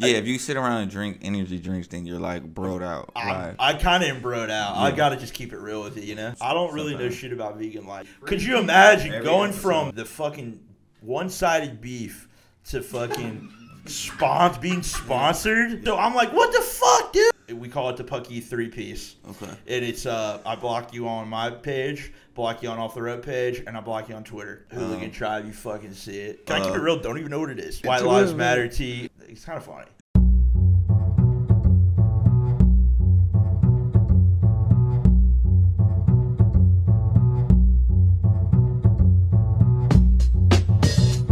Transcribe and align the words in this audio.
Yeah, 0.00 0.16
if 0.16 0.26
you 0.26 0.38
sit 0.38 0.56
around 0.56 0.82
and 0.82 0.90
drink 0.90 1.18
energy 1.22 1.58
drinks, 1.58 1.88
then 1.88 2.06
you're 2.06 2.18
like 2.18 2.54
broed 2.54 2.82
out. 2.82 3.10
I, 3.14 3.30
Like, 3.46 3.56
I 3.58 3.74
kind 3.74 4.02
of 4.02 4.10
am 4.10 4.22
broed 4.22 4.50
out. 4.50 4.76
I 4.76 4.90
gotta 4.90 5.16
just 5.16 5.34
keep 5.34 5.52
it 5.52 5.58
real 5.58 5.82
with 5.82 5.96
you, 5.96 6.02
you 6.02 6.14
know. 6.14 6.34
I 6.40 6.54
don't 6.54 6.72
really 6.72 6.96
know 6.96 7.10
shit 7.10 7.32
about 7.32 7.56
vegan 7.58 7.86
life. 7.86 8.08
Could 8.22 8.42
you 8.42 8.58
imagine 8.58 9.12
Every 9.12 9.24
going 9.24 9.50
episode. 9.50 9.60
from 9.62 9.90
the 9.92 10.04
fucking 10.04 10.60
one-sided 11.00 11.80
beef 11.80 12.28
to 12.66 12.82
fucking 12.82 13.52
spons 13.84 14.60
being 14.60 14.82
sponsored? 14.82 15.84
So 15.84 15.96
I'm 15.96 16.14
like, 16.14 16.32
what 16.32 16.52
the 16.52 16.60
fuck, 16.60 17.12
dude? 17.12 17.30
We 17.52 17.68
call 17.68 17.90
it 17.90 17.96
the 17.96 18.04
Pucky 18.04 18.40
three 18.42 18.68
piece. 18.68 19.16
okay. 19.28 19.52
And 19.66 19.84
it's 19.84 20.06
uh, 20.06 20.38
I 20.46 20.54
block 20.54 20.94
you 20.94 21.08
on 21.08 21.28
my 21.28 21.50
page, 21.50 22.12
block 22.34 22.62
you 22.62 22.68
on 22.68 22.78
off 22.78 22.94
the 22.94 23.02
road 23.02 23.24
page, 23.24 23.64
and 23.66 23.76
I 23.76 23.80
block 23.80 24.08
you 24.08 24.14
on 24.14 24.22
Twitter. 24.22 24.66
Hooligan 24.70 25.06
Um, 25.06 25.10
Tribe, 25.10 25.46
you 25.46 25.52
fucking 25.52 25.92
see 25.94 26.20
it. 26.20 26.46
Can 26.46 26.62
I 26.62 26.64
keep 26.64 26.70
uh, 26.72 26.76
it 26.76 26.80
real? 26.80 27.00
Don't 27.00 27.18
even 27.18 27.30
know 27.32 27.40
what 27.40 27.50
it 27.50 27.58
is. 27.58 27.80
White 27.80 28.04
Lives 28.04 28.34
Matter 28.34 28.68
T. 28.68 29.09
It's 29.30 29.44
kind 29.44 29.58
of 29.58 29.64
funny. 29.64 29.86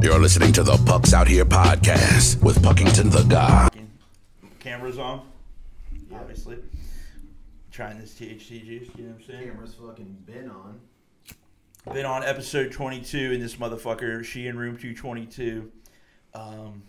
You're 0.01 0.21
listening 0.21 0.53
to 0.53 0.63
the 0.63 0.81
Pucks 0.87 1.13
Out 1.13 1.27
Here 1.27 1.45
podcast 1.45 2.41
with 2.41 2.63
Puckington 2.63 3.11
the 3.11 3.25
God. 3.25 3.73
Cameras 4.61 4.99
on, 4.99 5.23
obviously. 6.15 6.59
Trying 7.73 7.99
this 7.99 8.15
THC 8.15 8.65
juice, 8.65 8.89
you 8.97 9.07
know 9.07 9.11
what 9.11 9.23
I'm 9.23 9.25
saying? 9.27 9.49
Camera's 9.49 9.75
fucking 9.75 10.19
been 10.25 10.49
on. 10.49 10.81
Been 11.93 12.07
on 12.07 12.23
episode 12.23 12.71
22 12.71 13.33
in 13.33 13.41
this 13.41 13.57
motherfucker, 13.57 14.25
she 14.25 14.47
in 14.47 14.57
room 14.57 14.77
222. 14.77 15.73
Um, 16.35 16.85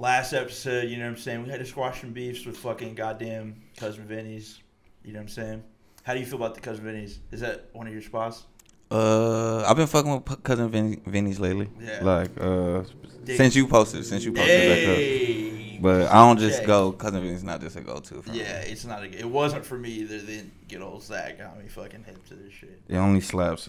last 0.00 0.32
episode, 0.32 0.88
you 0.88 0.96
know 0.96 1.04
what 1.04 1.10
I'm 1.10 1.16
saying? 1.18 1.42
We 1.44 1.50
had 1.50 1.60
to 1.60 1.66
squash 1.66 2.00
some 2.00 2.12
beefs 2.12 2.44
with 2.46 2.56
fucking 2.56 2.94
goddamn 2.94 3.60
Cousin 3.76 4.04
Vinny's. 4.06 4.58
You 5.04 5.12
know 5.12 5.18
what 5.18 5.24
I'm 5.24 5.28
saying? 5.28 5.62
How 6.02 6.14
do 6.14 6.20
you 6.20 6.26
feel 6.26 6.36
about 6.36 6.54
the 6.54 6.60
Cousin 6.60 6.84
Vinny's? 6.84 7.20
Is 7.30 7.40
that 7.40 7.66
one 7.72 7.86
of 7.86 7.92
your 7.92 8.02
spots? 8.02 8.44
Uh, 8.90 9.62
I've 9.68 9.76
been 9.76 9.86
fucking 9.86 10.10
with 10.24 10.42
cousin 10.42 10.68
Vin- 10.68 11.00
Vinny's 11.06 11.38
lately. 11.38 11.68
Yeah. 11.80 12.00
Like, 12.02 12.30
uh, 12.40 12.82
Dig- 13.22 13.36
since 13.36 13.54
you 13.54 13.68
posted, 13.68 14.04
since 14.04 14.24
you 14.24 14.32
posted 14.32 14.68
back 14.68 14.78
Hey! 14.78 15.76
up. 15.76 15.82
But 15.82 16.08
I 16.10 16.14
don't 16.26 16.38
just 16.40 16.64
go. 16.64 16.90
Cousin 16.92 17.22
Vinny's 17.22 17.44
not 17.44 17.60
just 17.60 17.76
a 17.76 17.82
go-to. 17.82 18.20
For 18.20 18.30
me. 18.32 18.40
Yeah, 18.40 18.58
it's 18.62 18.84
not 18.84 19.04
a. 19.04 19.06
It 19.18 19.28
wasn't 19.30 19.64
for 19.64 19.78
me 19.78 19.90
either. 19.90 20.18
Then 20.18 20.50
get 20.66 20.82
old 20.82 21.04
Zach 21.04 21.38
got 21.38 21.56
me 21.62 21.68
fucking 21.68 22.02
hip 22.04 22.26
to 22.28 22.34
this 22.34 22.52
shit. 22.52 22.82
It 22.88 22.96
only 22.96 23.20
slaps 23.20 23.68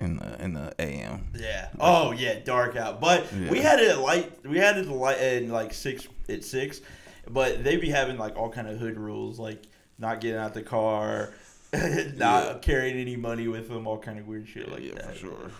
in 0.00 0.16
the 0.16 0.42
in 0.42 0.52
the 0.54 0.74
AM. 0.78 1.28
Yeah. 1.38 1.68
Oh 1.78 2.12
yeah, 2.12 2.38
dark 2.40 2.76
out. 2.76 3.00
But 3.00 3.32
we 3.32 3.58
had 3.60 3.78
it 3.80 3.98
light. 3.98 4.32
We 4.46 4.58
had 4.58 4.78
it 4.78 4.88
light 4.88 5.18
at 5.18 5.44
like 5.46 5.72
six 5.74 6.06
at 6.28 6.44
six, 6.44 6.80
but 7.28 7.62
they 7.64 7.76
be 7.76 7.90
having 7.90 8.16
like 8.18 8.36
all 8.36 8.50
kind 8.50 8.68
of 8.68 8.78
hood 8.78 8.96
rules, 8.98 9.38
like 9.38 9.62
not 9.98 10.20
getting 10.20 10.38
out 10.40 10.54
the 10.54 10.62
car, 10.62 11.32
not 11.72 12.14
Yeah. 12.16 12.58
carrying 12.62 12.96
any 12.96 13.16
money 13.16 13.48
with 13.48 13.68
them, 13.68 13.86
all 13.86 13.98
kind 13.98 14.18
of 14.18 14.26
weird 14.26 14.48
shit 14.48 14.70
like 14.70 14.82
yeah, 14.82 14.94
that. 14.94 15.12
for 15.12 15.18
sure. 15.18 15.50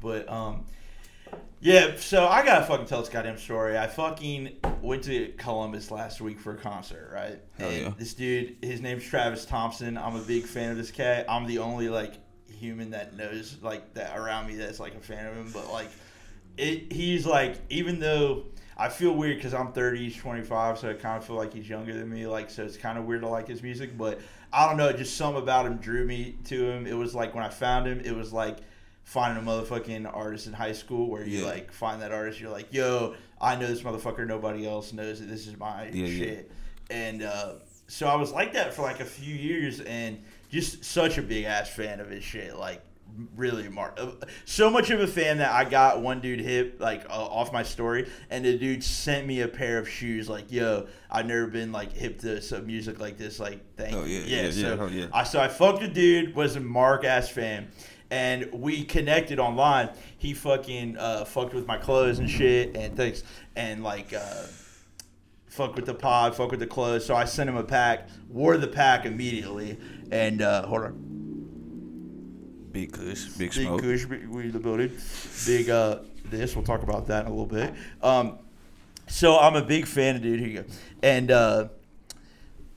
But 0.00 0.28
um, 0.28 0.64
yeah. 1.60 1.96
So 1.96 2.26
I 2.26 2.44
gotta 2.44 2.64
fucking 2.66 2.86
tell 2.86 3.00
this 3.00 3.08
goddamn 3.08 3.38
story. 3.38 3.78
I 3.78 3.86
fucking 3.86 4.58
went 4.82 5.04
to 5.04 5.32
Columbus 5.38 5.90
last 5.90 6.20
week 6.20 6.38
for 6.38 6.52
a 6.52 6.56
concert, 6.58 7.10
right? 7.12 7.38
Hell 7.58 7.68
and 7.70 7.82
yeah. 7.82 7.92
this 7.98 8.14
dude, 8.14 8.56
his 8.62 8.80
name's 8.80 9.04
Travis 9.04 9.44
Thompson. 9.46 9.96
I'm 9.96 10.16
a 10.16 10.20
big 10.22 10.44
fan 10.44 10.70
of 10.70 10.76
this 10.76 10.90
cat. 10.90 11.24
I'm 11.28 11.46
the 11.46 11.58
only 11.58 11.88
like 11.88 12.14
human 12.58 12.90
that 12.90 13.16
knows 13.16 13.56
like 13.62 13.94
that 13.94 14.16
around 14.16 14.46
me 14.48 14.56
that's 14.56 14.80
like 14.80 14.94
a 14.94 15.00
fan 15.00 15.26
of 15.26 15.34
him. 15.34 15.50
But 15.52 15.70
like, 15.72 15.88
it 16.56 16.92
he's 16.92 17.26
like 17.26 17.56
even 17.70 18.00
though. 18.00 18.44
I 18.78 18.90
feel 18.90 19.12
weird 19.14 19.36
because 19.38 19.54
I'm 19.54 19.72
30, 19.72 19.96
he's 20.04 20.16
25, 20.18 20.78
so 20.78 20.90
I 20.90 20.92
kind 20.92 21.16
of 21.16 21.24
feel 21.24 21.36
like 21.36 21.54
he's 21.54 21.66
younger 21.66 21.94
than 21.94 22.10
me. 22.10 22.26
Like, 22.26 22.50
so 22.50 22.62
it's 22.62 22.76
kind 22.76 22.98
of 22.98 23.06
weird 23.06 23.22
to 23.22 23.26
like 23.28 23.48
his 23.48 23.62
music, 23.62 23.96
but 23.96 24.20
I 24.52 24.68
don't 24.68 24.76
know. 24.76 24.92
Just 24.92 25.16
something 25.16 25.42
about 25.42 25.64
him 25.64 25.78
drew 25.78 26.04
me 26.04 26.36
to 26.44 26.62
him. 26.72 26.86
It 26.86 26.92
was 26.92 27.14
like 27.14 27.34
when 27.34 27.42
I 27.42 27.48
found 27.48 27.86
him, 27.86 28.00
it 28.04 28.14
was 28.14 28.34
like 28.34 28.58
finding 29.04 29.42
a 29.42 29.46
motherfucking 29.50 30.14
artist 30.14 30.46
in 30.46 30.52
high 30.52 30.72
school 30.72 31.08
where 31.08 31.24
you 31.24 31.38
Yeah. 31.38 31.46
like 31.46 31.72
find 31.72 32.02
that 32.02 32.12
artist. 32.12 32.38
You're 32.38 32.50
like, 32.50 32.70
yo, 32.70 33.14
I 33.40 33.56
know 33.56 33.66
this 33.66 33.80
motherfucker. 33.80 34.26
Nobody 34.26 34.66
else 34.68 34.92
knows 34.92 35.22
it. 35.22 35.28
This 35.30 35.46
is 35.46 35.58
my 35.58 35.84
Yeah, 35.86 36.04
yeah. 36.06 36.18
shit. 36.18 36.52
And 36.90 37.22
uh, 37.22 37.52
so 37.88 38.06
I 38.06 38.14
was 38.16 38.32
like 38.32 38.52
that 38.54 38.74
for 38.74 38.82
like 38.82 39.00
a 39.00 39.04
few 39.04 39.34
years, 39.34 39.80
and 39.80 40.22
just 40.50 40.84
such 40.84 41.18
a 41.18 41.22
big 41.22 41.44
ass 41.44 41.68
fan 41.70 42.00
of 42.00 42.08
his 42.10 42.24
shit. 42.24 42.56
Like 42.56 42.82
really 43.36 43.68
mar- 43.68 43.94
uh, 43.96 44.10
so 44.44 44.68
much 44.68 44.90
of 44.90 45.00
a 45.00 45.06
fan 45.06 45.38
that 45.38 45.50
I 45.52 45.64
got 45.64 46.02
one 46.02 46.20
dude 46.20 46.40
hit 46.40 46.80
like 46.80 47.04
uh, 47.08 47.12
off 47.12 47.52
my 47.52 47.62
story, 47.62 48.08
and 48.30 48.44
the 48.44 48.58
dude 48.58 48.82
sent 48.82 49.26
me 49.26 49.40
a 49.42 49.48
pair 49.48 49.78
of 49.78 49.88
shoes. 49.88 50.28
Like, 50.28 50.50
yo, 50.50 50.88
I've 51.10 51.26
never 51.26 51.46
been 51.46 51.72
like 51.72 51.92
hip 51.92 52.18
to 52.20 52.40
some 52.42 52.66
music 52.66 52.98
like 52.98 53.16
this. 53.16 53.38
Like, 53.38 53.60
thank 53.76 53.94
Oh, 53.94 54.04
you. 54.04 54.18
yeah, 54.20 54.42
yeah, 54.46 54.50
so 54.50 54.60
yeah, 54.60 54.76
oh, 54.80 54.86
yeah. 54.88 55.06
I 55.12 55.22
so 55.24 55.40
I 55.40 55.48
fucked 55.48 55.82
a 55.82 55.88
dude 55.88 56.34
was 56.34 56.56
a 56.56 56.60
Mark 56.60 57.04
ass 57.04 57.28
fan, 57.28 57.68
and 58.10 58.50
we 58.52 58.84
connected 58.84 59.38
online. 59.38 59.90
He 60.18 60.34
fucking 60.34 60.98
uh, 60.98 61.24
fucked 61.24 61.54
with 61.54 61.66
my 61.66 61.78
clothes 61.78 62.18
and 62.18 62.28
shit, 62.28 62.76
and 62.76 62.96
thanks, 62.96 63.22
and 63.54 63.82
like. 63.84 64.12
Uh, 64.12 64.46
Fuck 65.56 65.74
with 65.74 65.86
the 65.86 65.94
pod, 65.94 66.36
fuck 66.36 66.50
with 66.50 66.60
the 66.60 66.66
clothes. 66.66 67.06
So 67.06 67.16
I 67.16 67.24
sent 67.24 67.48
him 67.48 67.56
a 67.56 67.64
pack, 67.64 68.10
wore 68.28 68.58
the 68.58 68.68
pack 68.68 69.06
immediately, 69.06 69.78
and 70.10 70.42
uh, 70.42 70.66
hold 70.66 70.82
on. 70.82 72.68
Big 72.72 72.92
Kush, 72.92 73.24
big 73.28 73.38
Big 73.38 73.52
smoke. 73.54 73.80
Kush, 73.80 74.04
big- 74.04 74.28
we 74.28 74.50
the 74.50 74.60
building. 74.60 74.92
Big 75.46 75.70
uh, 75.70 76.00
this. 76.26 76.54
We'll 76.54 76.62
talk 76.62 76.82
about 76.82 77.06
that 77.06 77.24
in 77.24 77.32
a 77.32 77.34
little 77.34 77.46
bit. 77.46 77.72
Um, 78.02 78.38
so 79.06 79.38
I'm 79.38 79.56
a 79.56 79.62
big 79.62 79.86
fan 79.86 80.16
of 80.16 80.22
dude. 80.22 80.40
Here 80.40 80.48
you 80.48 80.62
go. 80.62 80.68
And 81.02 81.30
uh, 81.30 81.68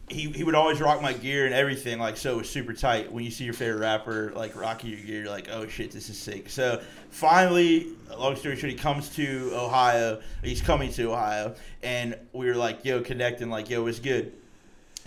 he 0.09 0.30
he 0.30 0.44
would 0.44 0.56
always 0.56 0.81
rock 0.81 1.02
my 1.02 1.14
gear 1.14 1.46
and 1.46 1.53
everything. 1.53 2.00
Like 2.00 2.18
so, 2.18 2.34
it 2.34 2.38
was 2.38 2.50
super 2.50 2.74
tight. 2.74 3.12
When 3.12 3.24
you 3.24 3.31
see 3.31 3.44
your 3.46 3.53
favorite 3.53 3.80
rapper 3.80 4.31
like 4.36 4.56
rocking 4.56 4.90
your 4.92 5.00
gear, 5.00 5.22
you're 5.22 5.30
like, 5.30 5.50
oh 5.52 5.68
shit, 5.68 5.92
this 5.92 6.09
is 6.09 6.18
sick. 6.18 6.50
So 6.50 6.81
finally, 7.09 7.88
long 8.18 8.36
story 8.36 8.56
short, 8.56 8.72
he 8.72 8.78
comes 8.78 9.09
to 9.16 9.52
Ohio. 9.53 10.20
He's 10.44 10.62
coming 10.62 10.92
to 10.94 11.12
Ohio, 11.12 11.56
and 11.84 12.18
we 12.34 12.47
were 12.47 12.56
like, 12.56 12.84
yo, 12.86 13.02
connecting. 13.02 13.50
Like, 13.50 13.70
yo, 13.70 13.86
it's 13.88 14.00
good. 14.00 14.34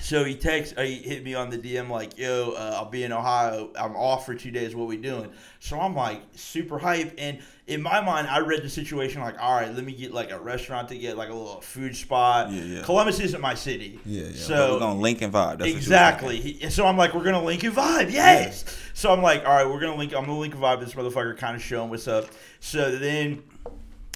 So 0.03 0.25
he 0.25 0.35
texts, 0.35 0.75
uh, 0.77 0.83
he 0.83 0.97
hit 0.97 1.23
me 1.23 1.34
on 1.34 1.49
the 1.49 1.57
DM 1.57 1.89
like, 1.89 2.19
"Yo, 2.19 2.55
uh, 2.57 2.75
I'll 2.77 2.91
be 2.91 3.05
in 3.05 3.13
Ohio. 3.13 3.71
I'm 3.79 3.95
off 3.95 4.27
for 4.27 4.34
two 4.34 4.51
days. 4.51 4.75
What 4.75 4.89
we 4.89 4.97
doing?" 4.97 5.31
So 5.61 5.79
I'm 5.79 5.95
like 5.95 6.23
super 6.34 6.77
hype, 6.77 7.15
and 7.19 7.39
in 7.72 7.83
my 7.83 8.00
mind, 8.00 8.28
I 8.28 8.41
read 8.41 8.62
the 8.62 8.69
situation 8.69 9.21
like, 9.21 9.41
"All 9.41 9.55
right, 9.55 9.75
let 9.75 9.84
me 9.84 9.93
get 9.93 10.12
like 10.12 10.31
a 10.31 10.38
restaurant 10.38 10.88
to 10.91 10.99
get 10.99 11.16
like 11.16 11.31
a 11.31 11.34
little 11.34 11.60
food 11.60 11.97
spot." 11.97 12.50
Yeah, 12.50 12.62
yeah. 12.62 12.83
Columbus 12.83 13.21
isn't 13.21 13.41
my 13.41 13.55
city. 13.55 13.99
Yeah, 14.05 14.22
yeah. 14.22 14.28
But 14.28 14.37
So 14.37 14.72
we're 14.75 14.78
gonna 14.81 15.00
link 15.00 15.22
and 15.22 15.33
vibe. 15.33 15.59
That's 15.59 15.60
what 15.60 15.69
you 15.69 15.75
were 15.75 15.78
exactly. 15.78 16.41
He, 16.41 16.71
so 16.71 16.87
I'm 16.87 16.97
like, 16.97 17.15
we're 17.15 17.25
gonna 17.25 17.43
link 17.43 17.62
and 17.65 17.75
vibe, 17.75 18.12
yes. 18.12 18.65
So 18.94 19.12
I'm 19.12 19.22
like, 19.22 19.44
all 19.44 19.55
right, 19.55 19.69
we're 19.69 19.81
gonna 19.81 19.97
link. 19.97 20.15
I'm 20.15 20.27
gonna 20.27 20.38
link 20.38 20.55
and 20.55 20.62
vibe 20.62 20.81
this 20.81 20.94
motherfucker, 20.94 21.37
kind 21.37 21.56
of 21.56 21.62
show 21.62 21.83
him 21.83 21.91
what's 21.91 22.09
up. 22.09 22.27
So 22.60 22.97
then 22.97 23.43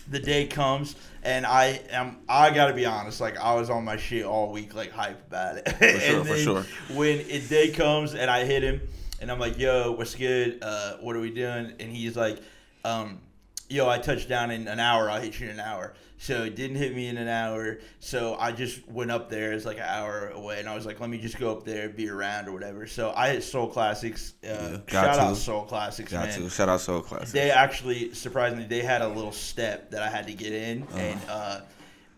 the 0.09 0.19
day 0.19 0.47
comes, 0.47 0.97
and 1.23 1.47
I 1.47 1.81
am. 1.91 2.19
I 2.29 2.51
gotta 2.51 2.75
be 2.75 2.87
honest, 2.87 3.21
like 3.21 3.39
I 3.39 3.55
was 3.55 3.71
on 3.71 3.85
my 3.85 3.97
shit 3.97 4.25
all 4.25 4.53
week, 4.53 4.75
like 4.75 4.93
hype 4.93 5.27
about 5.27 5.57
it. 5.57 5.69
For 5.69 6.01
sure, 6.01 6.25
for 6.27 6.37
sure. 6.37 6.67
When 6.97 7.21
it 7.21 7.49
day 7.49 7.71
comes 7.71 8.15
and 8.15 8.31
I 8.31 8.45
hit 8.45 8.63
him, 8.63 8.81
and 9.21 9.31
I'm 9.31 9.39
like, 9.39 9.59
yo, 9.59 9.93
what's 9.93 10.15
good? 10.15 10.59
Uh, 10.63 10.97
what 10.99 11.17
are 11.17 11.21
we 11.21 11.31
doing? 11.31 11.73
And 11.81 11.91
he's 11.91 12.17
like, 12.17 12.39
um, 12.85 13.21
yo, 13.69 13.89
I 13.89 13.99
touched 13.99 14.29
down 14.29 14.51
in 14.51 14.69
an 14.69 14.81
hour. 14.81 15.11
I'll 15.11 15.21
hit 15.21 15.39
you 15.41 15.47
in 15.47 15.53
an 15.55 15.61
hour. 15.61 15.95
So 16.19 16.45
it 16.45 16.57
didn't 16.57 16.77
hit 16.77 16.95
me 16.97 17.09
in 17.09 17.19
an 17.19 17.29
hour. 17.29 17.79
So 18.01 18.37
I 18.41 18.51
just 18.51 18.89
went 18.89 19.11
up 19.11 19.29
there. 19.29 19.53
It's 19.53 19.67
like 19.67 19.77
an 19.77 19.85
hour 19.87 20.31
away, 20.31 20.61
and 20.61 20.67
I 20.69 20.75
was 20.75 20.87
like, 20.87 20.99
let 20.99 21.11
me 21.11 21.19
just 21.19 21.39
go 21.39 21.53
up 21.53 21.65
there, 21.65 21.91
be 21.91 22.09
around 22.09 22.49
or 22.49 22.53
whatever. 22.53 22.87
So 22.87 23.13
I 23.15 23.29
hit 23.31 23.43
Sole 23.43 23.69
Classics. 23.69 24.33
Uh, 24.43 24.47
Yeah, 24.49 24.79
shout 24.89 25.19
out. 25.19 25.37
Sole 25.37 25.65
Classics, 25.65 26.13
Got 26.13 26.29
man. 26.29 26.41
to 26.41 26.49
shout 26.49 26.71
out 26.71 26.81
Sole 26.81 27.03
Classics. 27.03 27.33
They 27.33 27.51
actually, 27.51 28.15
surprisingly, 28.15 28.65
they 28.65 28.81
had 28.81 29.03
a 29.03 29.09
little 29.09 29.31
step 29.33 29.91
that 29.91 30.03
I 30.03 30.09
had 30.09 30.27
to 30.29 30.33
get 30.33 30.53
in, 30.53 30.83
Uh-huh. 30.85 30.99
and 30.99 31.21
uh, 31.29 31.61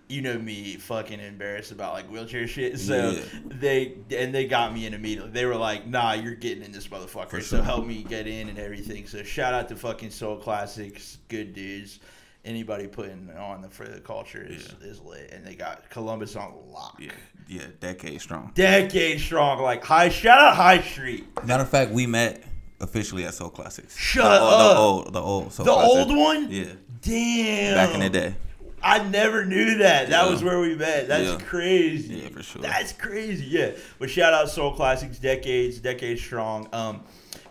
you 0.09 0.23
know 0.23 0.39
me, 0.39 0.77
fucking 0.77 1.21
embarrassed 1.21 1.71
about 1.73 1.93
like 1.93 2.11
wheelchair 2.11 2.47
shit. 2.47 2.79
So 2.79 3.11
Yeah. 3.11 3.23
they 3.47 3.95
and 4.17 4.35
they 4.35 4.47
got 4.47 4.73
me 4.73 4.87
in 4.87 4.95
immediately. 4.95 5.31
They 5.31 5.45
were 5.45 5.57
like, 5.57 5.87
"Nah, 5.87 6.13
you're 6.15 6.35
getting 6.35 6.65
in 6.65 6.73
this 6.73 6.89
motherfucker." 6.89 7.43
So 7.43 7.61
help 7.63 7.87
me 7.87 8.03
get 8.03 8.27
in 8.27 8.49
and 8.49 8.59
everything. 8.59 9.07
So 9.07 9.23
shout 9.23 9.53
out 9.55 9.69
to 9.69 9.77
fucking 9.77 10.11
Sole 10.11 10.37
Classics, 10.37 11.19
good 11.29 11.53
dudes. 11.55 12.01
Anybody 12.45 12.87
putting 12.87 13.29
on 13.37 13.61
the, 13.63 13.69
for 13.69 13.87
the 13.87 14.01
culture 14.01 14.43
is, 14.49 14.73
is 14.81 15.01
lit, 15.01 15.31
and 15.33 15.45
they 15.45 15.55
got 15.55 15.91
Columbus 15.91 16.35
on 16.37 16.55
lock. 16.73 16.97
yeah, 16.99 17.11
yeah, 17.47 17.67
decade 17.81 18.21
strong. 18.23 18.53
Decade 18.55 19.21
strong, 19.21 19.61
like 19.61 19.85
high. 19.85 20.09
Shout 20.09 20.39
out 20.41 20.55
High 20.57 20.81
Street. 20.81 21.27
Matter 21.45 21.65
of 21.65 21.69
fact, 21.69 21.91
we 21.91 22.07
met 22.07 22.43
officially 22.81 23.25
at 23.25 23.35
Sole 23.35 23.51
Classics. 23.51 23.95
Shut 23.97 24.25
the, 24.25 24.31
up. 24.31 24.59
The 24.75 24.79
old, 24.79 25.13
the 25.13 25.21
old, 25.21 25.53
Soul 25.53 25.67
The 25.67 25.73
old 25.73 26.17
one. 26.17 26.51
Yeah, 26.51 26.65
Damn. 27.03 27.75
back 27.75 27.95
in 27.95 28.01
the 28.01 28.09
day. 28.09 28.35
I 28.83 29.03
never 29.03 29.45
knew 29.45 29.79
that. 29.79 30.11
That 30.11 30.25
Yeah. 30.25 30.31
was 30.31 30.43
where 30.43 30.61
we 30.61 30.75
met. 30.75 31.09
That's 31.09 31.29
Yeah. 31.31 31.39
crazy. 31.47 32.15
Yeah, 32.15 32.29
for 32.29 32.43
sure. 32.43 32.63
That's 32.63 32.93
crazy. 32.93 33.47
Yeah. 33.47 33.71
But 33.99 34.11
shout 34.11 34.33
out 34.33 34.51
Sole 34.51 34.73
Classics, 34.73 35.19
decades, 35.19 35.79
decades 35.79 36.21
strong. 36.21 36.69
Um, 36.73 37.03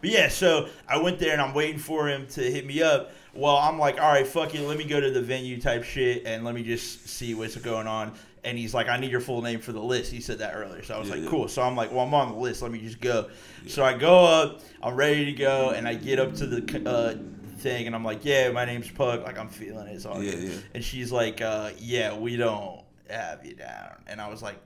but 0.02 0.10
yeah, 0.10 0.30
so 0.30 0.68
I 0.88 0.98
went 1.02 1.20
there 1.20 1.34
and 1.34 1.42
I'm 1.42 1.54
waiting 1.54 1.80
for 1.80 2.08
him 2.08 2.28
to 2.32 2.42
hit 2.42 2.66
me 2.66 2.82
up. 2.82 3.12
well, 3.34 3.58
I'm 3.58 3.78
like, 3.78 4.02
all 4.02 4.08
right, 4.12 4.26
fuck 4.26 4.56
it. 4.56 4.62
Let 4.62 4.80
me 4.80 4.84
go 4.84 5.00
to 5.00 5.12
the 5.12 5.22
venue 5.22 5.62
type 5.62 5.84
shit 5.84 6.24
and 6.26 6.44
let 6.44 6.56
me 6.56 6.64
just 6.64 7.08
see 7.08 7.36
what's 7.36 7.56
going 7.56 7.86
on. 7.86 8.14
And 8.44 8.58
he's 8.58 8.74
like, 8.74 8.90
I 8.90 8.98
need 8.98 9.12
your 9.12 9.20
full 9.20 9.44
name 9.44 9.60
for 9.60 9.74
the 9.74 9.80
list. 9.82 10.12
He 10.12 10.22
said 10.22 10.40
that 10.40 10.56
earlier. 10.56 10.82
So 10.82 10.96
I 10.96 10.98
was 11.00 11.10
Yeah, 11.10 11.16
like, 11.18 11.28
cool. 11.28 11.48
So 11.48 11.62
I'm 11.62 11.76
like, 11.76 11.92
well, 11.92 12.00
I'm 12.08 12.14
on 12.16 12.32
the 12.32 12.38
list. 12.40 12.64
Let 12.64 12.72
me 12.72 12.80
just 12.80 13.00
go. 13.00 13.30
So 13.68 13.84
I 13.86 13.94
go 13.94 14.26
up. 14.26 14.62
I'm 14.82 14.96
ready 14.96 15.26
to 15.26 15.34
go. 15.34 15.70
And 15.70 15.88
I 15.88 15.94
get 15.94 16.18
up 16.18 16.34
to 16.38 16.48
the 16.48 16.90
uh, 16.90 17.14
thing 17.58 17.88
and 17.88 17.96
I'm 17.96 18.04
like, 18.06 18.24
yeah, 18.24 18.52
my 18.52 18.66
name's 18.66 18.90
Pug. 18.90 19.24
Like, 19.24 19.38
I'm 19.38 19.50
feeling 19.50 19.88
it. 19.88 19.96
It's 19.96 20.06
all 20.06 20.24
Yeah, 20.24 20.32
good. 20.32 20.44
yeah. 20.50 20.56
And 20.76 20.84
she's 20.84 21.12
like, 21.12 21.42
uh, 21.42 21.72
yeah, 21.78 22.16
we 22.18 22.38
don't 22.38 22.82
have 23.10 23.46
you 23.46 23.56
down. 23.56 24.04
And 24.08 24.22
I 24.22 24.30
was 24.30 24.42
like. 24.42 24.58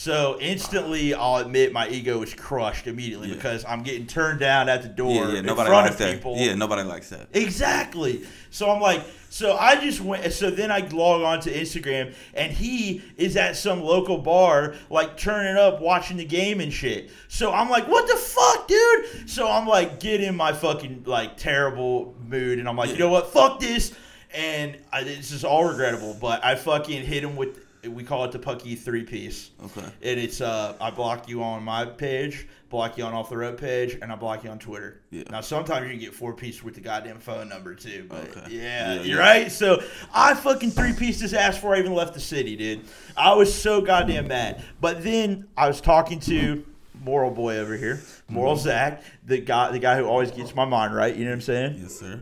So 0.00 0.38
instantly, 0.40 1.12
I'll 1.12 1.36
admit 1.36 1.74
my 1.74 1.86
ego 1.86 2.20
was 2.20 2.32
crushed 2.32 2.86
immediately 2.86 3.28
Yeah. 3.28 3.34
because 3.34 3.66
I'm 3.66 3.82
getting 3.82 4.06
turned 4.06 4.40
down 4.40 4.70
at 4.70 4.80
the 4.80 4.88
door 4.88 5.12
Yeah, 5.26 5.32
yeah. 5.32 5.38
in 5.40 5.44
Nobody 5.44 5.68
front 5.68 5.84
likes 5.84 5.92
of 5.92 5.98
that. 5.98 6.14
people. 6.14 6.36
Yeah, 6.38 6.54
nobody 6.54 6.84
likes 6.84 7.10
that. 7.10 7.28
Exactly. 7.34 8.22
So 8.48 8.70
I'm 8.70 8.80
like, 8.80 9.02
so 9.28 9.58
I 9.58 9.76
just 9.78 10.00
went. 10.00 10.32
So 10.32 10.48
then 10.48 10.70
I 10.70 10.78
log 10.88 11.20
on 11.20 11.40
to 11.40 11.52
Instagram, 11.52 12.14
and 12.32 12.50
he 12.50 13.02
is 13.18 13.36
at 13.36 13.56
some 13.56 13.82
local 13.82 14.16
bar, 14.16 14.74
like 14.88 15.18
turning 15.18 15.58
up, 15.58 15.82
watching 15.82 16.16
the 16.16 16.24
game 16.24 16.60
and 16.62 16.72
shit. 16.72 17.10
So 17.28 17.52
I'm 17.52 17.68
like, 17.68 17.86
what 17.86 18.08
the 18.08 18.16
fuck, 18.16 18.68
dude? 18.68 19.28
So 19.28 19.50
I'm 19.50 19.66
like, 19.66 20.00
get 20.00 20.22
in 20.22 20.34
my 20.34 20.54
fucking 20.54 21.02
like 21.04 21.36
terrible 21.36 22.14
mood, 22.26 22.58
and 22.58 22.66
I'm 22.66 22.76
like, 22.76 22.88
you 22.88 22.96
know 22.96 23.10
what? 23.10 23.34
Fuck 23.34 23.60
this. 23.60 23.92
And 24.32 24.78
I, 24.90 25.02
this 25.04 25.30
is 25.30 25.44
all 25.44 25.64
regrettable, 25.66 26.16
but 26.18 26.42
I 26.42 26.54
fucking 26.54 27.04
hit 27.04 27.22
him 27.22 27.36
with. 27.36 27.66
We 27.88 28.04
call 28.04 28.24
it 28.24 28.32
the 28.32 28.38
Pucky 28.38 28.76
three 28.78 29.04
piece. 29.04 29.50
Okay. 29.64 29.86
And 30.02 30.20
it's 30.20 30.40
uh, 30.42 30.76
I 30.80 30.90
block 30.90 31.28
you 31.30 31.42
on 31.42 31.62
my 31.64 31.86
page, 31.86 32.46
block 32.68 32.98
you 32.98 33.04
on 33.04 33.14
off 33.14 33.30
the 33.30 33.38
road 33.38 33.56
page, 33.56 33.96
and 34.02 34.12
I 34.12 34.16
block 34.16 34.44
you 34.44 34.50
on 34.50 34.58
Twitter. 34.58 35.00
Yeah. 35.10 35.22
Now 35.30 35.40
sometimes 35.40 35.84
you 35.84 35.90
can 35.92 35.98
get 35.98 36.14
four 36.14 36.34
piece 36.34 36.62
with 36.62 36.74
the 36.74 36.82
goddamn 36.82 37.20
phone 37.20 37.48
number 37.48 37.74
too, 37.74 38.04
but 38.08 38.28
Okay. 38.36 38.56
yeah, 38.56 38.94
Yeah, 38.94 39.02
you're 39.02 39.16
yeah. 39.18 39.22
right. 39.22 39.50
So 39.52 39.82
I 40.12 40.34
fucking 40.34 40.72
three 40.72 40.92
pieced 40.92 41.22
his 41.22 41.32
ass 41.32 41.54
before 41.56 41.74
I 41.74 41.78
even 41.78 41.94
left 41.94 42.12
the 42.12 42.20
city, 42.20 42.54
dude. 42.54 42.82
I 43.16 43.32
was 43.34 43.52
so 43.54 43.80
goddamn 43.80 44.28
mad. 44.28 44.62
But 44.80 45.02
then 45.02 45.48
I 45.56 45.66
was 45.66 45.80
talking 45.80 46.20
to 46.20 46.66
Moral 47.02 47.30
Boy 47.30 47.56
over 47.56 47.78
here, 47.78 48.02
Moral 48.28 48.56
Mm-hmm. 48.56 48.62
Zach, 48.64 49.02
the 49.24 49.38
guy, 49.38 49.72
the 49.72 49.78
guy 49.78 49.96
who 49.96 50.04
always 50.04 50.30
gets 50.30 50.54
my 50.54 50.66
mind 50.66 50.94
right. 50.94 51.16
You 51.16 51.24
know 51.24 51.30
what 51.30 51.34
I'm 51.36 51.40
saying? 51.40 51.78
Yes, 51.80 51.98
sir. 51.98 52.20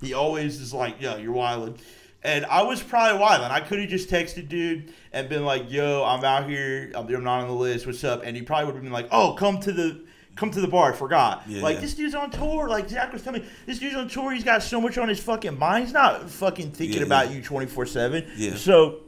He 0.00 0.14
always 0.14 0.60
is 0.60 0.72
like, 0.72 1.00
yo, 1.02 1.16
you're 1.16 1.34
wildin'. 1.34 1.76
And 2.22 2.44
I 2.46 2.62
was 2.62 2.82
probably 2.82 3.18
wildin'. 3.18 3.50
I 3.50 3.60
could 3.60 3.78
have 3.78 3.88
just 3.88 4.10
texted 4.10 4.48
dude 4.48 4.92
and 5.12 5.28
been 5.28 5.44
like, 5.44 5.70
yo, 5.70 6.04
I'm 6.04 6.22
out 6.22 6.48
here. 6.48 6.92
I'm, 6.94 7.06
I'm 7.08 7.24
not 7.24 7.40
on 7.42 7.48
the 7.48 7.54
list. 7.54 7.86
What's 7.86 8.04
up? 8.04 8.22
And 8.24 8.36
he 8.36 8.42
probably 8.42 8.66
would 8.66 8.74
have 8.74 8.84
been 8.84 8.92
like, 8.92 9.08
oh, 9.10 9.34
come 9.38 9.58
to 9.60 9.72
the 9.72 10.02
come 10.36 10.50
to 10.50 10.60
the 10.60 10.68
bar. 10.68 10.92
I 10.92 10.96
forgot. 10.96 11.42
Yeah, 11.46 11.62
like, 11.62 11.76
yeah. 11.76 11.80
this 11.80 11.94
dude's 11.94 12.14
on 12.14 12.30
tour. 12.30 12.68
Like, 12.68 12.88
Zach 12.88 13.12
was 13.12 13.22
telling 13.22 13.42
me, 13.42 13.48
this 13.66 13.78
dude's 13.78 13.96
on 13.96 14.08
tour. 14.08 14.32
He's 14.32 14.44
got 14.44 14.62
so 14.62 14.80
much 14.80 14.96
on 14.98 15.08
his 15.08 15.20
fucking 15.20 15.58
mind. 15.58 15.84
He's 15.84 15.92
not 15.94 16.28
fucking 16.30 16.72
thinking 16.72 16.98
Yeah, 16.98 17.06
about 17.06 17.30
you 17.30 17.42
24 17.42 17.86
7. 17.86 18.30
Yeah. 18.36 18.54
So 18.54 19.00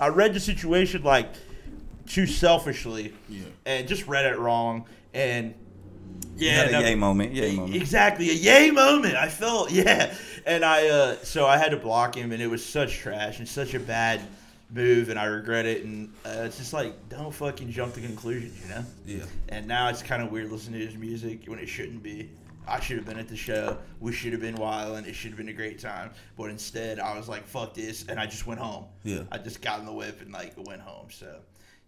I 0.00 0.08
read 0.08 0.34
the 0.34 0.40
situation 0.40 1.02
like 1.02 1.28
too 2.06 2.26
selfishly 2.26 3.14
Yeah. 3.28 3.44
and 3.66 3.86
just 3.88 4.06
read 4.06 4.24
it 4.26 4.38
wrong. 4.38 4.86
And 5.12 5.54
yeah, 6.36 6.78
a 6.78 6.80
yay 6.80 6.94
moment. 6.94 7.32
Yay 7.32 7.54
moment. 7.56 7.76
Exactly, 7.76 8.30
a 8.30 8.34
yay 8.34 8.70
moment. 8.70 9.14
I 9.16 9.28
felt 9.28 9.70
yeah, 9.72 10.14
and 10.46 10.64
I 10.64 10.88
uh, 10.88 11.16
so 11.22 11.46
I 11.46 11.56
had 11.58 11.70
to 11.70 11.76
block 11.76 12.14
him, 12.16 12.32
and 12.32 12.42
it 12.42 12.48
was 12.48 12.64
such 12.64 12.98
trash 12.98 13.38
and 13.38 13.48
such 13.48 13.74
a 13.74 13.80
bad 13.80 14.20
move, 14.70 15.08
and 15.10 15.18
I 15.18 15.26
regret 15.26 15.66
it. 15.66 15.84
And 15.84 16.12
uh, 16.24 16.42
it's 16.44 16.58
just 16.58 16.72
like 16.72 17.08
don't 17.08 17.32
fucking 17.32 17.70
jump 17.70 17.94
to 17.94 18.00
conclusions, 18.00 18.60
you 18.62 18.68
know. 18.68 18.84
Yeah. 19.06 19.24
And 19.48 19.66
now 19.66 19.88
it's 19.88 20.02
kind 20.02 20.22
of 20.22 20.30
weird 20.30 20.50
listening 20.50 20.80
to 20.80 20.86
his 20.86 20.96
music 20.96 21.44
when 21.46 21.58
it 21.58 21.66
shouldn't 21.68 22.02
be. 22.02 22.30
I 22.66 22.80
should 22.80 22.96
have 22.96 23.04
been 23.04 23.18
at 23.18 23.28
the 23.28 23.36
show. 23.36 23.76
We 24.00 24.12
should 24.12 24.32
have 24.32 24.40
been 24.40 24.54
wild, 24.56 24.96
and 24.96 25.06
it 25.06 25.14
should 25.14 25.30
have 25.32 25.36
been 25.36 25.50
a 25.50 25.52
great 25.52 25.78
time. 25.78 26.10
But 26.36 26.48
instead, 26.48 26.98
I 26.98 27.16
was 27.16 27.28
like, 27.28 27.46
"Fuck 27.46 27.74
this," 27.74 28.06
and 28.08 28.18
I 28.18 28.24
just 28.26 28.46
went 28.46 28.58
home. 28.58 28.86
Yeah. 29.02 29.24
I 29.30 29.36
just 29.38 29.60
got 29.60 29.80
in 29.80 29.86
the 29.86 29.92
whip 29.92 30.22
and 30.22 30.32
like 30.32 30.54
went 30.56 30.80
home. 30.80 31.08
So 31.10 31.40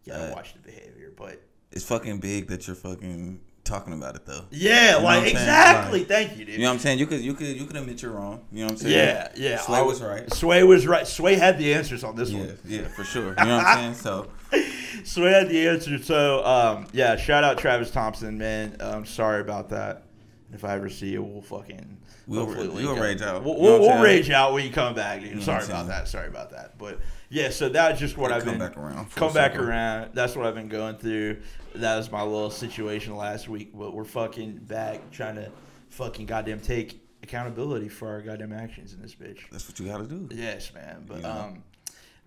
yeah, 0.05 0.19
I 0.19 0.21
Uh, 0.27 0.35
watched 0.35 0.53
the 0.55 0.61
behavior, 0.61 1.13
but 1.17 1.41
It's 1.73 1.85
fucking 1.85 2.21
big 2.21 2.49
that 2.49 2.67
you're 2.67 2.77
fucking 2.77 3.41
talking 3.67 3.93
about 3.93 4.15
it 4.17 4.25
though. 4.25 4.45
yeah, 4.51 4.93
know 4.93 5.01
like 5.05 5.31
exactly. 5.31 5.99
Like, 6.01 6.09
Thank 6.09 6.39
you, 6.39 6.45
dude. 6.45 6.55
You 6.55 6.61
know 6.61 6.69
what 6.69 6.75
I'm 6.75 6.79
saying? 6.79 6.99
You 6.99 7.07
could 7.07 7.21
you 7.21 7.35
could 7.35 7.47
you 7.49 7.67
could 7.67 7.77
admit 7.77 8.01
you're 8.03 8.13
wrong. 8.13 8.43
You 8.51 8.61
know 8.61 8.65
what 8.67 8.73
I'm 8.73 8.79
saying? 8.79 8.95
Yeah, 8.95 9.29
yeah. 9.37 9.59
Sway 9.61 9.79
I- 9.79 9.83
was 9.83 10.03
right. 10.03 10.33
Sway 10.33 10.63
was 10.63 10.87
right. 10.87 11.07
Sway 11.07 11.35
had 11.35 11.59
the 11.59 11.75
answers 11.75 12.03
on 12.05 12.17
this 12.17 12.31
Yeah, 12.31 12.39
one. 12.39 12.59
yeah, 12.65 12.89
for 12.89 13.05
sure. 13.05 13.29
You 13.39 13.45
know 13.45 13.57
what 13.59 13.67
I'm 13.67 13.95
saying? 13.95 13.95
So 13.95 14.29
Sway 15.05 15.31
had 15.31 15.49
the 15.49 15.69
answer. 15.69 15.99
So, 15.99 16.45
um, 16.45 16.87
yeah, 16.93 17.17
shout 17.17 17.45
out 17.45 17.59
Travis 17.59 17.91
Thompson, 17.91 18.39
man. 18.39 18.77
I'm 18.81 19.05
sorry 19.05 19.41
about 19.41 19.69
that. 19.71 20.05
If 20.53 20.65
I 20.65 20.75
ever 20.77 20.89
see 20.89 21.09
you, 21.09 21.23
we'll 21.23 21.43
fucking. 21.43 21.99
We'll- 22.29 22.47
we'll 22.47 22.97
rage 22.97 23.23
out. 23.23 23.45
We'll, 23.45 23.61
we'll, 23.61 23.81
we'll 23.81 24.03
rage 24.03 24.31
out 24.31 24.53
when 24.53 24.65
you 24.65 24.73
come 24.73 24.95
back, 24.95 25.21
dude. 25.21 25.43
sorry 25.43 25.65
about 25.65 25.87
that. 25.89 26.09
Sorry 26.09 26.27
about 26.27 26.51
that. 26.51 26.77
But 26.77 26.99
yeah, 27.29 27.51
so 27.51 27.69
that's 27.69 28.01
just 28.01 28.17
what 28.17 28.33
I've 28.33 28.45
been. 28.45 28.55
come 28.55 28.59
been. 28.59 28.69
back 28.69 28.77
around, 28.77 29.11
Come 29.15 29.33
back 29.33 29.57
around. 29.57 30.11
That's 30.15 30.35
what 30.35 30.45
I've 30.47 30.55
been 30.57 30.69
going 30.69 30.97
through. 30.97 31.39
That 31.81 31.97
was 31.97 32.11
my 32.11 32.23
little 32.23 32.51
situation 32.51 33.17
last 33.17 33.49
week. 33.49 33.71
But 33.75 33.95
we're 33.95 34.05
fucking 34.05 34.59
back 34.59 35.11
trying 35.11 35.37
to 35.37 35.51
fucking 35.91 36.27
goddamn 36.27 36.61
take 36.61 37.01
accountability 37.23 37.89
for 37.89 38.09
our 38.09 38.21
goddamn 38.23 38.53
actions 38.53 38.93
in 38.95 39.01
this 39.03 39.15
bitch. 39.15 39.41
that's 39.51 39.69
what 39.69 39.79
you 39.81 39.87
gotta 39.87 40.05
do. 40.07 40.29
Yes, 40.33 40.73
man. 40.75 41.05
But 41.07 41.21
Yeah. 41.23 41.29
um, 41.39 41.63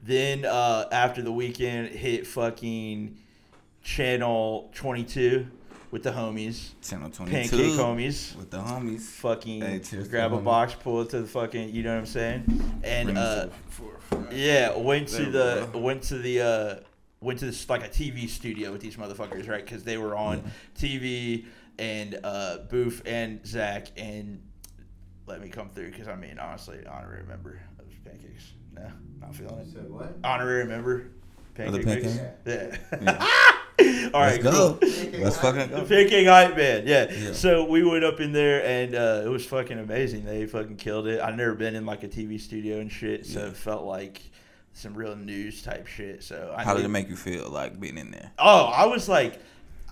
then 0.04 0.46
uh, 0.46 0.86
after 0.92 1.22
the 1.22 1.32
weekend, 1.32 1.90
hit 1.90 2.26
fucking 2.28 3.18
channel 3.82 4.70
twenty 4.74 5.04
two 5.04 5.48
with 5.92 6.04
the 6.04 6.12
homies, 6.12 6.70
Channel 6.88 7.10
22 7.10 7.36
pancake 7.36 7.72
homies. 7.80 8.36
with 8.36 8.52
the 8.52 8.58
homies. 8.60 9.02
Fucking 9.02 9.62
Hey, 9.62 9.80
grab 10.08 10.32
a 10.32 10.36
the 10.36 10.42
homies. 10.42 10.44
box, 10.44 10.76
pull 10.80 11.02
it 11.02 11.10
to 11.10 11.22
the 11.22 11.28
fucking. 11.28 11.74
You 11.74 11.82
know 11.84 11.94
what 11.94 12.00
I'm 12.02 12.06
saying? 12.06 12.80
And 12.84 13.18
uh, 13.18 13.48
it 13.48 13.52
to 14.12 14.16
the- 14.28 14.36
yeah, 14.36 14.78
went 14.78 15.08
to 15.10 15.26
the 15.26 15.68
went 15.74 16.04
to 16.04 16.18
the 16.20 16.84
went 17.22 17.40
to 17.40 17.46
this 17.46 17.68
like 17.70 17.84
a 17.86 17.90
TV 17.90 18.30
studio 18.30 18.72
with 18.72 18.82
these 18.82 18.96
motherfuckers, 18.96 19.48
right? 19.50 19.64
Because 19.66 19.84
they 19.84 19.98
were 19.98 20.16
on 20.16 20.52
TV 20.78 21.46
and 21.78 22.20
uh, 22.24 22.60
Boof 22.70 23.02
and 23.06 23.46
Zach 23.46 23.88
and 23.98 24.42
let 25.26 25.42
me 25.42 25.50
come 25.50 25.70
through 25.70 25.92
because 25.92 26.08
I 26.08 26.16
mean 26.16 26.40
honestly, 26.40 26.80
honorary 26.90 27.24
member 27.26 27.60
of 27.80 27.86
pancakes. 28.04 28.52
No, 28.74 28.90
not 29.22 29.36
feeling 29.36 29.60
it. 29.60 29.68
Said 29.72 29.90
what? 29.90 30.16
Honorary 30.24 30.66
member. 30.66 31.12
Of 31.58 31.74
the 31.74 31.84
Pancake 31.84 32.04
pancake? 32.46 32.80
Yeah. 32.92 32.98
Yeah. 33.02 34.10
All 34.14 34.22
right, 34.22 34.42
Let's 34.42 34.44
go. 34.44 34.78
cool. 34.82 35.20
Let's 35.22 35.38
fucking 35.38 35.72
The 35.72 35.82
go. 35.82 35.86
Pancake 35.86 36.26
Hype 36.28 36.56
Man, 36.56 36.88
yeah. 36.88 37.12
Yeah. 37.12 37.34
So 37.34 37.66
we 37.66 37.84
went 37.84 38.06
up 38.06 38.22
in 38.22 38.32
there 38.32 38.64
and 38.66 38.96
uh, 38.96 39.24
it 39.26 39.28
was 39.28 39.46
fucking 39.46 39.78
amazing. 39.78 40.24
They 40.26 40.46
fucking 40.46 40.78
killed 40.78 41.08
it. 41.08 41.20
I've 41.20 41.36
never 41.36 41.56
been 41.56 41.76
in 41.76 41.86
like 41.86 42.04
a 42.04 42.08
TV 42.08 42.40
studio 42.40 42.80
and 42.80 42.90
shit, 42.90 43.26
so 43.26 43.40
Yeah. 43.42 43.48
it 43.48 43.58
felt 43.58 43.84
like 43.84 44.22
some 44.74 44.94
real 44.94 45.16
news 45.16 45.62
type 45.62 45.88
shit. 45.88 46.24
So 46.24 46.54
I 46.56 46.64
How 46.64 46.74
did 46.74 46.86
it 46.86 46.90
make 46.90 47.10
you 47.10 47.16
feel 47.16 47.50
like 47.50 47.80
being 47.80 47.98
in 47.98 48.12
there? 48.12 48.32
Oh, 48.38 48.66
I 48.66 48.86
was 48.86 49.10
like 49.10 49.40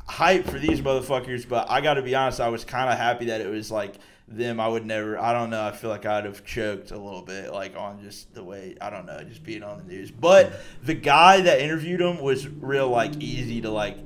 hyped 0.07 0.49
for 0.49 0.59
these 0.59 0.81
motherfuckers, 0.81 1.47
but 1.47 1.69
I 1.69 1.81
got 1.81 1.95
to 1.95 2.01
be 2.01 2.15
honest, 2.15 2.39
I 2.39 2.49
was 2.49 2.63
kind 2.63 2.89
of 2.89 2.97
happy 2.97 3.25
that 3.25 3.41
it 3.41 3.47
was 3.47 3.71
like 3.71 3.95
them. 4.27 4.59
I 4.59 4.67
would 4.67 4.85
never. 4.85 5.19
I 5.19 5.33
don't 5.33 5.49
know. 5.49 5.65
I 5.65 5.71
feel 5.71 5.89
like 5.89 6.05
I'd 6.05 6.25
have 6.25 6.45
choked 6.45 6.91
a 6.91 6.97
little 6.97 7.21
bit, 7.21 7.51
like 7.51 7.75
on 7.75 8.01
just 8.01 8.33
the 8.33 8.43
way 8.43 8.75
I 8.79 8.89
don't 8.89 9.05
know, 9.05 9.21
just 9.23 9.43
being 9.43 9.63
on 9.63 9.77
the 9.77 9.83
news. 9.83 10.11
But 10.11 10.53
the 10.83 10.93
guy 10.93 11.41
that 11.41 11.59
interviewed 11.59 12.01
him 12.01 12.19
was 12.21 12.47
real 12.47 12.89
like 12.89 13.21
easy 13.21 13.61
to 13.61 13.69
like. 13.69 13.97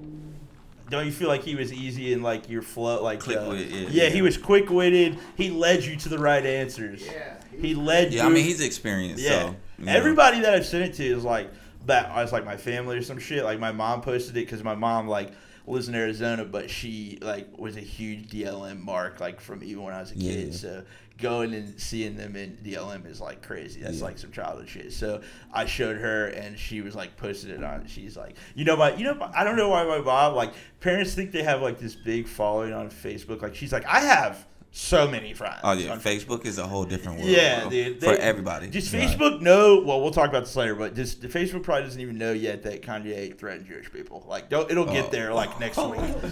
Don't 0.89 1.05
you 1.05 1.12
feel 1.13 1.29
like 1.29 1.43
he 1.43 1.55
was 1.55 1.72
easy 1.72 2.12
and 2.12 2.22
like 2.22 2.50
your 2.50 2.62
flow, 2.62 3.01
like 3.01 3.22
uh, 3.22 3.24
Quick-witted, 3.24 3.72
yeah, 3.72 3.79
yeah, 3.79 3.88
yeah. 4.03 4.10
he 4.10 4.22
was 4.22 4.38
quick 4.38 4.69
witted. 4.69 5.17
He 5.38 5.50
led 5.50 5.86
you 5.86 5.95
to 5.95 6.10
the 6.10 6.17
right 6.19 6.45
answers. 6.45 7.05
Yeah. 7.05 7.36
He 7.62 7.75
led. 7.75 8.13
You. 8.13 8.22
I 8.22 8.27
mean 8.27 8.43
he's 8.43 8.60
experienced. 8.60 9.24
yeah. 9.24 9.29
So 9.29 9.55
know. 9.81 9.91
Everybody 9.91 10.41
that 10.41 10.53
I've 10.53 10.65
sent 10.65 10.83
it 10.83 10.93
to 10.95 11.03
is 11.05 11.23
like 11.23 11.50
that. 11.85 12.09
I 12.11 12.21
was 12.21 12.31
like 12.31 12.45
my 12.45 12.57
family 12.57 12.97
or 12.97 13.01
some 13.01 13.19
shit. 13.19 13.43
Like 13.43 13.59
my 13.59 13.71
mom 13.71 14.01
posted 14.01 14.38
it 14.38 14.45
because 14.45 14.63
my 14.63 14.75
mom 14.75 15.07
like 15.07 15.31
lives 15.67 15.88
in 15.89 15.95
Arizona, 15.95 16.43
but 16.45 16.69
she 16.69 17.17
like 17.21 17.57
was 17.57 17.77
a 17.77 17.81
huge 17.81 18.29
DLM 18.29 18.79
mark 18.79 19.19
like 19.19 19.39
from 19.39 19.63
even 19.63 19.83
when 19.83 19.93
I 19.93 20.00
was 20.00 20.11
a 20.11 20.15
kid. 20.15 20.53
So 20.53 20.83
going 21.17 21.53
and 21.53 21.79
seeing 21.79 22.15
them 22.17 22.35
in 22.35 22.57
DLM 22.63 23.05
is 23.05 23.21
like 23.21 23.43
crazy. 23.43 23.79
That's 23.81 24.00
Yeah. 24.00 24.05
like 24.05 24.17
some 24.17 24.31
childhood 24.31 24.67
shit. 24.67 24.91
So 24.91 25.21
I 25.53 25.65
showed 25.65 25.97
her 25.97 26.27
and 26.27 26.57
she 26.57 26.81
was 26.81 26.95
like 26.95 27.15
posted 27.15 27.51
it 27.51 27.63
on. 27.63 27.85
She's 27.85 28.17
like, 28.17 28.35
you 28.55 28.65
know, 28.65 28.75
my 28.75 28.95
you 28.95 29.03
know, 29.03 29.13
my- 29.13 29.31
I 29.35 29.43
don't 29.43 29.55
know 29.55 29.69
why 29.69 29.83
my 29.83 30.00
mom 30.00 30.33
like 30.33 30.53
parents 30.79 31.13
think 31.13 31.31
they 31.31 31.43
have 31.43 31.61
like 31.61 31.77
this 31.77 31.93
big 31.95 32.27
following 32.27 32.73
on 32.73 32.89
Facebook. 32.89 33.41
Like 33.43 33.53
she's 33.55 33.71
like, 33.71 33.85
I 33.85 34.00
have 34.00 34.47
so 34.73 35.05
many 35.07 35.33
friends. 35.33 35.59
Oh 35.65 35.73
yeah, 35.73 35.97
Facebook 35.97 36.45
is 36.45 36.57
a 36.57 36.65
whole 36.65 36.85
different 36.85 37.17
world. 37.19 37.29
yeah, 37.29 37.61
bro, 37.61 37.69
dude. 37.69 37.99
for 37.99 38.05
They- 38.05 38.17
everybody. 38.19 38.67
Just 38.69 38.93
Right. 38.93 39.03
Facebook 39.09 39.41
know. 39.41 39.81
Well, 39.85 40.01
we'll 40.01 40.11
talk 40.11 40.29
about 40.29 40.45
this 40.45 40.55
later, 40.55 40.75
but 40.75 40.95
just 40.95 41.21
the 41.21 41.27
Facebook 41.27 41.63
probably 41.63 41.83
doesn't 41.83 41.99
even 41.99 42.17
know 42.17 42.31
yet 42.31 42.63
that 42.63 42.81
Kanye 42.81 43.37
threatened 43.37 43.67
Jewish 43.67 43.91
people. 43.91 44.25
Like, 44.29 44.49
don't, 44.49 44.71
it'll 44.71 44.85
get 44.85 45.05
Oh. 45.05 45.09
there 45.11 45.33
like 45.33 45.59
next 45.59 45.77
oh. 45.77 45.89
week. 45.89 45.99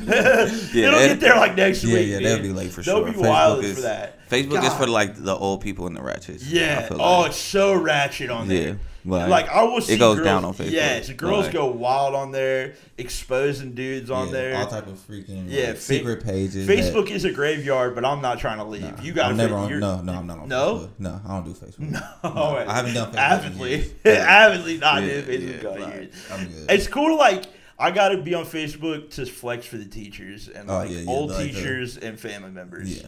Yeah, 0.74 0.88
it'll 0.88 1.00
get 1.00 1.20
there 1.20 1.36
like 1.36 1.56
next 1.56 1.84
Yeah, 1.84 1.94
week. 1.96 2.08
yeah, 2.08 2.18
dude. 2.20 2.28
that'll 2.28 2.44
be 2.44 2.50
late 2.54 2.72
for 2.72 2.82
They'll 2.82 3.04
sure. 3.06 3.12
be 3.14 3.20
wild 3.20 3.64
is, 3.66 3.76
for 3.76 3.82
that. 3.82 4.30
Facebook 4.30 4.64
is 4.64 4.74
for 4.74 4.88
like 4.88 5.16
the 5.22 5.36
old 5.36 5.60
people 5.62 5.88
and 5.88 5.96
the 5.98 6.02
ratchets. 6.02 6.44
I 6.46 6.48
Yeah. 6.50 6.82
feel 6.88 7.02
Oh, 7.02 7.20
like. 7.22 7.30
it's 7.32 7.38
so 7.40 7.74
ratchet 7.74 8.30
on 8.30 8.48
there. 8.48 8.68
Yeah. 8.70 8.74
Like, 9.06 9.30
Like 9.30 9.50
I 9.50 9.64
will 9.64 9.80
see 9.82 9.94
it 9.94 9.98
goes 9.98 10.18
girls, 10.18 10.26
down 10.26 10.46
on 10.46 10.54
Facebook. 10.54 10.72
Yes, 10.72 11.10
girls 11.12 11.46
Like- 11.46 11.54
go 11.54 11.68
wild 11.68 12.16
on 12.16 12.32
there, 12.32 12.74
exposing 12.98 13.74
dudes 13.74 14.12
on 14.12 14.28
Yeah, 14.28 14.34
there. 14.34 14.56
all 14.58 14.68
type 14.68 14.88
of 14.88 14.96
freaking 15.08 15.46
Yeah, 15.48 15.68
like, 15.68 15.76
fa- 15.78 15.82
secret 15.82 16.24
pages. 16.24 16.68
Facebook 16.68 17.10
is 17.10 17.24
a 17.26 17.32
graveyard, 17.32 17.96
but 17.96 18.04
I'm 18.06 18.22
not 18.22 18.40
trying 18.40 18.58
to 18.58 18.64
leave. 18.66 18.82
Nah, 18.98 19.02
you 19.04 19.14
got 19.14 19.30
to 19.30 19.36
never 19.36 19.56
on. 19.56 19.80
No, 19.80 20.02
no, 20.02 20.14
I'm 20.14 20.28
not 20.28 20.40
on. 20.40 20.50
No? 20.50 20.76
Facebook. 20.76 20.90
no, 21.00 21.22
I 21.26 21.30
don't 21.30 21.46
do 21.46 21.54
Facebook. 21.54 21.80
No, 22.26 22.58
I 22.68 22.74
haven't 22.76 22.94
done 22.94 23.12
Facebook 23.12 23.16
Avidly, 23.18 23.92
avidly 24.06 24.78
not 24.78 25.02
Yeah, 25.04 25.22
doing 25.22 25.40
Facebook 25.42 25.80
yeah. 25.80 26.36
I'm 26.36 26.48
good. 26.48 26.72
It's 26.72 26.88
cool 26.88 27.08
to 27.08 27.16
like. 27.16 27.46
I 27.82 27.92
got 27.92 28.10
to 28.10 28.18
be 28.22 28.34
on 28.34 28.44
Facebook 28.44 29.10
to 29.12 29.26
flex 29.26 29.66
for 29.66 29.78
the 29.78 29.86
teachers 29.86 30.50
and 30.50 30.70
Oh, 30.70 30.80
like 30.80 30.90
yeah, 30.90 30.98
yeah, 31.00 31.10
old 31.10 31.30
like 31.30 31.38
the- 31.40 31.54
teachers 31.54 31.96
and 31.96 32.20
family 32.20 32.52
members. 32.52 32.98
yeah, 33.02 33.08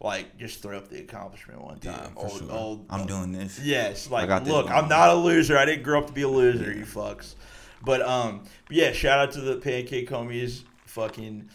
like 0.00 0.36
just 0.38 0.62
throw 0.62 0.76
up 0.76 0.88
the 0.88 1.00
accomplishment 1.00 1.60
one 1.60 1.78
yeah, 1.82 1.96
time. 1.96 2.12
for 2.14 2.26
old, 2.26 2.38
sure. 2.38 2.52
old. 2.52 2.86
I'm 2.88 3.06
doing 3.06 3.32
this. 3.32 3.60
Yes, 3.60 4.10
like 4.10 4.28
this 4.28 4.52
look, 4.52 4.70
I'm 4.70 4.88
not 4.88 5.10
a 5.10 5.14
loser. 5.14 5.58
I 5.58 5.64
didn't 5.64 5.82
grow 5.82 6.00
up 6.00 6.06
to 6.06 6.12
be 6.12 6.22
a 6.22 6.28
loser. 6.28 6.72
You 6.72 6.84
fucks. 6.84 7.34
But 7.82 8.02
um, 8.02 8.44
yeah. 8.70 8.92
Shout 8.92 9.18
out 9.18 9.32
to 9.32 9.40
the 9.40 9.56
pancake 9.56 10.08
homies. 10.08 10.62
Fucking, 10.86 11.48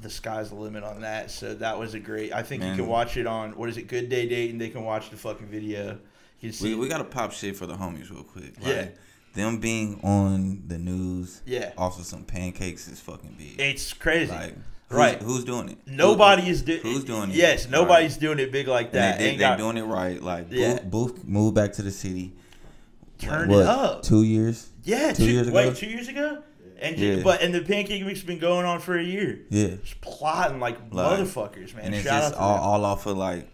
the 0.00 0.08
sky's 0.10 0.50
the 0.50 0.54
limit 0.54 0.84
on 0.84 1.00
that. 1.00 1.30
So 1.30 1.54
that 1.54 1.78
was 1.78 1.94
a 1.94 1.98
great. 1.98 2.32
I 2.32 2.42
think 2.42 2.62
you 2.62 2.74
can 2.74 2.86
watch 2.86 3.16
it 3.16 3.26
on 3.26 3.56
what 3.56 3.68
is 3.68 3.76
it? 3.76 3.86
Good 3.88 4.08
Day 4.08 4.28
Date, 4.28 4.50
and 4.50 4.60
they 4.60 4.68
can 4.68 4.84
watch 4.84 5.10
the 5.10 5.16
fucking 5.16 5.46
video. 5.46 5.98
You 6.40 6.48
can 6.50 6.52
see. 6.52 6.74
We, 6.74 6.80
we 6.82 6.88
gotta 6.88 7.04
pop 7.04 7.32
shit 7.32 7.56
for 7.56 7.66
the 7.66 7.74
homies 7.74 8.10
real 8.10 8.22
quick. 8.24 8.56
Like, 8.58 8.66
Yeah. 8.66 8.88
Them 9.34 9.60
being 9.60 9.98
on 10.02 10.64
the 10.66 10.76
news 10.76 11.40
Yeah. 11.46 11.72
off 11.78 11.98
of 11.98 12.04
some 12.04 12.24
pancakes 12.24 12.86
is 12.86 13.00
fucking 13.00 13.36
big. 13.38 13.58
it's 13.58 13.94
crazy. 13.94 14.30
Like, 14.30 14.54
Right. 14.92 15.20
Who's 15.22 15.44
doing 15.44 15.70
it? 15.70 15.78
Nobody 15.86 16.42
Who- 16.42 16.50
is 16.50 16.62
doing. 16.62 16.80
Who's 16.80 17.04
doing 17.04 17.30
it? 17.30 17.36
Yes, 17.36 17.64
Right. 17.64 17.72
nobody's 17.72 18.16
doing 18.16 18.38
it 18.38 18.52
big 18.52 18.68
like 18.68 18.86
And 18.86 18.94
that. 18.94 19.18
they, 19.18 19.36
they, 19.36 19.44
are 19.44 19.50
got- 19.50 19.58
doing 19.58 19.76
it 19.76 19.82
right. 19.84 20.22
Like, 20.22 20.46
Yeah. 20.50 20.78
Booth, 20.82 21.14
Booth 21.14 21.24
moved 21.24 21.54
back 21.54 21.72
to 21.74 21.82
the 21.82 21.90
city. 21.90 22.32
turn 23.18 23.48
what, 23.48 23.60
it 23.60 23.66
up. 23.66 24.02
Two 24.02 24.22
years. 24.24 24.68
Yeah, 24.84 25.12
two 25.12 25.26
two, 25.26 25.30
years 25.32 25.46
ago? 25.48 25.56
Wait, 25.56 25.76
two 25.76 25.86
years 25.86 26.08
ago. 26.08 26.42
And 26.80 26.96
ju- 26.96 27.16
Yeah. 27.18 27.22
but 27.22 27.40
and 27.40 27.54
the 27.54 27.60
pancake 27.60 28.04
mix 28.04 28.18
has 28.20 28.26
been 28.26 28.40
going 28.40 28.66
on 28.66 28.80
for 28.80 28.98
a 28.98 29.02
year. 29.04 29.38
Yeah, 29.50 29.76
Just 29.84 30.00
plotting 30.00 30.58
like, 30.58 30.76
Like, 30.90 31.20
motherfuckers, 31.20 31.74
man. 31.76 31.84
and 31.86 31.94
it's 31.94 32.04
Shout 32.04 32.22
just 32.22 32.34
out 32.34 32.38
to 32.38 32.40
all, 32.42 32.54
them. 32.56 32.64
all 32.64 32.84
off 32.84 33.06
of 33.06 33.16
like, 33.16 33.48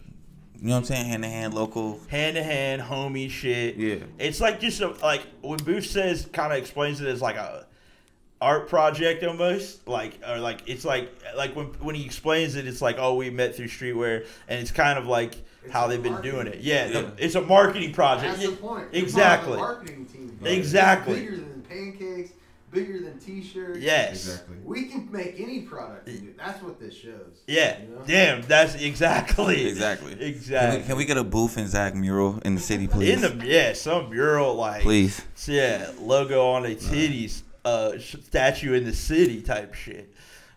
you 0.59 0.69
know 0.69 0.73
what 0.73 0.79
I'm 0.79 0.85
saying? 0.87 1.05
Hand 1.07 1.23
to 1.25 1.29
hand, 1.29 1.53
local. 1.55 2.01
hand 2.09 2.37
to 2.37 2.43
hand, 2.43 2.81
homie 2.81 3.29
shit. 3.31 3.77
Yeah. 3.77 3.97
It's 4.19 4.41
like 4.41 4.59
just 4.61 4.81
a, 4.81 4.89
like 5.03 5.21
when 5.43 5.59
Booth 5.59 5.85
says, 5.87 6.27
kind 6.33 6.53
of 6.53 6.59
explains 6.59 7.03
it 7.03 7.07
as 7.07 7.21
like 7.21 7.37
a 7.37 7.67
art 8.41 8.69
project 8.69 9.25
almost, 9.25 9.87
like 9.89 10.19
or 10.29 10.39
like 10.39 10.61
it's 10.67 10.85
like 10.85 11.11
like 11.37 11.55
when 11.57 11.67
when 11.81 11.95
he 11.95 12.05
explains 12.05 12.55
it, 12.55 12.67
it's 12.67 12.81
like 12.83 12.97
oh 12.99 13.15
we 13.15 13.31
met 13.31 13.55
through 13.57 13.67
streetwear, 13.69 14.27
and 14.49 14.61
it's 14.61 14.71
kind 14.71 14.99
of 14.99 15.07
like 15.07 15.35
It's 15.65 15.73
how 15.73 15.87
they've 15.89 16.03
been 16.03 16.21
doing 16.23 16.47
it. 16.47 16.61
Yeah, 16.61 16.89
the- 16.89 17.13
it's 17.19 17.35
a 17.35 17.41
marketing 17.43 17.93
project. 17.93 18.37
That's 18.39 18.49
the 18.51 18.57
point. 18.57 18.89
You're 18.93 19.03
Exactly. 19.03 19.57
part 19.57 19.81
of 19.81 19.87
the 19.87 19.93
marketing 19.93 20.07
team. 20.07 20.29
together. 20.39 20.51
Exactly. 20.57 21.15
It's 21.15 21.23
bigger 21.31 21.37
than 21.37 21.63
pancakes, 21.63 22.31
bigger 22.71 23.01
than 23.01 23.19
t-shirts. 23.19 23.79
Yes. 23.81 24.11
exactly. 24.29 24.57
We 24.65 24.85
can 24.85 25.11
make 25.11 25.41
any 25.41 25.63
product. 25.63 26.07
and 26.07 26.21
do- 26.21 26.35
That's 26.39 26.63
what 26.63 26.79
this 26.79 26.95
shows. 26.95 27.41
Yeah. 27.49 27.81
You 27.81 27.89
know? 27.89 28.03
Damn. 28.07 28.43
That's 28.43 28.75
exactly. 28.77 29.67
Exactly. 29.67 30.13
Can 30.15 30.23
Exactly. 30.23 30.81
we, 30.83 30.87
can 30.87 30.97
we 30.97 31.05
get 31.07 31.17
a 31.17 31.25
Booth 31.25 31.57
and 31.57 31.69
Zach 31.69 31.95
mural 31.97 32.39
in 32.45 32.55
the 32.55 32.61
city, 32.61 32.87
please? 32.87 33.11
in 33.11 33.21
the 33.41 33.47
yeah, 33.47 33.73
some 33.73 34.11
mural 34.11 34.55
like 34.55 34.83
please. 34.83 35.21
yeah, 35.47 35.91
logo 36.01 36.51
on 36.51 36.65
a 36.67 36.75
titties, 36.77 37.43
uh, 37.69 37.99
statue 37.99 38.73
in 38.75 38.85
the 38.85 38.93
city 38.95 39.41
type 39.43 39.75
shit. 39.75 40.15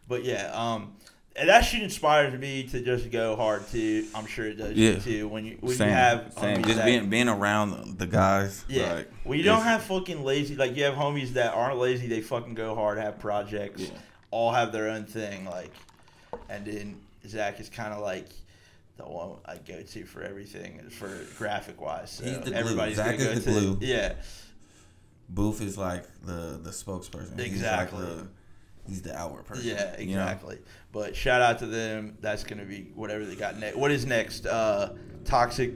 But 0.07 0.23
yeah, 0.23 0.51
um, 0.53 0.93
and 1.35 1.47
that 1.49 1.61
shit 1.61 1.81
inspires 1.83 2.37
me 2.39 2.63
to 2.69 2.81
just 2.81 3.09
go 3.11 3.35
hard 3.35 3.67
too. 3.67 4.05
I'm 4.13 4.25
sure 4.25 4.45
it 4.47 4.55
does 4.55 4.73
Yeah. 4.75 4.91
you 4.91 4.99
too. 4.99 5.27
When 5.27 5.45
you 5.45 5.57
when 5.61 5.75
Same. 5.75 5.87
you 5.89 5.93
have 5.93 6.33
same. 6.39 6.63
Just 6.63 6.77
that- 6.77 6.85
being 6.85 7.09
being 7.09 7.29
around 7.29 7.97
the 7.97 8.07
guys. 8.07 8.65
yeah, 8.67 8.93
Like, 8.93 9.11
when 9.23 9.37
you 9.37 9.43
don't 9.45 9.63
have 9.63 9.83
fucking 9.83 10.23
lazy 10.23 10.55
like 10.55 10.75
you 10.75 10.83
have 10.83 10.95
homies 10.95 11.29
that 11.33 11.53
aren't 11.53 11.77
lazy, 11.77 12.07
they 12.07 12.21
fucking 12.21 12.53
go 12.55 12.75
hard, 12.75 12.97
have 12.97 13.19
projects, 13.19 13.81
Yeah. 13.83 13.89
all 14.31 14.51
have 14.51 14.71
their 14.71 14.89
own 14.89 15.05
thing, 15.05 15.45
like, 15.45 15.71
and 16.49 16.65
then 16.65 16.99
Zach 17.27 17.59
is 17.59 17.69
kind 17.69 17.93
of 17.93 18.01
like. 18.01 18.27
The 18.97 19.07
one 19.07 19.37
I 19.45 19.55
go 19.55 19.81
to 19.81 20.05
for 20.05 20.21
everything 20.21 20.79
for 20.91 21.09
graphic 21.37 21.81
wise, 21.81 22.11
so 22.11 22.23
the 22.25 22.39
glue. 22.41 22.53
everybody's 22.53 22.97
Zach 22.97 23.17
gonna 23.17 23.29
is 23.31 23.39
go 23.45 23.51
the 23.51 23.59
to- 23.59 23.65
glue. 23.77 23.77
Yeah, 23.81 24.13
Booth 25.33 25.61
is 25.61 25.77
like 25.77 26.03
the 26.25 26.59
the 26.61 26.69
spokesperson. 26.71 27.39
Exactly. 27.39 27.99
He's, 27.99 28.07
like 28.09 28.17
the, 28.17 28.27
he's 28.87 29.01
the 29.01 29.17
outward 29.17 29.45
person. 29.45 29.65
Yeah, 29.65 29.97
you 29.99 30.15
know? 30.15 30.21
exactly. 30.23 30.57
But 30.91 31.15
shout 31.15 31.41
out 31.41 31.59
to 31.59 31.65
them. 31.65 32.17
That's 32.19 32.43
gonna 32.43 32.65
be 32.65 32.91
whatever 32.95 33.25
they 33.25 33.35
got 33.35 33.57
next. 33.57 33.77
What 33.77 33.91
is 33.91 34.05
next? 34.05 34.45
Uh, 34.45 34.93
Toxic 35.23 35.73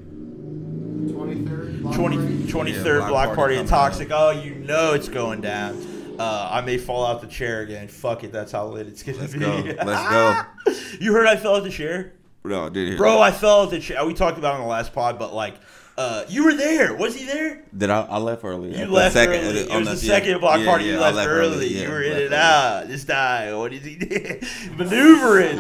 23rd. 1.06 1.94
20, 1.96 2.18
23rd 2.18 2.74
Yeah, 2.76 2.84
block, 2.84 3.10
block 3.10 3.26
party, 3.28 3.36
party 3.36 3.56
and 3.58 3.70
coming 3.70 3.92
Toxic. 3.92 4.10
Oh, 4.12 4.32
you 4.32 4.56
know 4.56 4.94
it's 4.94 5.08
going 5.10 5.42
down. 5.42 5.78
Uh, 6.20 6.50
I 6.52 6.62
may 6.62 6.78
fall 6.78 7.06
out 7.06 7.22
the 7.22 7.28
chair 7.28 7.62
again. 7.62 7.88
Fuck 7.88 8.24
it, 8.24 8.32
that's 8.32 8.52
how 8.52 8.68
lit 8.68 8.88
it's 8.88 9.04
gonna 9.04 9.20
Let's 9.20 9.34
be. 9.34 9.40
go. 9.40 9.74
Let's 9.86 10.10
go. 10.10 10.98
you 11.00 11.14
heard 11.14 11.28
I 11.28 11.36
fell 11.36 11.56
out 11.58 11.64
the 11.64 11.70
chair, 11.70 12.14
No, 12.44 12.70
did 12.70 12.88
hear 12.88 12.98
bro. 12.98 13.14
that. 13.16 13.22
I 13.22 13.32
fell 13.32 13.62
out 13.64 13.72
the 13.72 13.80
chair. 13.80 14.04
We 14.06 14.14
talked 14.14 14.38
about 14.38 14.54
it 14.54 14.58
on 14.58 14.62
the 14.62 14.68
last 14.68 14.94
pod, 14.94 15.20
but 15.20 15.34
like, 15.34 15.56
uh, 15.98 16.26
you 16.28 16.44
were 16.44 16.54
there. 16.54 16.94
Was 16.94 17.16
he 17.16 17.26
there? 17.26 17.64
Did 17.76 17.90
I? 17.90 18.02
I 18.02 18.18
left 18.18 18.44
early. 18.44 18.78
You 18.78 18.86
left 18.88 19.14
the 19.14 19.24
second, 19.24 19.46
early. 19.46 19.60
It 19.62 19.72
on 19.72 19.86
was 19.86 20.02
the, 20.02 20.08
yeah, 20.08 20.14
second 20.14 20.42
block 20.42 20.60
yeah, 20.60 20.66
party. 20.66 20.86
yeah, 20.86 20.94
you 20.94 21.00
I 21.00 21.12
left, 21.12 21.30
early. 21.30 21.68
yeah, 21.68 21.84
you 21.84 21.90
were 21.90 22.02
in 22.02 22.12
and 22.12 22.22
early. 22.22 22.36
out. 22.36 22.88
This 22.88 23.06
time, 23.06 23.58
what 23.58 23.72
did 23.72 23.84
he 23.84 23.96
do? 23.96 24.40
Maneuvering, 24.76 25.58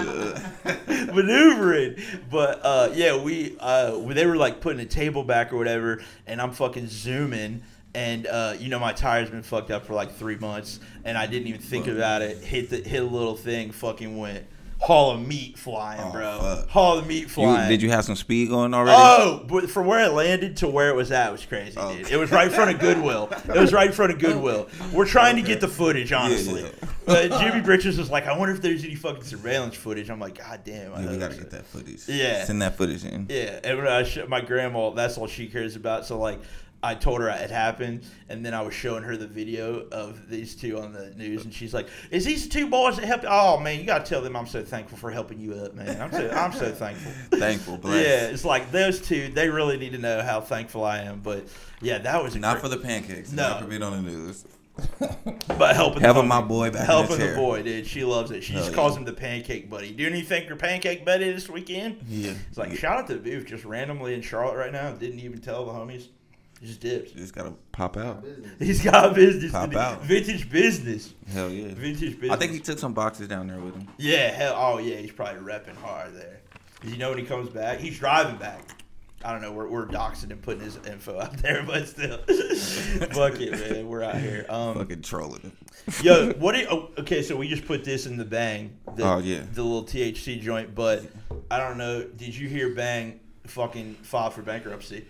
maneuvering. 1.15 1.95
But 2.29 2.59
uh, 2.63 2.89
yeah, 2.93 3.17
we 3.17 3.55
uh, 3.59 3.97
they 4.13 4.25
were 4.25 4.35
like 4.35 4.59
putting 4.59 4.81
a 4.81 4.85
table 4.85 5.23
back 5.23 5.53
or 5.53 5.57
whatever, 5.57 6.03
and 6.27 6.41
I'm 6.41 6.51
fucking 6.51 6.87
zooming. 6.87 7.61
And 7.93 8.27
uh, 8.27 8.55
you 8.59 8.67
know 8.67 8.79
my 8.79 8.91
tire's 8.91 9.29
been 9.29 9.43
fucked 9.43 9.71
up 9.71 9.85
for 9.85 9.93
like 9.93 10.11
three 10.11 10.35
months, 10.35 10.81
and 11.05 11.17
I 11.17 11.27
didn't 11.27 11.47
even 11.47 11.61
think 11.61 11.87
about 11.87 12.21
it. 12.21 12.43
Hit 12.43 12.69
the 12.69 12.77
hit 12.81 13.01
a 13.01 13.05
little 13.05 13.37
thing, 13.37 13.71
fucking 13.71 14.17
went 14.17 14.45
haul 14.79 15.11
of 15.11 15.25
meat 15.25 15.57
flying, 15.57 16.01
Oh, 16.03 16.11
bro. 16.11 16.37
fuck. 16.41 16.69
Haul 16.69 16.97
of 16.99 17.07
meat 17.07 17.21
You, 17.23 17.27
flying. 17.27 17.69
did 17.69 17.81
you 17.81 17.89
have 17.89 18.05
some 18.05 18.15
speed 18.15 18.49
going 18.49 18.73
already? 18.73 18.95
Oh, 18.99 19.43
but 19.47 19.69
from 19.69 19.87
where 19.87 20.05
it 20.05 20.11
landed 20.13 20.57
to 20.57 20.67
where 20.67 20.89
it 20.89 20.95
was 20.95 21.11
at 21.11 21.31
was 21.31 21.45
crazy, 21.45 21.75
Oh. 21.77 21.95
dude. 21.95 22.11
It 22.11 22.17
was 22.17 22.31
right 22.31 22.47
in 22.47 22.53
front 22.53 22.71
of 22.71 22.79
Goodwill. 22.79 23.29
It 23.47 23.59
was 23.59 23.73
right 23.73 23.87
in 23.87 23.93
front 23.93 24.11
of 24.11 24.19
Goodwill. 24.19 24.67
We're 24.93 25.05
trying 25.07 25.37
to 25.37 25.41
get 25.41 25.61
the 25.61 25.67
footage, 25.67 26.11
honestly. 26.11 26.63
yeah. 26.63 26.69
But 27.05 27.39
Jimmy 27.39 27.61
Britches 27.61 27.97
was 27.97 28.09
like, 28.09 28.25
I 28.27 28.37
wonder 28.37 28.53
if 28.53 28.61
there's 28.61 28.83
any 28.83 28.95
fucking 28.95 29.23
surveillance 29.23 29.75
footage. 29.75 30.09
I'm 30.09 30.19
like, 30.19 30.37
God 30.39 30.61
damn. 30.65 30.93
I 30.93 31.01
Yeah, 31.03 31.11
we 31.11 31.17
gotta 31.17 31.35
get 31.35 31.51
that 31.51 31.65
footage. 31.67 32.01
Yeah. 32.07 32.43
Send 32.45 32.61
that 32.61 32.77
footage 32.77 33.05
in. 33.05 33.27
Yeah, 33.29 33.59
and 33.63 33.87
I 33.87 34.03
sh- 34.03 34.19
my 34.27 34.41
grandma, 34.41 34.89
that's 34.89 35.17
all 35.17 35.27
she 35.27 35.47
cares 35.47 35.75
about. 35.75 36.05
So 36.05 36.17
like, 36.19 36.39
I 36.85 36.95
told 36.95 37.21
her 37.21 37.29
it 37.29 37.49
happened, 37.49 38.03
and 38.29 38.45
then 38.45 38.53
I 38.53 38.61
was 38.61 38.73
showing 38.73 39.03
her 39.03 39.17
the 39.17 39.27
video 39.27 39.87
of 39.91 40.29
these 40.29 40.55
two 40.55 40.79
on 40.79 40.93
the 40.93 41.09
news, 41.11 41.43
and 41.43 41.53
she's 41.53 41.73
like, 41.73 41.87
"Is 42.11 42.25
these 42.25 42.47
two 42.47 42.69
boys 42.69 42.97
that 42.97 43.05
helped?" 43.05 43.25
Oh 43.27 43.59
man, 43.59 43.79
you 43.79 43.85
gotta 43.85 44.05
tell 44.05 44.21
them 44.21 44.35
I'm 44.35 44.47
so 44.47 44.63
thankful 44.63 44.97
for 44.97 45.09
helping 45.09 45.39
you 45.39 45.53
up, 45.55 45.73
man. 45.73 45.99
I'm 45.99 46.11
so 46.11 46.29
I'm 46.29 46.51
so 46.53 46.71
thankful. 46.71 47.11
Thankful, 47.39 47.77
blessed. 47.77 48.07
Yeah, 48.07 48.27
it's 48.27 48.45
like 48.45 48.71
those 48.71 49.01
two. 49.01 49.29
They 49.29 49.49
really 49.49 49.77
need 49.77 49.91
to 49.93 49.97
know 49.97 50.21
how 50.21 50.41
thankful 50.41 50.83
I 50.83 50.99
am. 50.99 51.21
But 51.21 51.47
yeah, 51.81 51.97
that 51.99 52.23
was 52.23 52.35
a 52.35 52.39
Not 52.39 52.59
for 52.59 52.69
the 52.69 52.77
pancakes. 52.77 53.31
No. 53.31 53.49
Not 53.49 53.61
for 53.61 53.67
being 53.67 53.83
on 53.83 54.03
the 54.03 54.11
news. 54.11 54.45
but 55.57 55.75
helping 55.75 56.01
Having 56.01 56.23
the 56.23 56.27
my 56.27 56.41
boy 56.41 56.69
back 56.69 56.81
in 56.81 56.85
helping 56.85 57.19
the 57.19 57.27
the, 57.27 57.35
boy, 57.35 57.63
dude. 57.63 57.87
She 57.87 58.03
loves 58.03 58.31
it. 58.31 58.43
She 58.43 58.53
Hell 58.53 58.61
just 58.61 58.71
yeah. 58.71 58.75
calls 58.75 58.97
him 58.97 59.05
the 59.05 59.13
pancake 59.13 59.69
buddy. 59.69 59.91
Do 59.91 60.03
you 60.03 60.23
think 60.23 60.47
your 60.47 60.57
pancake 60.57 61.05
buddy 61.05 61.31
this 61.31 61.49
weekend? 61.49 62.03
Yeah. 62.07 62.33
It's 62.49 62.57
like 62.57 62.75
shout 62.75 62.99
out 62.99 63.07
to 63.07 63.15
Booth 63.15 63.45
just 63.45 63.63
randomly 63.63 64.13
in 64.13 64.21
Charlotte 64.21 64.57
right 64.57 64.71
now. 64.71 64.91
Didn't 64.91 65.19
even 65.19 65.39
tell 65.39 65.65
the 65.65 65.71
homies. 65.71 66.07
Just 66.61 66.79
dipped. 66.79 67.13
You 67.13 67.21
just 67.21 67.35
gotta 67.35 67.53
pop 67.71 67.97
out. 67.97 68.25
He's 68.59 68.81
got 68.83 69.13
business. 69.13 69.51
Pop 69.51 69.71
to 69.71 69.79
out. 69.79 70.01
Vintage 70.03 70.49
business. 70.49 71.13
Hell 71.27 71.49
yeah. 71.49 71.73
Vintage 71.73 72.13
business. 72.19 72.31
I 72.31 72.37
think 72.37 72.53
he 72.53 72.59
took 72.59 72.79
some 72.79 72.93
boxes 72.93 73.27
down 73.27 73.47
there 73.47 73.59
with 73.59 73.75
him. 73.75 73.87
Yeah. 73.97 74.31
Hell. 74.31 74.55
Oh 74.57 74.77
yeah. 74.77 74.95
He's 74.97 75.11
probably 75.11 75.41
repping 75.41 75.75
hard 75.75 76.15
there. 76.15 76.41
You 76.83 76.97
know 76.97 77.09
when 77.09 77.17
he 77.19 77.25
comes 77.25 77.49
back, 77.49 77.79
he's 77.79 77.99
driving 77.99 78.37
back. 78.37 78.61
I 79.23 79.31
don't 79.31 79.41
know. 79.41 79.51
We're, 79.51 79.67
we're 79.67 79.87
doxing 79.87 80.29
and 80.31 80.41
putting 80.41 80.61
his 80.63 80.77
info 80.85 81.19
out 81.19 81.35
there, 81.41 81.63
but 81.63 81.87
still, 81.87 82.17
fuck 83.09 83.39
it, 83.41 83.51
man. 83.51 83.87
We're 83.87 84.03
out 84.03 84.17
here. 84.17 84.45
Um, 84.49 84.75
Fucking 84.75 85.01
trolling 85.01 85.41
him. 85.41 85.51
Yo, 86.03 86.31
what? 86.37 86.53
Do 86.53 86.59
you, 86.61 86.67
oh, 86.69 86.91
okay, 86.99 87.23
so 87.23 87.35
we 87.35 87.47
just 87.47 87.65
put 87.65 87.83
this 87.83 88.05
in 88.05 88.17
the 88.17 88.25
bang. 88.25 88.77
The, 88.95 89.03
Oh, 89.03 89.17
yeah. 89.17 89.41
the 89.51 89.63
little 89.63 89.83
THC 89.83 90.39
joint. 90.41 90.75
But 90.75 91.05
I 91.49 91.57
don't 91.57 91.79
know. 91.79 92.03
Did 92.03 92.35
you 92.35 92.47
hear 92.47 92.75
Bang 92.75 93.19
fucking 93.47 93.95
file 94.03 94.29
for 94.29 94.43
bankruptcy? 94.43 95.05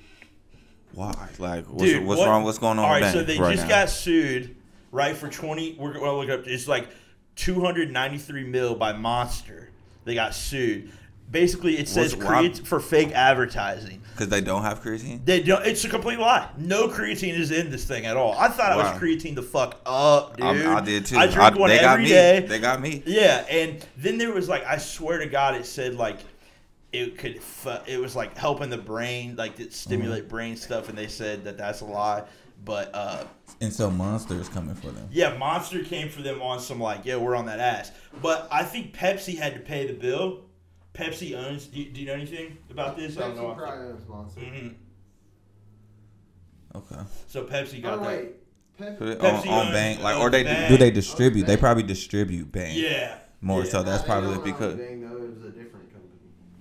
Why? 0.95 1.29
Like, 1.37 1.65
what's, 1.65 1.83
Dude, 1.83 2.05
what's 2.05 2.19
what- 2.19 2.27
wrong? 2.27 2.43
What's 2.43 2.57
going 2.57 2.79
on? 2.79 2.85
All 2.85 2.91
right, 2.91 3.11
so 3.13 3.23
they 3.23 3.37
right 3.37 3.51
just 3.55 3.63
now? 3.63 3.69
got 3.81 3.89
sued, 3.89 4.55
right, 4.91 5.15
for 5.15 5.27
twenty. 5.29 5.75
We're 5.77 5.93
gonna 5.93 6.13
look 6.13 6.29
up. 6.29 6.47
It's 6.47 6.67
like 6.67 6.87
two 7.35 7.59
hundred 7.61 7.91
ninety 7.91 8.17
three 8.17 8.45
mil 8.45 8.75
by 8.75 8.93
Monster. 8.93 9.69
They 10.05 10.15
got 10.15 10.33
sued. 10.33 10.91
Basically, 11.31 11.77
it 11.79 11.87
says 11.89 12.13
create 12.13 12.65
for 12.67 12.79
fake 12.79 13.11
advertising. 13.11 13.99
because 14.13 14.29
they 14.29 14.41
don't 14.41 14.61
have 14.61 14.83
creatine. 14.83 15.25
They 15.25 15.41
don't, 15.41 15.65
it's 15.65 15.83
a 15.83 15.89
complete 15.89 16.19
lie. 16.19 16.47
No 16.55 16.87
creatine 16.87 17.33
is 17.33 17.49
in 17.49 17.71
this 17.71 17.83
thing 17.83 18.05
at 18.05 18.15
all. 18.15 18.33
I 18.37 18.47
thought 18.47 18.77
Wow. 18.77 18.91
was 18.93 19.01
creatine 19.01 19.33
the 19.33 19.41
fuck 19.41 19.79
up, 19.87 20.37
dude. 20.37 20.45
I, 20.45 20.77
I 20.77 20.81
did 20.81 21.07
too. 21.07 21.17
I 21.17 21.25
drink 21.25 21.57
one 21.57 21.71
they 21.71 21.79
got 21.79 21.99
me. 21.99 22.07
day. 22.07 22.41
They 22.47 22.59
got 22.59 22.79
me. 22.79 23.01
Yeah, 23.07 23.43
and 23.49 23.83
then 23.97 24.19
there 24.19 24.31
was 24.31 24.47
like 24.47 24.63
I 24.65 24.77
swear 24.77 25.17
to 25.17 25.25
God, 25.25 25.55
it 25.55 25.65
said 25.65 25.95
like 25.95 26.17
it 26.99 27.17
could 27.17 27.41
fu- 27.41 27.69
it 27.87 27.99
was 27.99 28.15
like 28.15 28.37
helping 28.37 28.69
the 28.69 28.77
brain, 28.77 29.35
like 29.35 29.59
it 29.59 29.63
Mm-hmm. 29.63 29.71
stimulate 29.71 30.29
brain 30.29 30.55
stuff, 30.55 30.89
and 30.89 30.97
they 30.97 31.07
said 31.07 31.43
that 31.45 31.57
that's 31.57 31.81
a 31.81 31.85
lie. 31.85 32.23
But 32.63 32.89
uh, 32.93 33.25
And 33.61 33.71
so 33.71 33.91
Monster 33.91 34.35
is 34.35 34.49
coming 34.49 34.75
for 34.75 34.87
them. 34.91 35.07
yeah, 35.11 35.37
Monster 35.37 35.83
came 35.83 36.09
for 36.09 36.21
them 36.21 36.41
on 36.41 36.59
some 36.59 36.79
like, 36.79 37.01
yeah, 37.05 37.17
we're 37.17 37.35
on 37.35 37.45
that 37.47 37.59
ass. 37.59 37.91
But 38.21 38.47
I 38.51 38.63
think 38.63 38.95
Pepsi 38.95 39.37
had 39.37 39.53
to 39.55 39.59
pay 39.59 39.85
the 39.87 39.93
bill. 39.93 40.45
Pepsi 40.93 41.35
owns. 41.37 41.67
Do 41.67 41.79
you, 41.81 41.91
do 41.91 41.99
you 42.01 42.07
know 42.07 42.13
anything 42.13 42.57
about 42.71 42.95
this? 42.97 43.17
I 43.17 43.21
don't 43.27 43.35
know. 43.35 43.53
Probably 43.53 43.87
owns 43.87 44.07
Monster. 44.07 44.39
hmm 44.41 44.67
Okay. 46.75 47.01
So 47.27 47.43
Pepsi 47.43 47.79
Oh 47.79 47.81
got 47.81 47.99
that. 48.03 48.07
wait, 48.07 48.29
Pep- 48.77 48.99
Pepsi 48.99 49.41
on, 49.41 49.47
on 49.47 49.65
owns- 49.67 49.73
Bang, 49.73 50.01
like, 50.01 50.17
or 50.17 50.29
they 50.29 50.43
Bang. 50.43 50.69
Do 50.71 50.77
they 50.77 50.91
distribute? 50.91 51.43
Okay. 51.43 51.55
They 51.55 51.59
probably 51.59 51.83
distribute 51.83 52.51
Bang 52.51 52.77
Yeah. 52.77 53.17
more. 53.41 53.63
Yeah. 53.63 53.69
So 53.69 53.83
that's 53.83 54.01
They 54.03 54.07
probably 54.07 54.33
don't 54.35 54.43
because 54.45 54.77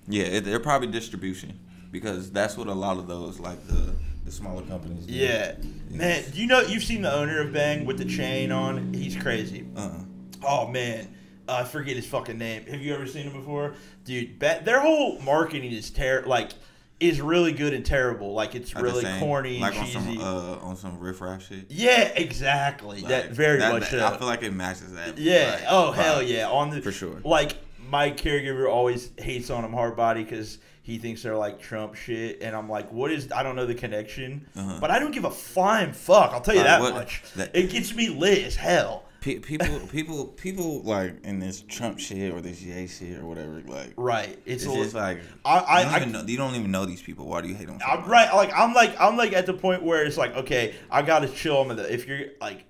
Yeah, 0.07 0.23
it, 0.25 0.45
they're 0.45 0.59
probably 0.59 0.87
distribution 0.87 1.59
because 1.91 2.31
that's 2.31 2.57
what 2.57 2.67
a 2.67 2.73
lot 2.73 2.97
of 2.97 3.07
those 3.07 3.39
like 3.39 3.65
the 3.67 3.93
the 4.25 4.31
smaller 4.31 4.63
companies. 4.63 5.05
do. 5.05 5.13
Yeah. 5.13 5.55
Man, 5.89 6.23
do 6.31 6.41
you 6.41 6.47
know 6.47 6.61
you've 6.61 6.83
seen 6.83 7.03
the 7.03 7.13
owner 7.13 7.41
of 7.41 7.53
Bang 7.53 7.85
with 7.85 7.97
the 7.97 8.05
chain 8.05 8.51
on? 8.51 8.93
He's 8.93 9.15
crazy. 9.15 9.65
Uh. 9.75 9.99
Oh 10.43 10.67
man, 10.67 11.15
uh, 11.47 11.57
I 11.61 11.63
forget 11.63 11.95
his 11.95 12.07
fucking 12.07 12.37
name. 12.37 12.65
Have 12.65 12.81
you 12.81 12.93
ever 12.93 13.07
seen 13.07 13.23
him 13.23 13.33
before, 13.33 13.75
dude? 14.03 14.39
Ba- 14.39 14.61
their 14.63 14.79
whole 14.79 15.19
marketing 15.21 15.71
is 15.71 15.89
ter 15.89 16.23
like 16.25 16.51
is 16.99 17.19
really 17.21 17.51
good 17.51 17.73
and 17.73 17.85
terrible. 17.85 18.33
Like 18.33 18.55
it's 18.55 18.73
like 18.73 18.83
really 18.83 19.03
corny 19.19 19.53
and 19.53 19.61
like 19.61 19.75
on 19.77 19.85
cheesy. 19.85 20.15
some 20.15 20.17
uh 20.19 20.57
on 20.61 20.75
some 20.75 20.99
riff 20.99 21.21
raff 21.21 21.47
shit. 21.47 21.65
yeah, 21.69 22.09
exactly. 22.15 23.01
that 23.01 23.31
very 23.31 23.59
that- 23.59 23.73
much. 23.73 23.83
that- 23.91 23.91
so. 23.91 24.05
I 24.05 24.17
feel 24.17 24.27
like 24.27 24.43
it 24.43 24.53
matches 24.53 24.93
that. 24.93 25.17
Yeah. 25.17 25.51
like, 25.55 25.63
oh 25.69 25.91
hell 25.91 26.21
yeah. 26.21 26.49
On 26.49 26.69
the 26.69 26.81
For 26.81 26.91
sure. 26.91 27.21
Like 27.23 27.57
my 27.89 28.11
caregiver 28.11 28.69
always 28.69 29.11
hates 29.17 29.49
on 29.49 29.63
him 29.63 29.73
hard 29.73 29.95
body 29.95 30.23
because 30.23 30.57
he 30.81 30.97
thinks 30.97 31.23
they're 31.23 31.35
like 31.35 31.59
Trump 31.59 31.95
shit, 31.95 32.41
and 32.41 32.55
I'm 32.55 32.69
like, 32.69 32.91
what 32.91 33.11
is? 33.11 33.31
I 33.31 33.41
don't 33.43 33.55
know 33.55 33.65
the 33.65 33.73
connection, 33.75 34.45
Uh-huh. 34.55 34.77
but 34.79 34.91
I 34.91 34.99
don't 34.99 35.11
give 35.11 35.25
a 35.25 35.31
flying 35.31 35.93
fuck. 35.93 36.31
I'll 36.31 36.41
tell 36.41 36.53
you 36.53 36.61
Like, 36.61 36.69
that 36.69 36.81
what- 36.81 36.93
much. 36.93 37.21
that- 37.35 37.55
it 37.55 37.69
gets 37.71 37.95
me 37.95 38.09
lit 38.09 38.43
as 38.45 38.55
hell. 38.55 39.03
Pe- 39.21 39.39
people, 39.39 39.79
people, 39.91 40.25
people 40.27 40.83
like 40.83 41.23
in 41.25 41.39
this 41.39 41.61
Trump 41.67 41.97
shit 41.97 42.31
or 42.31 42.41
this 42.41 42.61
Ye 42.61 42.85
shit 42.85 43.17
or 43.17 43.25
whatever. 43.25 43.59
Like, 43.65 43.93
Right. 43.97 44.37
It's, 44.45 44.63
it's 44.65 44.71
just 44.75 44.93
like 44.93 45.19
I- 45.43 45.57
I- 45.57 45.79
you, 45.79 45.85
don't 45.85 45.93
I- 45.93 45.97
even 45.97 46.11
know, 46.11 46.23
you 46.27 46.37
don't 46.37 46.53
even 46.55 46.69
know 46.69 46.85
these 46.85 47.01
people. 47.01 47.25
Why 47.25 47.41
do 47.41 47.47
you 47.47 47.55
hate 47.55 47.65
them? 47.65 47.79
so 47.79 47.85
I'm 47.87 48.01
much? 48.01 48.07
right. 48.09 48.31
Like 48.35 48.51
I'm 48.55 48.75
like 48.75 48.95
I'm 49.01 49.17
like 49.17 49.33
at 49.33 49.47
the 49.47 49.53
point 49.55 49.81
where 49.81 50.05
it's 50.05 50.17
like 50.17 50.35
okay, 50.35 50.75
I 50.91 51.01
gotta 51.01 51.27
chill 51.27 51.57
on 51.57 51.69
the. 51.75 51.91
If 51.91 52.07
you're 52.07 52.25
like, 52.39 52.65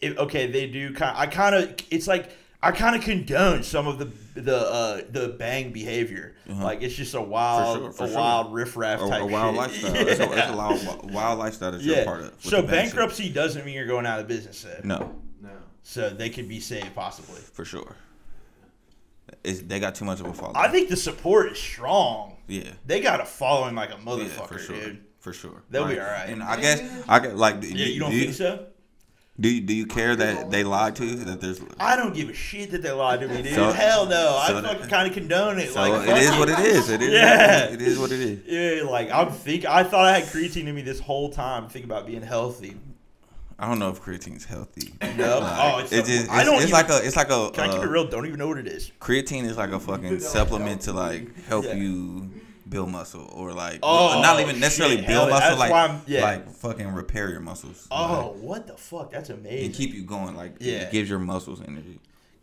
if, 0.00 0.16
okay, 0.16 0.46
they 0.50 0.66
do 0.66 0.94
kind. 0.94 1.14
I 1.14 1.26
kind 1.26 1.54
of. 1.54 1.74
It's 1.90 2.06
like 2.06 2.30
I 2.60 2.72
kind 2.72 2.96
of 2.96 3.02
condone 3.02 3.62
some 3.62 3.86
of 3.86 3.98
the 3.98 4.06
the 4.40 4.56
uh, 4.56 5.00
the 5.10 5.28
bang 5.28 5.72
behavior. 5.72 6.34
Like 6.46 6.82
it's 6.82 6.94
just 6.94 7.14
a 7.14 7.20
wild, 7.20 7.78
sure, 7.78 7.92
for 7.92 8.04
a 8.04 8.08
sure. 8.08 8.16
wild 8.16 8.52
riffraff 8.54 9.00
type 9.00 9.22
a 9.22 9.26
wild 9.26 9.54
shit. 9.54 9.84
lifestyle. 9.84 9.94
It's, 10.08 10.20
a, 10.20 10.32
it's 10.32 10.48
a 10.50 10.56
wild, 10.56 11.12
wild 11.12 11.38
lifestyle 11.38 11.72
that 11.72 11.80
Yeah. 11.82 11.96
you're 11.96 12.04
part 12.04 12.20
of. 12.22 12.34
So 12.40 12.56
the 12.56 12.62
band 12.62 12.68
shit. 12.68 12.96
bankruptcy 12.96 13.28
doesn't 13.32 13.64
mean 13.64 13.74
you're 13.74 13.86
going 13.86 14.06
out 14.06 14.18
of 14.20 14.26
business. 14.26 14.62
Though. 14.62 14.80
No, 14.82 15.14
No. 15.42 15.50
So 15.82 16.10
they 16.10 16.30
could 16.30 16.48
be 16.48 16.58
saved 16.58 16.94
possibly. 16.94 17.40
for 17.40 17.64
sure. 17.64 17.94
It's, 19.44 19.60
they 19.60 19.78
got 19.78 19.94
too 19.94 20.04
much 20.04 20.20
of 20.20 20.26
a 20.26 20.32
following. 20.32 20.56
I 20.56 20.68
think 20.68 20.88
the 20.88 20.96
support 20.96 21.52
is 21.52 21.58
strong. 21.58 22.36
yeah. 22.48 22.70
They 22.86 23.00
got 23.00 23.20
a 23.20 23.24
following 23.24 23.74
like 23.74 23.90
a 23.90 23.92
Yeah, 23.92 23.98
motherfucker, 24.04 24.48
for 24.48 24.58
sure. 24.58 24.76
dude. 24.80 25.04
For 25.20 25.32
sure. 25.32 25.62
They'll 25.70 25.86
be 25.86 26.00
alright. 26.00 26.28
And 26.30 26.42
I 26.42 26.60
guess 26.60 26.82
I 27.08 27.18
get 27.20 27.36
like. 27.36 27.56
Yeah, 27.62 27.86
you 27.86 28.00
don't 28.00 28.10
do 28.10 28.20
think 28.20 28.34
so? 28.34 28.66
Do 29.40 29.48
you, 29.48 29.60
do 29.60 29.72
you 29.72 29.86
care 29.86 30.16
that 30.16 30.50
they 30.50 30.64
lied 30.64 30.96
to 30.96 31.06
you? 31.06 31.14
That 31.16 31.40
there's. 31.40 31.60
I 31.78 31.94
don't 31.94 32.12
give 32.12 32.28
a 32.28 32.34
shit 32.34 32.72
that 32.72 32.82
they 32.82 32.90
lied 32.90 33.20
to 33.20 33.28
me, 33.28 33.42
dude. 33.42 33.54
So- 33.54 33.70
Hell 33.70 34.06
no. 34.06 34.42
so 34.46 34.56
I 34.56 34.60
that- 34.60 34.64
fucking 34.72 34.88
kind 34.88 35.06
of 35.06 35.14
condone 35.14 35.60
it. 35.60 35.70
So 35.70 35.80
like, 35.80 36.08
it 36.08 36.24
fuck 36.26 36.38
what 36.40 36.48
it 36.48 36.58
is. 36.58 36.90
It 36.90 37.02
is. 37.02 37.12
Yeah. 37.12 37.68
It 37.70 37.80
is 37.80 37.98
what 37.98 38.10
it 38.10 38.20
is. 38.20 38.40
Yeah, 38.48 38.88
like 38.90 39.10
I'm 39.10 39.30
think. 39.30 39.64
I 39.64 39.84
thought 39.84 40.06
I 40.06 40.18
had 40.18 40.28
creatine 40.28 40.66
in 40.66 40.74
me 40.74 40.82
this 40.82 40.98
whole 40.98 41.30
time. 41.30 41.68
Think 41.68 41.84
about 41.84 42.06
being 42.06 42.22
healthy. 42.22 42.76
I 43.60 43.68
don't 43.68 43.78
know 43.78 43.90
if 43.90 44.00
creatine's 44.00 44.44
healthy. 44.44 44.92
No. 45.16 45.40
Like, 45.40 45.74
oh, 45.74 45.78
it's. 45.80 45.92
it's, 45.92 46.08
just, 46.08 46.30
I 46.30 46.44
don't. 46.44 46.54
it's 46.56 46.64
even, 46.64 46.72
like 46.72 46.88
a. 46.88 47.06
It's 47.06 47.16
like 47.16 47.30
a. 47.30 47.50
Can 47.52 47.68
I 47.68 47.72
keep 47.72 47.80
uh, 47.80 47.84
it 47.84 47.88
real? 47.90 48.08
Don't 48.08 48.26
even 48.26 48.38
know 48.38 48.48
what 48.48 48.58
it 48.58 48.66
is. 48.66 48.90
creatine 49.00 49.44
is 49.44 49.56
like 49.56 49.70
a 49.70 49.78
fucking 49.80 50.18
supplement 50.34 50.82
to 50.82 50.92
like 50.92 51.44
help 51.44 51.64
Yeah. 51.64 51.74
you 51.74 52.30
build 52.68 52.90
muscle 52.90 53.28
or 53.34 53.52
like 53.52 53.80
Oh, 53.82 54.20
not 54.22 54.40
even 54.40 54.60
necessarily 54.60 54.96
shit, 54.98 55.06
build 55.06 55.30
muscle 55.30 55.56
like 55.58 56.00
yeah. 56.06 56.22
like 56.22 56.50
fucking 56.52 56.88
repair 56.92 57.30
your 57.30 57.40
muscles. 57.40 57.86
Oh, 57.90 58.36
what 58.40 58.66
the 58.66 58.76
fuck? 58.76 59.10
That's 59.10 59.30
amazing. 59.30 59.66
and 59.66 59.74
keep 59.74 59.94
you 59.94 60.02
going. 60.02 60.36
Like 60.36 60.56
Yeah. 60.60 60.80
it 60.82 60.92
gives 60.92 61.08
your 61.08 61.18
muscles 61.18 61.60
energy. 61.66 62.00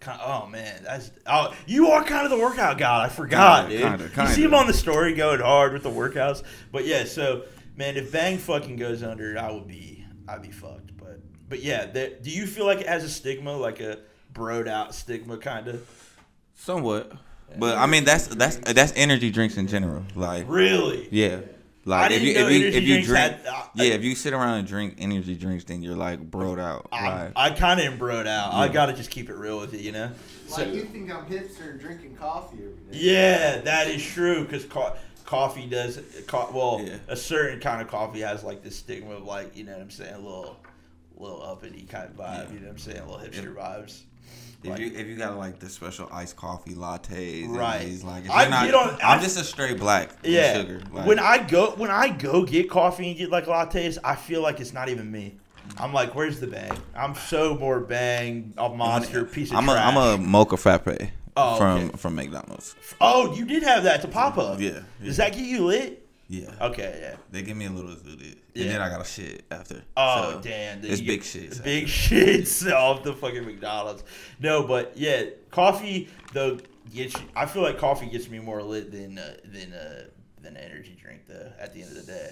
Oh 0.08 0.46
man, 0.48 0.82
that's 0.84 1.10
oh 1.26 1.54
you 1.66 1.88
are 1.88 2.04
kind 2.04 2.26
of 2.26 2.30
the 2.32 2.38
workout 2.38 2.78
god. 2.78 3.06
I 3.06 3.10
forgot, 3.10 3.70
Kinda, 3.70 3.78
dude. 3.78 3.88
kinda, 3.90 4.04
You 4.04 4.10
kinda. 4.12 4.32
see 4.34 4.44
him 4.44 4.54
on 4.54 4.68
the 4.68 4.74
story 4.74 5.14
going 5.16 5.40
hard 5.40 5.74
with 5.74 5.82
the 5.84 5.90
workouts, 5.90 6.44
but 6.72 6.86
yeah. 6.86 7.06
So 7.06 7.46
man, 7.76 7.98
if 7.98 8.12
Bang 8.12 8.38
fucking 8.38 8.76
goes 8.76 9.02
under, 9.02 9.36
I 9.40 9.52
would 9.52 9.68
be 9.68 10.06
I'd 10.28 10.44
be 10.44 10.52
fucked. 10.52 10.96
But 10.98 11.22
but 11.50 11.64
yeah, 11.64 11.86
that, 11.88 12.22
do 12.24 12.30
you 12.30 12.46
feel 12.46 12.66
like 12.68 12.82
it 12.82 12.88
has 12.88 13.04
a 13.04 13.10
stigma, 13.10 13.56
like 13.58 13.80
a 13.80 14.00
broed 14.34 14.68
out 14.68 14.94
stigma, 14.94 15.38
kind 15.38 15.68
of? 15.70 15.88
Somewhat. 16.54 17.12
But 17.58 17.78
I 17.78 17.86
mean 17.86 18.04
that's 18.04 18.28
that's 18.28 18.58
that's 18.58 18.94
energy 18.96 19.32
drinks 19.32 19.58
in 19.58 19.68
general. 19.68 20.04
Like 20.16 20.46
Really? 20.48 21.08
yeah. 21.12 21.40
Like 21.88 22.10
if 22.12 22.22
didn't 22.22 22.28
you 22.28 22.34
know 22.42 22.48
if 22.50 22.62
you 22.62 22.68
if 22.68 22.84
you 22.84 23.02
drink 23.04 23.18
had- 23.36 23.46
uh, 23.48 23.64
yeah 23.76 23.94
if 23.94 24.04
you 24.04 24.16
sit 24.16 24.34
around 24.34 24.58
and 24.58 24.68
drink 24.68 24.96
energy 24.98 25.36
drinks 25.36 25.64
then 25.66 25.84
you're 25.84 25.96
like 25.96 26.32
broed 26.32 26.60
out. 26.60 26.88
I, 26.92 27.08
Like 27.26 27.32
I 27.36 27.50
kind 27.52 27.80
of 27.80 27.86
am 27.86 28.00
broed 28.00 28.26
out. 28.28 28.54
I 28.54 28.68
gotta 28.68 28.94
just 28.94 29.12
keep 29.12 29.30
it 29.30 29.36
real 29.36 29.60
with 29.60 29.74
you, 29.74 29.80
you 29.80 29.92
know. 29.92 30.10
Like 30.58 30.74
you 30.74 30.84
think 30.86 31.12
I'm 31.14 31.26
hipster 31.26 31.80
drinking 31.80 32.16
coffee 32.16 32.58
every 32.58 32.72
day? 32.92 32.98
Yeah, 33.00 33.62
that 33.62 33.88
is 33.88 34.04
true 34.04 34.44
because 34.46 34.66
co- 34.66 34.94
coffee 35.26 35.68
does. 35.68 36.00
Co- 36.28 36.50
well, 36.54 36.82
Yeah. 36.86 36.98
a 37.08 37.16
certain 37.16 37.60
kind 37.60 37.82
of 37.82 37.88
coffee 37.88 38.22
has 38.22 38.44
like 38.44 38.64
this 38.64 38.76
stigma 38.76 39.12
of 39.16 39.24
like 39.24 39.56
you 39.56 39.64
know 39.64 39.74
what 39.74 39.82
I'm 39.82 39.92
saying, 39.92 40.14
a 40.16 40.20
little, 40.20 40.58
little 41.18 41.42
uppity 41.44 41.84
kind 41.90 42.06
of 42.10 42.16
vibe. 42.18 42.48
Yeah. 42.48 42.54
You 42.54 42.60
know 42.62 42.66
what 42.66 42.72
I'm 42.74 42.78
saying, 42.80 42.98
a 43.00 43.06
little 43.12 43.20
hipster 43.28 43.56
vibes. 43.56 44.02
If 44.66 44.72
Like- 44.72 44.80
you 44.80 44.92
if 44.96 45.08
you 45.08 45.16
got 45.16 45.38
like 45.38 45.60
the 45.60 45.70
special 45.70 46.10
iced 46.12 46.36
coffee 46.36 46.74
lattes, 46.74 47.44
and 47.46 47.56
Right. 47.56 47.86
these, 47.86 48.04
Like 48.04 48.26
if 48.26 48.32
I 48.32 48.48
not, 48.48 48.66
get 48.66 48.74
on- 48.76 48.98
I'm 49.04 49.20
I- 49.20 49.22
just 49.22 49.40
a 49.40 49.44
straight 49.44 49.78
black. 49.80 50.10
Yeah. 50.24 50.54
Sugar. 50.56 50.82
Like, 50.92 51.06
when 51.06 51.20
I 51.20 51.38
go 51.40 51.72
when 51.78 51.92
I 51.92 52.10
go 52.10 52.44
get 52.44 52.70
coffee 52.70 53.10
and 53.10 53.18
get 53.18 53.30
like 53.30 53.46
lattes, 53.46 53.98
I 54.04 54.16
feel 54.16 54.42
like 54.42 54.60
it's 54.60 54.74
not 54.74 54.90
even 54.90 55.12
me. 55.12 55.36
I'm 55.78 55.94
like, 55.94 56.14
where's 56.16 56.40
the 56.40 56.48
bang? 56.48 56.72
I'm 56.96 57.16
so 57.16 57.56
more 57.56 57.80
bang 57.80 58.54
a 58.58 58.70
monster 58.70 59.26
piece 59.26 59.52
of 59.52 59.58
I'm 59.58 59.70
a 59.70 59.74
trash. 59.74 59.86
I'm 59.86 59.98
a 59.98 60.18
mocha 60.18 60.58
frappe 60.58 60.88
Oh, 61.38 61.58
from 61.58 61.78
okay. 61.90 61.98
from 61.98 62.16
McDonald's. 62.16 62.76
oh, 63.02 63.36
you 63.36 63.46
did 63.46 63.64
have 63.64 63.84
that 63.84 64.02
to 64.02 64.08
pop 64.08 64.38
up. 64.38 64.60
Yeah, 64.60 64.80
Does 65.04 65.18
that 65.18 65.34
get 65.34 65.42
you 65.46 65.66
lit? 65.66 66.05
Yeah. 66.28 66.50
Okay, 66.60 66.98
yeah. 67.02 67.16
They 67.32 67.44
give 67.44 67.56
me 67.56 67.66
a 67.66 67.70
little 67.70 67.92
zooted, 67.96 68.38
Yeah. 68.56 68.64
and 68.64 68.72
then 68.72 68.82
I 68.82 68.90
got 68.90 69.02
a 69.02 69.06
shit 69.06 69.44
after. 69.52 69.84
Oh 69.96 70.32
So, 70.34 70.42
damn! 70.42 70.82
then 70.82 70.92
It's 70.92 71.02
big 71.02 71.24
shit. 71.24 71.64
Big 71.64 71.86
shits 71.88 72.72
off 72.72 73.04
the 73.04 73.14
fucking 73.14 73.46
McDonald's. 73.46 74.04
No, 74.40 74.64
but 74.64 74.94
yeah, 74.96 75.26
coffee 75.52 76.10
though 76.34 76.58
gets. 76.92 77.14
You, 77.16 77.28
I 77.36 77.46
feel 77.46 77.62
like 77.62 77.78
coffee 77.78 78.08
gets 78.08 78.28
me 78.30 78.40
more 78.40 78.64
lit 78.64 78.92
than 78.92 79.20
uh, 79.20 79.36
than 79.46 79.74
uh, 79.74 80.06
than 80.42 80.58
an 80.58 80.64
energy 80.64 80.98
drink. 81.00 81.28
Though 81.28 81.52
at 81.60 81.74
the 81.76 81.84
end 81.84 81.96
of 81.96 82.06
the 82.06 82.12
day, 82.12 82.32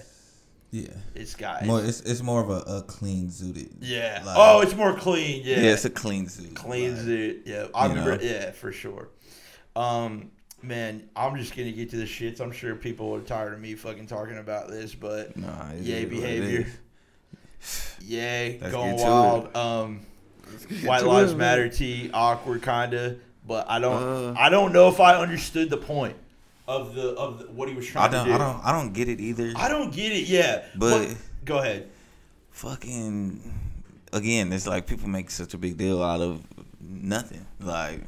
Yeah. 0.72 0.88
it's 1.14 1.36
got. 1.36 1.64
More, 1.64 1.84
it's, 1.84 2.00
it's 2.00 2.20
more 2.22 2.40
of 2.42 2.50
a, 2.50 2.78
a 2.78 2.82
clean 2.82 3.28
zooted. 3.28 3.74
yeah. 3.80 4.22
like- 4.26 4.36
oh, 4.36 4.60
it's 4.60 4.74
more 4.74 4.94
clean. 4.96 5.42
Yeah. 5.44 5.60
Yeah, 5.60 5.72
it's 5.74 5.84
a 5.84 5.90
clean 5.90 6.26
zoot. 6.26 6.56
cleans 6.56 7.00
Like, 7.06 7.08
it. 7.10 7.42
Yeah, 7.46 7.66
I 7.72 7.86
remember. 7.86 8.16
know? 8.16 8.22
Yeah, 8.22 8.50
for 8.50 8.72
sure. 8.72 9.10
Um, 9.76 10.30
man, 10.64 11.08
I'm 11.14 11.36
just 11.36 11.56
gonna 11.56 11.72
get 11.72 11.90
to 11.90 11.96
the 11.96 12.04
shits. 12.04 12.40
I'm 12.40 12.52
sure 12.52 12.74
people 12.74 13.14
are 13.14 13.20
tired 13.20 13.52
of 13.52 13.60
me 13.60 13.74
fucking 13.74 14.06
talking 14.06 14.38
about 14.38 14.68
this, 14.68 14.94
but 14.94 15.36
Nah, 15.36 15.72
yay 15.72 15.74
is 15.74 15.86
what 15.86 15.90
it 15.90 16.10
behavior. 16.10 16.66
Yay, 18.02 18.58
Let's 18.60 18.72
going 18.72 18.96
wild. 18.96 19.56
Um, 19.56 20.00
White 20.84 21.04
Lives 21.04 21.32
it, 21.32 21.36
Matter 21.36 21.68
T, 21.68 22.10
awkward 22.12 22.62
kinda, 22.62 23.16
but 23.46 23.66
I 23.68 23.78
don't. 23.78 24.02
Uh. 24.02 24.34
I 24.38 24.48
don't 24.50 24.72
know 24.72 24.88
if 24.88 25.00
I 25.00 25.16
understood 25.16 25.70
the 25.70 25.76
point 25.76 26.16
of 26.68 26.94
the 26.94 27.10
of 27.10 27.38
the, 27.40 27.46
what 27.46 27.68
he 27.68 27.74
was 27.74 27.86
trying 27.86 28.08
I 28.10 28.12
don't 28.12 28.26
to 28.26 28.30
do. 28.30 28.34
I 28.34 28.38
don't 28.38 28.64
I 28.64 28.72
don't 28.72 28.92
get 28.92 29.08
it 29.08 29.20
either. 29.20 29.52
I 29.56 29.68
don't 29.68 29.92
get 29.92 30.12
it. 30.12 30.28
Yeah, 30.28 30.64
But- 30.76 31.14
go 31.44 31.58
ahead. 31.58 31.88
Fucking 32.50 33.40
again, 34.12 34.52
it's 34.52 34.66
like 34.66 34.86
people 34.86 35.08
make 35.08 35.30
such 35.30 35.54
a 35.54 35.58
big 35.58 35.76
deal 35.76 36.02
out 36.02 36.20
of 36.20 36.42
nothing. 36.80 37.46
Like 37.60 38.00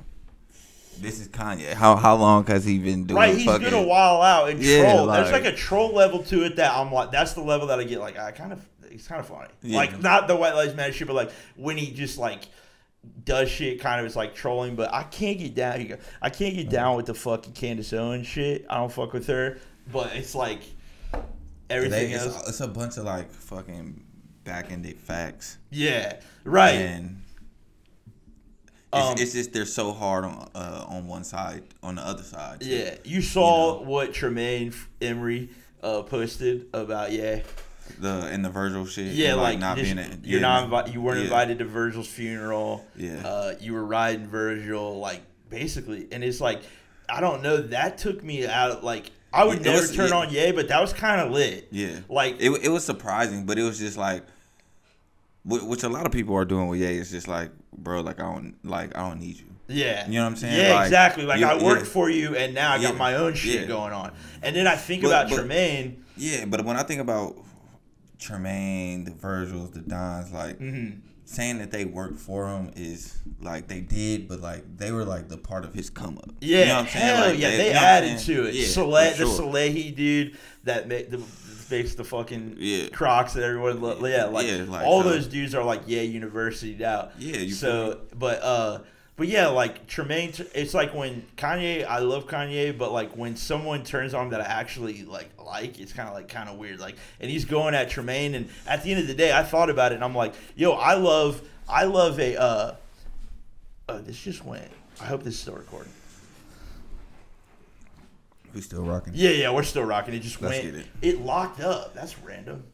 this 1.00 1.20
is 1.20 1.28
Kanye. 1.28 1.72
How 1.72 1.96
how 1.96 2.16
long 2.16 2.44
has 2.46 2.64
he 2.64 2.78
been 2.78 3.04
doing? 3.04 3.16
Right, 3.18 3.34
he's 3.34 3.44
fucking, 3.44 3.70
gonna 3.70 3.86
while 3.86 4.22
out 4.22 4.50
and 4.50 4.62
Yeah, 4.62 4.92
troll. 4.94 5.06
There's 5.06 5.30
like- 5.32 5.44
like 5.44 5.52
a 5.54 5.56
troll 5.56 5.92
level 5.94 6.22
to 6.24 6.44
it 6.44 6.56
that 6.56 6.72
I'm 6.74 6.92
like, 6.92 7.10
that's 7.12 7.32
the 7.34 7.42
level 7.42 7.66
that 7.68 7.78
I 7.78 7.84
get. 7.84 8.00
Like, 8.00 8.18
I 8.18 8.30
kind 8.32 8.52
of, 8.52 8.66
it's 8.90 9.06
kind 9.08 9.20
of 9.20 9.26
funny. 9.26 9.48
Yeah. 9.62 9.76
Like, 9.78 10.00
not 10.00 10.28
the 10.28 10.36
White 10.36 10.54
Lives 10.54 10.74
Matter 10.74 10.92
shit, 10.92 11.06
but 11.06 11.14
like 11.16 11.30
when 11.56 11.76
he 11.76 11.92
just 11.92 12.18
like 12.18 12.42
does 13.24 13.48
shit, 13.48 13.80
kind 13.80 14.00
of 14.00 14.06
is 14.06 14.16
like 14.16 14.34
trolling. 14.34 14.74
But 14.76 14.92
I 14.92 15.02
can't 15.04 15.38
get 15.38 15.54
down. 15.54 15.98
I 16.22 16.30
can't 16.30 16.54
get 16.54 16.68
down 16.70 16.96
with 16.96 17.06
the 17.06 17.14
fucking 17.14 17.52
Candace 17.52 17.92
Owens 17.92 18.26
shit. 18.26 18.66
I 18.68 18.76
don't 18.78 18.92
fuck 18.92 19.12
with 19.12 19.26
her. 19.28 19.58
But 19.92 20.16
it's 20.16 20.34
like 20.34 20.60
everything 21.70 22.10
They, 22.10 22.14
it's, 22.14 22.24
else. 22.26 22.48
it's 22.48 22.60
a 22.60 22.68
bunch 22.68 22.96
of 22.96 23.04
like 23.04 23.30
fucking 23.30 24.02
back 24.44 24.70
ended 24.72 24.98
facts. 24.98 25.58
Yeah, 25.70 26.20
right. 26.44 26.74
And 26.74 27.22
Um, 29.02 29.14
it's 29.18 29.32
just 29.32 29.52
they're 29.52 29.64
so 29.66 29.92
hard 29.92 30.24
on 30.24 30.48
uh, 30.54 30.84
on 30.88 31.06
one 31.06 31.24
side, 31.24 31.62
on 31.82 31.94
the 31.96 32.02
other 32.02 32.22
side. 32.22 32.60
too. 32.60 32.68
Yeah, 32.68 32.94
you 33.04 33.22
saw 33.22 33.78
You 33.78 33.84
know. 33.84 33.90
what 33.90 34.12
Tremaine 34.14 34.72
Emory 35.00 35.50
uh, 35.82 36.02
posted 36.02 36.66
about 36.74 37.12
yeah. 37.12 37.42
the 38.00 38.32
in 38.32 38.42
the 38.42 38.50
Virgil 38.50 38.84
shit. 38.86 39.12
Yeah, 39.14 39.32
and, 39.32 39.40
like, 39.42 39.58
not 39.58 39.76
this- 39.76 39.86
being 39.86 39.98
at, 39.98 40.24
you're 40.24 40.40
yeah, 40.40 40.66
not 40.66 40.86
invi- 40.86 40.92
you 40.92 41.00
weren't 41.00 41.18
yeah. 41.18 41.24
invited 41.24 41.58
to 41.60 41.64
Virgil's 41.64 42.08
funeral. 42.08 42.84
Yeah. 42.96 43.26
uh, 43.26 43.54
you 43.60 43.72
were 43.74 43.84
riding 43.84 44.26
Virgil, 44.26 44.98
like 44.98 45.22
basically, 45.50 46.08
and 46.12 46.22
it's 46.24 46.40
like 46.40 46.62
I 47.08 47.20
don't 47.20 47.42
know. 47.42 47.58
That 47.58 47.98
took 47.98 48.24
me 48.24 48.46
out. 48.46 48.82
Like 48.82 49.10
I 49.32 49.44
would 49.44 49.58
It 49.58 49.62
never 49.64 49.80
was- 49.82 49.94
turn 49.94 50.08
yeah. 50.10 50.16
on 50.16 50.30
Ye, 50.32 50.52
but 50.52 50.68
that 50.68 50.80
was 50.80 50.92
kind 50.92 51.20
of 51.20 51.30
lit. 51.30 51.68
Yeah, 51.70 52.00
Like 52.08 52.36
it 52.40 52.50
it 52.64 52.68
was 52.70 52.84
surprising, 52.84 53.46
but 53.46 53.58
it 53.58 53.62
was 53.62 53.78
just 53.78 53.96
like, 53.96 54.24
which 55.44 55.82
a 55.84 55.88
lot 55.88 56.06
of 56.06 56.12
people 56.12 56.34
are 56.34 56.44
doing 56.44 56.66
with 56.68 56.80
Ye. 56.80 56.98
It's 56.98 57.10
just 57.10 57.28
like, 57.28 57.50
bro, 57.76 58.00
like 58.00 58.20
I 58.20 58.24
don't 58.34 58.54
like 58.64 58.96
I 58.96 59.08
don't 59.08 59.20
need 59.20 59.36
you. 59.38 59.44
Yeah. 59.68 60.06
You 60.06 60.14
know 60.14 60.22
what 60.24 60.30
I'm 60.30 60.36
saying? 60.36 60.60
Yeah, 60.60 60.74
Like, 60.74 60.86
exactly. 60.86 61.24
Like 61.24 61.40
you- 61.40 61.46
I 61.46 61.60
worked 61.62 61.86
yeah. 61.86 61.92
for 61.92 62.08
you 62.08 62.36
and 62.36 62.54
now 62.54 62.72
I 62.72 62.80
got 62.80 62.96
my 62.96 63.14
own 63.16 63.34
shit 63.34 63.62
Yeah. 63.62 63.66
going 63.66 63.92
on. 63.92 64.12
And 64.42 64.54
then 64.54 64.66
I 64.66 64.76
think 64.76 65.02
But- 65.02 65.08
about 65.08 65.28
but- 65.28 65.36
Tremaine. 65.36 66.04
Yeah, 66.16 66.44
but 66.46 66.64
when 66.64 66.76
I 66.76 66.82
think 66.84 67.00
about 67.00 67.36
Tremaine, 68.18 69.04
the 69.04 69.10
Virgils, 69.12 69.70
the 69.72 69.80
Dons, 69.80 70.32
like 70.32 70.58
Mm-hmm. 70.58 71.00
saying 71.24 71.58
that 71.58 71.70
they 71.72 71.84
worked 71.84 72.18
for 72.20 72.48
him 72.48 72.70
is 72.76 73.18
like 73.40 73.66
they 73.68 73.80
did, 73.80 74.28
but 74.28 74.40
like 74.40 74.64
they 74.78 74.92
were 74.92 75.04
like 75.04 75.28
the 75.28 75.36
part 75.36 75.64
of 75.64 75.74
his 75.74 75.90
come 75.90 76.16
up. 76.18 76.30
Yeah, 76.40 76.60
you 76.60 76.66
know 76.66 76.74
what 76.76 76.80
I'm 76.84 76.86
saying? 76.92 77.04
hell 77.16 77.28
Like, 77.30 77.38
yeah, 77.40 77.50
they, 77.50 77.56
you 77.56 77.58
know 77.58 77.66
what 77.74 77.76
I'm 77.82 77.84
added 78.04 78.18
to 78.20 78.46
it. 78.48 78.54
Yeah, 78.54 78.66
Saleh, 78.68 79.12
for 79.16 79.24
the 79.24 79.30
sure. 79.30 79.52
Salehe 79.52 79.94
dude 79.96 80.38
that 80.64 80.88
made 80.88 81.10
the 81.10 81.18
makes 81.70 81.94
the 81.94 82.04
fucking 82.04 82.56
Yeah. 82.58 82.88
Crocs 82.88 83.32
that 83.34 83.42
everyone 83.42 83.80
lo- 83.80 84.04
yeah 84.06 84.24
like, 84.24 84.46
Yeah, 84.46 84.64
like, 84.68 84.86
all 84.86 85.02
so- 85.02 85.10
those 85.10 85.26
dudes 85.26 85.54
are 85.54 85.64
like 85.64 85.82
yeah 85.86 86.02
university 86.02 86.84
out. 86.84 87.12
Yeah, 87.18 87.38
you 87.38 87.52
so 87.52 88.00
but 88.14 88.42
uh 88.42 88.78
but 89.16 89.28
yeah 89.28 89.46
like 89.48 89.86
Tremaine 89.86 90.32
it's 90.54 90.74
like 90.74 90.94
when 90.94 91.24
Kanye 91.36 91.86
I 91.86 92.00
love 92.00 92.26
Kanye 92.26 92.76
but 92.76 92.92
like 92.92 93.16
when 93.16 93.34
someone 93.36 93.82
turns 93.82 94.12
on 94.14 94.30
that 94.30 94.40
I 94.40 94.44
actually 94.44 95.04
like 95.04 95.30
like 95.42 95.78
it's 95.80 95.92
kind 95.92 96.08
of 96.08 96.14
like 96.14 96.28
kind 96.28 96.48
of 96.50 96.56
weird 96.58 96.80
like 96.80 96.96
and 97.20 97.30
he's 97.30 97.44
going 97.46 97.74
at 97.74 97.88
Tremaine 97.88 98.34
and 98.34 98.48
at 98.66 98.82
the 98.82 98.90
end 98.92 99.00
of 99.00 99.06
the 99.06 99.14
day 99.14 99.32
I 99.32 99.42
thought 99.42 99.70
about 99.70 99.92
it 99.92 99.96
and 99.96 100.04
I'm 100.04 100.14
like 100.14 100.34
yo 100.54 100.72
I 100.72 100.94
love 100.94 101.40
I 101.68 101.84
love 101.84 102.20
a 102.20 102.36
uh 102.36 102.74
oh 103.88 103.98
this 103.98 104.18
just 104.20 104.44
went 104.44 104.70
I 105.00 105.04
hope 105.04 105.22
this 105.22 105.34
is 105.34 105.40
still 105.40 105.54
recording. 105.54 105.92
We 108.56 108.62
still 108.62 108.82
rocking. 108.82 109.12
Yeah, 109.14 109.30
yeah, 109.32 109.50
we're 109.50 109.62
still 109.64 109.84
rocking. 109.84 110.14
It 110.14 110.20
just 110.20 110.40
Let's 110.40 110.62
went. 110.62 110.74
get 110.76 110.86
It. 111.02 111.16
it. 111.16 111.20
locked 111.20 111.60
up. 111.60 111.92
That's 111.94 112.18
random. 112.20 112.64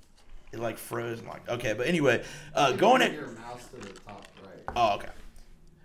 It 0.53 0.61
like 0.61 0.79
froze 0.79 1.19
and 1.19 1.27
like 1.27 1.49
okay, 1.49 1.73
but 1.73 1.89
anyway, 1.89 2.23
uh, 2.55 2.71
going 2.73 3.03
at 3.03 3.13
your 3.13 3.27
mouse 3.33 3.67
to 3.71 3.77
the 3.79 3.89
top 4.01 4.25
right. 4.45 4.63
oh 4.77 4.95
okay, 4.97 5.09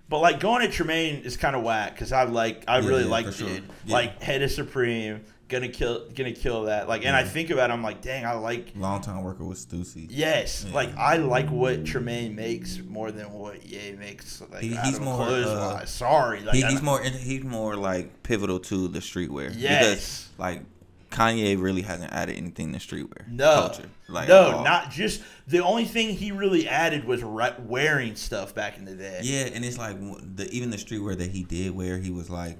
but 0.07 0.19
like 0.19 0.39
going 0.39 0.62
at 0.63 0.71
Tremaine 0.71 1.23
is 1.23 1.36
kind 1.36 1.55
of 1.55 1.63
whack 1.63 1.93
because 1.95 2.12
I 2.12 2.25
like 2.25 2.63
I 2.67 2.77
Yeah, 2.79 2.88
really 2.88 3.03
yeah, 3.05 3.10
like 3.10 3.25
for 3.25 3.31
sure. 3.31 3.49
it. 3.49 3.63
Yeah. 3.86 3.93
Like 3.95 4.21
head 4.21 4.43
of 4.43 4.51
supreme, 4.51 5.23
gonna 5.49 5.69
kill, 5.69 6.07
gonna 6.15 6.31
kill 6.33 6.63
that. 6.65 6.88
Like, 6.88 7.05
and 7.05 7.15
I 7.15 7.23
think 7.23 7.49
about, 7.49 7.69
it, 7.69 7.73
I'm 7.73 7.83
like, 7.83 8.01
dang, 8.01 8.25
I 8.25 8.33
like. 8.33 8.73
Long 8.75 9.01
time 9.01 9.23
worker 9.23 9.43
with 9.45 9.57
Stussy. 9.57 10.07
Yes, 10.10 10.65
Yeah. 10.67 10.73
like 10.75 10.95
I 10.97 11.17
like 11.17 11.49
what 11.49 11.86
Tremaine 11.86 12.36
makes 12.36 12.79
more 12.79 13.12
than 13.12 13.31
what 13.31 13.65
Ye 13.65 13.93
makes. 13.93 14.41
Like 14.51 14.62
He- 14.62 14.75
he's 14.75 14.99
more, 14.99 15.21
uh. 15.27 15.86
Sorry, 15.86 16.41
like 16.41 16.55
He, 16.55 16.62
he's 16.63 16.81
more 16.81 17.01
he's 17.01 17.43
more 17.43 17.75
like 17.75 18.23
pivotal 18.23 18.60
to 18.62 18.88
the 18.88 18.99
streetwear. 18.99 19.53
Yes. 19.55 19.86
Because 19.86 20.29
like 20.38 20.62
Kanye 21.10 21.60
really 21.60 21.83
hasn't 21.83 22.12
added 22.12 22.36
anything 22.36 22.73
to 22.73 22.79
streetwear 22.79 23.25
No, 23.29 23.55
culture. 23.69 23.89
Like 24.10 24.27
no, 24.27 24.62
not 24.63 24.91
just 24.91 25.21
the 25.47 25.63
only 25.63 25.86
thing 25.86 26.10
he 26.13 26.33
really 26.33 26.67
added 26.67 27.05
was 27.05 27.23
ri- 27.23 27.55
wearing 27.60 28.15
stuff 28.17 28.53
back 28.53 28.77
in 28.77 28.83
the 28.83 28.93
day. 28.93 29.21
Yeah, 29.23 29.45
and 29.53 29.63
it's 29.63 29.77
like 29.77 29.95
the 30.36 30.49
even 30.51 30.69
the 30.69 30.75
streetwear 30.77 31.17
that 31.17 31.31
he 31.31 31.43
did 31.43 31.71
wear, 31.73 31.97
he 31.97 32.12
was 32.12 32.29
like, 32.29 32.57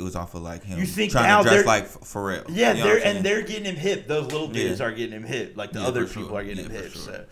it 0.00 0.02
was 0.02 0.16
off 0.16 0.34
of 0.34 0.42
like 0.42 0.64
him 0.64 0.78
You 0.78 0.86
think 0.86 1.12
trying 1.12 1.24
now 1.28 1.42
to 1.42 1.48
dress 1.48 1.66
like 1.66 1.84
Ph- 1.84 1.98
Pharrell. 2.04 2.44
Yeah, 2.48 2.72
You 2.72 2.78
know 2.78 2.84
they're 2.86 3.06
and 3.06 3.24
they're 3.24 3.42
getting 3.42 3.64
him 3.64 3.76
hip. 3.76 4.06
Those 4.08 4.26
little 4.32 4.48
dudes 4.48 4.80
Yeah. 4.80 4.86
are 4.86 4.92
getting 4.92 5.12
him 5.14 5.24
hip. 5.24 5.56
Like 5.56 5.72
the 5.72 5.80
Yeah, 5.80 5.86
other 5.86 6.06
people 6.06 6.28
sure. 6.28 6.38
are 6.38 6.44
getting 6.44 6.64
him 6.64 6.72
Yeah, 6.72 6.78
for 6.78 6.84
hip. 6.84 6.92
sure. 6.94 7.02
So, 7.02 7.24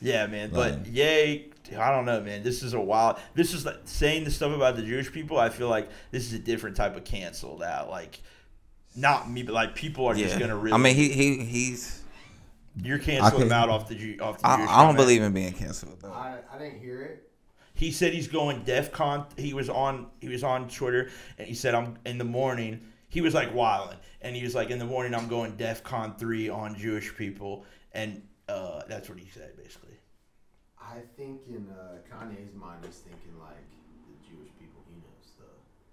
yeah, 0.00 0.26
man. 0.26 0.50
But 0.50 0.72
Like- 0.72 0.80
yay, 0.90 1.46
I 1.78 1.90
don't 1.90 2.04
know, 2.04 2.20
man. 2.20 2.42
This 2.42 2.62
is 2.62 2.72
a 2.74 2.80
wild. 2.80 3.18
This 3.34 3.54
is 3.54 3.64
like 3.66 3.78
saying 3.84 4.24
the 4.24 4.30
stuff 4.30 4.54
about 4.54 4.76
the 4.76 4.82
Jewish 4.82 5.12
people. 5.12 5.38
I 5.38 5.48
feel 5.50 5.68
like 5.68 5.88
this 6.10 6.24
is 6.26 6.32
a 6.32 6.38
different 6.38 6.76
type 6.76 6.96
of 6.96 7.04
canceled 7.04 7.62
out. 7.62 7.88
Like, 7.90 8.20
not 8.96 9.30
me, 9.30 9.42
but 9.42 9.54
like 9.54 9.74
people 9.74 10.06
are 10.06 10.14
just 10.14 10.38
gonna 10.38 10.56
really. 10.56 10.74
I 10.74 10.78
mean, 10.78 10.94
he 10.94 11.08
he 11.10 11.38
he's. 11.44 12.02
you're 12.82 12.98
canceling 12.98 13.42
him 13.46 13.52
out 13.52 13.68
off 13.68 13.88
the 13.88 14.18
off 14.20 14.38
the 14.40 14.46
I, 14.48 14.56
Jewish. 14.56 14.68
I 14.68 14.72
don't 14.72 14.86
comment. 14.88 14.96
believe 14.98 15.22
in 15.22 15.32
being 15.32 15.52
canceled. 15.52 15.98
Though. 16.00 16.12
I, 16.12 16.38
I 16.52 16.58
didn't 16.58 16.80
hear 16.80 17.02
it. 17.02 17.28
He 17.74 17.90
said 17.90 18.12
he's 18.12 18.28
going 18.28 18.62
DEF 18.62 18.92
CON. 18.92 19.26
He 19.36 19.52
was 19.52 19.68
on 19.68 20.06
he 20.20 20.28
was 20.28 20.44
on 20.44 20.68
Twitter 20.68 21.10
and 21.38 21.46
he 21.46 21.54
said 21.54 21.74
I'm 21.74 21.98
in 22.06 22.18
the 22.18 22.24
morning. 22.24 22.80
He 23.08 23.20
was 23.20 23.34
like 23.34 23.54
wilding 23.54 23.98
and 24.22 24.34
he 24.34 24.42
was 24.42 24.54
like 24.54 24.70
in 24.70 24.78
the 24.78 24.84
morning 24.84 25.14
I'm 25.14 25.28
going 25.28 25.56
DEF 25.56 25.82
CON 25.82 26.14
three 26.16 26.48
on 26.48 26.76
Jewish 26.76 27.14
people 27.16 27.64
and 27.92 28.22
uh, 28.48 28.82
that's 28.88 29.08
what 29.08 29.18
he 29.18 29.28
said 29.28 29.56
basically. 29.56 29.96
I 30.80 31.00
think 31.16 31.40
in 31.48 31.68
uh, 31.70 31.96
Kanye's 32.08 32.54
mind, 32.54 32.84
he's 32.84 32.98
thinking 32.98 33.38
like 33.40 33.56
the 34.06 34.28
Jewish 34.28 34.50
people 34.58 34.82
he 34.88 34.96
knows 34.96 35.26
stuff. 35.34 35.46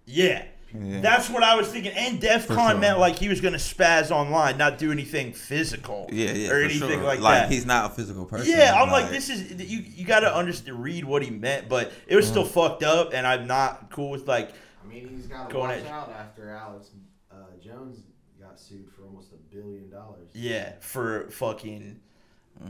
Yeah. 0.05 0.45
Yeah. 0.73 1.01
That's 1.01 1.29
what 1.29 1.43
I 1.43 1.55
was 1.55 1.67
thinking. 1.67 1.91
And 1.93 2.19
DEF 2.21 2.47
CON 2.47 2.71
sure. 2.71 2.79
meant 2.79 2.99
like 2.99 3.17
he 3.17 3.27
was 3.29 3.41
gonna 3.41 3.57
spaz 3.57 4.11
online, 4.11 4.57
not 4.57 4.77
do 4.77 4.91
anything 4.91 5.33
physical. 5.33 6.07
Yeah, 6.11 6.31
yeah, 6.33 6.47
Or 6.47 6.51
for 6.51 6.57
anything 6.65 6.79
sure. 6.89 7.03
like, 7.03 7.19
that. 7.19 7.23
Like 7.23 7.49
he's 7.49 7.65
not 7.65 7.91
a 7.91 7.93
physical 7.93 8.25
person. 8.25 8.47
Yeah, 8.49 8.73
I'm 8.75 8.89
like, 8.91 9.09
this 9.09 9.29
is 9.29 9.51
you. 9.69 9.79
You 9.79 10.05
got 10.05 10.21
to 10.21 10.33
understand, 10.35 10.81
read 10.83 11.03
what 11.05 11.23
he 11.23 11.29
meant, 11.29 11.67
but 11.69 11.91
it 12.07 12.15
was 12.15 12.25
Mm. 12.27 12.29
still 12.29 12.45
fucked 12.45 12.83
up, 12.83 13.13
and 13.13 13.25
I'm 13.27 13.47
not 13.47 13.89
cool 13.91 14.11
with 14.11 14.27
like, 14.27 14.51
I 14.83 14.87
mean, 14.87 15.09
he's 15.09 15.27
got 15.27 15.49
to 15.49 15.53
Going 15.53 15.69
watch 15.69 15.79
at- 15.79 15.87
out 15.91 16.09
after 16.17 16.49
Alex 16.49 16.91
uh, 17.31 17.35
Jones 17.63 17.99
got 18.39 18.59
sued 18.59 18.89
for 18.95 19.03
almost 19.03 19.31
a 19.33 19.55
billion 19.55 19.89
dollars. 19.89 20.29
yeah, 20.33 20.73
for 20.79 21.29
fucking 21.31 21.99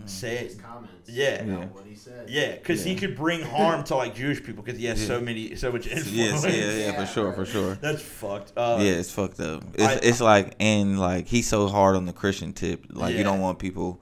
say 0.05 0.37
His 0.37 0.55
it. 0.55 0.63
comments. 0.63 1.09
Yeah. 1.09 1.27
about 1.43 1.47
Yeah. 1.47 1.65
What 1.67 1.85
he 1.85 1.95
said. 1.95 2.29
Yeah, 2.29 2.51
because 2.53 2.83
he 2.83 2.95
could 2.95 3.15
bring 3.15 3.41
harm 3.41 3.83
to 3.85 3.95
like 3.95 4.15
Jewish 4.15 4.41
people 4.43 4.63
because 4.63 4.79
he 4.79 4.85
has 4.85 5.05
so 5.05 5.19
many, 5.19 5.55
so 5.55 5.71
much 5.71 5.87
influence. 5.87 6.11
Yes, 6.11 6.43
yeah, 6.45 6.51
yeah, 6.51 6.77
Yeah, 6.91 7.05
for 7.05 7.11
sure, 7.11 7.33
for 7.33 7.45
sure. 7.45 7.75
That's 7.75 8.01
fucked. 8.01 8.53
Uh, 8.55 8.77
yeah, 8.81 8.91
it's 8.93 9.11
fucked 9.11 9.39
up. 9.39 9.63
It's 9.73 9.83
I- 9.83 9.99
it's 10.01 10.21
like 10.21 10.55
and 10.59 10.99
like 10.99 11.27
he's 11.27 11.47
so 11.47 11.67
hard 11.67 11.95
on 11.95 12.05
the 12.05 12.13
Christian 12.13 12.53
tip. 12.53 12.85
Like 12.89 13.11
Yeah. 13.13 13.17
you 13.19 13.23
don't 13.23 13.41
want 13.41 13.59
people. 13.59 14.01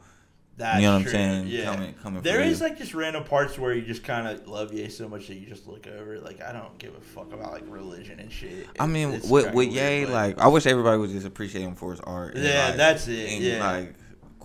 that's 0.57 0.75
you 0.81 0.87
know 0.87 0.93
what 0.97 1.03
I'm 1.03 1.07
saying? 1.07 1.47
Yeah, 1.47 1.73
Coming- 1.73 1.93
coming 2.03 2.21
There 2.21 2.35
for 2.35 2.41
is 2.43 2.59
you. 2.59 2.67
like 2.67 2.77
just 2.77 2.93
random 2.93 3.23
parts 3.23 3.57
where 3.57 3.73
you 3.73 3.81
just 3.81 4.03
kind 4.03 4.27
of 4.27 4.45
love 4.45 4.73
Ye 4.73 4.89
so 4.89 5.07
much 5.07 5.27
that 5.27 5.35
you 5.35 5.47
just 5.47 5.65
look 5.67 5.87
over. 5.87 6.15
it. 6.15 6.23
Like 6.23 6.41
I 6.41 6.51
don't 6.51 6.77
give 6.77 6.93
a 6.95 6.99
fuck 6.99 7.31
about 7.33 7.53
like 7.53 7.63
religion 7.67 8.19
and 8.19 8.29
shit. 8.31 8.67
I 8.77 8.85
mean, 8.85 9.11
with 9.29 9.45
kinda 9.45 9.51
with 9.53 9.69
Ye, 9.69 10.05
like 10.05 10.37
I 10.37 10.47
wish 10.49 10.65
everybody 10.67 10.97
would 10.99 11.11
just 11.11 11.25
appreciate 11.25 11.61
him 11.63 11.75
for 11.75 11.91
his 11.91 12.01
art. 12.01 12.35
and, 12.35 12.43
Yeah, 12.43 12.67
like, 12.67 12.75
that's 12.75 13.07
it, 13.07 13.29
And, 13.31 13.43
yeah. 13.43 13.71
like 13.71 13.93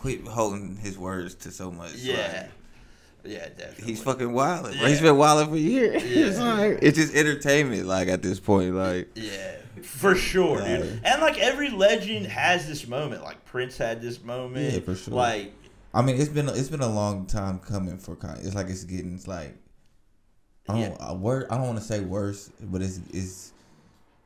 quit 0.04 0.26
holding 0.28 0.76
his 0.76 0.98
words 0.98 1.34
to 1.34 1.50
so 1.50 1.70
much. 1.70 1.94
yeah, 1.94 2.48
like, 3.24 3.32
yeah, 3.32 3.48
definitely. 3.48 3.84
he's 3.86 4.02
fucking 4.02 4.34
wilding. 4.34 4.76
Yeah. 4.78 4.88
He's 4.88 5.00
been 5.00 5.16
wilding 5.16 5.48
for 5.48 5.56
years. 5.56 6.02
Yeah. 6.04 6.26
it's, 6.26 6.38
like, 6.38 6.78
it's 6.82 6.98
just 6.98 7.14
entertainment. 7.14 7.86
Like 7.86 8.08
at 8.08 8.20
this 8.20 8.38
point, 8.38 8.74
like 8.74 9.08
Yeah, 9.14 9.56
for 9.82 10.14
sure, 10.14 10.60
Yeah. 10.60 10.76
dude. 10.76 11.00
And 11.04 11.22
like 11.22 11.38
every 11.38 11.70
legend 11.70 12.26
has 12.26 12.68
this 12.68 12.86
moment. 12.86 13.22
Like 13.22 13.42
Prince 13.46 13.78
had 13.78 14.02
this 14.02 14.22
moment. 14.22 14.74
Yeah, 14.74 14.80
for 14.80 14.94
sure. 14.94 15.14
Like 15.14 15.54
I 15.94 16.02
mean, 16.02 16.20
it's 16.20 16.28
been 16.28 16.50
it's 16.50 16.68
been 16.68 16.82
a 16.82 16.86
long 16.92 17.24
time 17.24 17.60
coming 17.60 17.96
for 17.96 18.14
Kanye. 18.14 18.44
It's 18.44 18.54
like 18.54 18.68
it's 18.68 18.84
getting 18.84 19.14
it's 19.14 19.26
like 19.26 19.56
I 20.68 20.74
don't 20.74 20.82
Yeah. 21.00 21.12
word 21.14 21.46
I 21.50 21.56
don't 21.56 21.66
want 21.66 21.78
to 21.78 21.84
say 21.84 22.00
worse, 22.00 22.50
but 22.60 22.82
it's 22.82 23.00
it's 23.10 23.52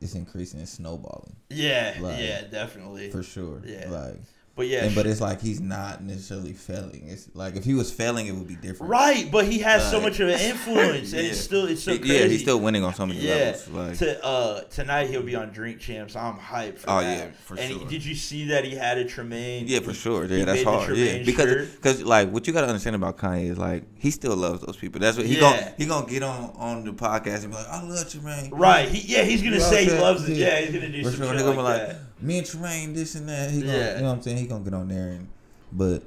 it's 0.01 0.13
increasing. 0.15 0.59
It's 0.59 0.71
snowballing 0.71 1.37
yeah, 1.49 1.95
Like, 2.01 2.19
yeah, 2.19 2.41
definitely. 2.51 3.11
for 3.11 3.23
sure. 3.23 3.61
Yeah. 3.65 3.89
like. 3.89 4.19
But 4.59 4.67
yeah, 4.67 4.83
And, 4.83 4.93
but 4.93 5.07
it's 5.07 5.21
like 5.21 5.39
he's 5.41 5.61
not 5.61 6.03
necessarily 6.03 6.51
failing. 6.51 7.05
It's 7.07 7.29
like 7.33 7.55
if 7.55 7.63
he 7.63 7.73
was 7.73 7.89
failing, 7.91 8.27
it 8.27 8.35
would 8.35 8.47
be 8.47 8.55
different. 8.57 8.91
right. 8.91 9.29
But 9.31 9.45
he 9.45 9.59
has 9.59 9.89
so 9.89 10.01
much 10.01 10.19
of 10.19 10.27
an 10.27 10.37
influence, 10.39 11.13
and 11.13 11.21
it's 11.25 11.37
Yeah. 11.37 11.41
still 11.43 11.65
it's 11.67 11.81
so 11.83 11.97
crazy. 11.97 12.13
Yeah, 12.13 12.25
he's 12.25 12.41
still 12.41 12.59
winning 12.59 12.83
on 12.83 12.93
so 12.93 13.05
many 13.05 13.21
Yeah. 13.21 13.35
levels. 13.35 13.67
Like, 13.69 13.97
to, 13.99 14.25
uh, 14.25 14.61
tonight 14.63 15.09
he'll 15.09 15.23
be 15.23 15.35
on 15.35 15.51
Drink 15.51 15.79
Champs. 15.79 16.17
I'm 16.17 16.35
hyped 16.37 16.79
for 16.79 16.89
Oh, 16.89 16.99
that. 16.99 17.17
yeah, 17.17 17.31
for 17.45 17.57
and 17.57 17.71
sure. 17.79 17.87
did 17.87 18.03
you 18.03 18.15
see 18.15 18.47
that 18.49 18.65
he 18.65 18.75
had 18.75 18.97
a 18.97 19.05
Tremaine? 19.05 19.65
yeah, 19.67 19.79
for 19.79 19.93
sure. 19.93 20.25
Yeah, 20.25 20.43
that's 20.43 20.63
hard. 20.63 20.97
Yeah, 20.97 21.23
because 21.23 21.67
because 21.69 22.03
like 22.03 22.29
what 22.31 22.45
you 22.45 22.51
gotta 22.51 22.67
understand 22.67 22.97
about 22.97 23.17
Kanye 23.17 23.49
is 23.51 23.57
like 23.57 23.83
he 23.97 24.11
still 24.11 24.35
loves 24.35 24.59
those 24.65 24.75
people. 24.75 24.99
That's 24.99 25.15
what 25.15 25.25
he 25.25 25.35
Yeah. 25.35 25.39
gonna 25.39 25.73
he 25.77 25.85
gonna 25.85 26.05
get 26.05 26.23
on 26.23 26.51
on 26.57 26.83
the 26.83 26.91
podcast 26.91 27.43
and 27.43 27.51
be 27.51 27.55
like, 27.55 27.67
I 27.69 27.81
love 27.83 28.09
Tremaine. 28.11 28.49
Right. 28.51 28.89
He, 28.89 29.13
yeah, 29.15 29.23
he's 29.23 29.41
gonna 29.41 29.55
You 29.55 29.61
say 29.61 29.85
he 29.85 29.91
loves 29.91 30.27
it. 30.27 30.35
Yeah, 30.35 30.59
he's 30.59 30.73
gonna 30.73 30.89
do 30.89 31.03
For 31.03 31.11
some 31.11 31.19
sure. 31.27 31.37
shit 31.37 31.45
like, 31.45 31.57
like, 31.57 31.87
that. 31.87 31.99
Me 32.21 32.37
and 32.39 32.47
Tremaine, 32.47 32.93
this 32.93 33.15
and 33.15 33.27
that. 33.29 33.51
He 33.51 33.61
gonna, 33.61 33.73
Yeah. 33.77 33.95
you 33.95 34.01
know 34.01 34.07
what 34.09 34.15
I'm 34.17 34.21
saying? 34.21 34.37
He 34.37 34.45
gonna 34.47 34.63
get 34.63 34.73
on 34.73 34.87
there 34.87 35.09
and, 35.09 35.27
but 35.71 36.03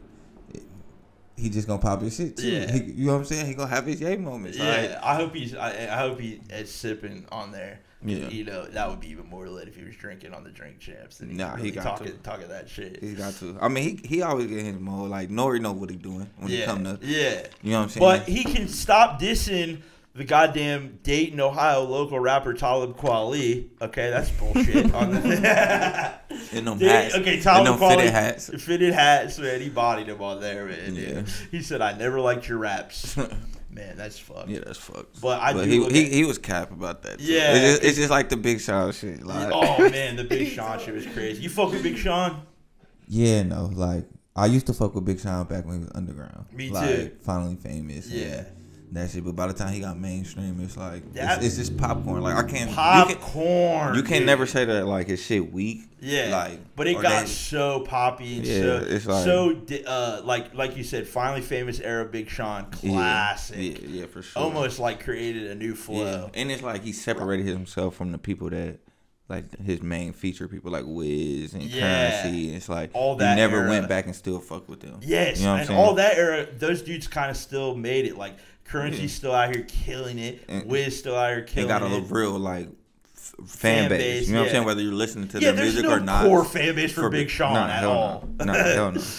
he 1.36 1.48
just 1.48 1.66
gonna 1.66 1.80
pop 1.80 2.02
his 2.02 2.14
shit 2.16 2.36
too. 2.36 2.48
Yeah. 2.50 2.70
He, 2.70 2.82
you 2.92 3.06
know 3.06 3.12
what 3.14 3.18
I'm 3.20 3.24
saying? 3.24 3.46
He 3.46 3.54
gonna 3.54 3.70
have 3.70 3.86
his 3.86 4.00
yay 4.00 4.16
moments. 4.16 4.58
Yeah, 4.58 4.64
Like, 4.68 5.02
I 5.02 5.14
hope 5.16 5.34
he's. 5.34 5.54
I, 5.54 5.70
I 5.92 5.96
hope 5.98 6.20
he 6.20 6.40
is 6.50 6.70
sipping 6.70 7.26
on 7.32 7.52
there. 7.52 7.80
Yeah. 8.04 8.28
you 8.30 8.44
know 8.44 8.64
that 8.66 8.90
would 8.90 8.98
be 8.98 9.10
even 9.10 9.26
more 9.28 9.48
lit 9.48 9.68
if 9.68 9.76
he 9.76 9.84
was 9.84 9.94
drinking 9.94 10.34
on 10.34 10.42
the 10.42 10.50
drink 10.50 10.80
champs. 10.80 11.20
And 11.20 11.36
Nah, 11.36 11.54
he 11.54 11.70
got 11.70 11.84
talking 11.84 12.08
to. 12.08 12.12
talking 12.14 12.48
that 12.48 12.68
shit. 12.68 12.98
He's 13.00 13.14
got 13.14 13.32
to. 13.34 13.56
I 13.60 13.68
mean, 13.68 13.96
he 14.02 14.16
he 14.16 14.22
always 14.22 14.48
get 14.48 14.58
in 14.58 14.66
his 14.66 14.80
mode. 14.80 15.08
Like 15.10 15.30
N.O.R.E. 15.30 15.60
know 15.60 15.70
what 15.72 15.88
he 15.88 15.94
doing 15.96 16.28
when 16.36 16.50
he 16.50 16.62
come 16.64 16.82
to. 16.84 16.98
yeah. 17.00 17.46
You 17.62 17.70
know 17.70 17.78
what 17.78 17.82
I'm 17.84 17.88
saying? 17.90 18.00
But 18.04 18.22
he 18.28 18.42
can 18.42 18.66
stop 18.66 19.20
dissing 19.20 19.82
the 20.14 20.24
goddamn 20.24 20.98
Dayton, 21.02 21.40
Ohio 21.40 21.84
local 21.84 22.20
rapper 22.20 22.52
Talib 22.54 22.96
Kweli. 22.96 23.68
Okay, 23.80 24.10
that's 24.10 24.30
bullshit. 24.30 24.92
on 24.94 25.10
the 25.12 26.14
In 26.52 26.64
them 26.66 26.78
Dude, 26.78 26.88
hats. 26.90 27.14
Okay, 27.14 27.36
In 27.38 27.42
Tyler 27.42 27.64
them 27.64 27.78
McCauley, 27.78 27.96
fitted 27.96 28.10
hats. 28.10 28.62
Fitted 28.64 28.94
hats, 28.94 29.38
man. 29.38 29.60
He 29.60 29.68
bodied 29.68 30.08
him 30.08 30.20
on 30.22 30.40
there, 30.40 30.66
man. 30.66 30.94
dude. 30.94 31.08
Yeah. 31.28 31.32
He 31.50 31.62
said, 31.62 31.80
"I 31.80 31.96
never 31.96 32.20
liked 32.20 32.48
your 32.48 32.58
raps." 32.58 33.16
man, 33.70 33.96
that's 33.96 34.18
fucked. 34.18 34.48
Yeah, 34.48 34.60
that's 34.64 34.78
fucked. 34.78 35.20
But 35.20 35.40
I 35.40 35.52
do 35.52 35.60
he, 35.60 35.78
look 35.80 35.92
he, 35.92 36.04
at- 36.06 36.12
he 36.12 36.24
was 36.24 36.36
cap 36.38 36.70
about 36.72 37.02
that. 37.04 37.18
Too. 37.18 37.24
Yeah, 37.32 37.54
it's 37.54 37.60
just, 37.70 37.84
it's 37.84 37.96
just 37.98 38.10
like 38.10 38.28
the 38.28 38.36
Big 38.36 38.60
Sean 38.60 38.92
shit. 38.92 39.22
Like, 39.24 39.50
Oh 39.52 39.78
man, 39.90 40.16
the 40.16 40.24
Big 40.24 40.48
Sean 40.48 40.78
shit 40.78 40.94
was 40.94 41.06
crazy. 41.06 41.42
You 41.42 41.48
fuck 41.48 41.70
with 41.72 41.82
Big 41.82 41.96
Sean? 41.96 42.42
Yeah, 43.08 43.42
no, 43.44 43.66
like 43.72 44.06
I 44.36 44.46
used 44.46 44.66
to 44.66 44.74
fuck 44.74 44.94
with 44.94 45.04
Big 45.04 45.20
Sean 45.20 45.44
back 45.44 45.64
when 45.64 45.74
he 45.74 45.80
was 45.80 45.92
underground. 45.94 46.46
Me 46.52 46.70
like, 46.70 46.88
too. 46.88 47.16
Finally 47.22 47.56
famous. 47.56 48.06
and 48.10 48.14
Yeah. 48.14 48.44
That 48.92 49.10
shit, 49.10 49.24
but 49.24 49.34
by 49.34 49.46
the 49.46 49.54
time 49.54 49.72
he 49.72 49.80
got 49.80 49.98
mainstream, 49.98 50.60
it's 50.60 50.76
like 50.76 51.02
it's, 51.14 51.44
it's 51.46 51.56
just 51.56 51.76
popcorn. 51.78 52.20
Like 52.22 52.36
I 52.36 52.46
can't. 52.46 52.70
Popcorn. 52.70 53.94
you 53.94 54.02
can, 54.02 54.20
not 54.20 54.26
never 54.26 54.46
say 54.46 54.64
that 54.66 54.86
like 54.86 55.06
his 55.08 55.22
shit 55.22 55.52
weak. 55.52 55.84
Yeah, 56.04 56.30
Like, 56.36 56.74
but 56.74 56.88
it 56.88 56.94
got 56.94 57.02
that- 57.02 57.28
so 57.28 57.80
poppy 57.80 58.38
and 58.38 58.46
Yeah, 58.46 58.60
so 58.60 58.86
it's 58.88 59.06
like- 59.06 59.24
so 59.24 59.52
di- 59.54 59.84
uh, 59.84 60.22
like 60.22 60.52
like 60.54 60.76
you 60.76 60.82
said, 60.84 61.06
finally 61.06 61.40
famous 61.40 61.78
era 61.80 62.04
Big 62.04 62.28
Sean 62.28 62.66
classic. 62.72 63.80
Yeah, 63.80 63.88
yeah, 63.88 64.06
for 64.06 64.20
sure. 64.20 64.42
Almost 64.42 64.78
like 64.80 65.02
created 65.02 65.50
a 65.50 65.54
new 65.54 65.70
Yeah, 65.70 65.74
flow. 65.74 66.30
and 66.34 66.50
it's 66.50 66.62
like 66.62 66.82
he 66.82 66.92
separated 66.92 67.46
himself 67.46 67.94
from 67.94 68.10
the 68.12 68.18
people 68.18 68.50
that, 68.50 68.78
like 69.28 69.56
his 69.64 69.80
main 69.80 70.12
feature 70.12 70.48
people 70.48 70.72
like 70.72 70.84
Wiz 70.86 71.54
and 71.54 71.62
Yeah. 71.62 72.22
Curren$y. 72.22 72.54
It's 72.56 72.68
like 72.68 72.90
All 72.94 73.14
he 73.14 73.20
that 73.20 73.36
never 73.36 73.58
era. 73.60 73.68
went 73.70 73.88
back 73.88 74.06
and 74.06 74.14
still 74.16 74.40
fuck 74.40 74.68
with 74.68 74.80
them. 74.80 74.98
Yes, 75.02 75.38
you 75.38 75.44
know 75.46 75.50
what 75.52 75.54
I'm 75.54 75.58
and 75.60 75.68
saying? 75.68 75.78
all 75.80 75.94
that 75.94 76.18
era, 76.18 76.46
those 76.58 76.82
dudes 76.82 77.06
kind 77.06 77.30
of 77.30 77.36
still 77.36 77.74
made 77.76 78.04
it. 78.06 78.18
Like 78.18 78.36
Curren$y's 78.72 79.00
Yeah. 79.00 79.06
still 79.08 79.32
out 79.34 79.54
here 79.54 79.64
killing 79.68 80.18
it. 80.18 80.42
And- 80.48 80.66
Wiz 80.66 80.98
still 80.98 81.14
out 81.16 81.30
here 81.30 81.42
killing 81.42 81.70
it. 81.70 81.72
They 81.72 81.78
got 81.80 81.82
a 81.90 81.94
it. 81.96 82.10
real 82.10 82.38
like 82.38 82.68
f- 83.16 83.34
fan, 83.46 83.46
Fan 83.46 83.88
base. 83.90 83.98
base, 84.00 84.28
You 84.28 84.34
know 84.34 84.40
what 84.40 84.46
I'm 84.46 84.52
saying? 84.52 84.64
Whether 84.64 84.82
you're 84.82 84.92
listening 84.94 85.28
to 85.28 85.40
yeah, 85.40 85.52
their 85.52 85.64
music 85.64 85.84
no 85.84 85.92
or 85.92 86.00
not. 86.00 86.24
core 86.24 86.44
fan 86.44 86.74
base 86.74 86.92
for, 86.92 87.08
Big 87.10 87.26
Big- 87.26 87.30
Sean 87.30 87.54
nah, 87.54 87.66
at 87.66 87.80
hell 87.80 87.92
no. 87.92 87.98
all. 87.98 88.28
Nah, 88.46 88.52
hell 88.54 88.92
no. 88.92 89.02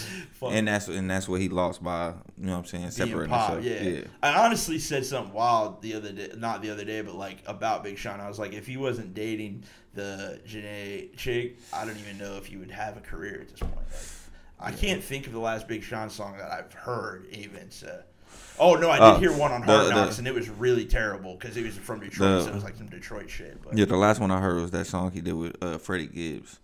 And 0.46 0.68
that's 0.68 0.90
and 0.90 1.10
that's 1.10 1.30
what 1.30 1.40
he 1.40 1.48
lost 1.48 1.82
by. 1.82 2.08
You 2.38 2.48
know 2.48 2.52
what 2.52 2.58
I'm 2.58 2.66
saying? 2.66 2.92
Separating 2.92 3.30
pop, 3.30 3.62
himself. 3.64 3.82
yeah. 3.82 4.02
I 4.22 4.44
honestly 4.46 4.78
said 4.78 5.06
something 5.06 5.34
wild 5.34 5.82
the 5.82 5.94
other 5.94 6.12
day, 6.12 6.32
not 6.36 6.62
the 6.62 6.70
other 6.70 6.84
day, 6.84 7.00
but 7.00 7.16
like 7.16 7.38
about 7.46 7.82
Big 7.82 7.98
Sean. 7.98 8.20
I 8.20 8.28
was 8.28 8.40
like, 8.40 8.52
if 8.52 8.68
he 8.68 8.76
wasn't 8.76 9.14
dating 9.14 9.64
the 9.94 10.42
Jhené 10.46 11.16
chick, 11.16 11.60
I 11.72 11.86
don't 11.86 11.98
even 11.98 12.18
know 12.18 12.36
if 12.36 12.46
he 12.48 12.58
would 12.58 12.72
have 12.72 12.98
a 12.98 13.00
career 13.00 13.40
at 13.40 13.52
this 13.52 13.60
point. 13.60 13.74
Like, 14.60 14.60
I 14.60 14.72
can't 14.76 15.02
think 15.02 15.28
of 15.28 15.32
the 15.32 15.40
last 15.40 15.66
Big 15.66 15.82
Sean 15.82 16.10
song 16.10 16.36
that 16.38 16.52
I've 16.52 16.74
heard 16.74 17.26
even. 17.32 17.72
So. 17.72 18.02
Oh 18.60 18.76
no, 18.76 18.90
I 18.90 18.98
did 18.98 19.04
Uh, 19.04 19.20
hear 19.20 19.34
one 19.36 19.52
on 19.52 19.62
the- 19.62 19.68
Hard 19.68 19.88
the- 19.88 19.92
Knocks, 19.92 20.20
and 20.20 20.28
it 20.28 20.34
was 20.34 20.50
really 20.50 20.86
terrible 20.86 21.36
because 21.36 21.58
it 21.58 21.64
was 21.66 21.76
from 21.78 22.00
Detroit, 22.00 22.30
The- 22.40 22.44
so 22.44 22.50
it 22.50 22.56
was 22.56 22.64
like 22.64 22.76
some 22.78 22.88
Detroit 22.88 23.30
shit. 23.30 23.62
But 23.64 23.78
Yeah, 23.78 23.86
the 23.86 23.98
last 23.98 24.20
one 24.20 24.32
I 24.32 24.40
heard 24.40 24.62
was 24.62 24.72
that 24.72 24.86
song 24.88 25.12
he 25.12 25.22
did 25.22 25.34
with 25.34 25.62
uh, 25.64 25.78
Freddie 25.80 26.08
Gibbs. 26.08 26.60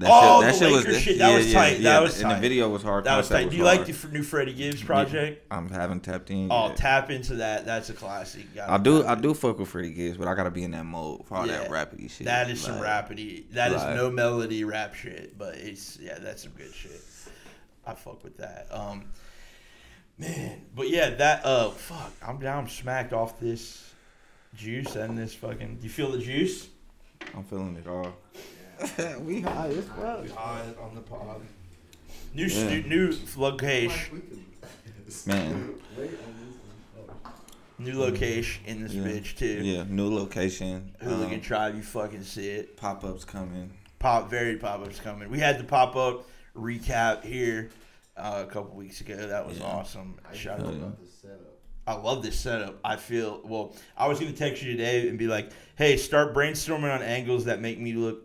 That 0.00 0.10
Oh, 0.12 0.40
the 0.42 0.68
Lakers 0.70 1.00
shit, 1.02 1.18
that 1.18 1.36
was 1.36 1.52
tight, 1.52 1.82
that 1.82 2.00
was 2.00 2.14
And 2.20 2.30
tight. 2.30 2.34
the 2.36 2.40
video 2.40 2.68
was 2.68 2.84
hard. 2.84 3.02
that 3.02 3.16
was 3.16 3.28
tight. 3.28 3.50
Do 3.50 3.56
you 3.56 3.64
like 3.64 3.84
the 3.84 4.08
new 4.12 4.22
Freddie 4.22 4.52
Gibbs 4.54 4.80
project? 4.80 5.44
I'm 5.50 5.68
haven't 5.68 6.04
tapped 6.04 6.30
in. 6.30 6.52
Oh, 6.52 6.68
yet. 6.68 6.76
tap 6.76 7.10
into 7.10 7.34
that. 7.34 7.66
That's 7.66 7.90
a 7.90 7.94
classic. 7.94 8.46
I 8.64 8.78
do. 8.78 9.04
I 9.04 9.16
do 9.16 9.34
fuck 9.34 9.58
with 9.58 9.68
Freddie 9.68 9.90
Gibbs, 9.90 10.16
but 10.16 10.28
I 10.28 10.34
gotta 10.36 10.52
be 10.52 10.62
in 10.62 10.70
that 10.70 10.84
mode 10.86 11.26
for 11.26 11.34
all 11.34 11.46
that 11.48 11.68
rapidy 11.68 12.08
shit. 12.08 12.26
That 12.26 12.48
is 12.48 12.60
some 12.60 12.78
Like, 12.78 13.08
rapidy. 13.08 13.50
That 13.50 13.72
is 13.72 13.82
like- 13.82 13.96
no 13.96 14.08
melody 14.08 14.62
rap 14.62 14.94
shit, 14.94 15.36
but 15.36 15.56
it's 15.56 15.98
yeah, 16.00 16.18
that's 16.20 16.44
some 16.44 16.52
good 16.52 16.72
shit. 16.72 17.02
I 17.84 17.94
fuck 17.94 18.22
with 18.22 18.36
that. 18.36 18.68
Um, 18.70 19.06
man, 20.18 20.62
but 20.74 20.88
yeah, 20.88 21.10
that 21.10 21.44
uh, 21.44 21.70
fuck, 21.70 22.12
I'm 22.26 22.38
down 22.38 22.68
smacked 22.68 23.12
off 23.12 23.38
this 23.40 23.92
juice 24.56 24.96
and 24.96 25.16
this 25.16 25.34
fucking. 25.34 25.78
You 25.82 25.88
feel 25.88 26.10
the 26.12 26.18
juice? 26.18 26.68
I'm 27.34 27.44
feeling 27.44 27.76
it 27.76 27.86
all. 27.86 28.12
we 29.20 29.40
high 29.40 29.68
as 29.68 29.84
fuck. 29.86 30.22
We 30.22 30.28
high 30.30 30.62
on 30.80 30.94
the 30.94 31.00
pod. 31.00 31.40
New 32.34 32.46
Yeah. 32.46 32.66
stu- 32.66 32.82
new 32.88 33.16
location, 33.36 34.14
Like, 34.14 34.24
we 34.30 34.36
could- 34.36 35.26
Man. 35.26 35.74
Wait 35.96 36.10
on 36.10 36.34
this 36.38 37.06
one. 37.06 37.32
new 37.78 37.98
location 37.98 38.62
in 38.66 38.82
this 38.82 38.92
Yeah. 38.92 39.02
bitch 39.04 39.36
too. 39.36 39.62
Yeah, 39.64 39.84
new 39.88 40.14
location. 40.14 40.92
Hooligan 41.00 41.34
Um, 41.36 41.40
Tribe, 41.40 41.74
you 41.76 41.82
fucking 41.82 42.22
see 42.24 42.48
it. 42.50 42.76
pop 42.76 43.04
ups 43.04 43.24
coming. 43.24 43.72
pop 43.98 44.30
very 44.30 44.56
pop 44.56 44.80
ups 44.82 45.00
coming. 45.00 45.28
We 45.30 45.40
had 45.40 45.58
the 45.58 45.64
pop 45.64 45.96
up 45.96 46.28
recap 46.54 47.24
here 47.24 47.70
uh, 48.18 48.44
a 48.46 48.50
couple 48.50 48.76
weeks 48.76 49.00
ago. 49.00 49.14
That 49.28 49.46
was 49.46 49.58
Yeah. 49.58 49.64
awesome. 49.64 50.18
I 50.30 50.34
Shout 50.36 50.60
out. 50.60 50.66
about 50.74 51.00
the 51.00 51.06
setup. 51.06 51.54
I 51.86 51.94
love 51.94 52.22
this 52.22 52.38
setup. 52.38 52.78
I 52.84 52.96
feel 52.96 53.40
well. 53.44 53.74
I 53.96 54.08
was 54.08 54.18
gonna 54.20 54.32
text 54.32 54.62
you 54.62 54.72
today 54.72 55.08
and 55.08 55.18
be 55.18 55.26
like, 55.26 55.50
"Hey, 55.76 55.96
start 55.96 56.34
brainstorming 56.34 56.94
on 56.94 57.02
angles 57.02 57.46
that 57.46 57.60
make 57.60 57.78
me 57.80 57.94
look 57.94 58.24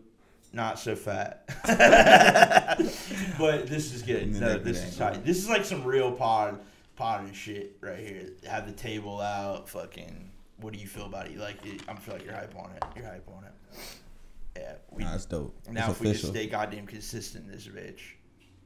not 0.52 0.78
so 0.78 0.94
fat." 0.94 1.48
but 3.38 3.66
this 3.66 3.92
is 3.94 4.02
good. 4.02 4.38
No, 4.38 4.58
this 4.58 4.82
is 4.84 4.96
tight. 4.96 5.24
This 5.24 5.38
is 5.38 5.48
like 5.48 5.64
some 5.64 5.82
real 5.84 6.12
pod 6.12 6.60
pod 6.96 7.24
and 7.24 7.34
shit 7.34 7.76
right 7.80 7.98
here. 7.98 8.28
Have 8.48 8.66
the 8.66 8.72
table 8.72 9.20
out. 9.20 9.68
Fucking. 9.68 10.30
What 10.60 10.72
do 10.72 10.78
you 10.78 10.86
feel 10.86 11.06
about 11.06 11.26
it? 11.26 11.32
You 11.32 11.40
like 11.40 11.64
it? 11.66 11.82
I 11.88 11.94
feel 11.96 12.14
like 12.14 12.24
you're 12.24 12.34
hype 12.34 12.54
on 12.56 12.70
it. 12.76 12.82
You're 12.96 13.06
hype 13.06 13.28
on 13.36 13.44
it. 13.44 13.52
Yeah. 14.56 14.74
We, 14.92 15.02
Nah, 15.04 15.14
it's 15.16 15.24
dope. 15.26 15.54
now, 15.70 15.90
it's 15.90 15.94
if 15.94 16.00
we 16.00 16.12
just 16.12 16.28
stay 16.28 16.46
goddamn 16.46 16.86
consistent 16.86 17.46
in 17.46 17.50
this 17.52 17.66
bitch, 17.66 18.00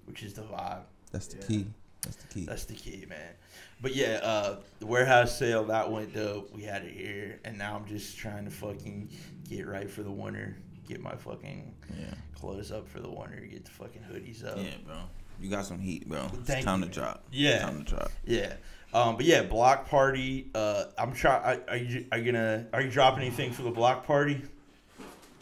which 0.05 0.23
is 0.23 0.35
the 0.35 0.43
vibe, 0.43 0.83
That's 1.11 1.27
the 1.29 1.39
Yeah. 1.39 1.47
key. 1.47 1.67
That's 2.03 2.17
the 2.17 2.27
key. 2.29 2.45
that's 2.47 2.65
the 2.65 2.75
key, 2.75 3.05
man. 3.09 3.35
But 3.83 3.95
yeah, 3.95 4.21
uh, 4.23 4.61
the 4.79 4.87
warehouse 4.87 5.37
sale 5.37 5.65
that 5.65 5.91
went 5.91 6.15
dope. 6.15 6.53
We 6.53 6.63
had 6.63 6.85
it 6.85 6.93
here, 6.93 7.41
and 7.45 7.59
now 7.59 7.77
I'm 7.77 7.87
just 7.87 8.17
trying 8.17 8.45
to 8.45 8.51
fucking 8.51 9.11
get 9.49 9.67
right 9.67 9.91
for 9.91 10.03
the 10.03 10.11
winter. 10.11 10.57
Get 10.89 11.01
my 11.03 11.15
fucking 11.17 11.75
Yeah. 11.99 12.15
clothes 12.35 12.71
up 12.73 12.89
for 12.89 13.01
the 13.01 13.11
winter. 13.11 13.41
Get 13.41 13.65
the 13.65 13.71
fucking 13.73 14.03
hoodies 14.11 14.45
up. 14.45 14.57
Yeah, 14.59 14.71
bro. 14.87 14.97
You 15.41 15.51
got 15.51 15.67
some 15.67 15.79
heat, 15.81 16.09
bro. 16.09 16.31
It's 16.47 16.65
time 16.65 16.81
you. 16.81 16.87
to 16.87 16.93
drop. 16.93 17.25
Yeah. 17.31 17.59
Time 17.61 17.85
to 17.85 17.91
drop. 17.91 18.11
Yeah. 18.25 18.55
Um, 18.95 19.17
but 19.17 19.27
yeah, 19.27 19.43
block 19.43 19.89
party. 19.89 20.51
Uh, 20.55 20.87
I'm 20.97 21.13
trying. 21.13 21.61
Are 21.69 21.77
you 21.77 22.07
are 22.11 22.19
you 22.19 22.33
gonna 22.33 22.67
are 22.73 22.81
you 22.81 22.91
dropping 22.91 23.23
anything 23.25 23.53
for 23.53 23.63
the 23.63 23.71
block 23.71 24.07
party? 24.07 24.41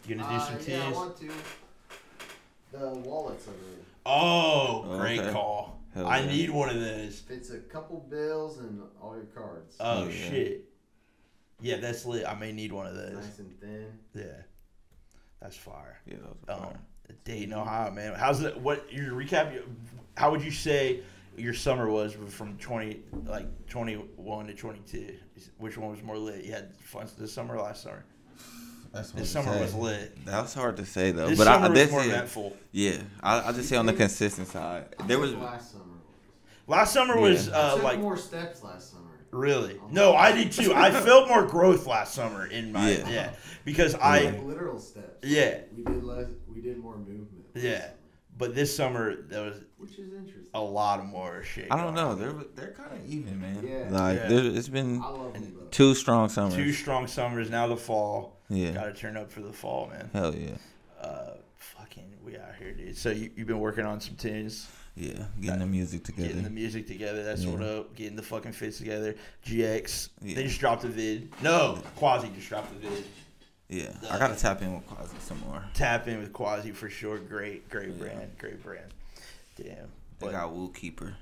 You 0.07 0.15
gonna 0.15 0.27
do 0.29 0.35
Uh, 0.35 0.45
some 0.47 0.57
teas? 0.57 0.67
yeah, 0.69 0.87
I 0.87 0.91
want 0.91 1.17
to. 1.19 1.31
The 2.71 2.89
wallets 2.89 3.47
over 3.47 3.57
there. 3.57 3.85
Oh, 4.07 4.97
great 4.97 5.19
okay. 5.19 5.31
call. 5.31 5.81
Hell 5.93 6.07
I 6.07 6.19
yeah. 6.19 6.25
need 6.31 6.49
one 6.49 6.69
of 6.69 6.79
those. 6.79 7.23
It's 7.29 7.49
a 7.51 7.57
couple 7.59 7.99
bills 8.09 8.59
and 8.59 8.81
all 9.01 9.15
your 9.15 9.25
cards. 9.25 9.75
Oh 9.79 10.05
Yeah. 10.07 10.11
shit. 10.29 10.63
Yeah, 11.59 11.77
that's 11.77 12.05
lit. 12.05 12.25
I 12.27 12.35
may 12.35 12.51
need 12.51 12.71
one 12.71 12.85
of 12.85 12.95
those. 12.95 13.15
nice 13.15 13.39
and 13.39 13.59
thin. 13.59 13.87
Yeah, 14.13 14.23
that's 15.41 15.55
fire. 15.57 15.99
Yeah, 16.05 16.17
that 16.17 16.29
was 16.55 16.61
Um, 16.63 16.69
fire. 16.69 16.79
Dayton, 17.23 17.53
Ohio, 17.53 17.89
man. 17.91 18.13
How's 18.13 18.41
it? 18.41 18.57
What 18.59 18.91
your 18.93 19.13
recap? 19.13 19.63
How 20.17 20.29
would 20.29 20.43
you 20.43 20.51
say 20.51 20.99
your 21.37 21.53
summer 21.53 21.89
was 21.89 22.13
from 22.13 22.57
twenty, 22.57 23.01
like 23.25 23.47
twenty 23.67 23.95
one 23.95 24.45
to 24.47 24.53
twenty 24.53 24.81
two? 24.85 25.15
Which 25.57 25.77
one 25.77 25.89
was 25.89 26.03
more 26.03 26.17
lit? 26.17 26.43
You 26.45 26.51
had 26.51 26.75
fun 26.75 27.07
this 27.17 27.33
summer, 27.33 27.55
or 27.55 27.61
last 27.63 27.81
summer. 27.83 28.03
That's 28.97 29.13
what 29.13 29.19
This 29.19 29.31
summer 29.31 29.53
say. 29.53 29.61
was 29.61 29.73
lit. 29.75 30.25
That 30.25 30.41
was 30.41 30.53
hard 30.53 30.77
to 30.77 30.85
say 30.85 31.11
though. 31.11 31.27
This 31.29 31.37
but 31.37 31.45
summer 31.45 31.65
I, 31.65 31.69
was 31.69 31.77
this 31.79 31.91
more 31.91 32.03
eventful. 32.03 32.57
yeah, 32.71 32.97
I, 33.21 33.49
I 33.49 33.51
just 33.51 33.69
say 33.69 33.77
on 33.77 33.85
the 33.85 33.93
consistent 33.93 34.47
side. 34.47 34.95
There 35.05 35.19
was 35.19 35.33
last 35.35 35.71
summer. 35.71 35.83
Last 36.67 36.93
summer 36.93 37.19
was 37.19 37.47
Yeah. 37.47 37.53
I 37.57 37.59
uh, 37.61 37.73
took 37.75 37.83
like 37.83 37.99
more 37.99 38.17
steps 38.17 38.63
last 38.63 38.91
summer. 38.91 39.03
really. 39.31 39.79
No, 39.91 40.15
I 40.15 40.31
did 40.31 40.51
too. 40.51 40.73
I 40.73 40.91
felt 41.05 41.27
more 41.29 41.45
growth 41.45 41.85
last 41.87 42.13
summer 42.13 42.47
in 42.47 42.71
my 42.71 42.89
yeah, 42.91 43.09
Yeah. 43.09 43.29
because 43.65 43.93
I 43.95 44.21
Like 44.31 44.43
literal 44.43 44.79
steps. 44.79 45.23
yeah 45.23 45.59
We 45.75 45.83
did 45.83 46.03
less. 46.03 46.27
We 46.53 46.61
did 46.61 46.77
more 46.79 46.97
movement. 46.97 47.45
yeah. 47.53 47.89
But 48.37 48.53
this 48.53 48.75
summer 48.75 49.15
there 49.15 49.43
was 49.43 49.61
Which 49.77 49.91
is 49.97 50.11
interesting. 50.13 50.45
a 50.53 50.61
lot 50.61 50.99
of 50.99 51.05
more 51.05 51.41
shit. 51.43 51.67
I 51.71 51.77
don't 51.81 51.93
know. 51.95 52.15
They're 52.15 52.33
they're 52.55 52.73
kind 52.73 52.91
of 52.93 53.05
even, 53.09 53.39
man. 53.41 53.65
Yeah. 53.65 53.87
Like 53.89 54.17
Yeah. 54.29 54.57
it's 54.57 54.69
been 54.69 55.01
I 55.03 55.09
love 55.09 55.33
them 55.33 55.67
two 55.71 55.93
strong 55.95 56.29
summers. 56.29 56.53
Two 56.55 56.71
strong 56.73 57.07
summers 57.07 57.49
now. 57.49 57.67
The 57.67 57.77
fall. 57.77 58.36
Yeah. 58.49 58.71
Got 58.71 58.83
to 58.85 58.93
turn 58.93 59.17
up 59.17 59.31
for 59.31 59.41
the 59.41 59.53
fall, 59.53 59.87
man. 59.91 60.09
Hell 60.13 60.33
yeah. 60.35 60.51
Uh, 61.01 61.31
fucking, 61.57 62.05
we 62.25 62.37
out 62.37 62.55
here, 62.59 62.71
dude. 62.73 62.97
So 62.97 63.09
you 63.11 63.29
you've 63.35 63.47
been 63.47 63.59
working 63.59 63.85
on 63.85 63.99
some 64.01 64.15
tunes, 64.15 64.67
Yeah. 64.95 65.25
Getting 65.39 65.59
the 65.59 65.65
music 65.65 66.03
together. 66.03 66.27
getting 66.29 66.43
the 66.43 66.49
music 66.49 66.87
together. 66.87 67.23
That's 67.23 67.43
Yeah. 67.43 67.51
what 67.51 67.61
up. 67.61 67.95
Getting 67.95 68.15
the 68.15 68.23
fucking 68.23 68.53
fits 68.53 68.77
together. 68.79 69.15
GX. 69.45 70.09
Yeah. 70.21 70.35
They 70.35 70.43
just 70.43 70.59
dropped 70.59 70.83
a 70.83 70.87
vid. 70.87 71.29
No, 71.41 71.79
Quasi 71.95 72.29
just 72.35 72.49
dropped 72.49 72.71
a 72.71 72.75
vid. 72.79 73.03
yeah. 73.69 73.93
I 74.09 74.17
gotta 74.17 74.35
tap 74.35 74.61
in 74.61 74.73
with 74.75 74.87
Quasi 74.87 75.15
some 75.19 75.39
more. 75.41 75.63
Tap 75.75 76.07
in 76.07 76.19
with 76.19 76.33
Quasi 76.33 76.71
for 76.71 76.89
sure. 76.89 77.17
Great, 77.19 77.69
great 77.69 77.89
Yeah. 77.89 77.95
brand. 77.95 78.37
Great 78.39 78.63
brand. 78.63 78.91
Damn. 79.55 79.89
They 80.19 80.31
got 80.31 80.51
Woo 80.53 80.71
Keeper. 80.71 81.15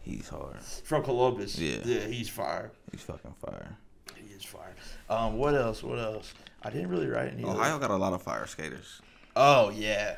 He's 0.00 0.28
hard. 0.28 0.60
from 0.60 1.04
Columbus. 1.04 1.56
Yeah. 1.58 1.78
Yeah, 1.84 2.06
he's 2.06 2.28
fire. 2.28 2.72
He's 2.90 3.02
fucking 3.02 3.34
fire. 3.44 3.76
He 4.16 4.34
is 4.34 4.44
fire. 4.44 4.74
Um, 5.12 5.36
what 5.38 5.54
else? 5.54 5.82
What 5.82 5.98
else? 5.98 6.32
I 6.62 6.70
didn't 6.70 6.88
really 6.88 7.08
write 7.08 7.32
any. 7.32 7.44
Ohio 7.44 7.78
got 7.78 7.90
a 7.90 7.96
lot 7.96 8.12
of 8.12 8.22
fire 8.22 8.46
skaters. 8.46 9.00
Oh 9.36 9.70
yeah. 9.70 10.16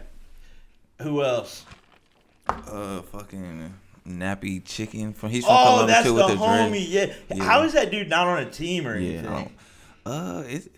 Who 1.03 1.23
else? 1.23 1.65
Uh, 2.49 3.01
fucking 3.03 3.73
Nappy 4.07 4.63
Chicken 4.65 5.13
from 5.15 5.31
he's 5.31 5.45
from 5.45 5.55
Oh, 5.57 5.65
Columbus 5.65 5.95
that's 5.95 6.07
too 6.07 6.15
the 6.17 6.27
with 6.27 6.39
the 6.39 6.45
homie. 6.45 6.85
Yeah. 6.89 7.13
Yeah. 7.35 7.45
How 7.45 7.63
is 7.63 7.73
that 7.73 7.91
dude 7.91 8.09
not 8.09 8.27
on 8.27 8.39
a 8.43 8.51
team 8.51 8.87
or 8.87 8.99
Yeah, 8.99 9.19
anything? 9.19 9.53
I 10.07 10.11
uh, 10.11 10.41
it, 10.47 10.73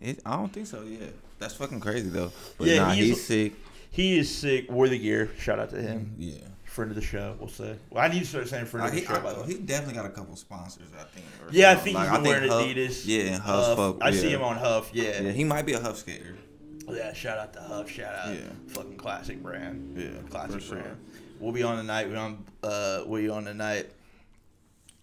it, 0.00 0.20
I 0.26 0.36
don't 0.36 0.52
think 0.52 0.66
so. 0.66 0.82
Yeah, 0.82 1.06
That's 1.38 1.54
fucking 1.54 1.80
crazy 1.80 2.08
though. 2.10 2.32
But 2.58 2.66
Yeah, 2.68 2.78
nah, 2.78 2.90
he's- 2.90 3.06
he's, 3.08 3.24
sick. 3.26 3.52
He 3.90 4.18
is 4.18 4.34
sick. 4.36 4.70
Wore 4.70 4.88
the 4.88 4.98
gear. 4.98 5.30
Shout 5.38 5.58
out 5.58 5.70
to 5.70 5.80
him. 5.80 6.14
Yeah. 6.18 6.34
Friend 6.76 6.90
of 6.90 6.94
the 6.94 7.00
show, 7.02 7.34
we'll 7.40 7.48
say. 7.48 7.74
Well, 7.88 8.04
I 8.04 8.08
need 8.08 8.18
to 8.20 8.26
start 8.26 8.48
saying 8.48 8.66
friend 8.66 8.84
Uh, 8.84 8.88
of 8.88 8.94
the 8.94 9.00
he, 9.00 9.06
show, 9.06 9.14
by 9.14 9.32
the 9.32 9.38
I- 9.38 9.40
way. 9.40 9.46
he 9.46 9.54
definitely 9.60 9.94
got 9.94 10.04
a 10.04 10.10
couple 10.10 10.36
sponsors, 10.36 10.88
I 10.94 11.04
think. 11.04 11.24
Yeah, 11.50 11.70
I 11.70 11.74
think 11.76 11.96
Like, 11.96 12.10
he's 12.10 12.18
been 12.18 12.26
wearing 12.28 12.50
Huff- 12.50 12.62
Adidas. 12.66 13.06
Yeah, 13.06 13.20
and 13.32 13.42
Huff. 13.42 13.96
I 14.02 14.10
see 14.10 14.28
him 14.28 14.42
on 14.42 14.56
Huff. 14.58 14.90
Yeah. 14.92 15.22
Yeah, 15.22 15.32
he 15.32 15.42
might 15.42 15.64
be 15.64 15.72
a 15.72 15.80
Huff 15.80 15.96
skater. 15.96 16.36
Yeah, 16.86 17.14
shout 17.14 17.38
out 17.38 17.54
to 17.54 17.60
Huff. 17.62 17.88
Shout 17.90 18.14
out. 18.14 18.34
Yeah. 18.34 18.40
Fucking 18.68 18.98
classic 18.98 19.42
brand. 19.42 19.96
Yeah, 19.98 20.20
Classic 20.28 20.60
sure. 20.60 20.76
brand. 20.80 20.98
We'll 21.40 21.52
be 21.52 21.62
on 21.62 21.78
tonight. 21.78 22.10
We 22.10 22.14
on 22.16 22.44
uh 22.62 23.04
we 23.06 23.30
on 23.30 23.44
tonight. 23.46 23.90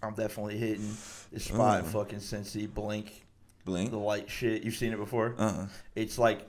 I'm 0.03 0.13
definitely 0.13 0.57
hitting 0.59 0.95
this 1.31 1.45
spot 1.45 1.85
Mm. 1.85 1.87
fucking 1.87 2.19
Cincy 2.19 2.71
Blink. 2.71 3.25
Blink. 3.65 3.89
The 3.89 3.97
light 3.97 4.29
shit. 4.29 4.61
You've 4.63 4.75
seen 4.75 4.93
it 4.93 4.97
before? 4.97 5.33
Uh-uh. 5.39 5.67
It's 5.95 6.19
like 6.19 6.45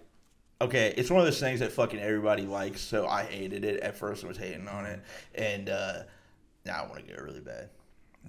okay, 0.60 0.94
it's 0.96 1.10
one 1.10 1.20
of 1.20 1.26
those 1.26 1.40
things 1.40 1.60
that 1.60 1.72
fucking 1.72 2.00
everybody 2.00 2.42
likes, 2.42 2.80
so 2.80 3.06
I 3.06 3.24
hated 3.24 3.64
it. 3.64 3.80
At 3.80 3.96
first 3.96 4.24
I 4.24 4.28
was 4.28 4.36
hating 4.36 4.68
on 4.68 4.86
it. 4.86 5.00
And 5.34 5.68
uh 5.68 6.02
now 6.64 6.84
I 6.84 6.88
want 6.88 7.06
to 7.06 7.14
go 7.14 7.22
really 7.22 7.40
bad. 7.40 7.68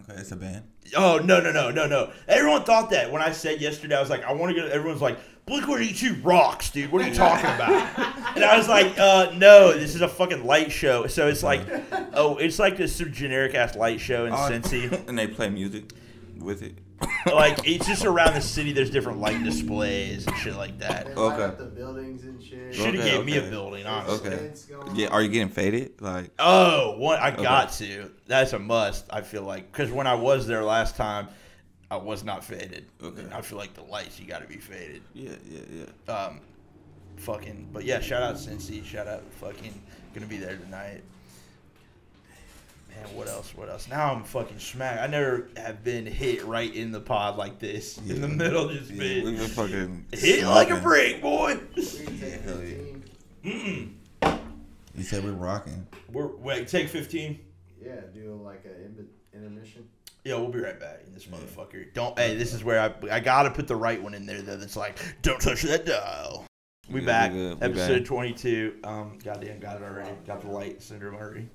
Okay, 0.02 0.20
it's 0.20 0.32
a 0.32 0.36
band. 0.36 0.64
Oh 0.96 1.20
no 1.24 1.40
no 1.40 1.52
no 1.52 1.72
no 1.72 1.88
no! 1.88 2.12
Everyone 2.28 2.64
thought 2.64 2.90
that 2.90 3.12
when 3.12 3.22
I 3.22 3.32
said 3.32 3.62
yesterday. 3.62 3.96
I 3.96 4.02
was 4.02 4.10
like, 4.10 4.24
I 4.26 4.34
want 4.34 4.54
to 4.54 4.62
go. 4.62 4.68
Everyone's 4.68 5.02
like, 5.02 5.18
Blink 5.46 5.68
One 5.70 5.82
Eighty 5.82 5.94
Two 5.94 6.16
rocks, 6.22 6.70
dude. 6.70 6.92
What 6.92 7.02
are 7.02 7.08
you 7.08 7.14
talking 7.14 7.46
about? 7.46 7.72
and 8.36 8.44
I 8.44 8.58
was 8.58 8.68
like, 8.68 9.00
uh, 9.00 9.32
no, 9.38 9.72
this 9.72 9.96
is 9.96 10.02
a 10.02 10.10
fucking 10.10 10.46
light 10.46 10.70
show. 10.70 11.08
So 11.08 11.30
it's 11.30 11.44
like, 11.44 11.62
oh, 12.14 12.36
it's 12.36 12.60
like 12.60 12.76
this 12.76 12.98
generic 12.98 13.56
ass 13.56 13.78
light 13.78 14.02
show 14.02 14.26
in 14.26 14.34
Oh, 14.34 14.36
Cincy. 14.36 14.92
and 15.08 15.18
they 15.18 15.28
play 15.28 15.50
music 15.50 15.94
with 16.40 16.62
it. 16.62 16.78
like 17.26 17.68
it's 17.68 17.86
just 17.88 18.06
around 18.06 18.34
the 18.36 18.42
city. 18.42 18.72
There's 18.72 18.90
different 18.90 19.20
light 19.20 19.44
displays 19.44 20.26
and 20.28 20.36
shit 20.38 20.56
like 20.56 20.80
that. 20.80 21.08
They 21.08 21.14
light 21.16 21.34
Okay. 21.34 21.44
up 21.44 21.58
the 21.58 21.66
buildings 21.66 22.24
and 22.24 22.42
shit. 22.42 22.74
Should 22.74 22.96
have 22.96 23.04
Okay, 23.06 23.18
gave 23.18 23.26
me 23.26 23.36
a 23.38 23.42
okay. 23.42 23.50
building, 23.50 23.86
honestly. 23.86 24.28
Okay. 24.30 24.36
Events 24.38 24.66
going 24.66 24.96
Yeah, 24.96 25.08
are 25.08 25.22
you 25.22 25.30
getting 25.30 25.50
faded? 25.50 26.02
Like, 26.02 26.32
Oh, 26.40 26.96
one 26.98 27.20
I 27.20 27.32
got 27.32 27.72
to. 27.74 28.12
That's 28.28 28.54
a 28.54 28.60
must. 28.60 29.06
I 29.12 29.22
feel 29.22 29.44
like 29.44 29.72
because 29.72 29.92
when 29.92 30.08
I 30.08 30.16
was 30.16 30.48
there 30.48 30.64
last 30.64 30.96
time, 30.96 31.28
I 31.92 31.98
was 31.98 32.24
not 32.24 32.44
faded. 32.44 32.86
Okay. 33.04 33.24
I 33.32 33.42
feel 33.42 33.58
like 33.58 33.74
the 33.74 33.84
lights 33.84 34.20
you 34.20 34.26
got 34.26 34.42
to 34.42 34.48
be 34.48 34.58
faded. 34.58 35.02
yeah, 35.14 35.32
yeah, 35.50 35.86
yeah. 36.08 36.14
um, 36.14 36.40
fucking. 37.18 37.70
But 37.74 37.84
yeah, 37.84 38.00
shout 38.00 38.24
out 38.24 38.36
Cincy. 38.36 38.84
Shout 38.86 39.08
out 39.08 39.24
fucking. 39.42 39.74
Gonna 40.14 40.28
be 40.28 40.38
there 40.38 40.56
tonight. 40.58 41.02
Man, 42.96 43.16
what 43.16 43.28
else? 43.28 43.54
What 43.56 43.70
else? 43.70 43.88
Now 43.88 44.14
I'm 44.14 44.24
fucking 44.24 44.60
smacked. 44.60 45.02
I 45.02 45.08
never 45.08 45.50
have 45.58 45.84
been 45.84 46.06
hit 46.06 46.44
right 46.46 46.74
in 46.74 46.92
the 46.92 47.02
pod 47.02 47.38
like 47.38 47.60
this. 47.60 47.98
In 48.10 48.22
the 48.22 48.28
middle, 48.28 48.70
just 48.70 48.92
yeah 48.92 49.00
been 49.00 49.26
we've 49.26 49.38
been 49.38 49.48
fucking 49.48 50.06
hit 50.12 50.46
like 50.46 50.70
a 50.70 50.78
brick, 50.80 51.22
boy. 51.22 51.60
We 51.76 51.84
can 51.84 52.18
hell 52.44 52.62
yeah. 52.64 52.76
15. 53.44 54.00
You 54.96 55.04
said 55.04 55.24
we're 55.24 55.32
rocking. 55.34 55.86
We're 56.12 56.28
wait, 56.38 56.68
take 56.68 56.88
15. 56.88 57.40
Yeah, 57.84 57.96
do 58.14 58.40
like 58.44 58.64
an 58.66 59.08
intermission. 59.34 59.88
Yeah, 60.24 60.36
we'll 60.36 60.50
be 60.50 60.60
right 60.60 60.80
back 60.80 61.02
in 61.06 61.14
this 61.14 61.26
motherfucker. 61.26 61.94
Don't. 61.94 62.18
Hey, 62.18 62.36
this 62.36 62.54
is 62.54 62.64
where 62.64 62.80
I 62.80 63.16
I 63.16 63.20
gotta 63.20 63.52
put 63.52 63.68
the 63.68 63.76
right 63.76 64.02
one 64.02 64.14
in 64.14 64.26
there 64.26 64.42
though. 64.42 64.58
That's 64.58 64.76
like, 64.76 64.98
don't 65.22 65.40
touch 65.40 65.62
that 65.64 65.86
dial. 65.86 66.46
We 66.88 66.96
We 66.96 67.00
good, 67.02 67.06
back. 67.06 67.34
we 67.34 67.52
Episode 67.62 68.00
back. 68.00 68.06
22. 68.06 68.76
Um, 68.84 69.18
goddamn, 69.24 69.60
got 69.60 69.78
it 69.78 69.84
already. 69.84 70.12
Got 70.26 70.42
the 70.42 70.48
light 70.48 70.82
syndrome 70.82 71.16
already. 71.16 71.48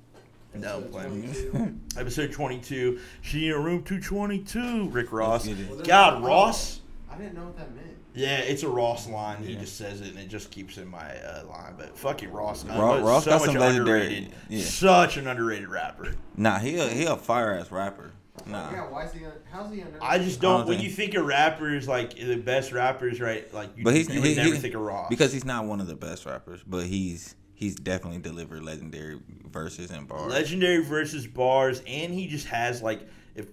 No, 0.55 0.77
I'm 0.79 0.83
Episode 0.85 0.93
playing. 0.93 1.23
22. 1.23 1.81
Episode 2.01 2.33
22. 2.33 3.01
She 3.23 3.47
in 3.49 3.53
a 3.53 3.59
room 3.59 3.83
222. 3.85 4.89
Rick 4.91 5.13
Ross. 5.13 5.47
get 5.47 5.59
it. 5.59 5.67
Well, 5.69 5.77
there's 5.77 5.87
God, 5.89 6.25
Ross. 6.25 6.81
I 7.11 7.17
didn't 7.17 7.35
know 7.35 7.45
what 7.45 7.57
that 7.57 7.75
meant. 7.75 7.87
Yeah, 8.15 8.39
it's 8.39 8.65
a 8.65 8.69
Ross 8.69 9.07
line. 9.09 9.43
He 9.45 9.53
Yeah. 9.53 9.61
just 9.61 9.77
says 9.77 10.01
it, 10.01 10.09
and 10.09 10.19
it 10.19 10.29
just 10.29 10.51
keeps 10.51 10.79
in 10.79 10.89
my 10.89 11.17
uh, 11.23 11.45
line. 11.49 11.75
But 11.79 11.97
fuck 11.97 12.23
you, 12.23 12.29
Ross. 12.31 12.65
Uh, 12.69 12.73
Ross 13.03 13.25
so 13.25 13.31
got 13.31 13.41
much 13.41 13.47
some 13.51 13.59
legendary- 13.59 14.01
underrated. 14.17 14.33
yeah. 14.49 14.65
Such 14.65 15.17
an 15.17 15.29
underrated 15.29 15.69
rapper. 15.69 16.15
Nah, 16.37 16.59
he 16.59 16.77
a, 16.79 16.89
he 16.89 17.05
a 17.05 17.17
fire 17.17 17.55
ass 17.55 17.71
rapper. 17.71 18.11
Nah. 18.47 18.71
Yeah, 18.73 18.89
why 18.89 19.05
is 19.05 19.13
he? 19.13 19.25
Un- 19.25 19.33
how's 19.53 19.71
he 19.73 19.83
under? 19.83 19.99
I 20.03 20.19
just 20.19 20.41
don't. 20.41 20.61
don't 20.61 20.69
when 20.69 20.79
think- 20.79 20.89
you 20.89 20.95
think 20.95 21.15
of 21.15 21.27
rappers, 21.27 21.87
like 21.87 22.15
the 22.17 22.37
best 22.37 22.73
rappers, 22.73 23.21
right? 23.21 23.53
Like, 23.55 23.77
you, 23.77 23.85
But 23.85 23.95
he's 23.95 24.09
you 24.09 24.21
would 24.21 24.29
he, 24.31 24.35
never 24.35 24.55
he- 24.55 24.59
think 24.61 24.75
of 24.75 24.81
Ross 24.81 25.09
because 25.09 25.33
he's 25.33 25.45
not 25.45 25.67
one 25.67 25.81
of 25.81 25.87
the 25.87 25.95
best 25.97 26.27
rappers, 26.27 26.61
but 26.67 26.87
he's 26.87 27.37
he's 27.61 27.75
definitely 27.75 28.19
delivered 28.19 28.65
legendary 28.65 29.21
verses 29.45 29.91
and 29.91 30.09
bars. 30.09 30.33
legendary 30.33 30.83
verses, 30.83 31.27
bars, 31.27 31.83
and 31.87 32.13
he 32.13 32.27
just 32.27 32.47
has 32.47 32.83
like 32.83 33.07
if 33.37 33.47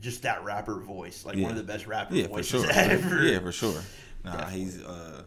just 0.00 0.22
that 0.22 0.44
rapper 0.44 0.78
voice, 0.80 1.24
like 1.24 1.36
one 1.36 1.50
of 1.50 1.56
the 1.56 1.62
best 1.64 1.86
rapper 1.86 2.14
yeah, 2.14 2.24
for 2.24 2.28
voices 2.28 2.62
sure. 2.62 2.70
ever. 2.74 3.24
yeah, 3.24 3.40
for 3.40 3.50
sure. 3.50 3.80
Nah, 4.22 4.36
Definitely. 4.36 4.60
he's 4.60 4.84
uh 4.84 5.22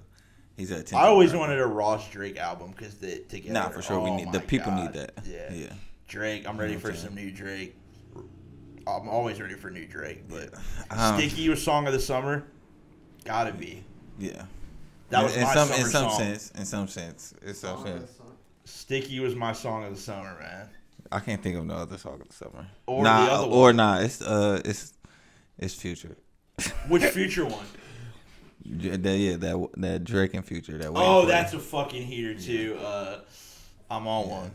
he's 0.56 0.72
a. 0.72 0.96
I 0.96 1.08
always 1.08 1.34
wanted 1.34 1.60
a 1.60 1.66
Ross 1.66 2.10
Drake 2.10 2.38
album 2.38 2.72
because 2.72 2.96
they 2.96 3.20
together. 3.20 3.54
Nah, 3.54 3.70
for 3.70 3.82
sure. 3.82 4.00
we 4.00 4.12
oh 4.12 4.16
need 4.16 4.32
the 4.32 4.40
people 4.40 4.72
God. 4.72 4.94
need 4.94 5.02
that. 5.02 5.14
Yeah. 5.26 5.52
yeah. 5.52 5.74
Drake. 6.08 6.48
I'm 6.48 6.58
ready 6.58 6.78
for 6.78 6.94
some 6.94 7.16
new 7.16 7.32
Drake. 7.32 7.76
I'm 8.88 9.10
always 9.10 9.42
ready 9.42 9.56
for 9.56 9.70
new 9.70 9.86
Drake, 9.86 10.28
but 10.30 10.54
Um, 10.90 11.18
Sticky 11.20 11.50
was 11.50 11.62
song 11.64 11.88
of 11.88 11.94
the 11.94 12.00
summer. 12.00 12.44
Gotta 13.26 13.54
be. 13.54 13.84
Yeah. 14.18 14.46
That 15.12 15.24
was 15.24 15.36
in 15.36 15.44
my 15.44 15.54
some 15.54 15.68
summer 15.68 15.80
in 15.80 15.86
some 15.88 16.10
song. 16.10 16.18
sense. 16.20 16.52
In 16.52 16.66
some 16.66 16.88
sense, 16.88 17.34
in 17.46 17.54
some 17.54 17.78
Song 17.78 17.86
sense. 17.86 18.12
Sticky 18.66 19.20
was 19.20 19.36
my 19.36 19.54
song 19.54 19.84
of 19.84 19.96
the 19.96 20.02
summer, 20.02 20.36
man. 20.40 20.68
I 21.12 21.20
can't 21.20 21.42
think 21.44 21.58
of 21.58 21.66
no 21.66 21.76
other 21.76 21.98
song 21.98 22.22
of 22.22 22.28
the 22.28 22.34
summer. 22.34 22.66
Or 22.86 23.04
nah, 23.04 23.26
the 23.26 23.32
other 23.32 23.48
or 23.48 23.62
one. 23.64 23.76
nah. 23.78 24.00
It's 24.00 24.22
uh, 24.22 24.62
it's 24.64 24.94
it's 25.58 25.74
Future. 25.76 26.16
Which 26.88 27.04
future 27.20 27.46
one? 27.46 27.66
Yeah, 28.64 28.96
that, 28.98 29.18
yeah, 29.18 29.36
that 29.38 29.68
that 29.78 30.04
Drake 30.04 30.34
and 30.36 30.46
Future. 30.46 30.78
That 30.78 30.94
Waiting 30.94 31.10
Oh, 31.10 31.22
For 31.24 31.28
that's 31.28 31.52
You. 31.54 31.60
a 31.60 31.62
fucking 31.62 32.04
heater 32.06 32.36
too. 32.40 32.78
Uh, 32.80 33.22
I'm 33.90 34.08
on 34.08 34.28
Yeah. 34.28 34.36
one. 34.38 34.52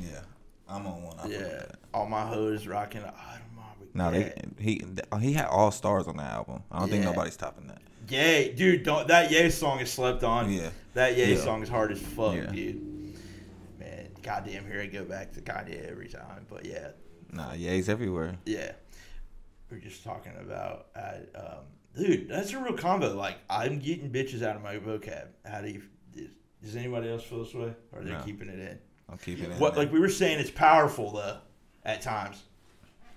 yeah. 0.00 0.20
I'm 0.68 0.86
on 0.86 1.02
one. 1.02 1.16
I 1.20 1.26
Yeah, 1.26 1.64
all 1.92 2.06
my 2.06 2.22
hoes 2.26 2.66
rocking. 2.66 3.02
I 3.02 3.04
don't 3.04 3.51
know. 3.51 3.51
No, 3.94 4.10
yeah. 4.10 4.18
they, 4.18 4.34
he 4.58 4.84
he 5.20 5.32
had 5.34 5.46
all 5.46 5.70
stars 5.70 6.06
on 6.06 6.16
that 6.16 6.32
album. 6.32 6.62
I 6.70 6.78
don't 6.80 6.88
think 6.90 7.04
nobody's 7.04 7.36
topping 7.36 7.66
that. 7.68 7.82
Yay, 8.08 8.52
dude! 8.54 8.82
Don't 8.82 9.06
that 9.08 9.30
Yay 9.30 9.48
song 9.50 9.80
is 9.80 9.92
slept 9.92 10.24
on. 10.24 10.50
Yeah. 10.52 10.70
that 10.94 11.16
Yay 11.16 11.34
Yeah. 11.34 11.40
song 11.40 11.62
is 11.62 11.68
hard 11.68 11.92
as 11.92 12.00
fuck, 12.00 12.34
Yeah. 12.34 12.46
dude. 12.46 13.16
Man, 13.78 14.08
goddamn, 14.22 14.66
here 14.66 14.80
I 14.80 14.86
go 14.86 15.04
back 15.04 15.32
to 15.32 15.40
Kanye 15.40 15.88
every 15.90 16.08
time. 16.08 16.46
But 16.50 16.64
yeah, 16.66 16.88
Nah, 17.30 17.52
yeah, 17.54 17.72
he's 17.72 17.88
everywhere. 17.88 18.36
yeah. 18.46 18.72
We're 19.70 19.78
just 19.78 20.04
talking 20.04 20.32
about, 20.38 20.88
uh, 20.94 21.12
um, 21.34 21.64
dude. 21.96 22.28
That's 22.28 22.52
a 22.52 22.58
real 22.58 22.74
combo. 22.76 23.14
Like 23.14 23.36
I'm 23.48 23.78
getting 23.78 24.10
bitches 24.10 24.42
out 24.42 24.56
of 24.56 24.62
my 24.62 24.76
vocab. 24.76 25.28
How 25.46 25.60
do 25.62 25.68
you? 25.68 25.82
Does, 26.14 26.28
does 26.62 26.76
anybody 26.76 27.08
else 27.08 27.22
feel 27.24 27.42
this 27.44 27.54
way, 27.54 27.72
or 27.92 28.00
are 28.00 28.04
they 28.04 28.10
No. 28.12 28.20
keeping 28.22 28.48
it 28.48 28.58
in? 28.58 28.78
I'm 29.08 29.18
keeping 29.18 29.50
it. 29.50 29.58
What 29.60 29.72
in 29.74 29.78
like 29.78 29.92
we 29.92 30.00
were 30.00 30.08
saying, 30.10 30.40
it's 30.40 30.50
powerful 30.50 31.12
though. 31.12 31.38
At 31.84 32.00
times, 32.02 32.42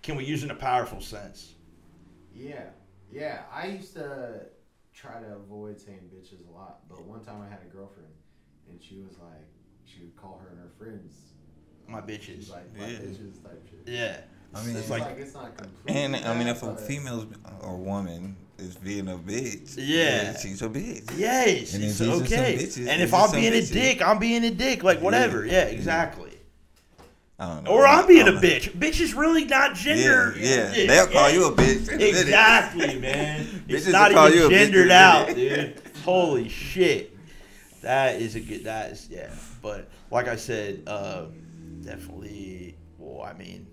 can 0.06 0.16
we 0.16 0.24
use 0.24 0.44
it 0.44 0.46
in 0.46 0.52
a 0.52 0.56
powerful 0.60 1.02
sense? 1.02 1.56
Yeah, 2.34 2.66
yeah. 3.12 3.42
I 3.52 3.68
used 3.68 3.94
to 3.96 4.42
try 4.94 5.20
to 5.20 5.36
avoid 5.36 5.80
saying 5.82 6.12
bitches 6.14 6.48
a 6.48 6.52
lot, 6.56 6.88
but 6.88 7.04
one 7.06 7.22
time 7.22 7.42
I 7.42 7.50
had 7.50 7.60
a 7.68 7.76
girlfriend, 7.76 8.10
and 8.70 8.82
she 8.82 9.00
was 9.00 9.18
like, 9.18 9.42
she 9.84 10.02
would 10.02 10.16
call 10.16 10.40
her 10.44 10.50
and 10.50 10.60
her 10.60 10.70
friends. 10.78 11.16
My 11.88 12.02
She's 12.20 12.48
bitches. 12.48 12.52
like, 12.52 12.78
my 12.78 12.86
Yeah. 12.88 12.98
bitches 13.00 13.44
type 13.44 13.68
shit. 13.68 13.92
Yeah. 13.94 14.18
I 14.54 14.60
mean, 14.62 14.70
it's 14.76 14.82
It's 14.82 14.90
like, 14.92 15.02
like, 15.02 15.18
it's 15.18 15.34
not 15.34 15.58
complete. 15.58 15.96
And 15.96 16.16
I 16.16 16.38
mean, 16.38 16.48
if 16.48 16.62
a 16.62 16.76
female 16.78 17.28
or 17.62 17.76
woman 17.78 18.36
is 18.60 18.76
being 18.76 19.08
a 19.08 19.18
bitch, 19.18 19.74
Yeah. 19.78 20.38
she's 20.38 20.62
a 20.62 20.70
bitch. 20.70 21.18
yes, 21.18 21.74
And 21.74 21.84
it's 21.84 22.00
if 22.00 22.08
these 22.08 22.22
are 22.22 22.24
okay. 22.24 22.56
bitches, 22.58 22.88
and 22.88 23.02
if 23.02 23.12
I'm 23.14 23.28
some 23.30 23.40
being 23.40 23.54
a 23.54 23.66
dick, 23.66 24.02
I'm 24.08 24.20
being 24.20 24.44
a 24.46 24.52
dick. 24.52 24.84
Like 24.84 25.02
whatever. 25.02 25.46
Yeah. 25.46 25.52
Yeah, 25.54 25.58
Yeah. 25.66 25.72
exactly. 25.74 26.25
I 27.38 27.48
don't 27.48 27.64
know. 27.66 27.72
Or 27.72 27.86
I'm 27.86 28.08
being 28.08 28.28
a 28.28 28.32
bitch. 28.32 28.72
Bitch 28.72 29.02
is 29.02 29.14
really 29.14 29.44
not 29.46 29.76
gender. 29.76 30.34
Yeah, 30.38 30.74
yeah. 30.74 30.88
They'll 30.88 31.08
call 31.08 31.30
you 31.30 31.48
a 31.48 31.52
bitch. 31.52 31.90
in 31.90 31.96
a 31.96 31.98
minute. 31.98 32.22
Exactly, 32.22 33.00
man. 33.00 33.64
It's 33.68 33.88
Bitches 33.88 33.92
not 33.92 34.10
will 34.12 34.18
call 34.18 34.28
even 34.30 34.40
you 34.40 34.46
a 34.46 34.50
bitch 34.50 34.54
in 34.54 34.58
a 34.62 34.66
gendered 34.66 34.92
out, 34.92 35.36
dude. 35.36 35.82
Holy 36.06 36.48
shit. 36.50 37.18
That 37.82 38.22
is 38.22 38.36
a 38.36 38.40
good. 38.40 38.64
That 38.64 38.92
is 38.92 39.08
yeah. 39.10 39.34
But 39.62 39.90
like 40.12 40.28
I 40.28 40.36
said, 40.36 40.84
um, 40.88 41.82
definitely. 41.84 42.76
Well, 42.98 43.24
I 43.26 43.34
mean, 43.34 43.68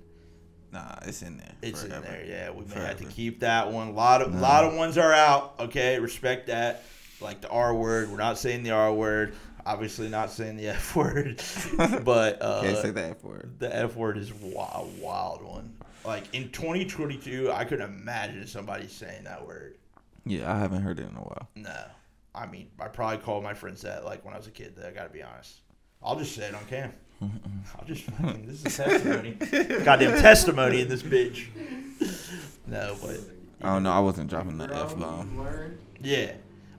Nah, 0.73 0.97
it's 1.03 1.21
in 1.23 1.37
there. 1.37 1.53
It's 1.61 1.83
forever. 1.83 2.07
in 2.07 2.13
there. 2.13 2.25
Yeah, 2.27 2.51
we 2.51 2.65
may 2.65 2.81
have 2.81 2.97
to 2.99 3.05
keep 3.05 3.41
that 3.41 3.71
one. 3.71 3.89
A 3.89 3.93
lot 3.93 4.23
of 4.23 4.35
a 4.35 4.39
lot 4.39 4.65
of 4.65 4.75
ones 4.75 4.97
are 4.97 5.13
out. 5.13 5.55
Okay, 5.61 5.99
respect 5.99 6.47
that. 6.47 6.85
Like 7.21 7.41
the 7.43 7.49
R 7.51 7.75
word, 7.75 8.11
we're 8.11 8.17
not 8.17 8.39
saying 8.39 8.63
the 8.63 8.71
R 8.71 8.93
word. 8.93 9.35
Obviously, 9.65 10.09
not 10.09 10.31
saying 10.31 10.57
the 10.57 10.69
F 10.71 10.97
word. 10.97 11.43
but 12.05 12.41
uh, 12.43 12.63
Can't 12.63 12.79
say 12.79 12.91
that 12.91 13.11
F 13.11 13.25
word. 13.25 13.55
the 13.59 13.75
F 13.75 13.97
word 13.97 14.19
is 14.19 14.31
a 14.31 14.35
wild, 14.47 14.91
wild 15.01 15.43
one. 15.43 15.75
Like 16.05 16.35
in 16.35 16.51
2022, 16.51 17.53
I 17.53 17.65
couldn't 17.65 17.89
imagine 17.89 18.47
somebody 18.47 18.89
saying 18.89 19.25
that 19.25 19.47
word. 19.47 19.77
Yeah, 20.25 20.53
I 20.53 20.59
haven't 20.59 20.83
heard 20.83 20.99
it 20.99 21.09
in 21.09 21.17
a 21.17 21.21
while. 21.21 21.49
No, 21.57 21.85
I 22.35 22.47
mean, 22.47 22.69
I 22.81 22.89
probably 22.89 23.19
called 23.19 23.45
my 23.45 23.55
friends 23.55 23.83
that 23.83 24.05
like 24.05 24.25
when 24.25 24.35
I 24.35 24.37
was 24.37 24.47
a 24.47 24.51
kid. 24.51 24.75
Though, 24.77 24.87
I 24.89 24.91
gotta 24.91 25.11
be 25.11 25.23
honest. 25.23 25.61
I'll 26.03 26.17
just 26.17 26.35
say 26.35 26.47
it 26.49 26.55
on 26.55 26.65
cam. 26.67 26.93
I'll 27.23 27.85
just 27.87 28.03
fucking, 28.03 28.47
this 28.47 28.65
is 28.65 28.77
testimony. 28.77 29.33
Goddamn 29.85 30.21
testimony 30.21 30.81
in 30.81 30.89
this 30.89 31.03
bitch. 31.05 31.47
No, 32.67 32.97
but 33.01 33.21
I 33.63 33.73
don't 33.75 33.85
know. 33.85 33.93
I 33.93 34.01
wasn't 34.01 34.29
dropping 34.29 34.59
the 34.59 34.65
F 34.75 34.99
bomb. 34.99 35.77
Yeah. 36.01 36.33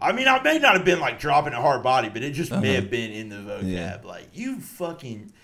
I 0.04 0.12
mean, 0.12 0.28
I 0.28 0.42
may 0.44 0.60
not 0.60 0.76
have 0.76 0.86
been 0.86 1.00
like 1.00 1.20
dropping 1.20 1.54
a 1.54 1.62
hard 1.62 1.82
body, 1.82 2.10
but 2.10 2.22
it 2.24 2.32
just 2.34 2.52
may 2.52 2.58
Uh-huh. 2.58 2.82
have 2.82 2.90
been 2.92 3.12
in 3.12 3.30
the 3.30 3.38
vocab. 3.38 3.62
Yeah. 3.72 3.98
Like 4.04 4.28
you 4.34 4.60
fucking. 4.60 5.32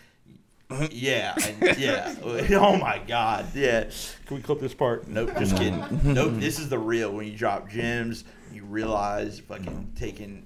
Yeah, 0.92 1.34
and- 1.44 1.80
yeah. 1.80 2.14
Oh 2.24 2.78
my 2.78 3.02
god, 3.08 3.48
yeah. 3.56 3.90
Can 4.28 4.36
we 4.38 4.42
clip 4.44 4.60
this 4.60 4.76
part? 4.76 5.08
Nope, 5.08 5.32
just 5.40 5.58
kidding. 5.58 5.84
Nope, 6.04 6.34
this 6.36 6.60
is 6.60 6.70
the 6.70 6.78
real 6.78 7.12
when 7.12 7.26
you 7.26 7.36
drop 7.36 7.70
gems, 7.72 8.24
you 8.54 8.64
realize 8.66 9.40
fucking 9.40 9.94
taking, 9.96 10.46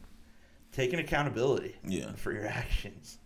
taking 0.71 0.99
accountability. 0.99 1.75
Yeah. 1.83 2.13
For 2.13 2.31
your 2.31 2.45
actions. 2.47 3.17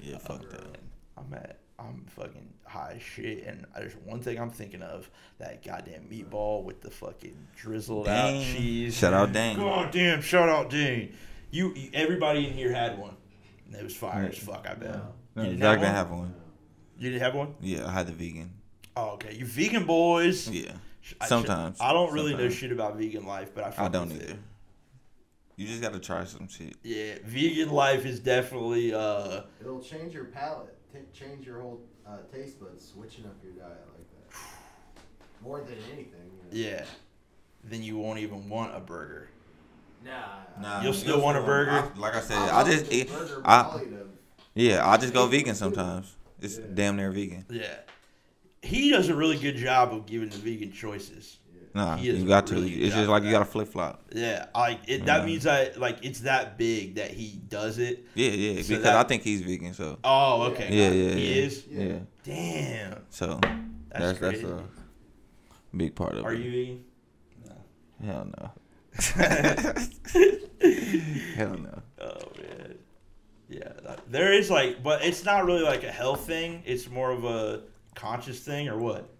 Yeah, 0.00 0.18
fuck 0.18 0.48
that. 0.50 0.76
I'm 1.18 1.34
at 1.34 1.58
I'm 1.78 2.06
fucking 2.08 2.52
high 2.64 2.94
as 2.96 3.02
shit, 3.02 3.44
and 3.46 3.66
there's 3.76 3.94
one 4.04 4.20
thing 4.20 4.38
I'm 4.40 4.50
thinking 4.50 4.82
of 4.82 5.10
that 5.38 5.62
goddamn 5.64 6.08
meatball 6.10 6.64
with 6.64 6.80
the 6.80 6.90
fucking 6.90 7.36
drizzled 7.54 8.08
out 8.08 8.30
cheese. 8.42 8.96
Shout 8.96 9.12
out 9.12 9.32
Dane. 9.32 9.56
God 9.56 9.90
damn, 9.90 10.20
shout 10.22 10.48
out 10.48 10.70
Dane. 10.70 11.14
You, 11.50 11.74
you 11.74 11.90
everybody 11.94 12.46
in 12.46 12.52
here 12.54 12.72
had 12.72 12.98
one. 12.98 13.16
And 13.66 13.74
it 13.74 13.82
was 13.84 13.94
fire 13.96 14.26
as 14.26 14.38
fuck. 14.38 14.66
I 14.68 14.74
bet. 14.74 14.90
No. 14.94 15.02
No, 15.34 15.42
You 15.42 15.48
didn't 15.50 15.60
Zach 15.62 15.78
have 15.80 15.80
didn't 15.80 15.82
one? 15.82 15.94
have 15.94 16.10
one. 16.10 16.34
You 16.98 17.10
didn't 17.10 17.22
have 17.22 17.34
one? 17.34 17.54
Yeah, 17.60 17.86
I 17.86 17.90
had 17.90 18.06
the 18.06 18.12
vegan. 18.12 18.52
Oh, 18.96 19.10
okay. 19.10 19.34
You 19.34 19.44
vegan 19.44 19.84
boys. 19.84 20.48
Yeah, 20.48 20.72
sometimes. 21.26 21.78
I 21.80 21.92
don't 21.92 22.12
really 22.14 22.34
know 22.34 22.48
shit 22.48 22.72
about 22.72 22.96
vegan 22.96 23.26
life, 23.26 23.50
but 23.54 23.64
I, 23.78 23.84
I 23.84 23.88
don't 23.88 24.08
with 24.08 24.22
it. 24.22 24.30
either. 24.30 24.38
You 25.56 25.66
just 25.66 25.80
gotta 25.82 25.98
try 25.98 26.24
some 26.24 26.48
shit. 26.48 26.76
Yeah, 26.82 27.14
vegan 27.24 27.70
life 27.70 28.04
is 28.06 28.20
definitely 28.20 28.94
uh 28.94 29.42
It'll 29.60 29.80
change 29.80 30.12
your 30.14 30.24
palate, 30.26 30.68
t- 30.68 30.75
change 31.12 31.46
your 31.46 31.60
whole 31.60 31.80
uh, 32.06 32.18
taste 32.32 32.60
buds, 32.60 32.86
switching 32.86 33.24
up 33.24 33.36
your 33.42 33.52
diet 33.52 33.82
like 33.96 34.30
that. 34.30 34.38
More 35.42 35.60
than 35.60 35.76
anything. 35.92 36.30
You 36.52 36.64
know. 36.64 36.70
yeah. 36.78 36.84
Then 37.64 37.82
you 37.82 37.98
won't 37.98 38.18
even 38.20 38.48
want 38.48 38.76
a 38.76 38.80
burger. 38.80 39.28
Nah. 40.04 40.12
Nah, 40.60 40.82
You'll 40.82 40.92
still 40.92 41.20
want 41.20 41.36
a 41.36 41.42
burger? 41.42 41.70
I- 41.72 41.98
like 41.98 42.14
I 42.14 42.20
said, 42.20 42.36
I 42.38 42.60
I 42.60 42.64
just 42.64 42.92
eat. 42.92 43.10
I 43.44 43.80
yeah, 44.54 44.88
I 44.88 44.96
just 44.96 45.12
go 45.12 45.26
vegan 45.26 45.54
sometimes. 45.54 46.14
It's 46.40 46.58
Yeah. 46.58 46.64
damn 46.74 46.96
near 46.96 47.10
vegan. 47.10 47.44
Yeah. 47.50 47.74
He 48.62 48.90
does 48.90 49.08
a 49.08 49.14
really 49.14 49.36
good 49.38 49.56
job 49.56 49.92
of 49.92 50.06
giving 50.06 50.28
the 50.28 50.36
vegan 50.38 50.72
choices. 50.72 51.38
Nah, 51.76 51.96
He 51.98 52.08
is 52.08 52.22
you 52.22 52.26
got 52.26 52.48
really 52.50 52.70
to. 52.70 52.80
It's 52.80 52.94
just 52.94 53.06
like 53.10 53.22
you 53.22 53.30
gotta 53.30 53.44
flip 53.44 53.68
flop. 53.68 54.02
Yeah, 54.14 54.46
like 54.54 54.78
it, 54.88 55.04
that 55.04 55.20
Yeah. 55.20 55.26
means 55.26 55.42
that 55.42 55.78
like 55.78 55.98
it's 56.02 56.20
that 56.20 56.56
big 56.56 56.94
that 56.94 57.10
he 57.10 57.38
does 57.48 57.76
it. 57.78 58.06
Yeah, 58.14 58.30
yeah. 58.30 58.62
So 58.62 58.68
because 58.68 58.82
that- 58.84 58.96
I 58.96 59.02
think 59.02 59.22
he's 59.22 59.42
vegan, 59.42 59.74
so 59.74 59.98
Oh, 60.02 60.44
okay. 60.52 60.74
Yeah, 60.74 60.88
yeah, 60.88 61.08
yeah 61.10 61.14
He 61.14 61.28
yeah. 61.38 61.44
is. 61.44 61.64
yeah. 61.70 61.98
Damn. 62.24 63.02
So 63.10 63.38
That's, 63.90 64.18
that's 64.18 64.40
that's, 64.40 64.42
a 64.42 64.64
big 65.76 65.94
part 65.94 66.14
of 66.14 66.24
Are 66.24 66.32
it. 66.32 66.36
Are 66.36 66.40
you 66.40 66.50
vegan? 66.50 66.84
Hell 68.02 68.24
no. 68.38 68.50
Hell 71.36 71.58
no. 71.58 71.82
Oh 72.00 72.18
man. 72.38 72.78
Yeah, 73.50 73.68
that- 73.84 74.10
there 74.10 74.32
is 74.32 74.50
like, 74.50 74.82
but 74.82 75.04
it's 75.04 75.26
not 75.26 75.44
really 75.44 75.62
like 75.62 75.84
a 75.84 75.92
health 75.92 76.26
thing. 76.26 76.62
It's 76.64 76.88
more 76.88 77.10
of 77.10 77.24
a 77.24 77.64
conscious 77.94 78.40
thing, 78.40 78.68
or 78.68 78.78
what? 78.78 79.10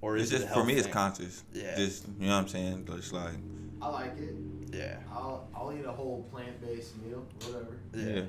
Or 0.00 0.16
is 0.16 0.24
It's 0.24 0.32
it 0.32 0.34
just 0.36 0.44
a 0.44 0.48
for 0.48 0.54
health 0.54 0.66
me. 0.66 0.74
It's 0.74 0.86
conscious. 0.86 1.44
Yeah. 1.52 1.76
Just 1.76 2.06
you 2.20 2.26
know 2.28 2.34
what 2.36 2.42
I'm 2.42 2.48
saying. 2.48 2.86
Just 2.86 3.12
like 3.12 3.34
I 3.82 3.88
like 3.88 4.16
it. 4.18 4.34
Yeah. 4.72 4.98
I'll 5.12 5.48
I'll 5.54 5.72
eat 5.72 5.84
a 5.84 5.92
whole 5.92 6.22
plant 6.30 6.60
based 6.60 6.96
meal, 7.02 7.26
whatever. 7.44 7.78
Yeah. 7.94 8.14
yeah. 8.20 8.22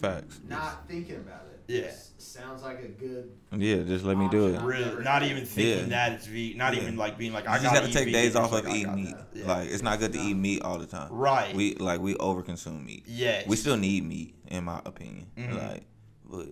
Facts. 0.00 0.40
Not 0.48 0.88
thinking 0.88 1.16
about 1.16 1.42
it. 1.46 1.60
Yeah. 1.66 1.82
S- 1.88 2.10
sounds 2.18 2.62
like 2.62 2.80
a 2.82 2.88
good. 2.88 3.30
Yeah. 3.56 3.82
Just 3.82 4.04
let 4.04 4.16
me 4.16 4.28
do 4.28 4.48
it. 4.54 4.60
Really, 4.62 5.02
not 5.04 5.22
even 5.22 5.44
thinking 5.46 5.90
Yeah. 5.90 6.08
that 6.08 6.12
it's 6.12 6.26
vegan. 6.26 6.58
Not 6.58 6.74
Yeah. 6.74 6.82
even 6.82 6.96
like 6.96 7.16
being 7.18 7.32
like 7.32 7.44
You 7.44 7.50
I 7.50 7.58
just 7.58 7.64
gotta, 7.74 7.80
gotta 7.86 7.92
take 7.92 8.12
days 8.12 8.28
It's 8.28 8.36
off 8.36 8.52
of 8.52 8.66
I 8.66 8.70
eating 8.74 8.94
meat. 8.94 9.14
Yeah. 9.34 9.46
Like 9.46 9.68
it's 9.70 9.82
not 9.82 9.98
good 9.98 10.12
to 10.14 10.18
eat 10.18 10.34
meat 10.34 10.62
all 10.62 10.78
the 10.78 10.86
time. 10.86 11.08
Right. 11.12 11.54
We 11.54 11.74
like 11.76 12.00
we 12.00 12.14
overconsume 12.14 12.84
meat. 12.84 13.04
Yeah. 13.06 13.42
We 13.46 13.56
still 13.56 13.76
need 13.76 14.04
meat, 14.06 14.34
in 14.48 14.64
my 14.64 14.80
opinion. 14.86 15.26
Mhm. 15.36 15.70
Like, 15.70 15.82
but 16.30 16.48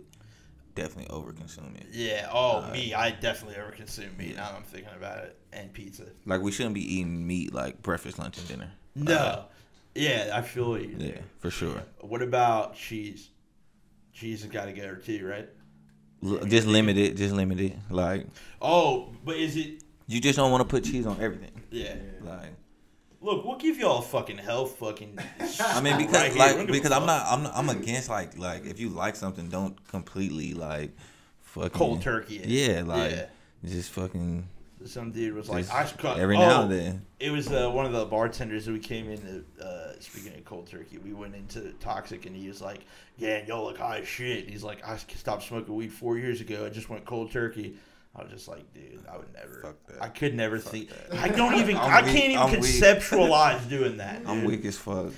definitely 0.75 1.15
overconsume 1.15 1.77
it. 1.77 1.87
Yeah. 1.93 2.29
Oh, 2.33 2.63
Uh, 2.63 2.73
me. 2.73 2.95
I 2.95 3.11
definitely 3.11 3.57
overconsume 3.63 4.17
meat. 4.19 4.37
Now 4.37 4.53
I'm 4.57 4.63
thinking 4.63 4.93
about 4.97 5.19
it, 5.25 5.37
and 5.53 5.73
pizza. 5.73 6.05
Like 6.27 6.41
we 6.43 6.53
shouldn't 6.53 6.75
be 6.75 6.95
eating 6.95 7.27
meat 7.27 7.53
like 7.55 7.83
breakfast, 7.83 8.19
lunch, 8.19 8.39
and 8.39 8.49
dinner. 8.49 8.71
No. 8.95 9.45
Yeah, 9.95 10.31
I 10.33 10.41
feel 10.43 10.79
you. 10.79 10.97
Yeah, 10.99 11.19
for 11.41 11.51
sure. 11.51 11.83
What 12.01 12.23
about 12.23 12.75
cheese? 12.77 13.29
Cheese 14.15 14.43
has 14.43 14.51
got 14.51 14.67
to 14.67 14.73
go 14.73 14.95
too, 14.95 15.27
right? 15.27 15.49
L- 16.25 16.45
just 16.47 16.67
limit 16.67 16.97
it. 16.97 17.17
Just 17.17 17.35
limit 17.35 17.61
it. 17.61 17.77
Like 17.91 18.27
Oh, 18.61 19.13
but 19.25 19.37
is 19.37 19.57
it? 19.57 19.83
you 20.07 20.21
just 20.21 20.37
don't 20.37 20.51
want 20.51 20.63
to 20.63 20.69
put 20.69 20.85
cheese 20.85 21.07
on 21.07 21.21
everything. 21.21 21.51
Yeah. 21.71 21.95
Like 22.23 22.55
Look, 23.23 23.45
we'll 23.45 23.57
give 23.57 23.79
y'all 23.79 24.03
fucking 24.03 24.39
health 24.39 24.79
fucking. 24.79 25.19
I 25.61 25.81
mean, 25.81 25.97
because 25.99 26.15
right 26.15 26.33
here. 26.33 26.35
We 26.35 26.39
don't 26.39 26.59
like 26.59 26.67
because 26.67 26.93
I'm 26.93 27.07
not 27.07 27.27
I'm 27.29 27.43
not, 27.45 27.53
I'm 27.55 27.69
against 27.69 28.09
like 28.09 28.37
like 28.37 28.67
if 28.67 28.81
you 28.81 28.89
like 28.89 29.17
something, 29.17 29.49
don't 29.49 29.77
completely 29.89 30.55
like 30.55 30.91
fucking 31.41 31.71
cold 31.71 32.03
turkey. 32.03 32.39
it. 32.39 32.47
Yeah, 32.47 32.83
like 32.83 33.13
Yeah. 33.13 33.27
just 33.65 33.91
fucking 33.91 34.49
Some 34.85 35.13
dude 35.13 35.35
was 35.35 35.49
like, 35.49 35.71
I 35.71 35.85
should 35.85 35.99
cut 35.99 36.19
every 36.19 36.37
oh, 36.37 36.41
now 36.41 36.63
and 36.63 36.73
then. 36.73 37.07
It 37.21 37.31
was 37.31 37.53
uh, 37.53 37.71
one 37.71 37.87
of 37.87 37.93
the 37.93 38.05
bartenders 38.05 38.67
that 38.67 38.73
we 38.73 38.81
came 38.81 39.09
in. 39.09 39.21
To, 39.21 39.65
uh, 39.65 39.93
speaking 40.01 40.37
of 40.37 40.45
cold 40.45 40.67
turkey, 40.67 40.99
we 40.99 41.13
went 41.13 41.37
into 41.37 41.73
Toxic, 41.75 42.27
and 42.27 42.35
he 42.35 42.49
was 42.49 42.61
like, 42.61 42.81
"Yeah, 43.17 43.47
y'all 43.47 43.65
look 43.65 43.79
high 43.79 43.99
as 43.99 44.09
shit." 44.09 44.51
He's 44.51 44.65
like, 44.65 44.87
"I 44.87 44.97
stopped 44.97 45.45
smoking 45.45 45.77
weed 45.77 45.93
four 45.93 46.19
years 46.19 46.41
ago. 46.41 46.67
I 46.67 46.71
just 46.71 46.89
went 46.89 47.05
cold 47.05 47.31
turkey." 47.31 47.77
I 48.15 48.23
was 48.23 48.31
just 48.31 48.49
like, 48.49 48.73
"Dude, 48.75 49.05
I 49.11 49.17
would 49.17 49.33
never. 49.33 49.61
Fuck 49.63 49.87
that. 49.87 50.03
I 50.03 50.09
could 50.09 50.35
never 50.35 50.59
Fuck 50.59 50.73
think. 50.73 50.89
that. 50.91 51.19
I 51.19 51.29
don't 51.29 51.55
even. 51.55 51.77
Weak. 51.77 51.85
can't 51.85 52.17
even 52.17 52.39
I'm 52.39 52.51
weak. 52.53 52.61
conceptualize 52.61 53.69
doing 53.69 53.97
that. 53.99 54.23
I'm 54.27 54.45
weak 54.45 54.65
as 54.65 54.77
fuck. 54.77 55.13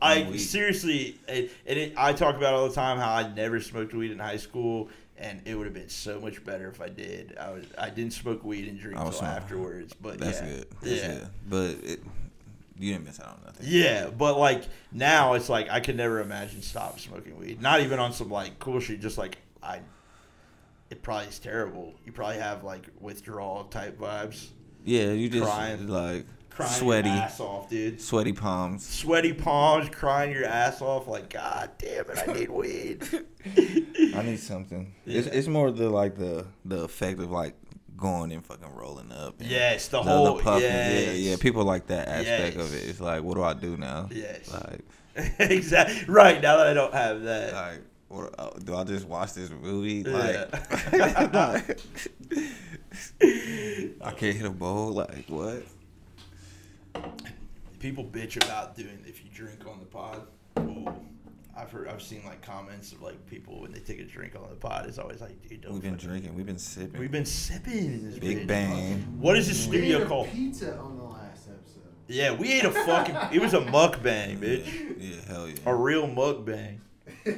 I 0.00 0.26
weak. 0.30 0.40
seriously, 0.40 1.16
it, 1.28 1.52
and 1.66 1.78
it, 1.78 1.92
I 1.96 2.12
talk 2.12 2.36
about 2.36 2.54
all 2.54 2.68
the 2.68 2.74
time 2.74 2.98
how 2.98 3.12
I 3.12 3.32
never 3.32 3.60
smoked 3.60 3.94
weed 3.94 4.10
in 4.10 4.18
high 4.18 4.36
school, 4.38 4.88
and 5.16 5.40
it 5.44 5.54
would 5.54 5.66
have 5.66 5.74
been 5.74 5.88
so 5.88 6.20
much 6.20 6.44
better 6.44 6.68
if 6.68 6.80
I 6.80 6.88
did. 6.88 7.36
I 7.38 7.50
was 7.52 7.64
I 7.78 7.90
didn't 7.90 8.12
smoke 8.12 8.42
weed 8.42 8.66
and 8.68 8.76
drink 8.80 8.98
I 8.98 9.04
until 9.06 9.22
afterwards, 9.24 9.92
but 9.94 10.18
That's 10.18 10.40
yeah, 10.40 10.46
good. 10.48 10.66
That's 10.82 11.02
yeah, 11.02 11.14
good. 11.14 11.28
But 11.48 11.70
it, 11.88 12.00
you 12.76 12.92
didn't 12.94 13.04
miss 13.04 13.20
out 13.20 13.28
on 13.28 13.38
nothing. 13.44 13.66
yeah. 13.68 14.08
But 14.10 14.36
like 14.36 14.64
now, 14.90 15.34
it's 15.34 15.48
like 15.48 15.70
I 15.70 15.78
could 15.78 15.96
never 15.96 16.20
imagine 16.20 16.62
stop 16.62 16.98
smoking 16.98 17.38
weed. 17.38 17.62
Not 17.62 17.80
even 17.82 18.00
on 18.00 18.12
some 18.12 18.28
like 18.28 18.58
cool 18.58 18.80
shit. 18.80 18.98
Just 19.00 19.18
like 19.18 19.38
I, 19.62 19.78
it 20.92 21.02
probably 21.02 21.26
is 21.28 21.38
terrible. 21.38 21.94
You 22.04 22.12
probably 22.12 22.38
have 22.38 22.62
like 22.64 22.86
withdrawal 23.00 23.64
type 23.64 23.98
vibes, 23.98 24.48
Yeah, 24.84 25.12
you 25.12 25.28
just 25.28 25.44
Crying. 25.44 25.88
like 25.88 26.26
crying 26.50 26.70
sweaty, 26.72 27.08
ass 27.08 27.40
off, 27.40 27.68
dude. 27.70 28.00
sweaty 28.00 28.32
palms. 28.32 28.86
Sweaty 28.86 29.32
palms, 29.32 29.88
crying 29.88 30.30
your 30.32 30.44
ass 30.44 30.82
off. 30.82 31.08
Like 31.08 31.30
God 31.30 31.70
damn 31.78 32.04
it, 32.10 32.18
I 32.28 32.32
need 32.32 32.50
weed. 32.60 33.02
I 34.14 34.22
need 34.22 34.38
something. 34.40 34.94
Yeah. 35.06 35.18
It's 35.20 35.26
it's 35.28 35.48
more 35.48 35.70
the 35.70 35.88
like 35.88 36.16
the 36.16 36.46
the 36.64 36.82
effect 36.84 37.18
of 37.20 37.30
like 37.30 37.54
going 37.96 38.32
and 38.32 38.44
fucking 38.44 38.74
rolling 38.74 39.12
up. 39.12 39.40
and 39.40 39.48
Yes, 39.48 39.88
the 39.88 40.02
the, 40.02 40.10
whole 40.10 40.36
the 40.36 40.42
puffing. 40.42 40.62
yes. 40.62 41.06
Yeah, 41.06 41.30
yeah. 41.30 41.36
People 41.38 41.64
like 41.64 41.86
that 41.86 42.08
aspect 42.08 42.56
Yes. 42.56 42.66
of 42.66 42.74
it. 42.74 42.88
It's 42.88 43.00
like, 43.00 43.22
what 43.22 43.34
do 43.36 43.42
I 43.44 43.54
do 43.54 43.76
now? 43.76 44.08
Yes. 44.12 44.52
Like, 44.52 44.80
exactly. 45.38 46.04
Right 46.12 46.40
now 46.42 46.56
that 46.58 46.66
I 46.66 46.74
don't 46.74 46.92
have 46.92 47.22
that. 47.22 47.52
like, 47.54 47.80
what, 48.12 48.34
uh, 48.38 48.50
do 48.62 48.74
I 48.76 48.84
just 48.84 49.06
watch 49.06 49.32
this 49.34 49.50
movie? 49.50 50.04
Yeah. 50.08 50.46
Like, 50.52 51.80
I 54.04 54.10
can't 54.12 54.36
hit 54.36 54.44
a 54.46 54.50
bowl. 54.50 54.92
Like, 54.92 55.24
what? 55.28 55.62
People 57.80 58.04
bitch 58.04 58.36
about 58.44 58.76
doing 58.76 59.02
if 59.06 59.24
you 59.24 59.30
drink 59.34 59.66
on 59.66 59.78
the 59.80 59.86
pod. 59.86 60.22
Ooh. 60.58 60.86
I've 61.56 61.70
heard, 61.70 61.88
I've 61.88 62.00
seen 62.02 62.22
like 62.24 62.40
comments 62.40 62.92
of 62.92 63.02
like 63.02 63.26
people 63.26 63.60
when 63.60 63.72
they 63.72 63.80
take 63.80 63.98
a 64.00 64.04
drink 64.04 64.34
on 64.36 64.48
the 64.48 64.54
pod. 64.56 64.86
It's 64.86 64.98
always 64.98 65.20
like, 65.20 65.40
dude, 65.48 65.60
don't. 65.62 65.72
We've 65.74 65.82
been 65.82 65.92
fucking- 65.94 66.08
drinking. 66.08 66.34
We've 66.34 66.46
been 66.46 66.58
sipping. 66.58 66.98
We've 67.00 67.10
been 67.10 67.26
sipping. 67.26 68.04
This 68.10 68.18
Big 68.18 68.40
bitch. 68.44 68.46
bang. 68.46 68.98
What 69.20 69.36
is 69.36 69.48
this 69.48 69.66
We 69.66 69.78
studio 69.78 70.02
a 70.02 70.06
called? 70.06 70.28
pizza 70.30 70.76
on 70.78 70.96
the 70.96 71.04
last 71.04 71.48
episode. 71.48 71.82
Yeah, 72.08 72.32
we 72.34 72.52
ate 72.52 72.64
a 72.64 72.70
fucking. 72.70 73.16
It 73.32 73.40
was 73.42 73.52
a 73.54 73.60
mukbang, 73.60 74.40
Yeah, 74.40 74.48
bitch. 74.48 74.96
yeah, 74.98 75.16
hell 75.28 75.48
yeah. 75.48 75.54
A 75.66 75.74
real 75.74 76.06
mukbang. 76.08 76.78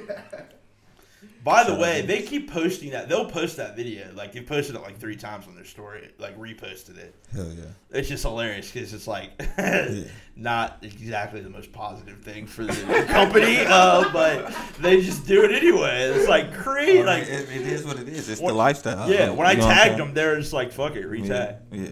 By 1.45 1.63
the 1.65 1.75
way, 1.75 2.01
they 2.01 2.23
keep 2.23 2.51
posting 2.51 2.93
that. 2.93 3.07
They'll 3.11 3.29
post 3.29 3.59
that 3.59 3.77
video. 3.77 4.11
Like 4.15 4.33
they 4.33 4.41
posted 4.41 4.77
it 4.77 4.81
like 4.81 4.99
three 4.99 5.15
times 5.17 5.47
on 5.47 5.55
their 5.55 5.67
story. 5.67 6.11
Like 6.19 6.39
reposted 6.39 6.97
it. 6.97 7.15
Hell 7.35 7.53
yeah. 7.55 7.65
It's 7.91 8.09
just 8.09 8.23
hilarious 8.23 8.71
because 8.71 8.95
it's 8.95 9.07
like 9.07 9.31
not 10.37 10.79
exactly 10.83 11.41
the 11.43 11.51
most 11.51 11.71
positive 11.73 12.23
thing 12.23 12.47
for 12.47 12.65
the 12.65 13.05
company, 13.09 13.59
uh, 13.67 14.11
but 14.13 14.55
they 14.81 15.03
just 15.03 15.27
do 15.27 15.45
it 15.45 15.53
anyway. 15.53 16.05
It's 16.15 16.29
like 16.29 16.55
crazy. 16.55 16.99
Well, 16.99 17.07
Like, 17.07 17.25
it, 17.25 17.49
it 17.51 17.67
is 17.67 17.85
what 17.85 17.99
it 17.99 18.09
is. 18.09 18.29
It's 18.29 18.41
What- 18.41 18.53
the 18.53 18.57
lifestyle. 18.57 19.11
yeah, 19.11 19.31
when 19.31 19.47
I 19.47 19.53
You 19.53 19.63
I'm 19.63 19.69
tagged 19.69 19.99
them, 20.01 20.15
they're 20.15 20.39
just 20.41 20.53
like, 20.53 20.73
"Fuck 20.73 20.97
it, 20.97 21.05
retag." 21.07 21.59
Yeah. 21.71 21.83
yeah. 21.83 21.89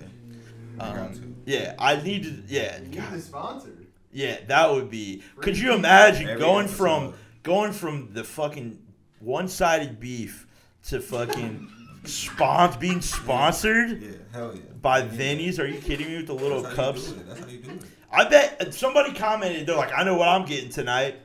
Um, 0.82 0.96
got 0.96 1.11
yeah, 1.44 1.74
I 1.78 1.96
need 2.03 2.22
to. 2.24 2.42
Yeah, 2.46 2.78
You 2.78 2.88
need 2.88 2.96
God, 2.96 3.12
the 3.12 3.20
sponsor. 3.20 3.68
yeah, 4.12 4.38
that 4.46 4.70
would 4.72 4.90
be. 4.90 5.22
Could 5.36 5.59
you 5.59 5.74
imagine 5.74 6.26
Every 6.28 6.40
going 6.40 6.64
episode. 6.64 6.76
from 6.76 7.14
going 7.42 7.72
from 7.72 8.12
the 8.14 8.24
fucking 8.24 8.78
one-sided 9.23 10.01
beef 10.01 10.47
to 10.89 11.01
fucking 11.01 11.68
Spons 12.05 12.79
being 12.81 13.01
sponsored 13.01 14.03
Yeah, 14.03 14.11
hell 14.33 14.53
yeah. 14.55 14.61
by 14.81 15.03
Vinny's. 15.03 15.61
Are 15.61 15.66
you 15.68 15.79
kidding 15.81 16.09
me 16.09 16.16
with 16.16 16.27
the 16.27 16.35
little 16.35 16.62
That's 16.62 16.77
how 16.77 16.87
you 16.89 16.93
cups? 16.93 17.07
do 17.12 17.20
it. 17.20 17.27
That's 17.29 17.41
how 17.41 17.47
you 17.47 17.59
do 17.59 17.70
it. 17.70 17.83
I 18.11 18.29
bet 18.29 18.75
somebody 18.75 19.12
commented. 19.14 19.66
They're 19.66 19.77
like, 19.77 19.93
I 19.97 20.03
know 20.03 20.16
what 20.16 20.29
I'm 20.29 20.45
getting 20.45 20.68
tonight, 20.70 21.16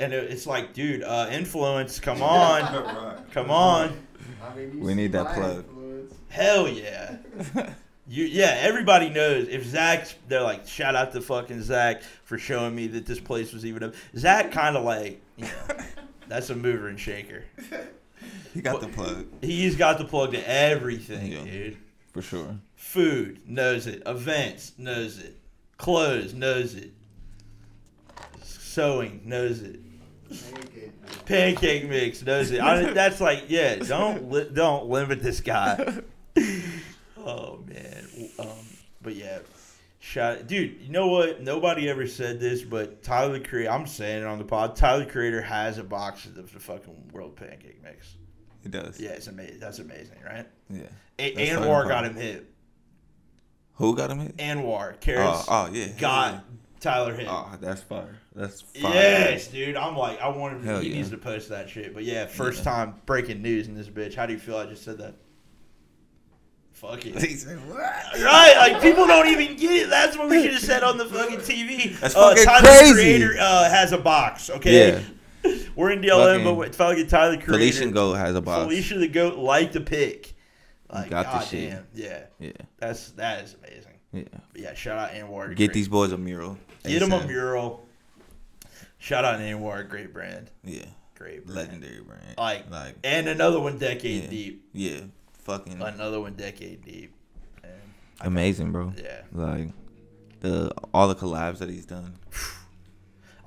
and 0.00 0.12
it- 0.12 0.30
it's 0.32 0.46
like, 0.46 0.72
dude, 0.74 1.02
uh, 1.04 1.28
influence. 1.30 2.00
Come 2.00 2.20
on, 2.22 2.62
right. 2.62 3.16
come 3.30 3.50
on. 3.50 3.96
I 4.44 4.54
mean, 4.56 4.80
We 4.80 4.94
need 4.94 5.12
that 5.12 5.32
plug. 5.34 5.58
influence. 5.64 6.14
Hell 6.28 6.68
yeah. 6.68 7.16
You, 8.06 8.24
yeah, 8.26 8.58
everybody 8.60 9.08
knows 9.08 9.48
if 9.48 9.64
Zach's, 9.64 10.14
they're 10.28 10.42
like, 10.42 10.68
shout 10.68 10.94
out 10.94 11.12
to 11.12 11.22
fucking 11.22 11.62
Zach 11.62 12.02
for 12.24 12.36
showing 12.36 12.74
me 12.74 12.86
that 12.88 13.06
this 13.06 13.18
place 13.18 13.50
was 13.54 13.64
even 13.64 13.82
up. 13.82 13.94
Zach 14.14 14.52
kind 14.52 14.76
of 14.76 14.84
like, 14.84 15.22
you 15.38 15.46
know, 15.46 15.76
that's 16.28 16.50
a 16.50 16.54
mover 16.54 16.88
and 16.88 16.98
shaker. 16.98 17.44
He 18.54 18.60
got 18.62 18.80
the 18.80 18.88
plug 18.88 19.26
He's 19.42 19.76
got 19.76 19.98
the 19.98 20.04
plug 20.04 20.32
to 20.32 20.48
everything, 20.50 21.32
Yeah. 21.32 21.44
dude. 21.44 21.76
for 22.12 22.22
sure. 22.22 22.56
Food 22.76 23.40
knows 23.48 23.86
it. 23.86 24.02
Events 24.06 24.72
knows 24.78 25.18
it. 25.18 25.36
Clothes 25.78 26.32
knows 26.34 26.74
it. 26.74 26.90
Sewing 28.42 29.20
knows 29.24 29.62
it. 29.62 29.80
Pancake. 30.30 31.26
Pancake 31.26 31.88
mix 31.88 32.22
knows 32.22 32.50
it. 32.50 32.60
I, 32.60 32.92
that's 32.92 33.20
like, 33.20 33.44
yeah. 33.48 33.76
Don't 33.76 34.30
li- 34.30 34.50
don't 34.52 34.86
limit 34.88 35.22
this 35.22 35.40
guy. 35.40 36.00
Oh 37.26 37.60
man. 37.66 38.06
Um, 38.38 38.48
but 39.00 39.14
yeah. 39.16 39.38
Shout, 40.14 40.46
dude. 40.46 40.80
You 40.80 40.90
know 40.92 41.08
what? 41.08 41.42
Nobody 41.42 41.88
ever 41.90 42.06
said 42.06 42.38
this, 42.38 42.62
but 42.62 43.02
Tyler 43.02 43.32
the 43.32 43.40
Creator. 43.44 43.68
I'm 43.72 43.84
saying 43.84 44.22
it 44.22 44.26
on 44.26 44.38
the 44.38 44.44
pod. 44.44 44.76
Tyler 44.76 45.04
the 45.04 45.10
Creator 45.10 45.42
has 45.42 45.78
a 45.78 45.82
box 45.82 46.24
of 46.24 46.36
the 46.36 46.44
fucking 46.44 47.10
World 47.12 47.34
Pancake 47.34 47.82
Mix. 47.82 48.14
He 48.62 48.68
does. 48.68 49.00
Yeah, 49.00 49.10
it's 49.10 49.26
amazing. 49.26 49.58
That's 49.58 49.80
amazing, 49.80 50.18
right? 50.24 50.46
Yeah. 50.70 50.82
A- 51.18 51.34
Anwar 51.48 51.88
got 51.88 52.04
him 52.04 52.14
hit. 52.14 52.48
Who 53.72 53.96
got 53.96 54.08
him 54.08 54.20
hit? 54.20 54.36
Anwar, 54.36 54.92
Oh, 54.92 54.96
Carrots 55.00 55.46
oh, 55.48 55.66
oh 55.68 55.74
yeah. 55.74 55.88
got 55.98 56.44
Tyler 56.78 57.12
hit. 57.12 57.26
Oh, 57.28 57.50
that's 57.60 57.82
fire. 57.82 58.16
That's 58.36 58.60
fire. 58.60 58.94
Yes, 58.94 59.48
dude. 59.48 59.76
I'm 59.76 59.96
like, 59.96 60.20
I 60.20 60.28
want 60.28 60.54
him. 60.58 60.62
Hell 60.62 60.78
he 60.78 60.90
yeah. 60.90 60.94
needs 60.94 61.10
to 61.10 61.18
post 61.18 61.48
that 61.48 61.68
shit. 61.68 61.92
But 61.92 62.04
yeah, 62.04 62.26
first 62.26 62.58
Yeah. 62.58 62.70
time 62.70 62.94
breaking 63.04 63.42
news 63.42 63.66
in 63.66 63.74
this 63.74 63.88
bitch. 63.88 64.14
How 64.14 64.26
do 64.26 64.32
you 64.32 64.38
feel? 64.38 64.58
I 64.58 64.66
just 64.66 64.84
said 64.84 64.98
that. 64.98 65.16
Fuck 66.88 67.06
it. 67.06 67.14
He 67.22 67.34
said, 67.36 67.58
what? 67.68 67.78
Right, 67.78 68.54
like 68.58 68.82
people 68.82 69.06
don't 69.06 69.26
even 69.28 69.56
get 69.56 69.70
it. 69.72 69.90
That's 69.90 70.16
what 70.18 70.28
we 70.28 70.42
should 70.42 70.52
have 70.54 70.62
said 70.62 70.82
on 70.82 70.98
the 70.98 71.06
fucking 71.06 71.38
TV. 71.38 71.98
That's 71.98 72.14
uh, 72.14 72.30
fucking 72.30 72.44
Tyler 72.44 72.60
crazy. 72.62 72.86
the 72.86 72.92
Creator 72.94 73.36
uh, 73.40 73.70
has 73.70 73.92
a 73.92 73.98
box. 73.98 74.50
Okay, 74.50 75.02
Yeah. 75.44 75.54
we're 75.76 75.90
in 75.90 76.00
DLM, 76.00 76.42
Fucking 76.44 76.56
but 76.58 76.74
fucking 76.74 77.06
Tyler 77.06 77.32
the 77.32 77.36
Creator, 77.42 77.52
Felician 77.52 77.90
Goat 77.92 78.14
has 78.14 78.34
a 78.34 78.40
box. 78.40 78.64
Felicia 78.64 78.98
the 78.98 79.08
goat 79.08 79.38
like 79.38 79.72
to 79.72 79.80
pick. 79.80 80.34
Like, 80.92 81.10
Got 81.10 81.26
the 81.26 81.32
God 81.38 81.44
shit. 81.46 81.70
damn, 81.70 81.86
yeah, 81.94 82.22
Yeah. 82.38 82.50
that's 82.78 83.10
that 83.12 83.44
is 83.44 83.54
amazing. 83.54 83.92
Yeah. 84.12 84.22
But 84.52 84.60
yeah, 84.60 84.74
shout 84.74 84.98
out 84.98 85.10
Anwar. 85.10 85.48
Get 85.48 85.56
great- 85.56 85.72
these 85.72 85.88
boys 85.88 86.12
a 86.12 86.18
mural. 86.18 86.56
get 86.84 87.00
them 87.00 87.12
a 87.12 87.26
mural. 87.26 87.84
Shout 88.98 89.24
out 89.24 89.40
Anwar, 89.40 89.88
great 89.88 90.12
brand, 90.12 90.50
Yeah. 90.62 90.84
great 91.14 91.46
brand. 91.46 91.58
Legendary 91.68 92.00
brand. 92.02 92.34
Like, 92.38 92.70
like 92.70 92.94
and 93.04 93.28
another 93.28 93.58
one 93.60 93.78
decade 93.78 94.24
Yeah. 94.24 94.30
deep. 94.30 94.68
yeah. 94.72 95.00
Fucking 95.44 95.80
Another 95.80 96.20
one 96.20 96.34
decade 96.34 96.84
deep. 96.84 97.12
Amazing, 98.20 98.72
bro. 98.72 98.92
Yeah. 99.02 99.22
Like 99.32 99.68
the 100.40 100.72
all 100.92 101.08
the 101.08 101.14
collabs 101.14 101.58
that 101.58 101.68
he's 101.68 101.86
done. 101.86 102.14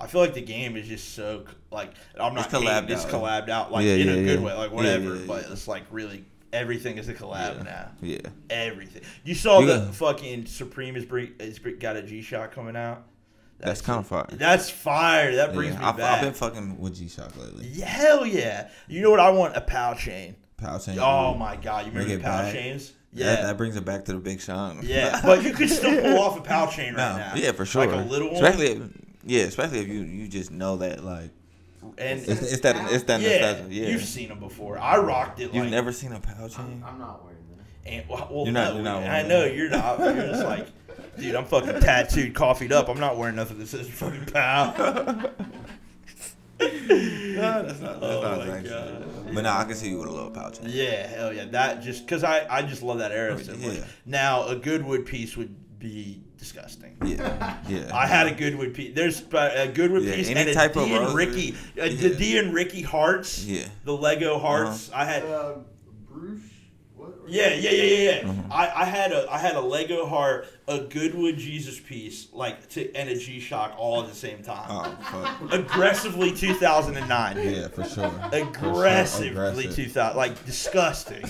I 0.00 0.06
feel 0.06 0.20
like 0.20 0.34
the 0.34 0.42
game 0.42 0.76
is 0.76 0.86
just 0.86 1.14
so 1.14 1.44
like 1.70 1.90
I'm 2.20 2.34
not 2.34 2.46
It's 2.46 2.54
collabed 2.54 2.82
hating, 2.82 2.90
it's 2.90 3.04
out. 3.06 3.10
collabed 3.10 3.48
out 3.48 3.72
like 3.72 3.84
Yeah, 3.84 3.94
in 3.94 4.08
a 4.08 4.14
good 4.14 4.40
yeah. 4.40 4.46
way, 4.46 4.54
like 4.54 4.70
Yeah, 4.70 4.76
whatever. 4.76 5.14
yeah, 5.16 5.22
But 5.26 5.46
it's 5.50 5.66
like 5.66 5.84
really 5.90 6.24
everything 6.52 6.98
is 6.98 7.08
a 7.08 7.14
collab 7.14 7.56
Yeah. 7.58 7.62
now. 7.62 7.90
Yeah. 8.00 8.18
Everything. 8.50 9.02
You 9.24 9.34
saw 9.34 9.60
the 9.62 9.90
fucking 9.92 10.46
Supreme 10.46 10.94
is, 10.96 11.04
bring, 11.04 11.32
is 11.40 11.58
got 11.58 11.96
a 11.96 12.02
G 12.02 12.22
Shock 12.22 12.52
coming 12.52 12.76
out. 12.76 13.04
That's 13.58 13.80
kind 13.80 13.98
of 13.98 14.06
fire. 14.06 14.26
That's 14.30 14.70
fire. 14.70 15.34
That 15.34 15.52
brings 15.52 15.74
Yeah, 15.74 15.80
me 15.80 15.84
I've, 15.86 15.96
back. 15.96 16.18
I've 16.18 16.22
been 16.22 16.34
fucking 16.34 16.78
with 16.78 16.94
G 16.94 17.08
Shock 17.08 17.36
lately. 17.36 17.66
Yeah, 17.72 17.86
Hell 17.86 18.24
yeah! 18.24 18.68
You 18.86 19.00
know 19.02 19.10
what 19.10 19.18
I 19.18 19.30
want? 19.30 19.56
A 19.56 19.60
PAL 19.60 19.96
chain. 19.96 20.36
Power 20.58 20.78
chain. 20.78 20.98
Oh 21.00 21.34
my 21.34 21.56
god! 21.56 21.86
You 21.86 21.92
remember 21.92 22.08
Make 22.10 22.18
the 22.22 22.28
it 22.28 22.30
PAL 22.30 22.42
back. 22.42 22.52
chains? 22.52 22.92
Yeah. 23.12 23.36
that 23.42 23.56
brings 23.56 23.74
it 23.76 23.84
back 23.86 24.04
to 24.04 24.12
the 24.12 24.18
Big 24.18 24.40
Sean. 24.40 24.80
yeah, 24.82 25.20
but 25.24 25.42
you 25.42 25.52
could 25.54 25.70
still 25.70 25.98
pull 26.02 26.18
off 26.18 26.36
a 26.38 26.42
PAL 26.42 26.70
chain 26.70 26.94
right 26.94 27.12
No, 27.12 27.16
now. 27.18 27.32
yeah, 27.36 27.52
for 27.52 27.64
sure. 27.64 27.86
Like 27.86 27.94
a 27.94 28.08
little 28.08 28.28
one. 28.28 28.36
especially 28.36 28.66
if, 28.72 28.82
yeah, 29.24 29.42
especially 29.44 29.78
if 29.80 29.88
you 29.88 30.00
you 30.02 30.28
just 30.28 30.50
know 30.50 30.76
that 30.76 31.02
like 31.04 31.30
and 31.96 32.20
it's, 32.20 32.28
it's 32.52 32.60
that 32.60 32.92
it's 32.92 33.04
that 33.04 33.20
yeah, 33.20 33.28
nostalgia. 33.52 33.74
Yeah, 33.74 33.88
you've 33.88 34.04
seen 34.04 34.28
them 34.28 34.40
before. 34.40 34.78
I 34.78 34.98
rocked 34.98 35.40
it. 35.40 35.54
You've 35.54 35.64
like, 35.64 35.70
never 35.70 35.92
seen 35.92 36.12
a 36.12 36.20
power 36.20 36.48
chain. 36.48 36.84
I'm 36.86 36.98
not 36.98 37.24
wearing 37.24 37.38
that. 37.56 37.90
And, 37.90 38.08
well, 38.08 38.28
well, 38.30 38.44
You're 38.44 38.52
not- 38.52 38.70
no, 38.70 38.74
you're 38.74 38.82
not 38.84 39.02
I 39.04 39.22
know 39.22 39.40
that. 39.42 39.54
you're 39.54 39.70
not. 39.70 39.98
You're 40.00 40.26
just 40.26 40.44
like, 40.44 40.66
dude, 41.18 41.34
I'm 41.34 41.44
fucking 41.46 41.80
tattooed, 41.80 42.34
coffeeed 42.34 42.72
up. 42.72 42.88
I'm 42.88 43.00
not 43.00 43.16
wearing 43.16 43.36
nothing 43.36 43.58
that 43.58 43.68
says 43.68 43.88
fucking 43.88 44.26
pal. 44.26 45.30
No, 46.60 47.62
that's 47.62 47.80
not. 47.80 48.00
That's 48.00 48.02
Oh 48.02 48.22
not 48.22 48.38
my 48.38 48.46
gangster. 48.46 49.04
God. 49.24 49.34
But 49.34 49.42
now 49.42 49.58
I 49.58 49.64
can 49.64 49.74
see 49.74 49.90
you 49.90 49.98
with 49.98 50.08
a 50.08 50.12
little 50.12 50.30
power 50.30 50.50
chain. 50.50 50.66
yeah, 50.68 51.06
hell 51.06 51.32
yeah. 51.32 51.44
That 51.46 51.82
just 51.82 52.04
because 52.06 52.24
I 52.24 52.46
I 52.50 52.62
just 52.62 52.82
love 52.82 52.98
that 52.98 53.12
era 53.12 53.38
so 53.42 53.52
much. 53.52 53.60
Yeah. 53.76 53.84
Now 54.06 54.46
a 54.48 54.56
Goodwood 54.56 55.06
piece 55.06 55.36
would 55.36 55.54
be 55.78 56.22
disgusting. 56.36 56.96
Yeah, 57.04 57.56
yeah. 57.68 57.90
I 57.94 58.06
had 58.06 58.26
a 58.26 58.34
Goodwood 58.34 58.74
piece. 58.74 58.94
There's 58.94 59.20
a 59.32 59.70
Goodwood 59.72 60.02
Yeah, 60.02 60.16
piece 60.16 60.28
any 60.30 60.40
and 60.40 60.48
a 60.50 60.54
type 60.54 60.76
of 60.76 60.90
and 60.90 61.14
Ricky, 61.14 61.54
or- 61.76 61.82
uh, 61.84 61.86
the 61.88 62.08
Yeah. 62.08 62.18
Dee 62.18 62.38
and 62.38 62.52
Ricky 62.54 62.82
hearts. 62.82 63.44
Yeah. 63.44 63.68
The 63.84 63.92
Lego 63.96 64.38
hearts. 64.38 64.90
I 64.92 65.04
had. 65.04 65.22
Uh, 65.24 65.54
Bruce? 66.08 66.40
Yeah, 67.28 67.54
yeah, 67.54 67.70
yeah, 67.70 67.82
yeah, 67.82 68.10
yeah. 68.10 68.20
Mm-hmm. 68.22 68.52
I, 68.52 68.82
I 68.82 68.84
had 68.84 69.12
a 69.12 69.30
I 69.30 69.38
had 69.38 69.54
a 69.54 69.60
Lego 69.60 70.06
heart, 70.06 70.46
a 70.66 70.80
Goodwood 70.80 71.36
Jesus 71.36 71.78
piece, 71.78 72.28
like 72.32 72.68
to, 72.70 72.92
and 72.94 73.08
a 73.08 73.16
G 73.16 73.40
Shock 73.40 73.74
all 73.78 74.02
at 74.02 74.08
the 74.08 74.14
same 74.14 74.42
time. 74.42 74.66
Oh 74.68 74.98
fuck. 75.10 75.52
Aggressively 75.52 76.32
2009. 76.32 77.36
Yeah, 77.36 77.68
for 77.68 77.84
sure. 77.84 78.12
Aggressively 78.32 79.28
Aggressive. 79.28 79.74
2000, 79.74 80.16
like 80.16 80.44
disgusting. 80.44 81.24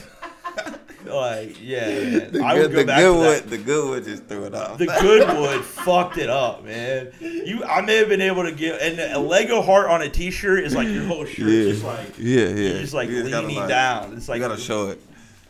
like 1.07 1.57
yeah, 1.62 2.28
I 2.44 2.55
would 2.59 2.72
go 2.72 2.78
the 2.80 2.84
back 2.84 2.99
good 2.99 3.14
to 3.14 3.42
that. 3.42 3.51
the 3.51 3.59
good 3.59 3.88
wood 3.88 4.05
just 4.05 4.24
threw 4.26 4.44
it 4.44 4.55
off. 4.55 4.78
The 4.78 4.86
Goodwood 4.86 5.64
fucked 5.64 6.18
it 6.18 6.28
up, 6.30 6.64
man. 6.64 7.12
You, 7.20 7.64
I 7.64 7.80
may 7.80 7.96
have 7.96 8.09
been 8.09 8.20
able 8.20 8.44
to 8.44 8.53
get, 8.53 8.80
and 8.80 8.99
a 8.99 9.18
Lego 9.18 9.62
heart 9.62 9.88
on 9.88 10.03
a 10.03 10.09
T-shirt 10.09 10.64
is 10.64 10.74
like 10.74 10.88
your 10.88 11.05
whole 11.05 11.24
shirt 11.24 11.49
yeah, 11.49 11.70
just 11.70 11.84
like 11.84 12.18
yeah, 12.18 12.49
yeah. 12.49 12.80
just 12.80 12.94
like 12.94 13.09
leaning 13.09 13.57
like- 13.57 13.68
down. 13.68 14.14
It's 14.16 14.28
like 14.28 14.40
you 14.40 14.49
gotta 14.49 14.61
show 14.61 14.88
it 14.88 15.01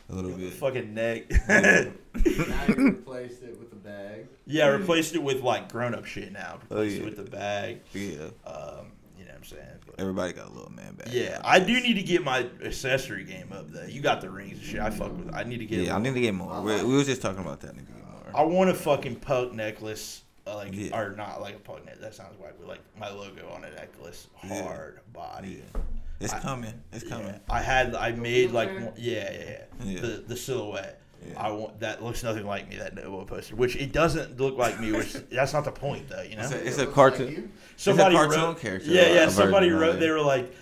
a 0.08 0.14
little 0.14 0.30
bit. 0.32 0.52
fucking 0.54 0.94
neck. 0.94 1.30
Now 2.18 2.64
you 2.66 2.74
replaced 2.86 3.42
it 3.44 3.58
with 3.60 3.72
a 3.72 3.76
bag. 3.76 4.26
Yeah, 4.46 4.66
I 4.66 4.68
replaced 4.70 5.14
it 5.14 5.22
with 5.22 5.42
like 5.42 5.70
grown 5.70 5.94
up 5.94 6.04
shit 6.04 6.32
now. 6.32 6.58
Oh, 6.70 6.76
Replaced 6.80 6.96
yeah. 6.96 7.02
it 7.02 7.04
with 7.04 7.16
the 7.16 7.30
bag. 7.30 7.80
Yeah, 7.92 8.10
Um, 8.44 8.92
you 9.16 9.24
know 9.24 9.30
what 9.30 9.34
I'm 9.36 9.44
saying? 9.44 9.62
But, 9.86 10.00
everybody 10.00 10.32
got 10.32 10.48
a 10.48 10.52
little 10.52 10.72
man 10.72 10.94
bag. 10.94 11.08
yeah, 11.12 11.40
I 11.44 11.60
do 11.60 11.80
need 11.80 11.94
to 11.94 12.02
get 12.02 12.24
my 12.24 12.46
accessory 12.64 13.22
game 13.24 13.52
up 13.52 13.70
though. 13.70 13.84
You 13.84 14.00
got 14.00 14.20
the 14.20 14.30
rings 14.30 14.58
and 14.58 14.62
shit. 14.66 14.80
I 14.80 14.90
fuck 14.90 15.16
with. 15.16 15.32
I 15.34 15.44
need 15.44 15.58
to 15.58 15.66
get. 15.66 15.80
Yeah, 15.86 15.94
I 15.96 16.00
need 16.00 16.14
to 16.14 16.20
get 16.20 16.34
more. 16.34 16.60
We, 16.60 16.82
we 16.82 16.94
was 16.96 17.06
just 17.06 17.22
talking 17.22 17.40
about 17.40 17.60
that. 17.60 17.70
I 17.74 17.76
need 17.76 17.86
to 17.86 17.92
get 17.92 18.02
more. 18.04 18.32
I 18.34 18.42
want 18.42 18.70
a 18.70 18.74
fucking 18.74 19.16
pug 19.16 19.54
necklace. 19.54 20.22
Uh, 20.46 20.56
like 20.56 20.74
Yeah. 20.74 20.98
or 20.98 21.14
not 21.14 21.40
like 21.42 21.54
a 21.54 21.58
pug 21.58 21.84
necklace. 21.84 22.00
That 22.02 22.14
sounds 22.14 22.34
whack. 22.40 22.54
But 22.58 22.68
like 22.68 22.80
my 22.98 23.10
logo 23.10 23.48
on 23.50 23.64
a 23.64 23.70
necklace. 23.70 24.26
Yeah. 24.44 24.62
Hard 24.64 25.00
body. 25.12 25.62
Yeah, 25.74 25.80
it's 26.20 26.32
I- 26.34 26.40
coming. 26.40 26.74
It's 26.92 27.04
coming. 27.08 27.26
Yeah. 27.28 27.38
I 27.50 27.60
had. 27.62 27.94
I 27.94 28.12
made 28.12 28.52
like. 28.52 28.68
wheelchair? 28.70 28.86
one- 28.90 28.94
Yeah, 28.98 29.32
yeah, 29.32 29.38
yeah. 29.50 29.64
Yeah. 29.84 30.00
The 30.00 30.24
the 30.26 30.36
silhouette. 30.36 31.00
Yeah. 31.26 31.34
I 31.42 31.50
want 31.50 31.80
that 31.80 32.02
looks 32.02 32.22
nothing 32.22 32.46
like 32.46 32.68
me. 32.68 32.76
That 32.76 32.94
Novo 32.94 33.24
poster, 33.24 33.56
which 33.56 33.74
it 33.76 33.92
doesn't 33.92 34.38
look 34.40 34.56
like 34.56 34.78
me. 34.80 34.92
Which 34.92 35.12
that's 35.30 35.52
not 35.52 35.64
the 35.64 35.72
point 35.72 36.08
though. 36.08 36.22
You 36.22 36.36
know. 36.36 36.42
It's 36.42 36.52
a, 36.52 36.66
it's 36.66 36.78
It 36.78 36.88
a 36.88 36.92
cartoon. 36.92 37.26
Like 37.26 37.36
you. 37.36 37.50
somebody 37.76 38.14
cartoon 38.14 38.40
wrote, 38.40 38.60
character, 38.60 38.90
Yeah, 38.90 39.12
yeah. 39.12 39.28
Somebody 39.28 39.70
wrote. 39.70 39.96
it. 39.96 40.00
They 40.00 40.10
were 40.10 40.20
like, 40.20 40.52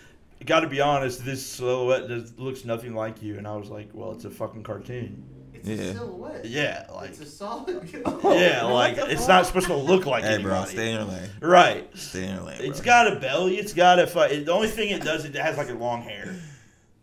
"Got 0.46 0.60
to 0.60 0.66
be 0.68 0.80
honest, 0.80 1.24
this 1.24 1.44
silhouette 1.46 2.08
does, 2.08 2.32
looks 2.38 2.64
nothing 2.64 2.94
like 2.94 3.22
you." 3.22 3.36
And 3.36 3.46
I 3.46 3.54
was 3.56 3.68
like, 3.68 3.90
"Well, 3.92 4.12
it's 4.12 4.24
a 4.24 4.30
fucking 4.30 4.62
cartoon." 4.62 5.24
It's 5.66 5.82
Yeah. 5.82 5.88
a 5.88 5.94
silhouette. 5.94 6.44
Yeah, 6.44 6.86
like 6.94 7.10
It's 7.10 7.20
a 7.20 7.26
solid. 7.26 7.88
yeah, 7.92 8.64
like 8.64 8.96
it's 8.98 9.26
not 9.26 9.46
supposed 9.46 9.66
to 9.66 9.76
look 9.76 10.06
like 10.06 10.22
Hey, 10.24 10.34
anybody. 10.34 10.54
bro, 10.54 10.64
stay 10.64 10.90
in 10.92 10.94
your 10.96 11.04
lane. 11.04 11.30
right. 11.40 11.98
Stay 11.98 12.24
in 12.24 12.34
your 12.36 12.44
lane, 12.44 12.58
bro. 12.58 12.66
It's 12.66 12.80
got 12.80 13.12
a 13.12 13.16
belly. 13.20 13.56
It's 13.56 13.72
got 13.72 13.98
a. 13.98 14.06
Fu- 14.06 14.44
the 14.44 14.52
only 14.52 14.68
thing 14.68 14.90
it 14.90 15.02
does, 15.02 15.24
it 15.24 15.34
has 15.34 15.56
like 15.56 15.68
a 15.70 15.74
long 15.74 16.02
hair. 16.02 16.34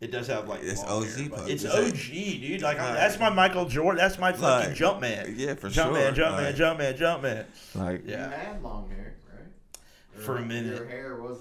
It 0.02 0.12
does 0.12 0.28
have 0.28 0.48
like 0.50 0.62
It's 0.64 0.82
long 0.84 1.04
OG 1.04 1.10
hair, 1.16 1.30
but. 1.30 1.50
It's 1.50 1.64
It's 1.64 1.74
OG, 1.74 1.84
like- 1.84 1.94
dude. 2.42 2.62
Like 2.62 2.80
I- 2.80 2.90
Like- 2.90 2.98
that's 2.98 3.20
my 3.20 3.30
Michael 3.30 3.66
Jordan. 3.66 3.98
That's 3.98 4.18
my 4.20 4.32
fucking 4.34 4.70
Like, 4.70 4.78
Jumpman. 4.78 5.34
yeah, 5.38 5.56
for 5.56 5.70
Jumpman, 5.70 6.16
sure. 6.16 6.26
Jumpman, 6.26 6.44
Like- 6.44 6.56
Jumpman, 6.56 6.98
Jumpman. 6.98 7.46
Like, 7.76 8.06
You 8.06 8.12
Yeah. 8.12 8.30
had 8.32 8.62
long 8.62 8.90
hair, 8.90 9.16
right? 9.34 10.22
For 10.24 10.36
a 10.36 10.40
Your- 10.40 10.48
minute. 10.48 10.76
Your 10.78 10.88
hair 10.88 11.16
was. 11.22 11.38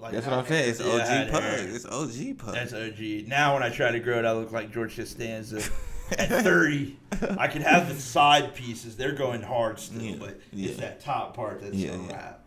Like 0.00 0.12
that's 0.12 0.26
what 0.26 0.34
I'm 0.38 0.46
saying. 0.46 0.70
It's 0.70 0.80
Yeah, 0.80 0.86
OG 1.26 1.30
pug. 1.30 1.42
It's 1.44 1.84
OG 1.86 2.34
pug. 2.38 2.54
That's 2.54 2.72
OG. 2.72 3.24
Now 3.28 3.52
when 3.54 3.62
I 3.62 3.68
try 3.68 3.90
to 3.90 4.00
grow 4.00 4.18
it, 4.18 4.24
I 4.24 4.32
look 4.32 4.50
like 4.52 4.72
George 4.72 4.96
Costanza. 4.96 5.60
At 6.18 6.28
30, 6.28 6.96
I 7.38 7.48
can 7.48 7.62
have 7.62 7.88
the 7.88 8.00
side 8.00 8.54
pieces. 8.54 8.96
They're 8.96 9.12
going 9.12 9.42
hard 9.42 9.78
still, 9.80 10.00
Yeah, 10.02 10.16
but 10.18 10.40
yeah. 10.52 10.68
it's 10.70 10.78
that 10.80 11.00
top 11.00 11.34
part 11.34 11.60
that's 11.60 11.74
Yeah, 11.74 11.92
a 11.94 11.98
yeah. 11.98 12.12
wrap. 12.12 12.40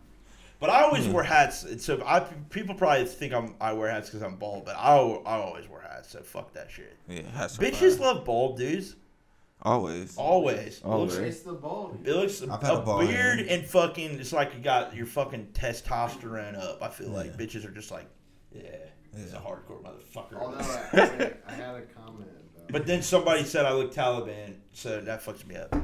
But 0.60 0.70
I 0.70 0.82
always 0.82 1.06
wear 1.08 1.24
hats, 1.24 1.66
so 1.84 2.02
I 2.06 2.20
people 2.20 2.74
probably 2.74 3.04
think 3.06 3.32
I'm 3.32 3.54
I 3.60 3.72
wear 3.72 3.90
hats 3.90 4.08
because 4.10 4.22
I'm 4.22 4.36
bald, 4.36 4.64
but 4.66 4.76
I 4.76 4.96
I 4.96 5.36
always 5.40 5.68
wear 5.68 5.80
hats, 5.80 6.10
so 6.10 6.20
fuck 6.20 6.52
that 6.54 6.70
shit. 6.70 6.96
Yeah, 7.08 7.22
hats 7.34 7.56
Bitches 7.56 7.96
fire. 7.98 8.14
love 8.14 8.24
bald 8.26 8.58
dudes, 8.58 8.94
always. 9.62 10.16
always. 10.18 10.58
It 10.58 10.86
looks, 10.86 11.14
Always. 11.14 11.16
It's 11.18 11.40
the 11.42 11.52
bald. 11.54 11.98
it 12.06 12.14
looks 12.14 12.42
I've 12.42 12.48
a 12.62 12.66
had 12.66 12.74
a 12.76 12.80
bald 12.80 13.08
beard 13.08 13.38
head. 13.40 13.46
and 13.48 13.66
fucking. 13.66 14.20
It's 14.20 14.32
like 14.34 14.54
you 14.54 14.60
got 14.62 14.94
your 14.94 15.06
fucking 15.06 15.48
testosterone 15.54 16.58
up. 16.58 16.82
I 16.82 16.88
feel 16.88 17.08
like 17.08 17.36
bitches 17.38 17.64
are 17.66 17.70
just 17.70 17.90
like, 17.90 18.06
yeah, 18.52 18.62
it's 19.16 19.32
a 19.32 19.36
hardcore 19.36 19.82
motherfucker. 19.82 20.40
Although 20.40 20.58
I, 20.58 20.88
I, 20.92 20.96
had- 21.06 21.36
I 21.48 21.52
had 21.52 21.74
a 21.74 21.82
comment 21.82 22.28
about. 22.28 22.29
But 22.70 22.86
then 22.86 23.02
somebody 23.02 23.44
said 23.44 23.64
I 23.66 23.72
look 23.72 23.92
Taliban, 23.94 24.54
so 24.72 25.00
that 25.00 25.24
fucks 25.24 25.46
me 25.46 25.56
up. 25.56 25.74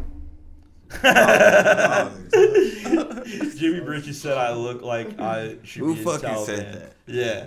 Jimmy 3.56 3.80
Bridges 3.80 4.20
said 4.20 4.36
I 4.38 4.52
look 4.52 4.82
like 4.82 5.18
I 5.18 5.56
should 5.64 5.82
Who 5.82 5.94
be 5.94 6.00
in 6.00 6.04
fucking 6.06 6.28
Taliban. 6.28 6.46
said 6.46 6.74
that? 6.74 6.92
Yeah. 7.12 7.46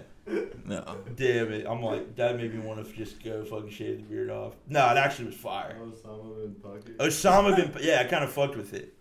No. 0.65 0.83
Damn 1.15 1.51
it. 1.53 1.65
I'm 1.67 1.81
like, 1.81 2.15
that 2.17 2.35
made 2.37 2.53
me 2.53 2.59
want 2.59 2.85
to 2.85 2.93
just 2.93 3.23
go 3.23 3.43
fucking 3.45 3.71
shave 3.71 3.97
the 3.97 4.03
beard 4.03 4.29
off. 4.29 4.53
No, 4.67 4.85
it 4.91 4.97
actually 4.97 5.25
was 5.27 5.35
fire. 5.35 5.75
Osama 5.81 6.35
bin 6.35 6.55
Puckett. 6.61 6.97
Osama 6.97 7.55
bin, 7.55 7.71
yeah, 7.83 8.01
I 8.01 8.03
kind 8.05 8.23
of 8.23 8.31
fucked 8.31 8.55
with 8.57 8.73
it. 8.73 8.93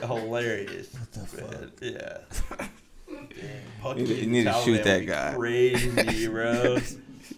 Hilarious. 0.00 0.88
What 0.94 1.12
the 1.12 1.20
fuck? 1.20 1.70
Yeah. 1.80 2.18
Damn, 3.08 3.62
Puckett 3.82 3.98
You 3.98 4.06
need- 4.06 4.18
you 4.18 4.26
need 4.30 4.44
to 4.44 4.52
shoot 4.64 4.84
that 4.84 5.06
guy. 5.06 5.34
Crazy, 5.34 6.28
bro. 6.28 6.78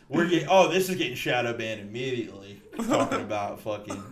We're 0.09 0.29
getting. 0.29 0.49
Oh, 0.49 0.69
this 0.69 0.89
is 0.89 0.97
getting 0.97 1.15
shadow 1.15 1.53
banned 1.57 1.81
immediately. 1.81 2.63
Talking 2.87 3.21
about 3.21 3.61
fucking. 3.61 4.03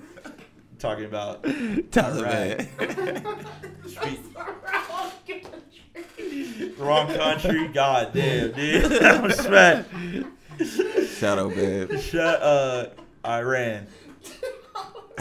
Talking 0.79 1.07
about. 1.07 1.43
Taliban. 1.43 2.67
Speak, 3.87 4.21
wrong 6.79 7.13
country. 7.13 7.69
God 7.75 8.13
damn, 8.13 8.53
dude. 8.53 8.93
I'm 9.03 9.31
smacked. 9.33 9.89
Shadow 11.19 11.49
bed. 11.49 12.01
Shut. 12.01 12.43
Uh, 12.43 12.89
Iran. 13.25 13.87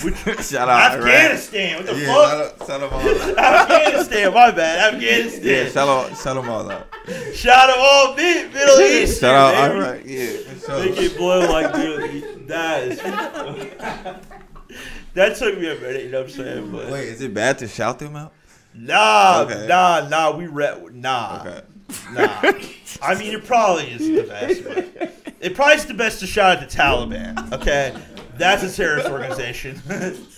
Which, 0.01 0.15
Shout 0.43 0.67
out. 0.69 0.91
Afghanistan. 0.99 1.77
What 1.77 1.85
the 1.85 1.95
Yeah, 1.99 2.05
fuck? 2.07 2.27
shout 2.27 2.41
out- 2.41 2.67
shout 2.67 2.79
them 2.81 2.93
all 2.93 2.99
out. 3.39 3.71
Afghanistan. 3.71 4.33
My 4.33 4.51
bad. 4.51 4.93
Afghanistan. 4.93 5.43
Yeah, 5.45 5.65
shout 5.69 5.87
out, 5.87 6.17
shout 6.17 6.35
them 6.35 6.49
all 6.49 6.69
out. 6.71 6.87
Shout 7.33 7.69
out 7.69 7.77
all 7.77 8.15
mid 8.15 8.53
Middle 8.53 8.79
East. 8.81 9.21
Shout 9.21 9.33
out 9.55 9.71
Iran. 9.71 10.01
Yeah, 10.05 10.27
for 10.59 10.79
Make 10.79 10.95
sure. 10.95 11.03
it 11.03 11.17
blow 11.17 11.39
like. 11.51 11.71
That 12.47 12.83
is. 12.83 12.99
that 15.13 15.35
took 15.37 15.57
me 15.59 15.69
a 15.69 15.75
minute. 15.75 16.03
You 16.03 16.11
know 16.11 16.21
what 16.21 16.29
I'm 16.29 16.35
saying? 16.35 16.71
But 16.71 16.91
Wait, 16.91 17.07
is 17.07 17.21
it 17.21 17.33
bad 17.33 17.57
to 17.59 17.67
shout 17.67 17.99
them 17.99 18.15
out? 18.15 18.33
nah, 18.73 19.41
Okay. 19.47 19.65
nah, 19.67 20.07
nah. 20.09 20.35
We 20.35 20.47
re- 20.47 20.75
nah, 20.91 21.41
Okay. 21.41 21.61
nah. 22.13 22.51
I 23.01 23.15
mean, 23.15 23.33
it 23.33 23.45
probably 23.45 23.91
is 23.91 23.99
the 23.99 24.23
best. 24.23 24.63
But 24.63 25.13
it 25.39 25.55
probably 25.55 25.75
is 25.75 25.85
the 25.85 25.93
best 25.93 26.19
to 26.19 26.27
shout 26.27 26.57
at 26.57 26.69
the 26.69 26.75
Taliban. 26.77 27.53
Okay, 27.53 27.95
that's 28.38 28.63
a 28.63 28.71
terrorist 28.75 29.07
organization. 29.09 29.81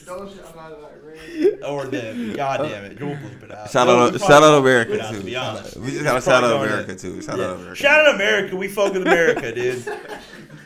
Don't 0.06 0.30
shout 0.36 0.56
out 0.58 0.92
Iran. 1.04 1.64
or 1.66 1.86
them. 1.86 2.34
God 2.34 2.58
damn 2.58 2.86
it. 2.86 3.00
You'll 3.00 3.16
bleep 3.16 3.44
it 3.44 3.52
out. 3.52 3.70
Shout 3.72 3.88
out, 3.88 4.14
we 4.14 4.20
shout 4.20 4.44
out 4.44 4.60
America 4.60 4.92
won't 4.92 5.02
out, 5.04 5.12
to 5.14 5.20
too. 5.20 5.26
be 5.26 5.36
honest. 5.36 5.78
We 5.78 5.86
just 5.88 5.96
It's 5.96 6.04
gotta 6.04 6.22
shout 6.22 6.44
out 6.44 6.64
America 6.66 6.96
to- 6.96 7.00
too. 7.00 7.22
Shout 7.22 7.38
Yeah. 7.38 7.46
out 7.46 7.56
America. 7.56 7.76
Shout 7.76 8.06
out 8.08 8.16
America. 8.16 8.56
We 8.56 8.68
fuck 8.68 8.94
with 8.94 9.02
America, 9.02 9.52
dude. 9.54 9.84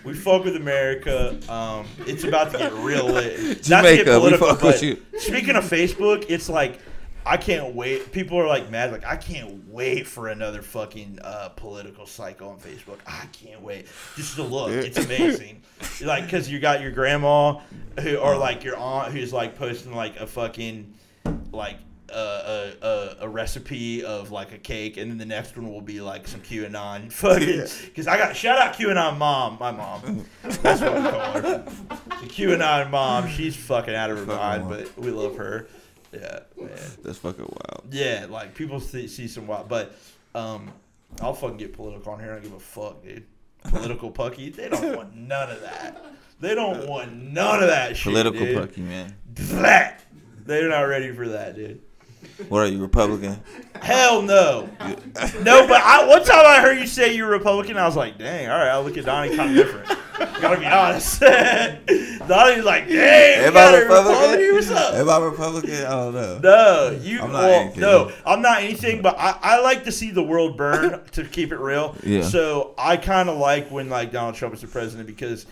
We 0.03 0.13
fuck 0.13 0.43
with 0.45 0.55
America. 0.55 1.37
Um, 1.47 1.85
it's 2.07 2.23
about 2.23 2.51
to 2.53 2.57
get 2.57 2.73
real 2.73 3.05
lit. 3.05 3.37
Not 3.69 3.83
to 3.83 3.95
get 3.95 4.05
Jamaica, 4.05 4.11
we 4.19 4.19
political, 4.19 4.47
fuck 4.47 4.61
with 4.63 4.83
you. 4.83 4.97
Speaking 5.19 5.55
of 5.55 5.63
Facebook, 5.63 6.25
it's 6.27 6.49
like 6.49 6.79
I 7.25 7.37
can't 7.37 7.75
wait. 7.75 8.11
People 8.11 8.37
are 8.39 8.47
like 8.47 8.69
mad. 8.69 8.91
Like 8.91 9.05
I 9.05 9.15
can't 9.15 9.67
wait 9.67 10.07
for 10.07 10.29
another 10.29 10.61
fucking 10.61 11.19
uh, 11.23 11.49
political 11.49 12.05
cycle 12.05 12.49
on 12.49 12.57
Facebook. 12.57 12.97
I 13.05 13.25
can't 13.31 13.61
wait 13.61 13.87
just 14.15 14.35
to 14.35 14.43
look. 14.43 14.71
It's 14.71 14.97
amazing. 14.97 15.61
like 16.01 16.25
because 16.25 16.49
you 16.49 16.59
got 16.59 16.81
your 16.81 16.91
grandma, 16.91 17.59
who 17.99 18.17
or 18.17 18.37
like 18.37 18.63
your 18.63 18.77
aunt 18.77 19.13
who's 19.13 19.31
like 19.31 19.55
posting 19.55 19.95
like 19.95 20.19
a 20.19 20.25
fucking 20.27 20.93
like 21.51 21.77
a, 22.09 22.73
a, 22.81 22.85
a, 22.85 23.15
a 23.21 23.29
recipe 23.29 24.03
of 24.03 24.31
like 24.31 24.51
a 24.51 24.57
cake, 24.57 24.97
and 24.97 25.09
then 25.11 25.17
the 25.17 25.25
next 25.25 25.55
one 25.55 25.71
will 25.71 25.81
be 25.81 26.01
like 26.01 26.27
some 26.27 26.41
QAnon 26.41 27.11
fucking. 27.11 27.65
Because 27.85 28.07
I 28.07 28.17
got 28.17 28.35
shout 28.35 28.57
out 28.57 28.73
QAnon 28.73 29.17
mom, 29.17 29.57
my 29.59 29.71
mom. 29.71 30.25
That's 30.43 30.81
what 30.81 30.95
we 30.95 31.01
call 31.01 31.33
her. 31.33 31.41
The 32.21 32.27
QAnon 32.27 32.89
mom. 32.89 33.27
She's 33.29 33.55
fucking 33.55 33.93
out 33.93 34.09
of 34.09 34.17
her 34.17 34.25
mind, 34.25 34.67
but 34.67 34.97
we 34.97 35.11
love 35.11 35.37
her. 35.37 35.67
Yeah, 36.11 36.39
man. 36.57 36.69
That's 37.03 37.17
fucking 37.19 37.45
wild. 37.45 37.85
Yeah, 37.91 38.27
like 38.29 38.53
people 38.53 38.79
see, 38.79 39.07
see 39.07 39.27
some 39.27 39.47
wild, 39.47 39.69
but 39.69 39.95
um, 40.35 40.71
I'll 41.21 41.33
fucking 41.33 41.57
get 41.57 41.73
political 41.73 42.11
on 42.13 42.19
here. 42.19 42.31
I 42.31 42.33
don't 42.35 42.43
give 42.43 42.53
a 42.53 42.59
fuck, 42.59 43.03
dude. 43.03 43.25
Political 43.63 44.11
pucky, 44.13 44.53
they 44.55 44.69
don't 44.69 44.95
want 44.95 45.15
none 45.15 45.49
of 45.49 45.61
that. 45.61 46.03
They 46.39 46.55
don't 46.55 46.87
want 46.87 47.13
none 47.13 47.61
of 47.61 47.69
that 47.69 47.95
shit. 47.95 48.11
Political 48.11 48.39
dude. 48.39 48.57
pucky, 48.57 48.81
man. 48.81 49.15
That 49.33 50.03
they're 50.45 50.69
not 50.69 50.81
ready 50.81 51.13
for 51.13 51.29
that, 51.29 51.55
dude. 51.55 51.81
What 52.49 52.59
are 52.59 52.67
you, 52.67 52.81
Republican? 52.81 53.41
Hell 53.81 54.21
no. 54.21 54.69
No, 55.41 55.67
but 55.67 55.81
I, 55.81 56.07
one 56.07 56.23
time 56.23 56.45
I 56.45 56.59
heard 56.61 56.79
you 56.79 56.87
say 56.87 57.15
you're 57.15 57.29
Republican, 57.29 57.77
I 57.77 57.85
was 57.85 57.95
like, 57.95 58.17
dang, 58.17 58.49
all 58.49 58.57
right, 58.57 58.69
I'll 58.69 58.83
look 58.83 58.97
at 58.97 59.05
Donnie 59.05 59.35
kind 59.35 59.51
of 59.51 59.55
different. 59.55 59.87
Gotta 60.39 60.59
be 60.59 60.65
honest. 60.65 61.19
Donnie's 62.27 62.63
like, 62.63 62.87
dang, 62.87 63.45
Am 63.45 63.57
I 63.57 63.77
a 63.77 63.81
Republican? 63.81 64.53
What's 64.53 64.69
up? 64.71 64.93
Am 64.93 65.09
I 65.09 65.17
Republican? 65.17 65.85
I 65.85 65.89
don't 65.89 66.13
know. 66.13 66.39
No, 66.43 66.99
you. 67.01 67.21
I'm 67.21 67.31
not 67.31 67.41
well, 67.41 67.73
no, 67.77 68.11
I'm 68.25 68.41
not 68.41 68.61
anything. 68.61 69.01
But 69.01 69.17
I, 69.17 69.37
I 69.41 69.61
like 69.61 69.83
to 69.85 69.91
see 69.91 70.11
the 70.11 70.23
world 70.23 70.57
burn. 70.57 71.01
to 71.13 71.23
keep 71.23 71.51
it 71.51 71.57
real. 71.57 71.95
Yeah. 72.03 72.21
So 72.21 72.75
I 72.77 72.97
kind 72.97 73.29
of 73.29 73.37
like 73.37 73.69
when 73.71 73.89
like 73.89 74.11
Donald 74.11 74.35
Trump 74.35 74.53
is 74.53 74.61
the 74.61 74.67
president 74.67 75.07
because 75.07 75.45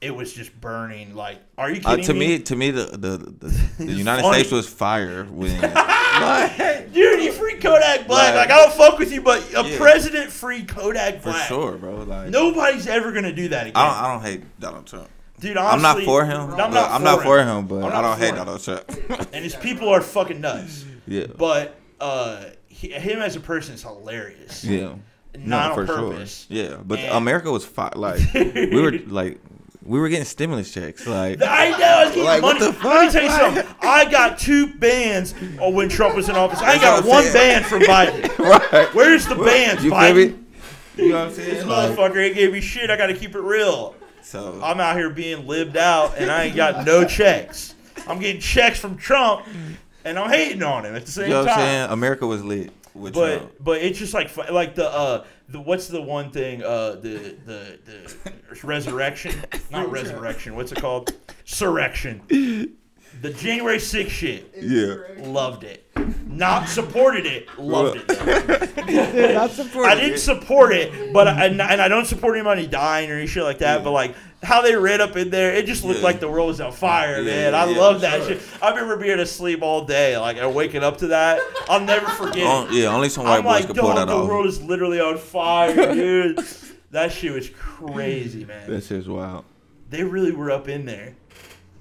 it 0.00 0.14
was 0.14 0.32
just 0.32 0.58
burning. 0.60 1.14
Like, 1.14 1.38
are 1.56 1.70
you 1.70 1.80
Uh, 1.84 1.90
kidding 1.90 2.04
to 2.06 2.14
me? 2.14 2.26
me, 2.28 2.38
to 2.40 2.56
me, 2.56 2.70
the 2.70 2.84
the, 2.84 3.16
the, 3.18 3.84
the 3.84 3.92
United 3.92 4.22
funny. 4.22 4.34
States 4.40 4.52
was 4.52 4.68
fire 4.68 5.24
when 5.24 5.50
Dude, 6.92 7.22
you 7.22 7.32
free 7.32 7.54
Kodak 7.58 8.06
Black. 8.06 8.34
Like- 8.34 8.48
Like, 8.48 8.50
I 8.50 8.62
don't 8.64 8.72
fuck 8.74 8.98
with 8.98 9.12
you, 9.12 9.20
but 9.22 9.42
a 9.54 9.64
Yeah. 9.66 9.76
president 9.78 10.30
free 10.30 10.64
Kodak 10.64 11.22
Black 11.22 11.34
for 11.48 11.48
sure, 11.48 11.72
bro. 11.78 11.96
Like 12.04 12.30
Nobody's 12.30 12.86
ever 12.86 13.12
gonna 13.12 13.32
do 13.32 13.48
that 13.48 13.66
again. 13.68 13.76
I 13.76 13.86
don't, 13.86 14.04
I 14.04 14.12
don't 14.14 14.22
hate 14.22 14.60
Donald 14.60 14.86
Trump. 14.86 15.08
Dude, 15.40 15.56
I'm 15.58 15.82
not 15.82 16.00
for 16.02 16.24
him. 16.24 16.40
I'm 16.52 16.56
not 16.72 16.90
I'm 16.90 17.00
for 17.00 17.04
not 17.04 17.18
him. 17.18 17.24
for 17.24 17.44
him, 17.44 17.66
but 17.66 17.92
I 17.92 18.00
don't 18.02 18.18
hate 18.18 18.30
him. 18.30 18.36
Donald 18.36 18.62
Trump. 18.62 18.84
And 19.34 19.44
his 19.44 19.54
people 19.54 19.88
are 19.90 20.00
fucking 20.00 20.40
nuts. 20.40 20.84
yeah, 21.06 21.26
But 21.36 21.76
uh, 22.00 22.44
he, 22.68 22.88
him 22.92 23.18
as 23.20 23.36
a 23.36 23.40
person 23.40 23.74
is 23.74 23.82
hilarious. 23.82 24.64
yeah, 24.64 24.94
Not 25.34 25.44
no, 25.44 25.58
on 25.58 25.74
for 25.74 25.86
purpose. 25.86 26.46
sure. 26.48 26.56
Yeah, 26.56 26.76
but 26.82 27.00
And- 27.00 27.12
America 27.16 27.50
was 27.52 27.64
fire. 27.66 27.92
Like 27.94 28.20
we 28.34 28.80
were 28.80 28.92
like 29.08 29.38
we 29.86 29.98
were 30.00 30.08
getting 30.08 30.24
stimulus 30.24 30.72
checks. 30.72 31.06
Like 31.06 31.40
I 31.42 31.70
know. 31.70 31.76
I 31.84 32.04
was 32.04 32.08
getting 32.14 32.24
Like, 32.24 32.42
what 32.42 32.58
money. 32.60 32.72
the 32.72 32.78
Let 32.88 33.06
me 33.06 33.12
tell 33.12 33.22
you 33.22 33.30
something. 33.30 33.76
I 33.82 34.10
got 34.10 34.38
two 34.38 34.74
bands 34.74 35.34
uh, 35.62 35.70
when 35.70 35.88
Trump 35.88 36.14
was 36.16 36.28
in 36.28 36.36
office. 36.36 36.60
I 36.60 36.78
got 36.78 37.04
what 37.04 37.08
one 37.10 37.24
saying. 37.24 37.62
band 37.62 37.66
from 37.66 37.82
Biden. 37.82 38.38
right. 38.72 38.94
Where's 38.94 39.26
the 39.26 39.36
bands, 39.36 39.84
You 39.84 39.90
Biden? 39.92 40.44
You 40.96 41.10
know 41.10 41.14
what 41.16 41.28
I'm 41.28 41.34
This 41.36 41.36
saying? 41.46 41.66
Like, 41.68 41.90
motherfucker 41.92 42.26
ain't 42.26 42.34
gave 42.34 42.52
me 42.52 42.60
shit. 42.60 42.90
I 42.90 42.96
got 42.96 43.06
to 43.08 43.14
keep 43.14 43.34
it 43.34 43.40
real. 43.40 43.94
so 44.22 44.58
I'm 44.62 44.80
out 44.80 44.96
here 44.96 45.10
being 45.10 45.46
lived 45.46 45.76
out, 45.76 46.16
and 46.16 46.30
I 46.30 46.44
ain't 46.44 46.56
got 46.56 46.86
no 46.86 47.04
checks. 47.04 47.74
I'm 48.08 48.18
getting 48.18 48.40
checks 48.40 48.78
from 48.78 48.96
Trump, 48.96 49.46
and 50.04 50.18
I'm 50.18 50.30
hating 50.30 50.62
on 50.62 50.84
him 50.86 50.94
at 50.96 51.04
the 51.04 51.12
same 51.12 51.24
you 51.28 51.30
know 51.34 51.40
what 51.44 51.48
time. 51.48 51.58
saying? 51.58 51.90
America 51.90 52.26
was 52.26 52.42
lit 52.44 52.70
with 52.96 53.14
But 53.14 53.36
Trump. 53.38 53.52
but 53.60 53.82
it's 53.82 53.98
just 53.98 54.14
like 54.14 54.34
like 54.50 54.74
the 54.74 54.88
uh 54.90 55.24
the 55.48 55.60
what's 55.60 55.88
the 55.88 56.02
one 56.02 56.30
thing 56.30 56.62
uh 56.62 56.92
the 56.92 57.36
the 57.44 57.78
the 57.84 58.32
resurrection? 58.66 59.44
Not 59.70 59.90
resurrection 59.90 60.56
what's 60.56 60.72
it 60.72 60.80
called? 60.80 61.12
Surrection 61.44 62.20
the 63.22 63.30
January 63.30 63.78
6th 63.78 64.08
shit 64.10 64.52
Yeah. 64.60 64.96
loved 65.18 65.64
it 65.64 65.82
not 66.26 66.68
supported 66.68 67.24
it 67.26 67.48
loved 67.58 67.96
it 68.08 69.34
Not 69.34 69.50
supporting 69.50 69.90
I 69.90 69.94
didn't 70.00 70.18
support 70.18 70.72
it 70.72 71.12
but 71.12 71.26
I, 71.28 71.46
and, 71.46 71.60
and 71.60 71.80
I 71.80 71.88
don't 71.88 72.04
support 72.04 72.36
anybody 72.36 72.66
dying 72.66 73.10
or 73.10 73.14
any 73.14 73.26
shit 73.26 73.42
like 73.42 73.58
that 73.58 73.82
but 73.82 73.92
like 73.92 74.14
how 74.42 74.60
they 74.60 74.76
read 74.76 75.00
up 75.00 75.16
in 75.16 75.30
there 75.30 75.54
it 75.54 75.64
just 75.66 75.82
looked 75.84 76.00
Yeah. 76.00 76.04
like 76.04 76.20
the 76.20 76.28
world 76.28 76.48
was 76.48 76.60
on 76.60 76.72
fire 76.72 77.18
Yeah, 77.20 77.24
man 77.24 77.52
yeah, 77.54 77.64
I 77.64 77.68
yeah, 77.70 77.78
love 77.78 78.00
that 78.02 78.18
sure. 78.26 78.38
shit 78.38 78.42
I 78.62 78.68
remember 78.70 78.96
being 78.98 79.18
asleep 79.18 79.62
all 79.62 79.84
day 79.86 80.18
like 80.18 80.36
and 80.36 80.54
waking 80.54 80.82
up 80.84 80.98
to 80.98 81.06
that 81.08 81.40
I'll 81.68 81.80
never 81.80 82.06
forget 82.10 82.38
it. 82.38 82.44
Oh, 82.46 82.68
yeah, 82.70 82.94
only 82.94 83.08
some 83.08 83.24
white 83.24 83.38
I'm 83.38 83.42
boys 83.44 83.52
like, 83.52 83.66
could 83.68 83.76
pull 83.76 83.88
dog, 83.88 83.96
that 83.96 84.06
the 84.08 84.18
off. 84.18 84.28
world 84.28 84.46
is 84.46 84.62
literally 84.62 85.00
on 85.00 85.16
fire, 85.16 85.74
dude. 85.94 86.38
that 86.90 87.10
shit 87.12 87.32
was 87.32 87.48
crazy, 87.50 88.44
man. 88.44 88.70
That 88.70 88.84
shit's 88.84 89.08
wild. 89.08 89.44
They 89.90 90.04
really 90.04 90.32
were 90.32 90.50
up 90.50 90.68
in 90.68 90.84
there. 90.84 91.14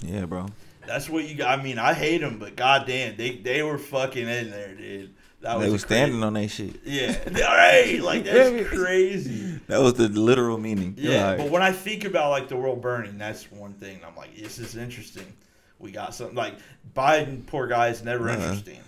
Yeah, 0.01 0.25
bro. 0.25 0.47
That's 0.87 1.09
what 1.09 1.25
you 1.25 1.35
got. 1.35 1.57
I 1.59 1.61
mean, 1.61 1.77
I 1.79 1.93
hate 1.93 2.21
them, 2.21 2.39
but 2.39 2.55
goddamn, 2.55 3.15
they 3.17 3.37
they 3.37 3.63
were 3.63 3.77
fucking 3.77 4.27
in 4.27 4.51
there, 4.51 4.75
dude. 4.75 5.13
That 5.41 5.59
They 5.59 5.69
was 5.69 5.81
standing 5.81 6.23
on 6.23 6.33
that 6.33 6.47
shit. 6.47 6.75
Yeah, 6.85 7.17
all 7.27 7.55
right, 7.55 7.99
like 8.01 8.23
that's 8.23 8.67
crazy. 8.73 9.59
That 9.67 9.79
was 9.79 9.93
the 9.95 10.07
literal 10.09 10.57
meaning. 10.57 10.95
Yeah, 10.97 11.27
Like, 11.29 11.37
but 11.37 11.49
when 11.51 11.61
I 11.61 11.71
think 11.71 12.03
about 12.05 12.31
like 12.31 12.47
the 12.47 12.55
world 12.55 12.81
burning, 12.81 13.17
that's 13.17 13.51
one 13.51 13.73
thing. 13.73 13.99
I'm 14.07 14.15
like, 14.15 14.35
this 14.35 14.57
is 14.59 14.75
interesting. 14.75 15.25
We 15.77 15.91
got 15.91 16.15
something 16.15 16.35
like 16.35 16.55
Biden. 16.95 17.45
Poor 17.45 17.67
guy 17.67 17.89
is 17.89 18.03
never 18.03 18.29
Uh-huh. 18.29 18.41
interesting. 18.41 18.79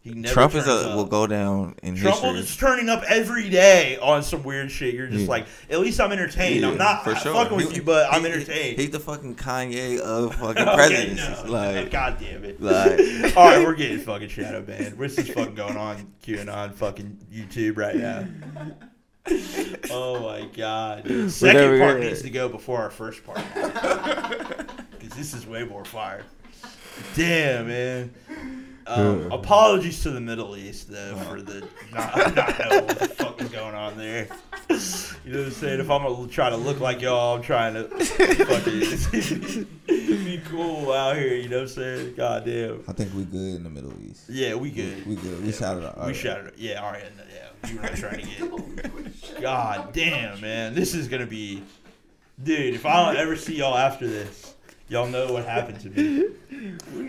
He 0.00 0.14
never 0.14 0.32
Trump 0.32 0.54
is 0.54 0.66
a 0.66 0.90
up. 0.90 0.96
will 0.96 1.04
go 1.04 1.26
down 1.26 1.74
in 1.82 1.96
Trump 1.96 2.18
history. 2.20 2.38
is 2.40 2.56
turning 2.56 2.88
up 2.88 3.02
every 3.08 3.50
day 3.50 3.98
on 4.00 4.22
some 4.22 4.42
weird 4.42 4.70
shit. 4.70 4.94
You're 4.94 5.08
just 5.08 5.24
Yeah. 5.24 5.28
like, 5.28 5.46
at 5.68 5.80
least 5.80 6.00
I'm 6.00 6.12
entertained. 6.12 6.60
Yeah, 6.62 6.68
I'm 6.70 6.78
not 6.78 7.04
for 7.04 7.14
sure. 7.16 7.34
fucking 7.34 7.56
with 7.56 7.70
He- 7.70 7.76
you, 7.78 7.82
but 7.82 8.06
I'm 8.12 8.22
he- 8.22 8.28
entertained. 8.28 8.78
He's 8.78 8.90
the 8.90 9.00
fucking 9.00 9.34
Kanye 9.34 9.98
of 9.98 10.34
fucking 10.40 10.62
Okay, 10.62 10.74
presidents. 10.76 11.44
no, 11.44 11.50
like, 11.52 11.90
God 11.90 12.16
damn 12.20 12.44
it. 12.44 12.62
like- 12.62 13.36
All 13.36 13.46
right, 13.48 13.58
we're 13.66 13.74
getting 13.74 13.98
fucking 13.98 14.28
shadow 14.28 14.62
banned. 14.62 14.98
What's 14.98 15.16
this 15.16 15.28
fucking 15.28 15.54
going 15.56 15.76
on 15.76 16.12
QAnon 16.24 16.72
fucking 16.74 17.18
YouTube 17.32 17.76
right 17.76 17.96
now? 17.96 18.24
Oh 19.90 20.20
my 20.22 20.46
god. 20.56 21.04
dude. 21.04 21.30
Second 21.30 21.56
Whatever, 21.56 21.78
part 21.80 22.00
needs 22.00 22.22
to 22.22 22.30
go 22.30 22.48
before 22.48 22.78
our 22.80 22.90
first 22.90 23.24
part. 23.24 23.40
Because 23.54 25.16
this 25.16 25.34
is 25.34 25.46
way 25.46 25.64
more 25.64 25.84
fire. 25.84 26.22
Damn, 27.14 27.68
man. 27.68 28.14
Um, 28.88 29.30
apologies 29.30 30.02
to 30.02 30.10
the 30.10 30.20
Middle 30.20 30.56
East, 30.56 30.90
though, 30.90 31.14
for 31.16 31.42
the 31.42 31.66
not, 31.92 32.34
not 32.34 32.58
knowing 32.58 32.86
what 32.86 32.98
the 32.98 33.08
fuck 33.08 33.40
is 33.42 33.48
going 33.50 33.74
on 33.74 33.96
there. 33.98 34.28
You 35.24 35.34
know 35.34 35.40
what 35.40 35.46
I'm 35.48 35.52
saying? 35.52 35.80
If 35.80 35.90
I'm 35.90 36.02
gonna 36.02 36.28
try 36.28 36.48
to 36.48 36.56
look 36.56 36.80
like 36.80 37.02
y'all, 37.02 37.36
I'm 37.36 37.42
trying 37.42 37.74
to 37.74 37.84
fucking 37.88 39.66
be 39.86 40.40
cool 40.46 40.92
out 40.92 41.16
here. 41.16 41.34
You 41.34 41.48
know 41.48 41.56
what 41.56 41.62
I'm 41.62 41.68
saying? 41.68 42.14
God 42.16 42.44
damn. 42.46 42.82
I 42.88 42.92
think 42.92 43.12
we 43.14 43.24
good 43.24 43.56
in 43.56 43.62
the 43.62 43.70
Middle 43.70 43.92
East. 44.08 44.24
Yeah, 44.28 44.54
we 44.54 44.70
good. 44.70 45.06
We 45.06 45.16
good. 45.16 45.44
We 45.44 45.52
shouted 45.52 45.84
out. 45.86 46.06
We 46.06 46.14
shouted 46.14 46.46
it. 46.48 46.54
Yeah, 46.56 46.82
all 46.82 46.92
right. 46.92 47.04
Yeah, 47.30 47.68
you 47.68 47.76
were 47.76 47.82
not 47.82 47.96
trying 47.96 48.20
to 48.20 48.26
get. 48.26 49.40
God 49.40 49.92
damn, 49.92 50.40
man. 50.40 50.74
This 50.74 50.94
is 50.94 51.08
going 51.08 51.20
to 51.22 51.26
be. 51.26 51.62
Dude, 52.42 52.74
if 52.74 52.86
I 52.86 53.06
don't 53.06 53.16
ever 53.16 53.36
see 53.36 53.56
y'all 53.56 53.76
after 53.76 54.06
this, 54.06 54.54
y'all 54.88 55.08
know 55.08 55.32
what 55.32 55.44
happened 55.44 55.80
to 55.80 55.90
me. 55.90 56.28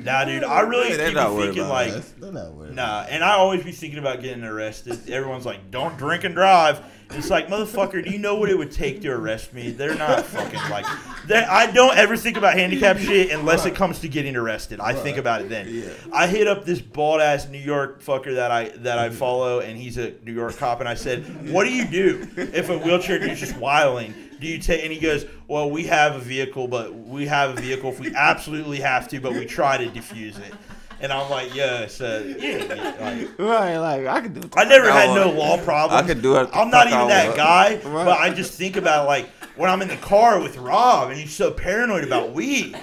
Nah, 0.03 0.25
dude, 0.25 0.43
I 0.43 0.61
really 0.61 0.89
Yeah, 0.91 0.97
they're 0.97 1.11
keep 1.11 1.39
thinking, 1.39 1.67
like. 1.67 1.91
us. 1.91 2.13
Not 2.19 2.53
worried. 2.53 2.75
Nah, 2.75 3.05
and 3.09 3.23
I 3.23 3.33
always 3.33 3.63
be 3.63 3.71
thinking 3.71 3.99
about 3.99 4.21
getting 4.21 4.43
arrested. 4.43 5.09
Everyone's 5.09 5.45
like, 5.45 5.71
"Don't 5.71 5.97
drink 5.97 6.23
and 6.23 6.35
drive." 6.35 6.81
It's 7.11 7.31
like, 7.31 7.47
motherfucker, 7.47 8.03
do 8.05 8.11
you 8.11 8.19
know 8.19 8.35
what 8.35 8.51
it 8.51 8.57
would 8.57 8.71
take 8.71 9.01
to 9.01 9.09
arrest 9.09 9.51
me? 9.51 9.71
They're 9.71 9.95
not 9.95 10.25
fucking 10.27 10.59
like. 10.69 10.85
I 11.31 11.71
don't 11.71 11.97
ever 11.97 12.15
think 12.15 12.37
about 12.37 12.53
handicap 12.53 12.97
shit 12.99 13.31
unless 13.31 13.65
it 13.65 13.73
comes 13.73 13.99
to 14.01 14.07
getting 14.07 14.35
arrested. 14.35 14.79
I 14.79 14.93
think 14.93 15.17
about 15.17 15.41
it 15.41 15.49
then. 15.49 15.91
I 16.13 16.27
hit 16.27 16.47
up 16.47 16.65
this 16.65 16.81
bald 16.81 17.21
ass 17.21 17.47
New 17.47 17.57
York 17.57 18.03
fucker 18.03 18.35
that 18.35 18.51
I 18.51 18.69
that 18.79 18.99
I 18.99 19.09
follow, 19.23 19.59
and 19.61 19.75
he's 19.77 19.97
a 19.97 20.13
New 20.23 20.33
York 20.33 20.57
cop, 20.57 20.81
and 20.81 20.87
I 20.89 20.93
said, 20.93 21.49
"What 21.51 21.63
do 21.63 21.71
you 21.73 21.85
do 21.87 22.27
if 22.37 22.69
a 22.69 22.77
wheelchair 22.77 23.17
dude's 23.17 23.39
just 23.39 23.57
wiling?" 23.57 24.13
Do 24.39 24.47
you 24.47 24.57
take? 24.59 24.83
And 24.83 24.91
he 24.93 24.99
goes, 24.99 25.25
"Well, 25.47 25.69
we 25.69 25.83
have 25.85 26.15
a 26.15 26.19
vehicle, 26.19 26.67
but 26.67 26.93
we 26.93 27.25
have 27.27 27.57
a 27.57 27.61
vehicle 27.61 27.89
if 27.91 27.99
we 27.99 28.13
absolutely 28.15 28.79
have 28.79 29.07
to, 29.09 29.19
but 29.19 29.33
we 29.33 29.45
try 29.45 29.77
to 29.77 29.87
defuse 29.89 30.39
it." 30.39 30.53
And 31.01 31.11
I'm 31.13 31.29
like, 31.29 31.53
"Yeah, 31.55 31.87
so 31.87 32.19
yeah, 32.39 32.57
like, 32.99 33.39
right, 33.39 33.77
like 33.77 34.05
I 34.07 34.21
could 34.21 34.33
do. 34.33 34.41
what 34.47 34.57
I 34.57 34.69
never 34.69 34.87
fuck 34.87 34.95
had 34.95 35.15
no 35.15 35.27
want. 35.27 35.37
law 35.37 35.57
problems. 35.63 36.03
I 36.03 36.05
could 36.07 36.21
do 36.21 36.35
it. 36.37 36.49
I'm 36.53 36.69
not 36.69 36.87
even 36.87 37.07
that 37.07 37.35
guy, 37.37 37.75
Right. 37.75 37.83
but 38.05 38.19
I 38.19 38.29
just 38.33 38.53
think 38.53 38.75
about 38.75 39.07
like 39.07 39.29
when 39.55 39.69
I'm 39.69 39.81
in 39.81 39.87
the 39.89 39.97
car 39.97 40.41
with 40.41 40.57
Rob 40.57 41.09
and 41.09 41.19
he's 41.19 41.33
so 41.33 41.51
paranoid 41.51 42.03
about 42.05 42.31
weed. 42.33 42.77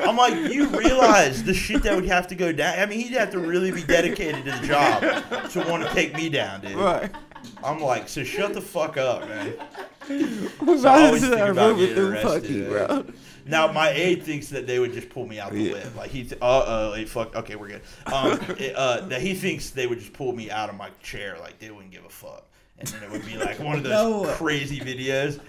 I'm 0.00 0.16
like, 0.16 0.34
you 0.52 0.66
realize 0.68 1.42
the 1.42 1.54
shit 1.54 1.82
that 1.84 1.94
would 1.94 2.04
have 2.06 2.26
to 2.28 2.34
go 2.34 2.52
down. 2.52 2.78
I 2.78 2.84
mean, 2.86 3.00
he'd 3.00 3.14
have 3.16 3.30
to 3.32 3.38
really 3.38 3.70
be 3.70 3.82
dedicated 3.82 4.44
to 4.44 4.50
the 4.50 4.66
job 4.66 5.00
to 5.50 5.60
want 5.70 5.84
to 5.86 5.90
take 5.94 6.14
me 6.14 6.28
down, 6.28 6.60
dude. 6.60 6.74
Right. 6.76 7.10
I'm 7.64 7.80
like, 7.80 8.08
so 8.10 8.24
shut 8.24 8.52
the 8.52 8.60
fuck 8.60 8.96
up, 8.98 9.26
man. 9.28 9.54
We're 10.60 10.78
So 10.78 10.88
I 10.88 11.06
always 11.06 11.22
to 11.22 11.28
think 11.28 11.38
start 11.38 11.50
about 11.50 11.70
moving 11.76 11.80
getting 11.88 11.94
through 11.96 12.10
arrested, 12.12 12.42
Pucky, 12.44 12.68
bro. 12.68 13.04
Now 13.46 13.72
my 13.72 13.90
aide 13.90 14.22
thinks 14.22 14.48
that 14.48 14.66
they 14.66 14.78
would 14.78 14.92
just 14.92 15.08
pull 15.10 15.26
me 15.26 15.38
out 15.38 15.52
the 15.52 15.60
Yeah. 15.62 15.72
whip. 15.74 15.96
Like 15.96 16.10
he, 16.10 16.24
th- 16.24 16.38
uh 16.42 16.92
hey, 16.92 17.04
fuck. 17.06 17.34
Okay, 17.36 17.56
we're 17.56 17.68
good. 17.68 17.82
Um, 18.06 18.32
it, 18.58 18.74
uh, 18.76 19.02
that 19.06 19.20
he 19.22 19.34
thinks 19.34 19.70
they 19.70 19.86
would 19.86 19.98
just 20.00 20.12
pull 20.12 20.32
me 20.34 20.50
out 20.50 20.68
of 20.68 20.76
my 20.76 20.90
chair, 21.02 21.36
like 21.40 21.58
they 21.58 21.70
wouldn't 21.70 21.90
give 21.92 22.04
a 22.04 22.08
fuck, 22.10 22.44
and 22.78 22.88
then 22.88 23.02
it 23.02 23.10
would 23.10 23.24
be 23.24 23.36
like 23.36 23.58
one 23.60 23.76
of 23.78 23.82
those 23.84 24.26
No. 24.26 24.32
crazy 24.34 24.80
videos. 24.80 25.40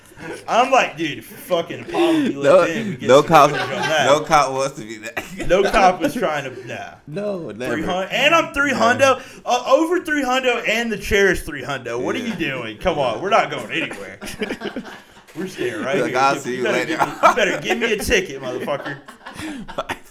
I'm 0.47 0.71
like, 0.71 0.97
dude, 0.97 1.23
fucking 1.23 1.81
Apollo 1.81 2.13
be 2.13 2.33
No, 2.35 2.63
in. 2.63 2.97
No 3.01 3.23
cop, 3.23 3.51
footage 3.51 3.63
on 3.63 3.69
that. 3.69 4.05
no 4.05 4.23
cop 4.23 4.51
wants 4.51 4.77
to 4.79 4.85
be 4.85 4.97
that. 4.97 5.47
No 5.47 5.63
cop 5.71 6.01
was 6.01 6.13
trying 6.13 6.43
to. 6.43 6.67
Nah. 6.67 6.95
no, 7.07 7.51
never. 7.51 7.75
And 8.11 8.35
I'm 8.35 8.53
three 8.53 8.71
hundo, 8.71 9.21
uh, 9.45 9.63
over 9.67 10.03
three 10.03 10.23
hundo, 10.23 10.67
and 10.67 10.91
the 10.91 10.97
chair 10.97 11.31
is 11.31 11.43
three 11.43 11.61
hundo. 11.63 12.01
What 12.03 12.15
are 12.15 12.19
you 12.19 12.35
doing? 12.35 12.77
Come 12.77 12.97
on, 12.99 13.21
we're 13.21 13.29
not 13.29 13.49
going 13.49 13.71
anywhere. 13.71 14.19
we're 15.35 15.47
staying 15.47 15.81
right 15.83 15.99
Like, 16.01 16.11
here. 16.11 16.19
I'll 16.19 16.35
see 16.35 16.57
you 16.57 16.63
better 16.63 16.77
later. 16.77 16.97
Give 16.97 17.07
me, 17.07 17.13
you 17.29 17.35
better 17.35 17.61
give 17.61 17.77
me 17.79 17.93
a 17.93 17.97
ticket, 17.97 18.41
motherfucker. 18.41 18.97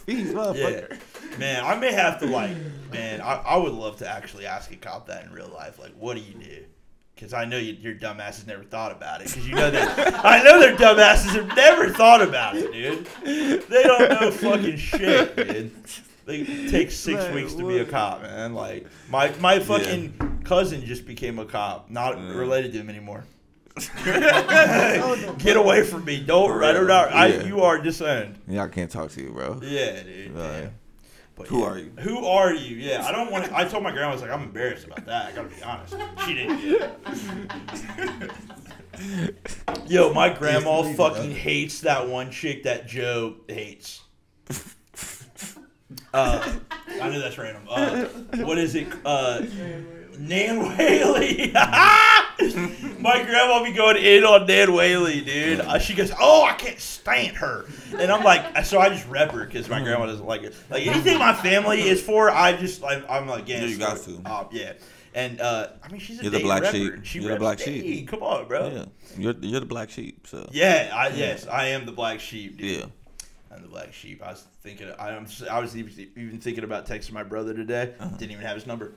These 0.07 0.33
Yeah, 0.33 0.97
man, 1.39 1.65
I 1.65 1.77
may 1.77 1.93
have 1.93 2.19
to 2.21 2.27
like, 2.27 2.57
man, 2.91 3.21
I, 3.21 3.35
I 3.35 3.57
would 3.57 3.73
love 3.75 3.99
to 3.99 4.09
actually 4.09 4.47
ask 4.47 4.73
a 4.73 4.77
cop 4.77 5.07
that 5.09 5.25
in 5.27 5.33
real 5.33 5.51
life. 5.55 5.79
Like, 5.79 5.93
what 5.99 6.17
do 6.17 6.23
you 6.23 6.35
do? 6.35 6.65
Because 7.19 7.33
I 7.35 7.45
know 7.47 7.59
you, 7.59 7.73
your 7.73 7.95
dumbasses 7.97 8.47
never 8.47 8.63
thought 8.63 8.93
about 8.93 9.21
it. 9.21 9.27
Because 9.27 9.49
you 9.49 9.57
know 9.57 9.73
that 9.73 10.25
I 10.25 10.41
know 10.45 10.61
their 10.61 10.77
dumbasses 10.77 11.31
have 11.35 11.49
never 11.57 11.89
thought 11.89 12.23
about 12.23 12.55
it, 12.57 12.73
dude. 12.73 13.07
They 13.69 13.83
don't 13.83 14.09
know 14.09 14.31
fucking 14.31 14.77
shit, 14.77 15.35
dude. 15.35 15.73
They 16.27 16.45
take 16.69 16.93
six 16.93 17.19
Man, 17.25 17.35
weeks 17.35 17.55
to 17.55 17.67
be 17.67 17.79
a 17.79 17.85
cop, 17.85 18.23
man. 18.23 18.55
Like 18.55 18.87
my 19.11 19.33
my 19.41 19.59
fucking 19.59 20.43
cousin 20.45 20.85
just 20.85 21.07
became 21.07 21.41
a 21.41 21.45
cop. 21.45 21.91
Not 21.91 22.19
related 22.19 22.73
to 22.75 22.79
him 22.79 22.89
anymore. 22.89 23.25
Oh, 24.07 25.35
Get 25.39 25.57
away 25.57 25.83
from 25.85 26.05
me! 26.05 26.21
Don't. 26.23 26.63
I 26.63 26.73
don't. 26.73 26.91
I, 26.91 27.27
Yeah. 27.29 27.43
you 27.45 27.61
are 27.63 27.79
disowned. 27.79 28.39
Yeah, 28.47 28.65
I 28.65 28.69
can't 28.69 28.91
talk 28.91 29.11
to 29.13 29.23
you, 29.23 29.31
bro. 29.31 29.61
Yeah, 29.63 30.03
dude. 30.03 30.33
Right. 30.33 30.71
Damn. 31.39 31.47
But 31.47 31.47
Who 31.49 31.59
yeah. 31.61 31.67
are 31.67 31.79
you? 31.79 31.93
Who 32.01 32.27
are 32.27 32.55
you? 32.55 32.77
Yeah, 32.77 33.07
I 33.07 33.13
don't 33.13 33.31
want. 33.31 33.45
to 33.47 33.57
I 33.57 33.65
told 33.65 33.83
my 33.83 33.91
grandma, 33.91 34.11
I 34.11 34.13
was 34.13 34.23
like, 34.23 34.31
I'm 34.31 34.43
embarrassed 34.43 34.87
about 34.87 35.07
that. 35.07 35.27
I 35.27 35.33
gotta 35.33 35.49
be 35.49 35.63
honest. 35.63 35.95
She 36.27 36.35
didn't. 36.35 36.61
get 36.61 36.91
it. 39.01 39.37
Yo, 39.87 40.13
my 40.13 40.29
grandma 40.29 40.83
fucking 40.95 41.31
hates 41.31 41.81
that 41.83 42.09
one 42.09 42.31
chick 42.31 42.65
that 42.65 42.87
Joe 42.87 43.37
hates. 43.49 44.03
Uh, 46.13 46.59
I 47.01 47.09
know 47.09 47.19
that's 47.19 47.39
random. 47.39 47.63
Uh, 47.69 48.05
what 48.45 48.59
is 48.59 48.75
it? 48.75 48.89
Uh, 49.07 49.41
Nan 50.19 50.77
Whaley. 50.77 51.53
My 52.99 53.23
grandma 53.23 53.63
be 53.63 53.73
going 53.73 53.97
in 53.97 54.25
on 54.25 54.47
Nan 54.47 54.73
Whaley, 54.73 55.21
dude. 55.23 55.61
Uh, 55.61 55.79
she 55.79 55.95
goes, 55.95 56.13
"Oh, 56.19 56.45
I 56.45 56.55
can't 56.55 56.79
stand 56.79 57.37
her," 57.37 57.67
and 57.97 58.11
I'm 58.11 58.25
like, 58.25 58.65
so 58.65 58.81
I 58.81 58.89
just 58.89 59.09
rep 59.09 59.33
her 59.33 59.45
because 59.45 59.69
my 59.69 59.83
grandma 59.83 60.07
doesn't 60.07 60.27
like 60.27 60.43
it. 60.43 60.55
Like 60.71 60.87
anything 60.87 61.19
my 61.19 61.35
family 61.35 61.83
is 61.83 62.03
for, 62.03 62.31
I 62.31 62.57
just 62.57 62.83
I'm, 62.85 63.05
I'm 63.09 63.29
against. 63.29 63.63
Yeah, 63.63 63.69
you 63.69 63.79
got 63.79 63.99
to. 63.99 64.21
Uh, 64.25 64.45
yeah, 64.51 64.73
and 65.15 65.41
uh, 65.41 65.69
I 65.83 65.91
mean 65.91 66.01
she's 66.01 66.21
a 66.21 66.23
You're 66.23 66.33
the 66.33 66.41
black 66.41 66.65
sheep. 66.67 66.95
She 67.05 67.21
You're 67.21 67.33
the 67.33 67.39
black 67.39 67.59
sheep. 67.61 68.09
Come 68.09 68.23
on, 68.23 68.49
bro. 68.49 68.69
Yeah, 68.69 68.85
you're 69.17 69.35
you're 69.41 69.61
the 69.61 69.67
black 69.67 69.91
sheep. 69.91 70.27
So 70.27 70.49
Yeah, 70.53 70.93
I, 70.95 71.09
yes, 71.09 71.47
I 71.47 71.69
am 71.69 71.87
the 71.87 71.93
black 71.93 72.21
sheep, 72.21 72.59
dude. 72.59 72.79
yeah. 72.79 72.87
I'm 73.51 73.63
the 73.63 73.69
black 73.69 73.95
sheep. 73.95 74.23
I 74.23 74.33
was 74.33 74.45
thinking. 74.63 74.93
I, 74.99 75.13
am 75.13 75.27
I 75.51 75.59
was 75.59 75.77
even, 75.77 76.11
even 76.17 76.39
thinking 76.39 76.65
about 76.65 76.87
texting 76.87 77.13
my 77.13 77.23
brother 77.23 77.55
today. 77.55 77.95
Uh-huh. 77.99 78.11
Didn't 78.17 78.33
even 78.33 78.45
have 78.45 78.57
his 78.57 78.67
number. 78.67 78.93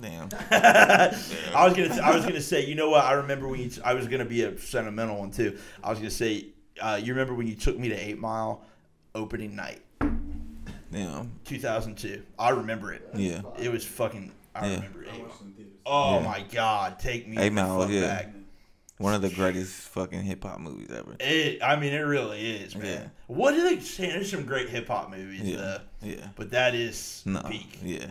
Damn. 0.00 0.28
I 0.50 1.64
was 1.68 1.74
gonna. 1.76 2.00
I 2.02 2.14
was 2.14 2.24
gonna 2.24 2.40
say. 2.40 2.64
You 2.66 2.74
know 2.74 2.90
what? 2.90 3.04
I 3.04 3.12
remember 3.12 3.46
when 3.48 3.60
you. 3.60 3.70
I 3.84 3.94
was 3.94 4.08
gonna 4.08 4.24
be 4.24 4.42
a 4.42 4.56
sentimental 4.58 5.18
one 5.18 5.30
too. 5.30 5.58
I 5.82 5.90
was 5.90 5.98
gonna 5.98 6.10
say. 6.10 6.46
Uh, 6.80 6.98
you 7.02 7.12
remember 7.12 7.34
when 7.34 7.46
you 7.46 7.54
took 7.54 7.78
me 7.78 7.88
to 7.90 7.94
Eight 7.94 8.18
Mile 8.18 8.62
opening 9.14 9.54
night, 9.54 9.82
Damn. 10.90 11.30
2002? 11.44 12.22
I 12.38 12.48
remember 12.50 12.92
it. 12.92 13.06
Yeah. 13.14 13.42
It 13.60 13.70
was 13.70 13.84
fucking. 13.84 14.32
I 14.54 14.66
Yeah. 14.68 14.74
remember 14.76 15.04
Eight 15.04 15.20
Mile. 15.22 15.32
Oh 15.84 16.18
Yeah. 16.20 16.24
my 16.24 16.40
god! 16.50 16.98
Take 16.98 17.28
me 17.28 17.36
Eight 17.38 17.52
Mile, 17.52 17.90
yeah. 17.90 18.00
back. 18.06 18.28
One 18.98 19.14
of 19.14 19.22
the 19.22 19.30
greatest 19.30 19.72
fucking 19.88 20.22
hip 20.22 20.44
hop 20.44 20.60
movies 20.60 20.90
ever. 20.90 21.16
It. 21.20 21.62
I 21.62 21.76
mean, 21.76 21.92
it 21.92 21.98
really 22.00 22.40
is, 22.62 22.74
man. 22.76 22.86
Yeah. 22.86 23.08
What 23.26 23.52
do 23.52 23.62
they 23.62 23.80
say? 23.80 24.06
There's 24.08 24.30
some 24.30 24.44
great 24.44 24.68
hip 24.68 24.86
hop 24.88 25.10
movies, 25.10 25.40
Yeah. 25.42 25.56
though. 25.56 25.78
Yeah. 26.02 26.28
But 26.36 26.50
that 26.52 26.74
is 26.74 27.22
No. 27.26 27.40
peak. 27.42 27.78
Yeah. 27.82 28.06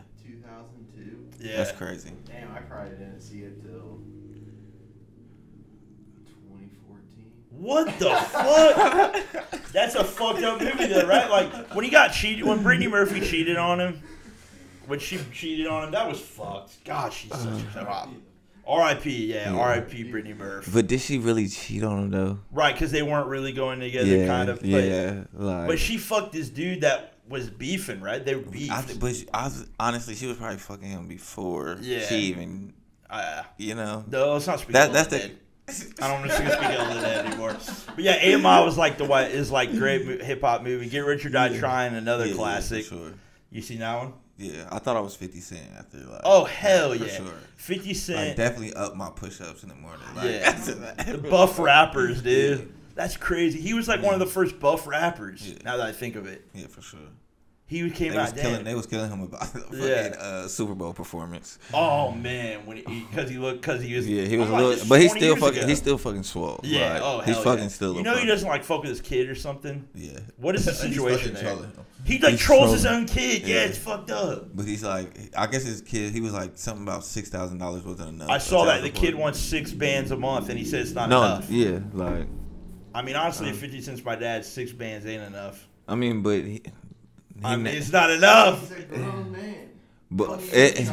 2002. 1.42 1.48
Yeah. 1.48 1.58
That's 1.58 1.78
crazy. 1.78 2.12
Damn, 2.26 2.52
I 2.52 2.60
probably 2.60 2.92
didn't 2.92 3.22
see 3.22 3.40
it 3.40 3.62
till 3.62 4.00
2014. 6.48 7.32
What 7.50 8.00
the 8.00 8.16
fuck? 8.16 9.62
That's 9.72 9.96
a 9.96 10.04
fucked 10.04 10.44
up 10.44 10.62
movie, 10.62 10.88
though, 10.88 11.08
right? 11.08 11.30
Like 11.30 11.74
when 11.76 11.86
he 11.86 11.92
got 11.92 12.10
cheated, 12.10 12.46
when 12.46 12.62
Brittany 12.64 12.88
Murphy 12.88 13.22
cheated 13.22 13.58
on 13.58 13.80
him, 13.80 14.02
when 14.88 15.00
she 15.00 15.20
cheated 15.34 15.68
on 15.68 15.86
him, 15.86 15.92
that 15.92 16.08
was 16.08 16.20
fucked. 16.20 16.84
God, 16.84 17.14
she's 17.14 17.32
such 17.32 17.46
a 17.46 17.82
uh-huh. 17.82 17.86
hot. 17.86 18.10
R.I.P. 18.68 19.26
Yeah, 19.34 19.52
Yeah. 19.52 19.60
R.I.P. 19.60 20.12
Brittany 20.12 20.34
Murphy. 20.34 20.72
But 20.72 20.88
did 20.88 21.02
she 21.02 21.18
really 21.18 21.48
cheat 21.48 21.84
on 21.84 22.04
him 22.04 22.12
though? 22.12 22.40
Right, 22.52 22.74
because 22.74 22.92
they 22.92 23.02
weren't 23.02 23.28
really 23.28 23.52
going 23.54 23.80
together, 23.80 24.08
yeah. 24.08 24.28
kind 24.28 24.50
of. 24.50 24.60
But, 24.60 24.68
yeah. 24.68 25.24
Like. 25.34 25.68
but 25.68 25.80
she 25.80 25.98
fucked 25.98 26.34
this 26.34 26.50
dude 26.50 26.82
that 26.82 27.11
was 27.32 27.50
beefing, 27.50 28.02
right? 28.02 28.24
They 28.24 28.36
were 28.36 28.42
beefing. 28.42 28.98
But 29.00 29.16
I 29.34 29.46
was, 29.46 29.68
honestly, 29.80 30.14
she 30.16 30.28
was 30.28 30.38
probably 30.38 30.58
fucking 30.58 30.88
him 30.88 31.08
before 31.08 31.78
Yeah. 31.82 32.06
she 32.06 32.16
even, 32.18 32.74
Uh, 33.10 33.44
you 33.58 33.74
know. 33.76 34.04
no, 34.10 34.34
let's 34.34 34.46
not 34.48 34.60
speak. 34.60 34.74
That 34.74 34.94
that's 34.94 35.08
the. 35.10 35.32
I 36.02 36.08
don't 36.10 36.20
want 36.20 36.32
to 36.32 36.36
speak 36.38 36.48
ill 36.50 36.82
of 36.82 37.02
dead 37.02 37.26
anymore. 37.28 37.56
But 37.96 38.04
yeah, 38.04 38.36
Mile 38.38 38.66
was 38.66 38.78
like 38.78 38.98
the 38.98 39.06
white 39.06 39.32
is 39.32 39.50
like 39.52 39.72
great 39.72 40.22
hip 40.22 40.42
hop 40.42 40.64
movie. 40.64 40.88
Get 40.90 41.00
Rich 41.06 41.26
or 41.26 41.30
Die 41.30 41.58
Trying, 41.58 41.96
another 41.96 42.26
Yeah, 42.26 42.32
yeah, 42.32 42.38
classic. 42.38 42.86
sure. 42.86 43.14
You 43.52 43.62
seen 43.62 43.80
that 43.80 43.98
one? 43.98 44.14
Yeah, 44.38 44.68
I 44.72 44.80
thought 44.80 44.98
I 44.98 45.02
was 45.02 45.16
50 45.16 45.40
Cent 45.40 45.62
after 45.78 45.98
like. 46.00 46.22
Oh 46.24 46.46
hell 46.46 46.96
yeah, 46.96 47.08
sure. 47.08 47.34
Fifty 47.58 47.90
Like 47.90 47.98
Cent. 47.98 48.38
definitely 48.38 48.74
up 48.74 48.96
my 48.96 49.12
push-ups 49.12 49.62
in 49.64 49.70
the 49.70 49.76
morning. 49.76 50.02
Like, 50.16 50.26
Yeah. 50.26 50.38
after 50.46 50.74
that. 50.76 51.06
the 51.06 51.18
buff 51.20 51.60
rappers, 51.60 52.22
dude. 52.24 52.74
Yeah. 52.96 53.02
That's 53.04 53.18
crazy. 53.18 53.60
He 53.60 53.74
was 53.74 53.88
like 53.88 54.02
one 54.02 54.14
of 54.14 54.20
the 54.20 54.26
first 54.26 54.60
buff 54.60 54.88
rappers. 54.88 55.48
Yeah. 55.50 55.58
Now 55.66 55.78
that 55.78 55.88
I 55.88 55.92
think 55.92 56.16
of 56.16 56.26
it, 56.28 56.46
Yeah, 56.54 56.68
for 56.68 56.82
sure. 56.82 57.00
he 57.68 57.90
came 57.90 58.12
They 58.12 58.18
was 58.18 58.32
out. 58.32 58.38
killing. 58.38 58.64
They 58.66 58.76
was 58.76 58.86
killing 58.86 59.10
him 59.10 59.22
about 59.22 59.40
the 59.54 59.60
fucking 59.60 59.80
Yeah. 59.80 60.14
uh, 60.20 60.48
Super 60.48 60.76
Bowl 60.76 60.94
performance. 60.94 61.58
Oh 61.74 62.12
man, 62.12 62.66
when 62.66 62.78
because 62.86 63.30
he 63.30 63.38
looked 63.38 63.62
because 63.62 63.82
he 63.82 63.96
was 63.96 64.08
Yeah, 64.08 64.24
he 64.24 64.38
was 64.38 64.50
a 64.50 64.54
little, 64.54 64.72
is 64.72 64.84
but 64.88 65.00
he's 65.02 65.12
still 65.12 65.36
fucking. 65.38 65.60
ago. 65.60 65.68
He's 65.68 65.78
still 65.78 65.98
fucking 65.98 66.24
swole. 66.24 66.60
yeah. 66.64 66.94
Like, 66.94 67.02
oh 67.04 67.20
he's 67.22 67.38
fucking 67.38 67.70
still. 67.70 67.96
You 67.96 68.04
know 68.04 68.16
he 68.18 68.26
doesn't 68.26 68.48
like 68.48 68.64
fuck 68.64 68.82
with 68.82 68.90
his 68.90 69.02
kid 69.02 69.30
or 69.30 69.36
something. 69.36 69.88
Yeah. 69.96 70.20
What 70.38 70.56
is 70.56 70.66
the 70.66 70.74
situation 70.74 71.34
there? 71.34 71.44
trolling. 71.44 71.72
He 72.04 72.18
like 72.18 72.32
He's 72.32 72.40
trolls 72.40 72.72
his 72.72 72.86
own 72.88 73.06
kid. 73.06 73.44
Yeah, 73.44 73.56
Yeah. 73.58 73.62
it's 73.66 73.78
fucked 73.78 74.10
up. 74.10 74.48
But 74.56 74.66
he's 74.66 74.84
like, 74.84 75.30
I 75.38 75.46
guess 75.46 75.64
his 75.64 75.82
kid. 75.82 76.12
He 76.14 76.20
was 76.20 76.34
like 76.34 76.54
something 76.58 76.82
about 76.82 77.06
six 77.06 77.30
thousand 77.30 77.60
dollars 77.60 77.84
wasn't 77.84 78.10
enough. 78.10 78.28
I 78.30 78.40
saw 78.40 78.66
that 78.66 78.82
the 78.82 78.90
kid 78.90 79.14
wants 79.14 79.38
six 79.40 79.72
bands 79.72 80.10
a 80.10 80.18
month, 80.18 80.50
and 80.50 80.58
he 80.58 80.66
says 80.66 80.88
it's 80.88 80.96
not 80.96 81.10
No, 81.10 81.20
enough. 81.24 81.50
yeah, 81.52 81.78
like 81.94 82.26
I 82.94 83.02
mean, 83.02 83.16
honestly, 83.16 83.50
if 83.50 83.58
fifty 83.58 83.82
cents 83.82 84.04
my 84.04 84.16
dad, 84.16 84.46
six 84.46 84.72
bands 84.72 85.06
ain't 85.06 85.24
enough. 85.24 85.68
I 85.88 85.96
mean, 85.96 86.22
but 86.22 86.38
he, 86.44 86.52
he 86.54 86.64
I 87.44 87.56
mean, 87.56 87.66
na- 87.66 87.70
it's 87.72 87.92
not 87.92 88.10
enough. 88.12 88.70
He's 88.70 88.78
a 88.80 88.82
grown 88.84 89.32
man. 89.32 89.70
but 90.10 90.40
He's 90.40 90.54
it, 90.54 90.80
yeah, 90.82 90.90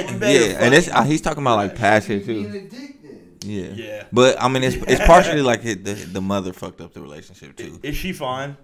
but, 0.00 0.10
you 0.12 0.18
better 0.18 0.46
yeah, 0.50 0.56
and 0.64 0.74
it's 0.74 0.88
uh, 0.88 1.02
he's 1.02 1.20
talking 1.20 1.42
about 1.42 1.56
like 1.56 1.74
passion 1.76 2.24
too. 2.24 2.46
a 2.48 2.60
dick 2.68 3.02
then. 3.02 3.38
Yeah, 3.42 3.68
Yeah. 3.74 4.04
But 4.12 4.40
I 4.40 4.48
mean, 4.48 4.62
it's 4.64 4.76
it's 4.88 5.04
partially 5.06 5.42
like 5.42 5.64
it, 5.64 5.84
the 5.84 5.94
the 5.94 6.20
mother 6.20 6.52
fucked 6.52 6.80
up 6.80 6.92
the 6.94 7.00
relationship 7.00 7.56
too. 7.56 7.78
Is 7.82 7.96
she 7.96 8.12
fine? 8.12 8.56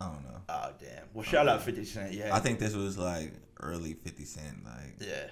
I 0.00 0.06
don't 0.06 0.22
know. 0.24 0.40
Oh 0.48 0.70
damn. 0.80 1.04
Well, 1.12 1.24
shout 1.24 1.48
out 1.48 1.62
Fifty 1.62 1.84
Cent. 1.84 2.12
Yeah. 2.12 2.34
I 2.34 2.40
think 2.40 2.58
this 2.58 2.74
was 2.74 2.98
like 2.98 3.32
early 3.60 3.94
Fifty 3.94 4.24
Cent, 4.24 4.64
like 4.64 4.96
Yeah. 5.00 5.26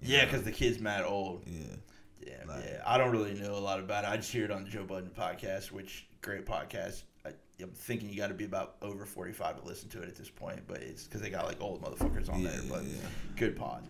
Yeah, 0.00 0.24
because 0.24 0.44
the 0.44 0.52
kid's 0.52 0.78
mad 0.78 1.04
old. 1.04 1.42
yeah. 1.46 1.74
Yeah, 2.24 2.34
Like- 2.46 2.64
yeah. 2.64 2.82
I 2.86 2.98
don't 2.98 3.10
really 3.10 3.34
know 3.34 3.54
a 3.54 3.58
lot 3.58 3.80
about 3.80 4.04
it. 4.04 4.10
I 4.10 4.16
just 4.16 4.30
hear 4.30 4.44
it 4.44 4.50
on 4.50 4.62
the 4.64 4.70
Joe 4.70 4.84
Budden 4.84 5.10
podcast, 5.10 5.72
which 5.72 6.06
great 6.22 6.46
podcast. 6.46 7.02
I, 7.24 7.30
I'm 7.60 7.70
thinking 7.70 8.08
you 8.08 8.16
got 8.16 8.28
to 8.28 8.34
be 8.34 8.44
about 8.44 8.76
over 8.82 9.04
45 9.04 9.60
to 9.62 9.66
listen 9.68 9.88
to 9.90 10.02
it 10.02 10.08
at 10.08 10.16
this 10.16 10.30
point, 10.30 10.60
but 10.66 10.78
it's 10.78 11.04
because 11.04 11.20
they 11.20 11.30
got 11.30 11.46
like 11.46 11.60
old 11.60 11.82
motherfuckers 11.82 12.32
on 12.32 12.40
Yeah, 12.40 12.50
there. 12.50 12.60
But 12.68 12.84
yeah. 12.84 12.96
good 13.36 13.56
pod. 13.56 13.82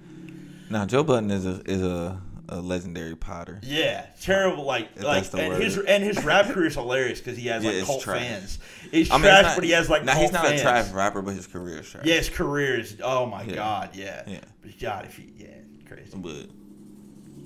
Now 0.70 0.84
Joe 0.86 1.02
Budden 1.02 1.30
is 1.30 1.46
a 1.46 1.60
is 1.70 1.82
a, 1.82 2.20
a 2.50 2.60
legendary 2.60 3.14
potter. 3.16 3.58
Yeah, 3.62 4.06
terrible. 4.20 4.64
Like, 4.64 4.88
If 4.96 5.02
like, 5.04 5.32
and 5.34 5.48
word. 5.52 5.62
his 5.62 5.78
and 5.78 6.02
his 6.02 6.22
rap 6.24 6.46
career 6.52 6.66
is 6.66 6.74
hilarious 6.74 7.20
because 7.20 7.36
he 7.38 7.48
has 7.48 7.62
Yeah, 7.64 7.70
like 7.72 7.84
cult 7.84 8.02
trash. 8.02 8.20
fans. 8.22 8.58
It's 8.92 9.10
I 9.10 9.14
mean, 9.14 9.22
trash, 9.24 9.38
it's 9.40 9.48
not- 9.48 9.54
but 9.56 9.64
he 9.64 9.70
has 9.72 9.90
like 9.90 10.04
now 10.04 10.16
he's 10.18 10.32
not 10.32 10.46
fans. 10.46 10.60
a 10.60 10.64
trash 10.64 10.90
rapper, 10.92 11.22
but 11.22 11.34
his 11.34 11.46
career 11.46 11.78
is 11.80 11.88
trash. 11.90 12.04
Yeah, 12.06 12.14
his 12.16 12.28
career 12.30 12.78
is. 12.80 12.96
Oh 13.02 13.26
my 13.26 13.44
god, 13.46 13.90
yeah. 13.94 14.22
Yeah. 14.26 14.40
But 14.62 14.78
God, 14.78 15.04
if 15.06 15.16
he, 15.16 15.32
yeah, 15.36 15.48
crazy. 15.86 16.16
but 16.16 16.46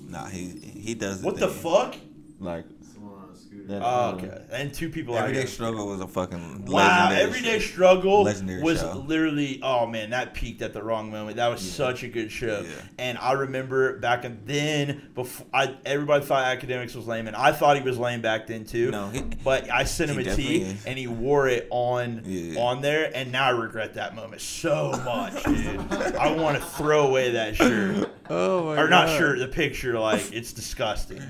nah, 0.09 0.25
he 0.27 0.49
he 0.49 0.93
does. 0.95 1.21
What 1.21 1.37
the 1.37 1.47
fuck? 1.49 1.95
Like 2.39 2.65
Someone 2.93 3.23
on 3.23 3.29
a 3.33 3.37
scooter. 3.37 3.52
That- 3.67 3.81
Oh, 3.81 3.85
uh, 3.85 4.13
okay. 4.17 4.41
And 4.51 4.73
two 4.73 4.89
people 4.89 5.17
Everyday. 5.17 5.45
Struggle 5.45 5.87
was 5.87 5.99
a 6.01 6.07
fucking 6.07 6.65
Wow, 6.65 7.09
legendary 7.09 7.21
Everyday 7.23 7.59
show. 7.59 7.65
Struggle 7.73 8.23
Legendary 8.23 8.61
was 8.61 8.79
show. 8.81 9.03
literally 9.07 9.59
oh 9.63 9.85
man, 9.87 10.09
that 10.11 10.33
peaked 10.33 10.61
at 10.61 10.73
the 10.73 10.83
wrong 10.83 11.09
moment. 11.11 11.37
That 11.37 11.47
was 11.47 11.65
Yeah. 11.65 11.71
such 11.87 12.03
a 12.03 12.07
good 12.07 12.31
show. 12.31 12.61
Yeah. 12.63 12.69
And 12.99 13.17
I 13.17 13.31
remember 13.33 13.99
back 13.99 14.25
then 14.45 15.01
before 15.15 15.45
I 15.53 15.75
everybody 15.85 16.25
thought 16.25 16.45
Akademiks 16.59 16.95
was 16.95 17.07
lame 17.07 17.27
and 17.27 17.35
I 17.35 17.51
thought 17.51 17.77
he 17.77 17.83
was 17.83 17.97
lame 17.97 18.21
back 18.21 18.47
then 18.47 18.65
too. 18.65 18.91
No, 18.91 19.09
he- 19.09 19.21
but 19.43 19.69
I 19.71 19.83
sent 19.85 20.11
him 20.11 20.19
a 20.19 20.35
tee 20.35 20.63
is. 20.63 20.85
and 20.85 20.97
he 20.97 21.07
wore 21.07 21.47
it 21.47 21.67
on 21.69 22.21
Yeah. 22.25 22.59
on 22.61 22.81
there 22.81 23.11
and 23.15 23.31
now 23.31 23.45
I 23.45 23.49
regret 23.51 23.93
that 23.95 24.15
moment 24.15 24.41
so 24.41 24.91
much, 25.05 25.43
dude. 25.43 25.79
I 26.17 26.31
want 26.35 26.57
to 26.57 26.63
throw 26.63 27.07
away 27.07 27.31
that 27.31 27.55
shirt. 27.55 28.09
Oh 28.29 28.63
my 28.67 28.81
or 28.81 28.87
not 28.87 29.09
shirt, 29.09 29.39
the 29.39 29.49
picture 29.49 29.99
like 29.99 30.31
it's 30.31 30.53
disgusting. 30.53 31.21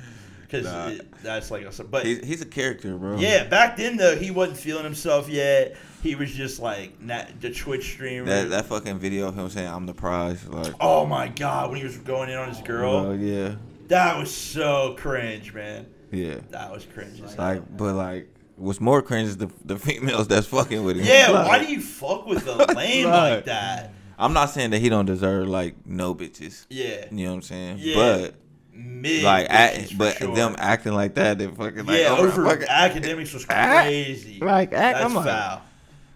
Cuz 0.54 0.64
Nah. 0.66 0.92
that's 1.24 1.50
like 1.50 1.64
a 1.64 1.84
but 1.84 2.06
He's, 2.06 2.24
he's 2.24 2.42
a 2.42 2.46
character, 2.46 2.96
bro. 2.96 3.18
yeah, 3.18 3.44
back 3.46 3.76
then 3.78 3.98
though, 3.98 4.16
he 4.16 4.30
wasn't 4.30 4.58
feeling 4.60 4.84
himself 4.84 5.28
yet. 5.30 5.76
He 6.04 6.16
was 6.16 6.32
just 6.32 6.60
like 6.60 7.02
na 7.02 7.24
the 7.40 7.50
Twitch 7.50 7.92
streamer. 7.94 8.26
That 8.28 8.50
that 8.52 8.66
fucking 8.68 9.00
video 9.00 9.28
of 9.30 9.36
him 9.36 9.50
saying 9.50 9.68
I'm 9.68 9.86
the 9.86 9.94
prize, 9.94 10.46
like. 10.48 10.74
oh 10.80 11.06
my 11.06 11.28
god, 11.30 11.70
when 11.72 11.80
he 11.80 11.84
was 11.86 11.98
going 11.98 12.30
in 12.30 12.38
on 12.38 12.50
his 12.50 12.62
girl, 12.62 12.92
Oh 12.94 13.14
yeah, 13.14 13.56
that 13.88 14.18
was 14.20 14.32
so 14.34 14.96
cringe, 14.98 15.54
man. 15.54 15.88
yeah. 16.12 16.36
That 16.52 16.72
was 16.72 16.86
cringe. 16.86 17.20
hell. 17.20 17.34
Like, 17.38 17.78
but 17.78 17.96
like, 17.96 18.28
what's 18.58 18.80
more 18.82 19.02
cringe 19.02 19.30
is 19.30 19.38
the 19.38 19.50
the 19.66 19.78
females 19.80 20.28
that's 20.28 20.46
fucking 20.48 20.84
with 20.84 20.98
him. 20.98 21.06
yeah, 21.06 21.32
Like, 21.32 21.48
why 21.48 21.66
do 21.66 21.72
you 21.72 21.82
fuck 21.82 22.28
with 22.28 22.46
a 22.48 22.54
lame 22.76 23.06
like 23.10 23.14
Right. 23.36 23.46
that? 23.46 23.94
I'm 24.20 24.34
not 24.34 24.52
saying 24.52 24.70
that 24.72 24.80
he 24.80 24.90
don't 24.90 25.06
deserve 25.08 25.48
like 25.48 25.76
no 25.88 26.14
bitches. 26.14 26.68
Yeah, 26.70 27.06
You 27.12 27.26
know 27.26 27.32
what 27.32 27.36
I'm 27.38 27.42
saying? 27.42 27.78
Yeah. 27.80 27.96
But 27.96 28.36
mid. 28.74 29.24
like, 29.24 29.48
act, 29.50 29.98
but 29.98 30.18
sure. 30.18 30.36
them 30.36 30.56
acting 30.58 30.94
like 30.94 31.16
that, 31.16 31.38
they 31.38 31.48
fucking 31.48 31.86
like, 31.86 32.00
yeah, 32.00 32.08
oh, 32.18 32.26
over 32.28 32.44
fucking- 32.46 32.68
Akademiks 32.68 33.34
was 33.34 33.46
Act- 33.50 33.88
crazy. 33.88 34.40
like, 34.40 34.74
act- 34.74 34.98
That's 34.98 35.06
I'm 35.06 35.14
like- 35.16 35.26
foul. 35.26 35.62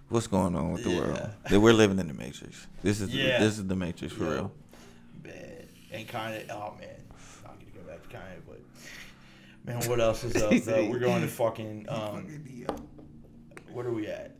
What's 0.10 0.28
going 0.28 0.55
on 0.55 0.72
with 0.72 0.84
the 0.86 0.95
world? 0.95 1.30
That 1.49 1.60
we're 1.60 1.74
living 1.74 1.99
in 1.99 2.08
the 2.08 2.14
matrix. 2.14 2.66
This 2.82 3.01
is 3.01 3.14
Yeah. 3.14 3.39
this 3.39 3.58
is 3.58 3.68
the 3.68 3.76
matrix 3.76 4.14
for 4.14 4.24
Yeah. 4.24 4.30
real. 4.32 4.51
Bad. 5.22 5.68
And 5.91 6.08
kind 6.08 6.36
of, 6.36 6.43
oh 6.51 6.76
man, 6.80 6.88
I'm 7.45 7.51
gonna 7.60 7.72
go 7.86 7.91
back 7.91 8.03
to 8.03 8.08
kind 8.10 8.24
of, 8.38 8.47
but 8.47 8.62
man, 9.66 9.89
what 9.89 9.99
else 9.99 10.24
is 10.24 10.36
up? 10.41 10.51
though? 10.64 10.86
We're 10.89 10.99
going 10.99 11.22
to 11.24 11.28
fucking, 11.43 11.88
um, 11.89 12.26
what 13.74 13.86
are 13.86 13.91
we 13.91 14.08
at? 14.08 14.36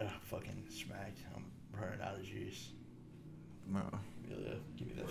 Uh, 0.00 0.04
fucking 0.22 0.62
smacked. 0.70 1.18
I'm 1.34 1.44
running 1.80 2.00
out 2.00 2.14
of 2.14 2.24
juice. 2.24 2.68
Bro. 3.66 3.82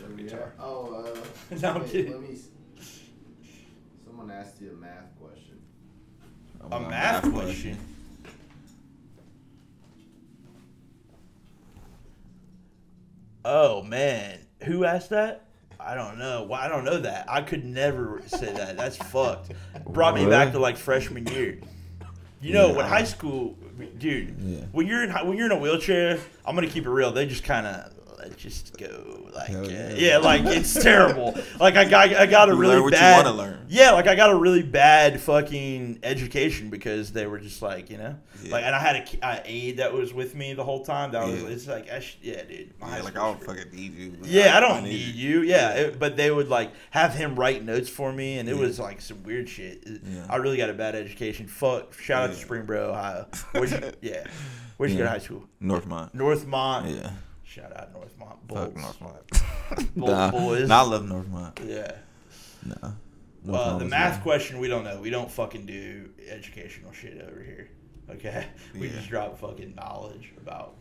Yeah, 0.03 0.15
give 0.15 0.17
me 0.17 0.23
that 0.23 0.23
Where 0.23 0.23
fucking 0.23 0.23
we 0.23 0.23
guitar. 0.23 0.53
Oh, 0.59 1.05
uh, 1.53 1.55
No, 1.61 1.69
I'm 1.75 1.81
wait, 1.81 1.91
kidding. 1.91 2.11
Let 2.11 2.21
me. 2.21 2.35
s- 2.35 2.99
Someone 4.05 4.31
asked 4.31 4.61
you 4.61 4.71
a 4.71 4.73
math 4.73 5.17
question. 5.19 5.59
A 6.71 6.79
math 6.79 7.31
question. 7.33 7.77
Oh 13.45 13.83
man, 13.83 14.39
who 14.63 14.85
asked 14.85 15.09
that? 15.09 15.45
I 15.79 15.95
don't 15.95 16.17
know. 16.17 16.43
Well, 16.43 16.59
I 16.59 16.69
don't 16.69 16.85
know 16.85 16.99
that. 16.99 17.25
I 17.29 17.41
could 17.41 17.65
never 17.65 18.21
say 18.27 18.53
that. 18.53 18.77
That's 18.77 18.95
fucked. 19.11 19.51
Brought 19.85 20.15
me 20.15 20.25
back 20.25 20.53
to 20.53 20.59
like 20.59 20.77
freshman 20.77 21.27
year. 21.27 21.59
You 22.41 22.53
know, 22.53 22.73
when 22.73 22.85
high 22.85 23.03
school, 23.05 23.57
dude, 23.99 24.35
Yeah. 24.39 24.59
when 24.71 24.85
you're 24.87 25.03
in 25.03 25.11
when 25.27 25.37
you're 25.37 25.45
in 25.47 25.51
a 25.51 25.57
wheelchair, 25.59 26.19
I'm 26.45 26.55
gonna 26.55 26.67
keep 26.67 26.85
it 26.85 26.89
real. 26.89 27.11
They 27.11 27.25
just 27.25 27.43
kind 27.43 27.67
of 27.67 27.92
let 28.29 28.37
just 28.37 28.77
go 28.77 29.29
like 29.33 29.49
uh, 29.51 29.61
yeah. 29.63 29.93
yeah. 29.95 30.17
like 30.17 30.43
it's 30.45 30.73
terrible. 30.83 31.35
Like 31.59 31.75
I 31.75 31.85
got 31.85 32.13
I 32.15 32.25
got 32.25 32.49
a 32.49 32.53
You 32.53 32.57
really 32.59 32.75
learn 32.75 32.83
what 32.83 32.93
you 32.93 32.99
bad 32.99 33.25
wanna 33.25 33.37
learn. 33.37 33.65
yeah, 33.69 33.91
like 33.91 34.07
I 34.07 34.15
got 34.15 34.29
a 34.29 34.35
really 34.35 34.63
bad 34.63 35.19
fucking 35.21 35.99
education 36.03 36.69
because 36.69 37.11
they 37.11 37.25
were 37.27 37.39
just 37.39 37.61
like 37.61 37.89
you 37.89 37.97
know 37.97 38.15
Yeah. 38.43 38.51
like 38.53 38.63
and 38.63 38.75
I 38.75 38.79
had 38.79 38.95
a, 38.95 39.03
ki- 39.03 39.19
aide 39.45 39.77
that 39.77 39.93
was 39.93 40.13
with 40.13 40.35
me 40.35 40.53
the 40.53 40.63
whole 40.63 40.83
time. 40.85 41.11
That 41.11 41.25
was 41.27 41.41
Yeah. 41.43 41.49
it's 41.49 41.67
like 41.67 41.91
I 41.91 41.99
sh- 41.99 42.17
yeah, 42.21 42.43
dude. 42.43 42.71
my 42.79 42.97
Yeah, 42.97 43.03
like 43.03 43.17
I 43.17 43.19
don't 43.25 43.43
fucking 43.43 43.71
need 43.73 43.93
you. 43.95 44.17
yeah, 44.23 44.55
I 44.57 44.59
don't 44.59 44.83
need 44.83 44.89
need 44.91 45.15
you. 45.15 45.41
you. 45.41 45.49
Yeah, 45.49 45.69
it- 45.71 45.99
but 45.99 46.15
they 46.17 46.31
would 46.31 46.47
like 46.49 46.71
have 46.91 47.13
him 47.13 47.35
write 47.35 47.63
notes 47.63 47.89
for 47.89 48.11
me, 48.13 48.37
and 48.39 48.47
it 48.47 48.55
Yeah. 48.55 48.61
was 48.61 48.79
like 48.79 49.01
some 49.01 49.21
weird 49.23 49.49
shit. 49.49 49.83
It- 49.85 50.01
Yeah. 50.05 50.25
I 50.29 50.37
really 50.37 50.57
got 50.57 50.69
a 50.69 50.73
bad 50.73 50.95
education. 50.95 51.47
Fuck. 51.47 51.93
Shout 51.99 52.29
out 52.29 52.35
to 52.35 52.45
Springboro, 52.45 52.89
Ohio. 52.89 53.27
Where'd? 53.51 53.97
Yeah. 54.01 54.23
Where'd 54.77 54.91
you 54.91 54.97
go 54.97 55.03
to 55.03 55.09
high 55.09 55.19
school? 55.19 55.43
Northmont. 55.61 56.13
Northmont. 56.15 56.95
Yeah. 56.99 57.11
Shout 57.53 57.77
out 57.77 57.93
Northmont. 57.93 58.37
Fuck 58.49 58.73
Bulls. 58.73 58.73
Northmont. 58.73 59.95
Bull 59.95 60.07
nah, 60.07 60.31
boys. 60.31 60.67
nah, 60.67 60.79
I 60.79 60.87
love 60.87 61.03
Northmont. 61.03 61.59
Yeah. 61.69 61.91
Nah. 62.65 62.93
Uh, 63.55 63.77
the 63.77 63.85
math 63.85 64.15
good. 64.15 64.23
question 64.23 64.57
we 64.59 64.67
don't 64.67 64.83
know. 64.83 64.99
We 64.99 65.11
don't 65.11 65.29
fucking 65.29 65.67
do 65.67 66.09
educational 66.27 66.91
shit 66.93 67.21
over 67.21 67.43
here. 67.43 67.69
Okay. 68.09 68.47
We 68.79 68.87
Yeah. 68.87 68.95
just 68.95 69.09
drop 69.09 69.37
fucking 69.37 69.75
knowledge 69.75 70.33
about 70.41 70.73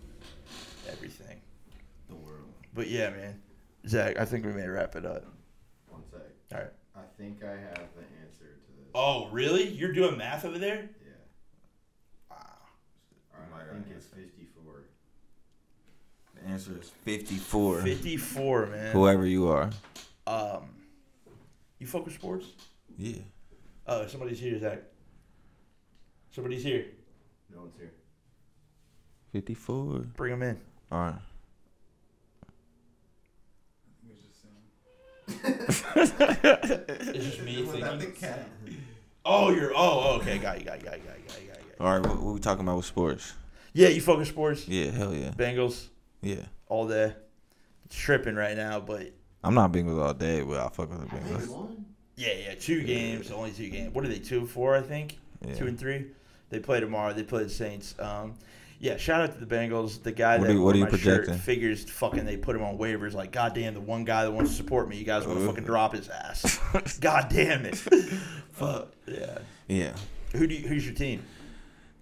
everything. 0.91 1.43
The 2.09 2.15
world. 2.15 2.49
But 2.73 2.89
yeah, 2.89 3.11
man. 3.11 3.43
Zach, 3.87 4.19
I 4.19 4.25
think 4.25 4.47
we 4.47 4.53
may 4.53 4.67
wrap 4.67 4.97
it 4.97 5.05
up. 5.05 5.27
One 5.89 6.03
sec. 6.11 6.21
All 6.55 6.59
right. 6.59 6.71
I 6.97 7.01
think 7.19 7.45
I 7.45 7.51
have 7.51 7.89
the 7.95 8.07
answer 8.25 8.47
to 8.47 8.73
this. 8.79 8.89
Oh, 8.95 9.29
really? 9.31 9.69
You're 9.69 9.93
doing 9.93 10.17
math 10.17 10.47
over 10.47 10.59
there? 10.59 10.89
Yeah. 11.05 11.11
Wow. 12.31 12.37
Right, 13.53 13.67
I 13.71 13.75
think 13.75 13.87
it's 13.95 14.07
54. 14.07 14.85
The 16.35 16.49
answer 16.49 16.73
is 16.81 16.91
54. 17.05 17.83
54, 17.83 18.67
man. 18.67 18.93
Whoever 18.93 19.27
you 19.27 19.49
are. 19.49 19.71
Um, 20.27 20.71
you 21.79 21.87
fuck 21.87 22.05
with 22.05 22.15
sports? 22.15 22.47
Yeah. 22.97 23.19
Oh, 23.87 24.07
somebody's 24.07 24.39
here, 24.41 24.59
Zach. 24.59 24.79
Somebody's 26.31 26.63
here. 26.63 26.87
No 27.53 27.61
one's 27.63 27.77
here. 27.77 27.93
54. 29.33 29.99
Bring 30.17 30.33
him 30.33 30.43
in. 30.43 30.61
All 30.91 30.99
right. 31.01 31.15
It's 35.45 37.27
just 37.27 37.43
me 37.43 37.65
thinking. 37.65 38.35
Oh, 39.25 39.51
you're. 39.51 39.73
Oh, 39.75 40.17
okay. 40.21 40.39
Got 40.39 40.59
you. 40.59 40.65
Got 40.65 40.81
you. 40.81 40.87
Got 40.87 40.99
you. 40.99 41.05
Got 41.05 41.17
you. 41.19 41.25
Got 41.29 41.41
you. 41.43 41.49
Got 41.49 41.59
you. 41.59 41.73
All 41.81 41.99
right. 41.99 42.07
What, 42.07 42.21
what 42.23 42.35
we 42.35 42.41
talking 42.41 42.63
about 42.65 42.77
with 42.77 42.87
sports? 42.87 43.35
Yeah, 43.73 43.89
you 43.89 44.01
fuck 44.01 44.19
with 44.19 44.29
sports. 44.29 44.69
Yeah. 44.69 44.91
Hell 44.91 45.15
yeah. 45.15 45.31
Bengals 45.31 45.89
Yeah. 46.23 46.45
all 46.69 46.87
day. 46.89 47.15
tripping 47.91 48.37
right 48.37 48.57
now, 48.57 48.81
but 48.81 49.13
I'm 49.45 49.55
not 49.55 49.73
Bengals 49.73 50.01
all 50.03 50.15
day, 50.15 50.43
but 50.43 50.59
I 50.61 50.69
fuck 50.71 50.89
with 50.91 51.01
the 51.01 51.07
Bengals. 51.17 51.77
yeah, 52.17 52.33
yeah, 52.47 52.55
two 52.55 52.83
games, 52.85 53.31
only 53.31 53.51
two 53.51 53.69
games. 53.69 53.93
What 53.95 54.05
are 54.05 54.09
they? 54.09 54.19
Two 54.19 54.39
and 54.39 54.49
four, 54.49 54.77
I 54.77 54.81
think. 54.83 55.19
Yeah. 55.47 55.55
Two 55.55 55.67
and 55.67 55.79
three. 55.79 56.07
They 56.51 56.59
play 56.61 56.81
tomorrow. 56.81 57.13
They 57.13 57.23
play 57.25 57.43
the 57.45 57.51
Saints. 57.51 57.95
Um, 57.99 58.35
yeah, 58.79 58.97
shout 58.97 59.21
out 59.21 59.33
to 59.39 59.45
the 59.45 59.53
Bengals. 59.55 60.03
The 60.03 60.13
guy 60.13 60.39
What 60.39 60.45
that 60.45 60.51
are 60.51 60.55
you- 60.55 60.59
wore 60.61 60.67
what 60.67 60.75
are 60.75 60.79
you 60.79 60.85
my 60.85 60.91
shirt 60.91 61.25
projecting? 61.25 61.35
figures 61.39 61.85
fucking 61.91 62.25
they 62.25 62.37
put 62.37 62.57
him 62.57 62.63
on 62.63 62.79
waivers. 62.79 63.13
Like, 63.15 63.31
goddamn, 63.33 63.75
the 63.75 63.81
one 63.81 64.05
guy 64.05 64.25
that 64.25 64.31
wants 64.33 64.51
to 64.53 64.57
support 64.57 64.89
me, 64.89 64.97
you 64.97 65.05
guys 65.05 65.27
want 65.27 65.39
to 65.41 65.47
fucking 65.47 65.65
drop 65.65 65.95
his 65.95 66.09
ass. 66.09 66.59
God 67.01 67.27
damn 67.31 67.65
it. 67.67 67.77
Fuck 68.53 68.89
yeah. 69.07 69.39
Yeah, 69.69 69.95
Who 70.35 70.47
do 70.47 70.55
you, 70.55 70.67
who's 70.69 70.85
your 70.87 70.95
team? 70.95 71.23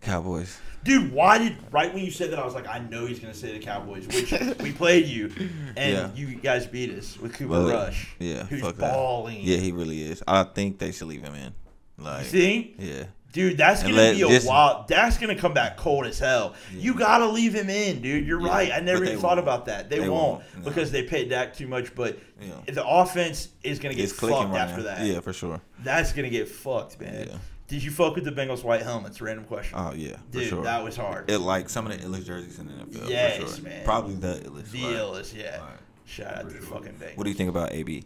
Cowboys. 0.00 0.58
Dude, 0.82 1.12
why 1.12 1.36
did 1.38 1.56
right 1.70 1.92
when 1.92 2.02
you 2.04 2.10
said 2.10 2.30
that 2.30 2.38
I 2.38 2.44
was 2.44 2.54
like, 2.54 2.66
I 2.66 2.78
know 2.78 3.04
he's 3.06 3.18
gonna 3.20 3.34
say 3.34 3.52
the 3.52 3.58
Cowboys, 3.58 4.06
which 4.06 4.32
we 4.60 4.72
played 4.82 5.06
you, 5.06 5.30
and 5.76 5.92
Yeah. 5.94 6.10
you 6.14 6.34
guys 6.36 6.66
beat 6.66 6.90
us 6.96 7.18
with 7.18 7.34
Cooper 7.34 7.50
Well, 7.52 7.68
Rush. 7.68 8.08
Yeah, 8.18 8.44
who's 8.44 8.62
fuck 8.62 8.76
that. 8.76 8.94
balling. 8.94 9.40
Yeah, 9.42 9.58
he 9.58 9.72
really 9.72 10.02
is. 10.02 10.22
I 10.26 10.44
think 10.44 10.78
they 10.78 10.92
should 10.92 11.08
leave 11.08 11.22
him 11.22 11.34
in. 11.34 11.52
Like, 11.98 12.24
See, 12.24 12.74
yeah, 12.78 13.04
dude, 13.32 13.58
that's 13.58 13.82
gonna 13.82 13.94
let- 13.94 14.16
be 14.16 14.22
a 14.22 14.40
wild. 14.46 14.88
That's 14.88 15.18
gonna 15.18 15.34
come 15.36 15.52
back 15.52 15.76
cold 15.76 16.06
as 16.06 16.18
hell. 16.18 16.54
You 16.74 16.94
gotta 16.94 17.26
leave 17.26 17.52
him 17.54 17.68
in, 17.68 18.00
dude. 18.00 18.26
You're 18.26 18.40
Yeah, 18.40 18.48
right. 18.48 18.72
I 18.72 18.80
never 18.80 19.04
even 19.04 19.18
thought 19.18 19.36
won't. 19.36 19.40
about 19.40 19.66
that. 19.66 19.90
They, 19.90 19.98
They 19.98 20.08
won't, 20.08 20.40
won't, 20.40 20.44
no. 20.56 20.62
because 20.64 20.90
they 20.90 21.02
paid 21.02 21.28
Dak 21.28 21.54
too 21.54 21.68
much. 21.68 21.94
But 21.94 22.18
Yeah. 22.40 22.72
the 22.72 22.86
offense 22.86 23.48
is 23.62 23.78
gonna 23.78 23.92
get 23.92 24.04
it's 24.04 24.12
fucked 24.14 24.32
right 24.32 24.56
after 24.62 24.78
now. 24.78 24.84
that. 24.84 25.04
Yeah, 25.06 25.20
for 25.20 25.34
sure. 25.34 25.60
That's 25.84 26.14
gonna 26.14 26.30
get 26.30 26.48
fucked, 26.48 26.98
man. 26.98 27.38
Did 27.70 27.82
you 27.84 27.90
fuck 27.90 28.16
with 28.16 28.24
the 28.24 28.32
Bengals 28.32 28.64
white 28.64 28.82
helmets? 28.82 29.20
Random 29.20 29.44
question. 29.46 29.78
Oh 29.78 29.92
yeah, 29.94 30.16
for 30.16 30.38
Dude, 30.38 30.48
sure. 30.48 30.62
that 30.64 30.82
was 30.84 30.96
hard. 30.96 31.30
it 31.30 31.38
like 31.38 31.68
some 31.68 31.86
of 31.86 31.92
the 31.96 32.04
illest 32.06 32.26
jerseys 32.26 32.58
in 32.58 32.66
the 32.66 32.72
NFL. 32.72 33.08
Yes, 33.08 33.36
for 33.42 33.54
sure. 33.56 33.64
man. 33.64 33.84
Probably 33.84 34.14
the 34.16 34.34
illest. 34.44 34.70
the 34.72 34.82
right. 34.84 34.96
illest, 34.96 35.34
yeah. 35.36 35.58
Right. 35.60 35.68
Shout 36.04 36.34
out 36.36 36.48
to 36.48 36.54
the 36.56 36.60
fucking 36.66 36.94
Bengals. 36.94 37.16
What 37.16 37.24
do 37.24 37.30
you 37.30 37.36
think 37.36 37.48
about 37.48 37.72
AB? 37.72 38.02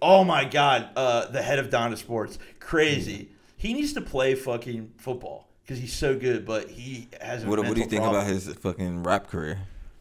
Oh 0.00 0.22
my 0.24 0.44
god, 0.44 0.88
uh, 0.94 1.26
the 1.26 1.42
head 1.42 1.58
of 1.58 1.68
Donda 1.68 1.96
Sports, 1.98 2.38
crazy. 2.60 3.28
He 3.56 3.74
needs 3.74 3.92
to 3.94 4.00
play 4.00 4.34
fucking 4.36 4.92
football 4.98 5.48
because 5.64 5.78
he's 5.78 5.92
so 5.94 6.16
good, 6.16 6.46
but 6.46 6.68
he 6.70 7.08
has 7.20 7.42
a 7.42 7.48
What, 7.48 7.58
what 7.58 7.74
do 7.74 7.80
you 7.80 7.86
think 7.88 8.02
problem. 8.02 8.22
about 8.22 8.26
his 8.32 8.52
fucking 8.54 9.02
rap 9.02 9.26
career? 9.26 9.58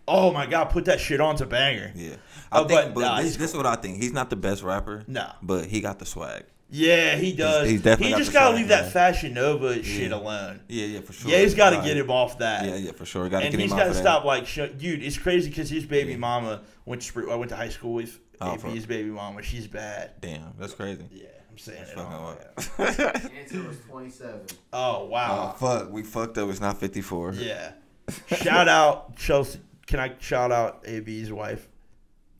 Oh 0.07 0.31
my 0.31 0.45
god, 0.45 0.65
put 0.65 0.85
that 0.85 0.99
shit 0.99 1.19
on 1.19 1.35
to 1.37 1.47
banger. 1.47 1.91
Yeah, 1.95 2.17
I 2.51 2.59
Oh, 2.59 2.67
think. 2.67 2.93
but 2.93 2.93
But, 2.93 3.01
nah, 3.01 3.21
this, 3.21 3.37
this 3.37 3.49
is 3.51 3.57
what 3.57 3.65
I 3.65 3.75
think. 3.75 3.97
He's 4.03 4.13
not 4.13 4.29
the 4.29 4.35
best 4.35 4.61
rapper. 4.61 5.03
No. 5.07 5.31
but 5.41 5.65
he 5.65 5.81
got 5.81 5.97
the 5.97 6.05
swag. 6.05 6.43
Yeah, 6.69 7.15
he 7.15 7.31
does. 7.33 7.69
he's 7.69 7.81
definitely 7.83 8.13
he 8.13 8.19
just 8.19 8.33
gotta 8.33 8.47
swag, 8.47 8.57
leave 8.57 8.67
that. 8.69 8.91
Fashion 8.91 9.33
Nova 9.35 9.81
shit 9.83 10.11
alone. 10.11 10.61
Yeah, 10.67 10.85
yeah, 10.87 10.99
for 11.01 11.13
sure. 11.13 11.31
Yeah, 11.31 11.39
he's 11.39 11.53
got 11.53 11.69
to 11.69 11.77
get 11.77 11.95
him 11.95 12.09
off 12.09 12.39
that. 12.39 12.65
Yeah, 12.65 12.75
yeah, 12.75 12.91
for 12.91 13.05
sure. 13.05 13.29
Got 13.29 13.39
to 13.39 13.45
and 13.45 13.51
get 13.51 13.61
he's 13.61 13.71
him 13.71 13.77
got 13.77 13.87
off 13.87 13.93
to 13.93 13.99
stop 13.99 14.21
that. 14.23 14.27
like, 14.27 14.47
show, 14.47 14.67
dude. 14.67 15.03
It's 15.03 15.17
crazy 15.17 15.49
because 15.49 15.69
his 15.69 15.85
baby 15.85 16.11
Yeah. 16.11 16.17
mama 16.17 16.61
went 16.85 17.03
to 17.03 17.31
I 17.31 17.35
went 17.35 17.49
to 17.49 17.55
high 17.55 17.69
school 17.69 17.93
with 17.93 18.19
Oh, 18.41 18.57
fuck. 18.57 18.71
AB's 18.71 18.85
baby 18.85 19.09
mama. 19.09 19.41
She's 19.43 19.67
bad. 19.67 20.11
Damn, 20.19 20.53
that's 20.59 20.73
crazy. 20.73 21.05
Yeah, 21.11 21.27
I'm 21.49 21.57
saying 21.57 21.77
That's 21.79 21.91
it. 21.91 21.95
fucking 21.97 22.13
all. 22.13 22.37
wild. 22.79 23.31
Answer 23.39 23.63
was 23.67 23.77
27. 23.87 24.41
Oh 24.73 25.05
wow. 25.05 25.53
Oh 25.55 25.57
fuck, 25.57 25.91
we 25.91 26.03
fucked 26.03 26.37
up. 26.39 26.49
It's 26.49 26.59
not 26.59 26.79
fifty 26.79 27.01
four. 27.01 27.31
Yeah. 27.33 27.71
shout 28.27 28.67
out 28.67 29.15
Chelsea. 29.15 29.59
Can 29.87 29.99
I 29.99 30.13
shout 30.19 30.51
out 30.51 30.83
AB's 30.87 31.31
wife, 31.31 31.67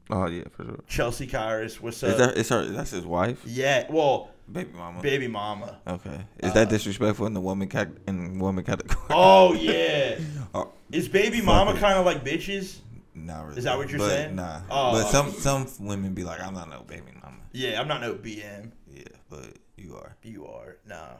Oh 0.10 0.28
yeah, 0.28 0.44
for 0.52 0.64
sure. 0.66 0.80
Chelsie 0.90 1.30
Kyriss? 1.30 1.82
What's 1.82 2.04
up? 2.04 2.12
Is 2.12 2.18
that 2.18 2.38
is 2.38 2.50
her? 2.50 2.66
That's 2.66 2.92
his 2.92 3.06
wife, 3.06 3.42
yeah. 3.46 3.86
Well, 3.90 4.30
baby 4.52 4.70
mama. 4.76 5.02
baby 5.02 5.28
mama. 5.28 5.80
Okay. 5.88 6.26
Is 6.40 6.54
that 6.54 6.70
disrespectful 6.70 7.26
in 7.26 7.34
the 7.34 7.42
woman 7.42 7.68
cat 7.68 7.90
in 8.08 8.38
woman 8.40 8.64
category? 8.64 9.00
Oh 9.10 9.54
yeah. 9.60 10.20
Oh, 10.54 10.72
Is 10.92 11.08
baby 11.08 11.42
mama 11.42 11.74
kind 11.80 11.98
of 11.98 12.06
like 12.06 12.24
bitches? 12.24 12.80
not 13.16 13.46
really. 13.46 13.58
Is 13.58 13.64
that 13.64 13.78
what 13.78 13.90
you're 13.90 14.00
But 14.00 14.10
saying? 14.10 14.36
Nah. 14.36 14.62
Oh. 14.70 14.92
But 14.92 15.10
some 15.10 15.32
some 15.32 15.68
women 15.80 16.14
be 16.14 16.24
like, 16.24 16.42
I'm 16.42 16.54
not 16.54 16.70
no 16.70 16.82
baby 16.84 17.12
mama. 17.24 17.38
Yeah, 17.54 17.80
I'm 17.80 17.88
not 17.88 18.02
no 18.02 18.14
BM. 18.14 18.72
Yeah, 18.92 19.04
but 19.30 19.54
you 19.78 19.96
are. 19.96 20.16
You 20.22 20.46
are 20.46 20.78
nah, 20.88 21.14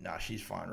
nah. 0.00 0.18
She's 0.18 0.42
fine. 0.42 0.68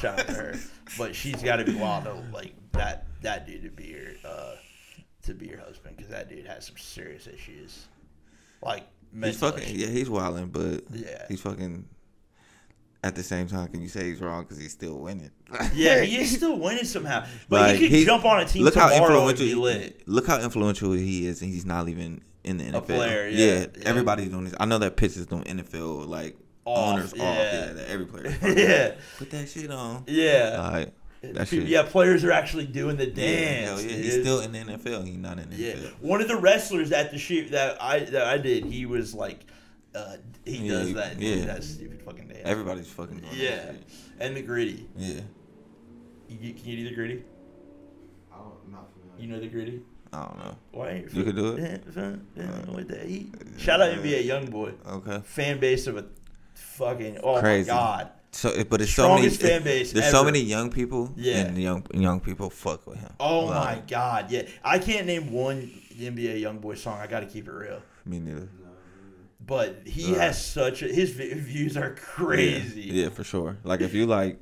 Shout 0.00 0.18
out 0.18 0.26
to 0.26 0.32
her, 0.32 0.54
but 0.98 1.14
she's 1.14 1.42
got 1.42 1.56
to 1.56 1.64
be 1.64 1.74
wild 1.74 2.04
to 2.04 2.14
like 2.32 2.54
that 2.72 3.06
that 3.22 3.46
dude 3.46 3.62
to 3.62 3.70
be 3.70 3.84
your 3.84 4.08
uh 4.24 4.54
to 5.26 5.34
be 5.34 5.46
your 5.46 5.58
husband 5.60 5.96
because 5.96 6.10
that 6.10 6.28
dude 6.28 6.46
has 6.46 6.66
some 6.66 6.76
serious 6.76 7.26
issues, 7.26 7.86
like 8.62 8.84
He's 9.22 9.38
fucking 9.38 9.62
issues. 9.62 9.76
yeah. 9.76 9.86
He's 9.88 10.10
wilding, 10.10 10.46
but 10.48 10.82
Yeah. 10.92 11.24
he's 11.28 11.40
fucking. 11.40 11.86
At 13.02 13.14
the 13.14 13.22
same 13.22 13.46
time, 13.48 13.68
can 13.68 13.82
you 13.82 13.88
say 13.88 14.04
he's 14.08 14.18
wrong 14.20 14.44
because 14.44 14.56
he's 14.58 14.72
still 14.72 14.98
winning? 14.98 15.30
Yeah, 15.74 16.00
he 16.00 16.16
is 16.22 16.32
still 16.36 16.58
winning 16.58 16.84
somehow, 16.84 17.26
but 17.50 17.60
Like, 17.60 17.76
he 17.76 17.88
could 17.90 17.98
he- 17.98 18.04
jump 18.06 18.24
on 18.24 18.40
a 18.40 18.46
team 18.46 18.64
look 18.64 18.74
how 18.74 18.88
tomorrow 18.88 19.28
and 19.28 19.30
influential. 19.38 19.46
be 19.46 19.54
lit. 19.62 20.08
Look 20.08 20.26
how 20.26 20.40
influential 20.40 20.92
he 20.92 21.26
is, 21.26 21.42
and 21.42 21.52
he's 21.52 21.66
not 21.66 21.88
even 21.90 22.22
in 22.44 22.56
the 22.56 22.64
NFL. 22.64 22.86
player, 22.86 23.28
yeah, 23.28 23.60
yeah. 23.60 23.66
everybody's 23.84 24.30
doing 24.30 24.44
this. 24.44 24.54
I 24.58 24.64
know 24.64 24.78
that 24.78 24.96
pisses 24.96 25.28
them 25.28 25.44
NFL 25.44 26.06
like 26.08 26.36
Off, 26.64 26.94
owners 26.94 27.12
off. 27.12 27.18
yeah. 27.18 27.34
Yeah, 27.66 27.72
that 27.74 27.88
every 27.90 28.06
player. 28.06 28.36
yeah, 28.56 28.94
Put 29.18 29.30
that 29.32 29.48
shit 29.50 29.70
on. 29.70 30.04
yeah. 30.06 30.70
Like 30.72 30.92
that 31.32 31.48
Dude, 31.48 31.62
shit. 31.62 31.68
yeah, 31.68 31.82
players 31.82 32.22
are 32.24 32.32
actually 32.32 32.66
doing 32.66 32.96
the 32.96 33.06
Yeah, 33.08 33.14
dance. 33.14 33.80
hell 33.82 33.90
yeah. 33.90 33.96
He's 33.96 34.20
still 34.20 34.40
in 34.40 34.52
the 34.52 34.58
NFL. 34.58 35.04
He's 35.06 35.16
not 35.16 35.38
in 35.38 35.50
the 35.50 35.56
Yeah, 35.56 35.72
NFL. 35.74 36.00
one 36.00 36.20
of 36.20 36.28
the 36.28 36.36
wrestlers 36.36 36.92
at 36.92 37.10
the 37.10 37.18
shoot 37.18 37.50
that 37.52 37.80
I 37.82 38.00
that 38.00 38.26
I 38.26 38.38
did, 38.38 38.64
he 38.66 38.86
was 38.86 39.14
like, 39.14 39.40
uh, 39.94 40.16
he 40.44 40.58
Yeah, 40.66 40.72
does 40.72 40.94
that. 40.94 41.18
yeah. 41.20 41.46
that 41.46 41.64
stupid 41.64 42.02
fucking 42.02 42.28
dance. 42.28 42.40
Everybody's 42.44 42.88
fucking 42.88 43.18
doing 43.18 43.32
Yeah, 43.34 43.56
that 43.56 43.74
shit. 43.74 43.82
and 44.20 44.36
the 44.36 44.42
Griddy. 44.42 44.88
Yeah. 44.96 45.20
You, 46.28 46.54
can 46.54 46.64
you 46.64 46.76
do 46.78 46.88
the 46.90 46.94
Griddy? 46.94 47.22
I 48.32 48.36
don't, 48.38 48.52
I'm 48.66 48.72
not 48.72 48.88
familiar. 48.92 49.22
You 49.22 49.28
know 49.28 49.40
the 49.40 49.48
Griddy? 49.48 49.82
I 50.12 50.26
don't 50.26 50.38
know. 50.38 50.56
Why 50.72 50.88
ain't 50.90 51.12
You 51.12 51.24
could 51.24 51.36
do 51.36 51.56
it? 51.56 51.82
it. 51.96 52.68
With 52.72 52.88
the 52.88 52.98
heat. 53.04 53.34
Shout 53.58 53.80
out 53.80 53.90
NBA 53.92 54.26
YoungBoy. 54.26 54.74
Okay. 54.86 55.20
Fan 55.24 55.58
base 55.58 55.86
of 55.88 55.96
a 55.96 56.06
fucking 56.54 57.18
oh 57.22 57.40
Crazy. 57.40 57.68
my 57.70 57.76
god. 57.76 58.10
So, 58.34 58.50
eh, 58.50 58.64
but 58.68 58.80
it's 58.82 58.92
so 58.92 59.14
many. 59.14 59.28
Eh, 59.28 59.30
fan 59.30 59.62
base 59.62 59.92
There's 59.92 60.10
so 60.10 60.24
many 60.24 60.40
young 60.40 60.68
people. 60.70 61.12
Yeah. 61.16 61.38
And 61.46 61.56
young 61.56 61.86
young 61.94 62.18
people 62.20 62.50
fuck 62.50 62.84
with 62.86 62.98
him. 62.98 63.12
Oh 63.20 63.44
Like, 63.46 63.76
my 63.78 63.82
god, 63.86 64.30
yeah. 64.30 64.42
I 64.64 64.78
can't 64.80 65.06
name 65.06 65.30
one 65.32 65.70
NBA 65.96 66.40
YoungBoy 66.42 66.76
song. 66.76 66.98
I 67.00 67.06
got 67.06 67.20
to 67.20 67.26
keep 67.26 67.46
it 67.46 67.52
real. 67.52 67.80
Me 68.04 68.18
neither. 68.18 68.48
But 69.46 69.82
he 69.86 70.12
Right. 70.12 70.20
has 70.20 70.44
such 70.44 70.82
a, 70.82 70.86
his 70.86 71.10
views 71.12 71.76
are 71.76 71.94
crazy. 71.94 72.82
Yeah, 72.82 73.10
for 73.10 73.22
sure. 73.24 73.56
Like 73.62 73.80
if 73.82 73.94
you 73.94 74.06
like 74.06 74.40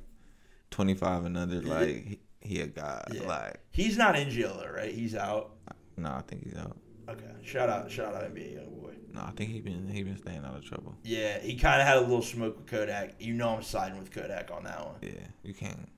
25 0.71 1.25
and 1.27 1.37
under, 1.37 1.61
like 1.61 1.89
he, 2.07 2.19
he 2.41 2.61
a 2.61 2.67
god. 2.69 3.09
Yeah. 3.13 3.27
Like 3.29 3.61
He's 3.73 3.99
not 3.99 4.17
in 4.19 4.31
jail 4.31 4.57
though, 4.59 4.71
right? 4.73 4.93
He's 4.95 5.15
out. 5.15 5.51
no, 5.99 6.09
I 6.11 6.23
think 6.23 6.45
he's 6.45 6.57
out. 6.57 6.77
Okay. 7.11 7.25
Shout 7.43 7.69
out, 7.69 7.91
shout 7.91 8.15
out 8.15 8.23
NBA 8.33 8.57
YoungBoy. 8.59 8.72
No, 9.13 9.21
I 9.23 9.31
think 9.33 9.51
he 9.51 9.61
been 9.61 9.89
he 9.89 10.03
been 10.03 10.17
staying 10.17 10.45
out 10.45 10.57
of 10.57 10.65
trouble. 10.65 10.95
Yeah, 11.03 11.39
he 11.39 11.57
kind 11.57 11.81
of 11.81 11.87
had 11.87 11.99
a 11.99 12.01
little 12.01 12.23
smoke 12.23 12.57
with 12.57 12.67
Kodak. 12.67 13.15
You 13.21 13.35
know 13.35 13.51
I'm 13.51 13.63
siding 13.63 13.99
with 13.99 14.11
Kodak 14.11 14.51
on 14.51 14.65
that 14.65 14.85
one. 14.85 14.95
Yeah, 15.03 15.27
you 15.43 15.53
can't. 15.53 15.89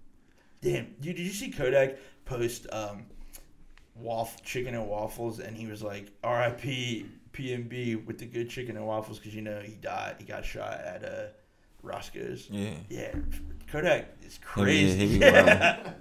Damn, 0.61 0.87
dude, 1.01 1.17
did 1.17 1.21
you 1.21 1.33
see 1.33 1.51
Kodak 1.51 1.97
post 2.25 2.67
um, 2.73 3.05
waffle 3.95 4.41
chicken 4.45 4.75
and 4.75 4.89
waffles, 4.89 5.39
and 5.39 5.57
he 5.57 5.67
was 5.67 5.83
like, 5.83 6.09
"R.I.P. 6.25 7.07
PNB 7.33 8.05
with 8.07 8.19
the 8.19 8.27
good 8.27 8.51
chicken 8.51 8.77
and 8.77 8.87
waffles," 8.87 9.19
because 9.19 9.35
you 9.35 9.43
know 9.43 9.61
he 9.61 9.75
died. 9.75 10.17
He 10.19 10.25
got 10.25 10.45
shot 10.45 10.73
at 10.81 11.05
uh, 11.05 11.27
Roscoe's. 11.83 12.49
Yeah. 12.51 12.75
Yeah, 12.89 13.15
Kodak 13.69 14.09
is 14.23 14.41
yeah, 14.41 14.47
crazy. 14.47 15.07
he 15.07 15.19
be 15.19 15.25
Yeah. 15.25 15.93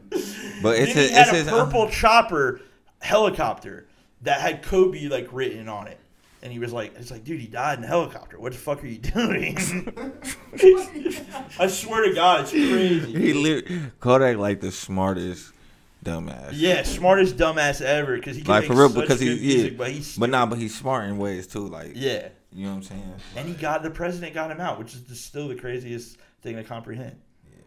But 0.62 0.78
it's 0.78 0.94
he 0.94 1.10
had 1.10 1.28
it's 1.28 1.32
a 1.32 1.36
his 1.36 1.48
uh, 1.48 1.66
purple 1.66 1.90
chopper 1.90 2.62
helicopter 3.02 3.88
that 4.22 4.42
had 4.42 4.64
Kobe 4.64 5.08
like 5.08 5.28
written 5.32 5.68
on 5.70 5.88
it. 5.88 6.00
And 6.44 6.52
he 6.52 6.60
was 6.60 6.72
like, 6.74 6.94
"It's 6.98 7.10
like, 7.10 7.24
dude, 7.24 7.40
he 7.40 7.48
died 7.48 7.78
in 7.80 7.86
a 7.86 7.88
helicopter. 7.88 8.38
What 8.40 8.52
the 8.52 8.60
fuck 8.60 8.84
are 8.84 8.88
you 8.88 8.98
doing?" 9.00 9.58
I 11.60 11.68
swear 11.68 12.08
to 12.08 12.14
God, 12.14 12.42
it's 12.42 12.52
crazy. 12.52 13.12
He 13.14 13.34
lit 13.34 13.66
Kodak 14.00 14.38
like 14.38 14.60
the 14.62 14.72
smartest 14.72 15.54
dumbass. 16.04 16.50
Yeah, 16.52 16.84
smartest 16.84 17.38
dumbass 17.38 17.82
ever 17.82 18.16
because 18.18 18.36
he 18.36 18.44
can 18.44 18.52
Like 18.52 18.64
make 18.64 18.72
for 18.72 18.78
real, 18.78 18.90
such 18.90 19.02
because 19.02 19.20
he 19.20 19.28
good 19.38 19.72
yeah, 19.72 19.78
but 19.78 19.92
he's 19.92 20.18
but 20.18 20.30
nah, 20.30 20.46
but 20.46 20.58
he's 20.60 20.78
smart 20.78 21.06
in 21.06 21.18
ways 21.18 21.48
too. 21.48 21.68
Like 21.68 21.94
yeah, 21.96 22.28
you 22.52 22.66
know 22.66 22.72
what 22.72 22.78
I'm 22.78 22.84
saying. 22.84 23.14
and 23.38 23.48
he 23.48 23.54
got 23.56 23.84
the 23.84 23.90
president 23.90 24.34
got 24.34 24.52
him 24.52 24.60
out, 24.60 24.80
which 24.80 24.94
is 24.94 25.02
just 25.02 25.26
still 25.26 25.48
the 25.48 25.56
craziest 25.56 26.18
thing 26.42 26.58
to 26.58 26.64
comprehend. 26.64 27.16
Yeah, 27.50 27.62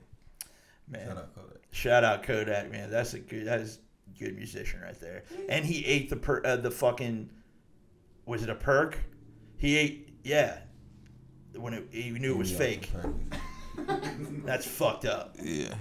Man, 0.88 1.06
Shout 1.08 1.16
out 1.16 1.34
Kodak. 1.34 1.58
shout 1.70 2.04
out 2.04 2.22
Kodak, 2.24 2.70
man. 2.70 2.90
That's 2.90 3.14
a 3.14 3.20
good. 3.20 3.46
That 3.46 3.60
is 3.60 3.78
good 4.18 4.36
musician 4.36 4.80
right 4.80 4.98
there. 5.00 5.24
And 5.48 5.64
he 5.64 5.84
ate 5.86 6.10
the 6.10 6.16
per, 6.16 6.42
uh, 6.44 6.56
the 6.56 6.70
fucking. 6.70 7.30
Was 8.26 8.42
it 8.42 8.50
a 8.50 8.54
perk? 8.54 8.98
He 9.56 9.76
ate 9.76 10.08
yeah. 10.24 10.58
When 11.54 11.72
it, 11.72 11.88
he 11.90 12.10
knew 12.10 12.32
it 12.34 12.38
was 12.38 12.52
fake. 12.52 12.90
That's 14.44 14.66
fucked 14.66 15.04
up. 15.04 15.36
Yeah. 15.42 15.74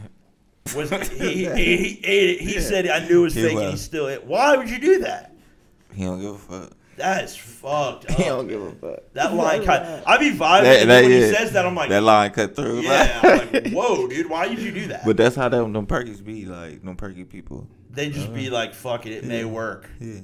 Was 0.76 0.90
he? 0.90 0.98
He, 0.98 1.46
he, 1.56 1.76
he 1.78 2.06
ate 2.06 2.30
it. 2.30 2.42
He 2.42 2.60
said 2.60 2.88
I 2.88 3.08
knew 3.08 3.22
it 3.22 3.24
was 3.24 3.34
He 3.36 3.42
fake, 3.42 3.52
and 3.54 3.62
he 3.62 3.72
was. 3.72 3.82
still 3.82 4.08
ate. 4.08 4.24
Why 4.24 4.56
would 4.58 4.70
you 4.70 4.80
do 4.80 5.00
that? 5.00 5.34
He 5.94 6.04
don't 6.04 6.20
give 6.22 6.36
a 6.36 6.38
fuck. 6.38 6.72
That 6.98 7.26
is 7.26 7.36
fucked 7.36 8.10
He 8.12 8.24
up. 8.24 8.30
don't 8.30 8.48
give 8.48 8.62
a 8.62 8.72
fuck. 8.72 9.00
That 9.14 9.34
line 9.34 9.64
cut. 9.66 10.04
I 10.08 10.18
be 10.18 10.30
vibing 10.32 10.38
That- 10.38 10.64
that- 10.64 10.86
then 10.88 11.04
when 11.04 11.12
he 11.12 11.20
yeah. 11.28 11.32
says 11.34 11.52
that. 11.54 11.66
I'm 11.66 11.76
like, 11.76 11.90
that 11.90 12.04
line 12.04 12.32
cut 12.32 12.56
through. 12.56 12.82
yeah. 12.82 13.20
I'm 13.22 13.52
like, 13.52 13.68
whoa, 13.74 14.08
dude, 14.08 14.30
why 14.30 14.48
did 14.48 14.60
you 14.60 14.72
do 14.72 14.88
that? 14.88 15.04
But 15.06 15.18
that's 15.18 15.36
how 15.36 15.50
them, 15.50 15.74
them 15.74 15.86
perkies 15.88 16.24
be 16.24 16.46
like. 16.46 16.84
Them 16.84 16.96
perky 16.96 17.26
people. 17.26 17.68
they 17.90 18.10
just 18.10 18.34
be 18.34 18.50
like, 18.50 18.74
fuck 18.74 19.06
it, 19.06 19.12
it 19.12 19.24
may 19.26 19.44
work. 19.46 19.90
Yeah. 20.00 20.22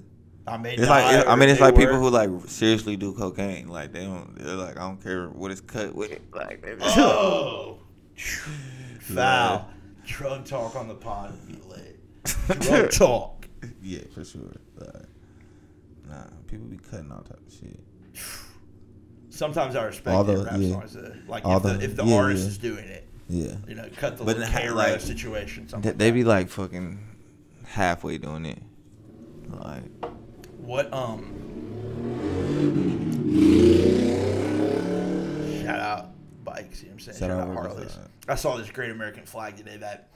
I 0.47 0.57
may 0.57 0.73
It's 0.75 0.87
like 0.87 1.27
I 1.27 1.35
mean, 1.35 1.49
it's 1.49 1.59
they 1.59 1.65
like 1.65 1.75
people 1.75 1.97
who 1.99 2.09
like 2.09 2.29
seriously 2.47 2.95
do 2.97 3.13
cocaine. 3.13 3.67
Like 3.67 3.91
they 3.93 4.03
don't. 4.05 4.35
They're 4.37 4.55
like, 4.55 4.77
I 4.77 4.81
don't 4.81 5.01
care 5.01 5.27
what 5.29 5.51
it's 5.51 5.61
cut 5.61 5.93
with. 5.93 6.19
Like, 6.33 6.61
they 6.63 6.75
Oh, 6.81 7.79
foul. 8.99 9.69
Drug 10.05 10.45
talk 10.45 10.75
on 10.75 10.87
the 10.87 10.95
pod 10.95 11.31
would 11.31 11.47
be 11.47 11.67
lit. 11.69 11.99
Drug 12.61 12.91
talk. 12.91 13.47
Yeah, 13.81 13.99
for 14.13 14.25
sure. 14.25 14.51
Like, 14.77 14.89
nah, 16.09 16.23
people 16.47 16.65
be 16.65 16.77
cutting 16.77 17.11
all 17.11 17.21
type 17.21 17.39
of 17.45 17.53
shit. 17.53 17.79
Sometimes 19.29 19.75
I 19.75 19.85
respect 19.85 20.15
All 20.15 20.23
the- 20.23 20.43
rap 20.43 20.55
yeah. 20.57 20.71
songs. 20.73 20.95
uh, 20.97 21.15
Like 21.27 21.45
All 21.45 21.57
if 21.57 21.63
the, 21.63 21.73
the- 21.73 21.83
if 21.85 21.95
the 21.95 22.03
yeah, 22.05 22.15
artist 22.15 22.43
yeah. 22.43 22.49
is 22.49 22.57
doing 22.57 22.85
it, 22.85 23.07
Yeah. 23.29 23.55
you 23.67 23.75
know, 23.75 23.87
cut 23.95 24.17
the 24.17 24.23
But 24.25 24.37
little 24.37 24.51
then, 24.53 24.61
K 24.63 24.69
like, 24.71 24.99
situation. 25.01 25.65
They, 25.65 25.69
Something 25.71 25.97
they 25.97 26.05
like 26.07 26.13
be 26.15 26.23
like 26.23 26.49
fucking 26.49 26.99
halfway 27.65 28.17
doing 28.17 28.45
it. 28.45 28.59
Like, 29.49 29.83
What 30.72 30.93
um 30.93 31.19
shout 35.63 35.80
out 35.82 36.11
bikes, 36.45 36.82
you 36.82 36.88
know 36.88 36.93
what 36.93 36.93
I'm 36.93 36.99
saying? 37.01 37.17
Shout 37.17 37.30
Shout, 37.30 37.32
out 37.32 37.49
out 37.49 37.53
Harleys. 37.53 37.97
I 38.30 38.36
saw 38.36 38.55
this 38.55 38.69
great 38.72 38.89
American 38.91 39.26
flag 39.26 39.57
today 39.57 39.76
that 39.78 40.07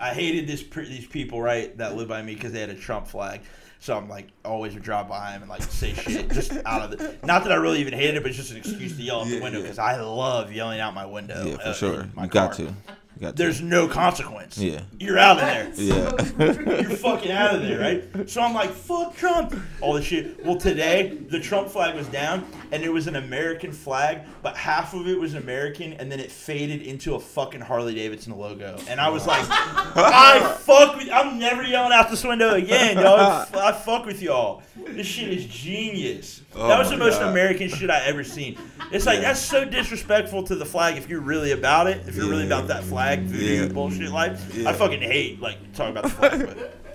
I 0.00 0.12
hated 0.12 0.48
this 0.48 0.64
these 0.64 1.06
people 1.06 1.40
right 1.40 1.78
that 1.78 1.94
live 1.96 2.08
by 2.08 2.20
me 2.20 2.34
because 2.34 2.52
they 2.52 2.58
had 2.60 2.70
a 2.70 2.74
Trump 2.74 3.06
flag. 3.06 3.42
So 3.78 3.96
I'm 3.96 4.08
like 4.08 4.26
always 4.44 4.74
would 4.74 4.82
drive 4.82 5.08
by 5.08 5.30
them 5.30 5.42
and 5.42 5.48
like 5.48 5.62
say 5.62 5.94
shit 5.94 6.32
just 6.32 6.50
out 6.66 6.82
of 6.92 6.98
the. 6.98 7.14
Not 7.24 7.44
that 7.44 7.52
I 7.52 7.54
really 7.54 7.78
even 7.78 7.92
hated 7.94 8.16
it, 8.16 8.22
but 8.24 8.30
it's 8.30 8.38
just 8.38 8.50
an 8.50 8.56
excuse 8.56 8.96
to 8.96 9.02
yell 9.04 9.20
out 9.20 9.28
the 9.28 9.36
Yeah, 9.36 9.42
window 9.44 9.58
yeah. 9.60 9.64
because 9.66 9.78
I 9.78 10.00
love 10.00 10.52
yelling 10.52 10.80
out 10.80 10.94
my 10.94 11.06
window. 11.06 11.46
yeah, 11.46 11.54
uh, 11.54 11.72
for 11.72 11.78
sure. 11.78 12.00
in 12.00 12.12
my 12.16 12.24
You 12.24 12.28
got 12.30 12.54
to. 12.54 12.74
There's 13.20 13.60
no 13.60 13.86
consequence. 13.86 14.56
Yeah. 14.58 14.80
You're 14.98 15.18
out 15.18 15.38
of 15.38 15.42
there. 15.42 15.72
Yeah. 15.80 16.80
You're 16.80 16.96
fucking 16.96 17.30
out 17.30 17.54
of 17.54 17.62
there, 17.62 17.80
right? 17.80 18.28
So 18.30 18.40
I'm 18.42 18.54
like, 18.54 18.70
fuck 18.70 19.16
Trump. 19.16 19.54
All 19.80 19.94
this 19.94 20.04
shit. 20.04 20.44
Well, 20.44 20.56
today, 20.56 21.18
the 21.28 21.38
Trump 21.40 21.68
flag 21.68 21.94
was 21.94 22.06
down, 22.08 22.46
and 22.72 22.82
it 22.82 22.92
was 22.92 23.06
an 23.06 23.16
American 23.16 23.72
flag, 23.72 24.20
but 24.42 24.56
half 24.56 24.94
of 24.94 25.06
it 25.08 25.18
was 25.18 25.34
American, 25.34 25.94
and 25.94 26.10
then 26.10 26.20
it 26.20 26.30
faded 26.30 26.82
into 26.82 27.14
a 27.14 27.20
fucking 27.20 27.60
Harley 27.60 27.94
Davidson 27.94 28.36
logo. 28.38 28.76
And 28.88 29.00
I 29.00 29.08
was 29.08 29.26
like, 29.26 29.44
I 29.50 30.56
fuck 30.60 30.96
with 30.96 31.08
I'm 31.10 31.38
never 31.38 31.62
yelling 31.62 31.92
out 31.92 32.10
this 32.10 32.24
window 32.24 32.54
again, 32.54 32.96
dog. 32.96 33.48
I 33.54 33.72
fuck 33.72 34.06
with 34.06 34.22
y'all. 34.22 34.62
This 34.76 35.06
shit 35.06 35.28
is 35.28 35.46
genius. 35.46 36.42
Oh 36.54 36.66
that 36.68 36.78
was 36.78 36.90
the 36.90 36.96
most 36.96 37.20
God. 37.20 37.30
American 37.30 37.68
shit 37.68 37.90
I 37.90 38.04
ever 38.06 38.24
seen. 38.24 38.58
It's 38.90 39.06
like, 39.06 39.16
Yeah. 39.20 39.28
that's 39.28 39.40
so 39.40 39.64
disrespectful 39.64 40.42
to 40.44 40.56
the 40.56 40.66
flag 40.66 40.96
if 40.96 41.08
you're 41.08 41.20
really 41.20 41.52
about 41.52 41.86
it, 41.86 42.06
if 42.08 42.16
you're 42.16 42.28
really 42.28 42.46
about 42.46 42.66
that 42.68 42.82
flag, 42.84 43.20
voodoo 43.22 43.62
Yeah. 43.66 43.68
bullshit 43.68 44.10
life. 44.10 44.66
I 44.66 44.72
fucking 44.72 45.00
hate, 45.00 45.40
like, 45.40 45.58
talking 45.74 45.92
about 45.96 46.04
the 46.04 46.10
flag, 46.10 46.46
but. 46.46 46.76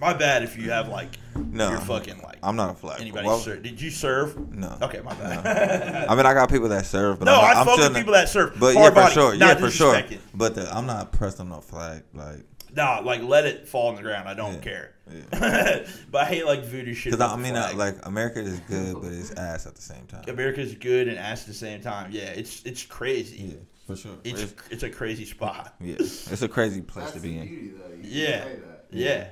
My 0.00 0.12
bad 0.14 0.44
if 0.44 0.56
you 0.56 0.70
have 0.70 0.88
like 0.90 1.08
No. 1.34 1.70
you're 1.70 1.80
fucking 1.80 2.20
like 2.22 2.38
I'm 2.40 2.54
not 2.54 2.70
a 2.70 2.74
flag. 2.74 3.00
anybody 3.00 3.26
Well, 3.26 3.38
serve. 3.40 3.64
Did 3.64 3.80
you 3.80 3.90
serve? 3.90 4.54
No. 4.54 4.78
Okay, 4.80 5.00
my 5.04 5.12
bad. 5.14 6.06
I 6.08 6.14
mean, 6.14 6.24
I 6.24 6.34
got 6.34 6.48
people 6.48 6.68
that 6.68 6.86
serve, 6.86 7.18
but 7.18 7.24
no, 7.24 7.34
I'm, 7.34 7.40
not, 7.42 7.56
I 7.56 7.60
I'm 7.60 7.66
fuck 7.66 7.78
with 7.78 7.96
people 7.96 8.12
that 8.12 8.28
serve. 8.28 8.54
But 8.60 8.74
yeah, 8.76 8.88
for 8.90 8.94
body, 8.94 9.12
sure. 9.14 9.34
Yeah, 9.34 9.54
for 9.56 9.70
sure. 9.72 9.96
it. 9.96 10.20
But 10.32 10.54
the, 10.54 10.72
I'm 10.72 10.86
not 10.86 11.10
pressed 11.10 11.40
on 11.40 11.48
no 11.48 11.60
flag. 11.60 12.04
Like, 12.14 12.44
Nah, 12.74 13.00
like 13.00 13.22
let 13.22 13.46
it 13.46 13.66
fall 13.68 13.88
on 13.88 13.96
the 13.96 14.02
ground. 14.02 14.28
I 14.28 14.34
don't 14.34 14.54
Yeah, 14.54 14.60
care. 14.60 14.94
yeah. 15.10 15.86
but 16.10 16.22
I 16.22 16.24
hate 16.26 16.44
like 16.46 16.64
voodoo 16.64 16.94
shit. 16.94 17.12
because 17.12 17.32
I 17.32 17.36
mean, 17.36 17.56
uh, 17.56 17.68
flag. 17.68 17.76
like 17.96 18.06
America 18.06 18.40
is 18.40 18.60
good, 18.60 19.00
but 19.00 19.12
it's 19.12 19.32
ass 19.32 19.66
at 19.66 19.74
the 19.74 19.82
same 19.82 20.06
time. 20.06 20.24
America's 20.28 20.74
good 20.74 21.08
and 21.08 21.18
ass 21.18 21.42
at 21.42 21.48
the 21.48 21.54
same 21.54 21.80
time. 21.80 22.10
Yeah, 22.12 22.24
it's 22.24 22.62
it's 22.64 22.84
crazy. 22.84 23.42
yeah, 23.42 23.54
for 23.86 23.96
sure. 23.96 24.16
It's 24.24 24.54
it's 24.70 24.82
a 24.82 24.90
crazy 24.90 25.24
spot. 25.24 25.74
Yeah, 25.80 25.96
it's 25.98 26.42
a 26.42 26.48
crazy 26.48 26.82
place 26.82 27.06
That's 27.06 27.16
to 27.16 27.20
the 27.22 27.28
be 27.30 27.38
in. 27.38 27.46
beauty, 27.48 27.68
though. 27.70 27.94
You 27.94 28.00
Yeah. 28.02 28.44
say 28.44 28.56
that. 28.56 28.84
Yeah. 28.90 29.28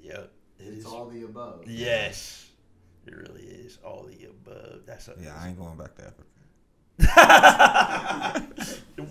Yep. 0.00 0.32
It 0.58 0.62
It's 0.64 0.78
is. 0.78 0.86
all 0.86 1.06
the 1.08 1.22
above. 1.24 1.64
Yes. 1.68 2.42
It 3.06 3.14
really 3.14 3.42
is 3.42 3.78
all 3.84 4.04
the 4.04 4.24
above. 4.26 4.80
That's 4.86 5.06
a, 5.08 5.14
Yeah, 5.20 5.36
I 5.40 5.48
ain't 5.48 5.58
going 5.58 5.76
back 5.76 5.94
to 5.96 6.02
Africa. 6.02 6.22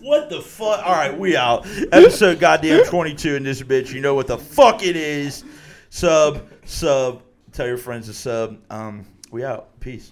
What 0.06 0.30
the 0.30 0.40
fuck? 0.40 0.86
All 0.86 0.94
right, 0.94 1.18
we 1.18 1.36
out. 1.36 1.66
Episode 1.92 2.40
goddamn 2.40 2.86
22 2.86 3.38
in 3.38 3.44
this 3.44 3.64
bitch. 3.64 3.92
You 3.92 4.02
know 4.02 4.14
what 4.14 4.28
the 4.28 4.38
fuck 4.38 4.84
it 4.84 4.96
is. 4.96 5.44
Sub, 5.90 6.48
sub. 6.64 7.24
Tell 7.52 7.66
your 7.66 7.78
friends 7.78 8.06
to 8.06 8.14
sub. 8.14 8.60
Um, 8.70 9.08
we 9.32 9.44
out. 9.44 9.80
Peace. 9.80 10.12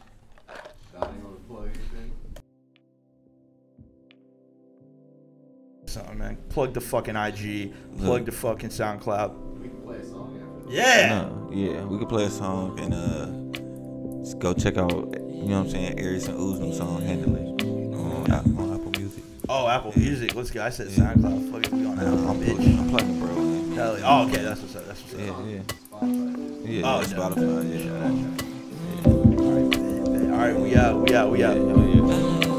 Donnie, 0.94 1.14
you 1.20 1.24
want 1.24 1.38
to 1.38 1.44
plug? 1.44 1.70
Something, 5.86 6.18
man. 6.18 6.38
Plug 6.50 6.74
the 6.74 6.82
fucking 6.82 7.16
IG. 7.16 7.74
Plug 8.00 8.26
the 8.26 8.32
fucking 8.32 8.70
SoundCloud. 8.70 9.60
We 9.60 9.68
can 9.68 9.82
play 9.82 9.98
a 9.98 10.06
song 10.06 10.42
after 10.42 10.70
this. 10.70 10.76
Yeah. 10.76 11.08
No, 11.10 11.52
yeah, 11.54 11.84
we 11.86 12.00
could 12.00 12.10
play 12.10 12.24
a 12.26 12.32
song 12.32 12.80
and 12.80 12.94
uh, 12.96 14.24
just 14.24 14.40
go 14.40 14.56
check 14.56 14.78
out. 14.78 14.90
You 14.90 15.50
know 15.50 15.60
what 15.60 15.66
I'm 15.66 15.70
saying? 15.70 16.00
Aries 16.00 16.28
and 16.28 16.40
Ooze 16.40 16.78
song, 16.78 17.02
"Handle 17.02 17.36
It" 17.36 17.63
on, 18.24 18.32
Apple- 18.32 18.60
on 18.60 18.74
Apple 18.74 18.92
Music. 19.00 19.24
Oh, 19.50 19.68
Apple 19.68 19.94
Music. 19.96 20.34
Let's 20.36 20.52
go. 20.52 20.64
I 20.64 20.70
said 20.70 20.88
SoundCloud. 20.88 21.52
Fuck 21.52 21.66
it. 21.66 21.74
We 21.74 21.86
on 21.86 22.00
I'm, 22.00 22.08
Apple, 22.08 22.30
I'm, 22.30 22.40
bitch. 22.40 22.56
plugging, 22.56 22.80
I'm 22.80 22.90
plugging, 22.90 23.20
bro. 23.20 23.36
Man. 23.36 23.72
Hell 23.74 24.00
yeah. 24.00 24.06
Oh, 24.08 24.28
okay. 24.28 24.42
That's 24.44 24.62
what's 24.62 24.76
up. 24.76 24.86
That's 24.88 25.02
what's 25.02 25.14
up. 25.14 25.20
Yeah, 25.20 25.46
yeah, 25.46 25.56
yeah. 25.56 25.62
Oh, 25.92 26.06
yeah, 26.66 26.80
yeah. 26.80 27.04
Spotify, 27.04 27.64
yeah. 27.86 27.92
All 29.44 29.52
right, 29.52 29.70
bet, 29.72 30.14
bet. 30.14 30.32
All 30.32 30.38
right, 30.40 30.56
we 30.60 30.76
out. 30.76 31.02
We 31.02 31.16
out. 31.16 31.32
We 31.32 31.44
out. 31.44 31.56
Hell 31.58 31.86
yeah. 31.86 32.53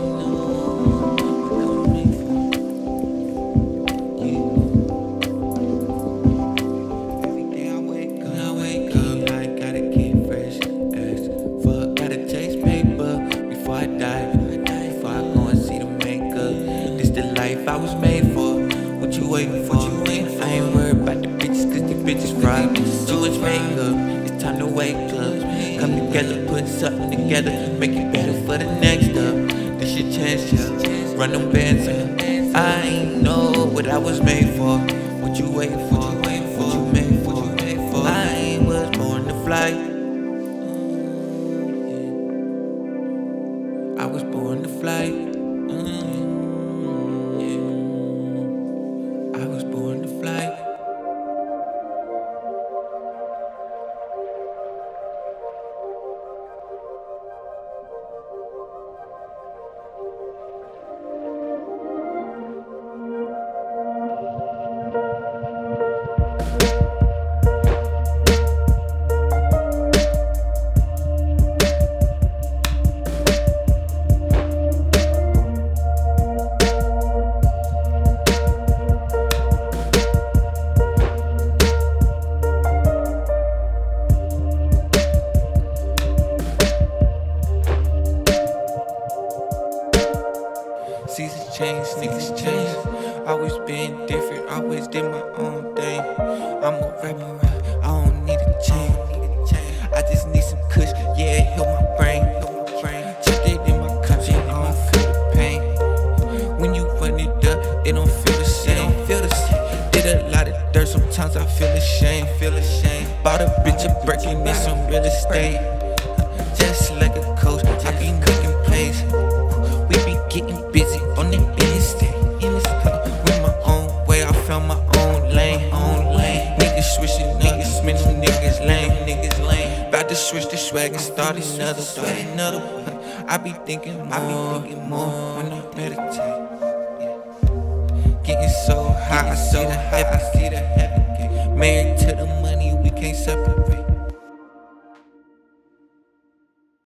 Life 17.45 17.69
I 17.69 17.77
was 17.77 17.95
made 17.97 18.25
for. 18.33 18.53
What 19.01 19.13
you 19.13 19.29
waiting 19.29 19.67
for? 19.67 19.77
You 19.77 20.01
waiting 20.09 20.39
for? 20.39 20.45
I 20.45 20.49
ain't 20.49 20.75
worried 20.75 20.97
about 20.97 21.21
the 21.21 21.29
bitches, 21.29 21.67
cause 21.73 21.85
the 21.91 21.99
bitches 22.07 22.33
fry. 22.41 22.63
Too 23.09 23.21
much 23.21 23.39
makeup, 23.39 23.97
it's 24.27 24.43
time 24.43 24.59
to 24.61 24.67
wake 24.67 24.97
up. 25.25 25.35
Come 25.81 25.93
together, 26.07 26.47
put 26.47 26.67
something 26.67 27.11
together, 27.11 27.53
make 27.79 27.91
it 27.91 28.11
better 28.15 28.33
for 28.47 28.57
the 28.57 28.69
next 28.87 29.11
up. 29.27 29.37
This 29.79 29.93
your 29.99 30.11
chance, 30.11 30.53
yeah. 30.55 31.19
Run 31.19 31.33
them 31.33 31.53
bands 31.53 31.87
up. 31.87 32.09
I 32.57 32.81
ain't 32.81 33.23
know 33.23 33.67
what 33.75 33.89
I 33.89 33.99
was 33.99 34.23
made 34.23 34.49
for. 34.57 34.79
What 35.23 35.39
you 35.39 35.51
waiting 35.51 35.85
for? 35.91 35.97
What 35.97 36.15
you 36.15 36.33
made 36.33 36.47
for? 36.57 36.69
What 36.69 36.75
you 36.75 36.93
made 36.97 37.93
for? 37.93 38.07
I 38.07 38.25
ain't 38.45 38.65
was 38.65 38.97
born 38.97 39.25
to 39.27 39.35
fly. 39.45 39.94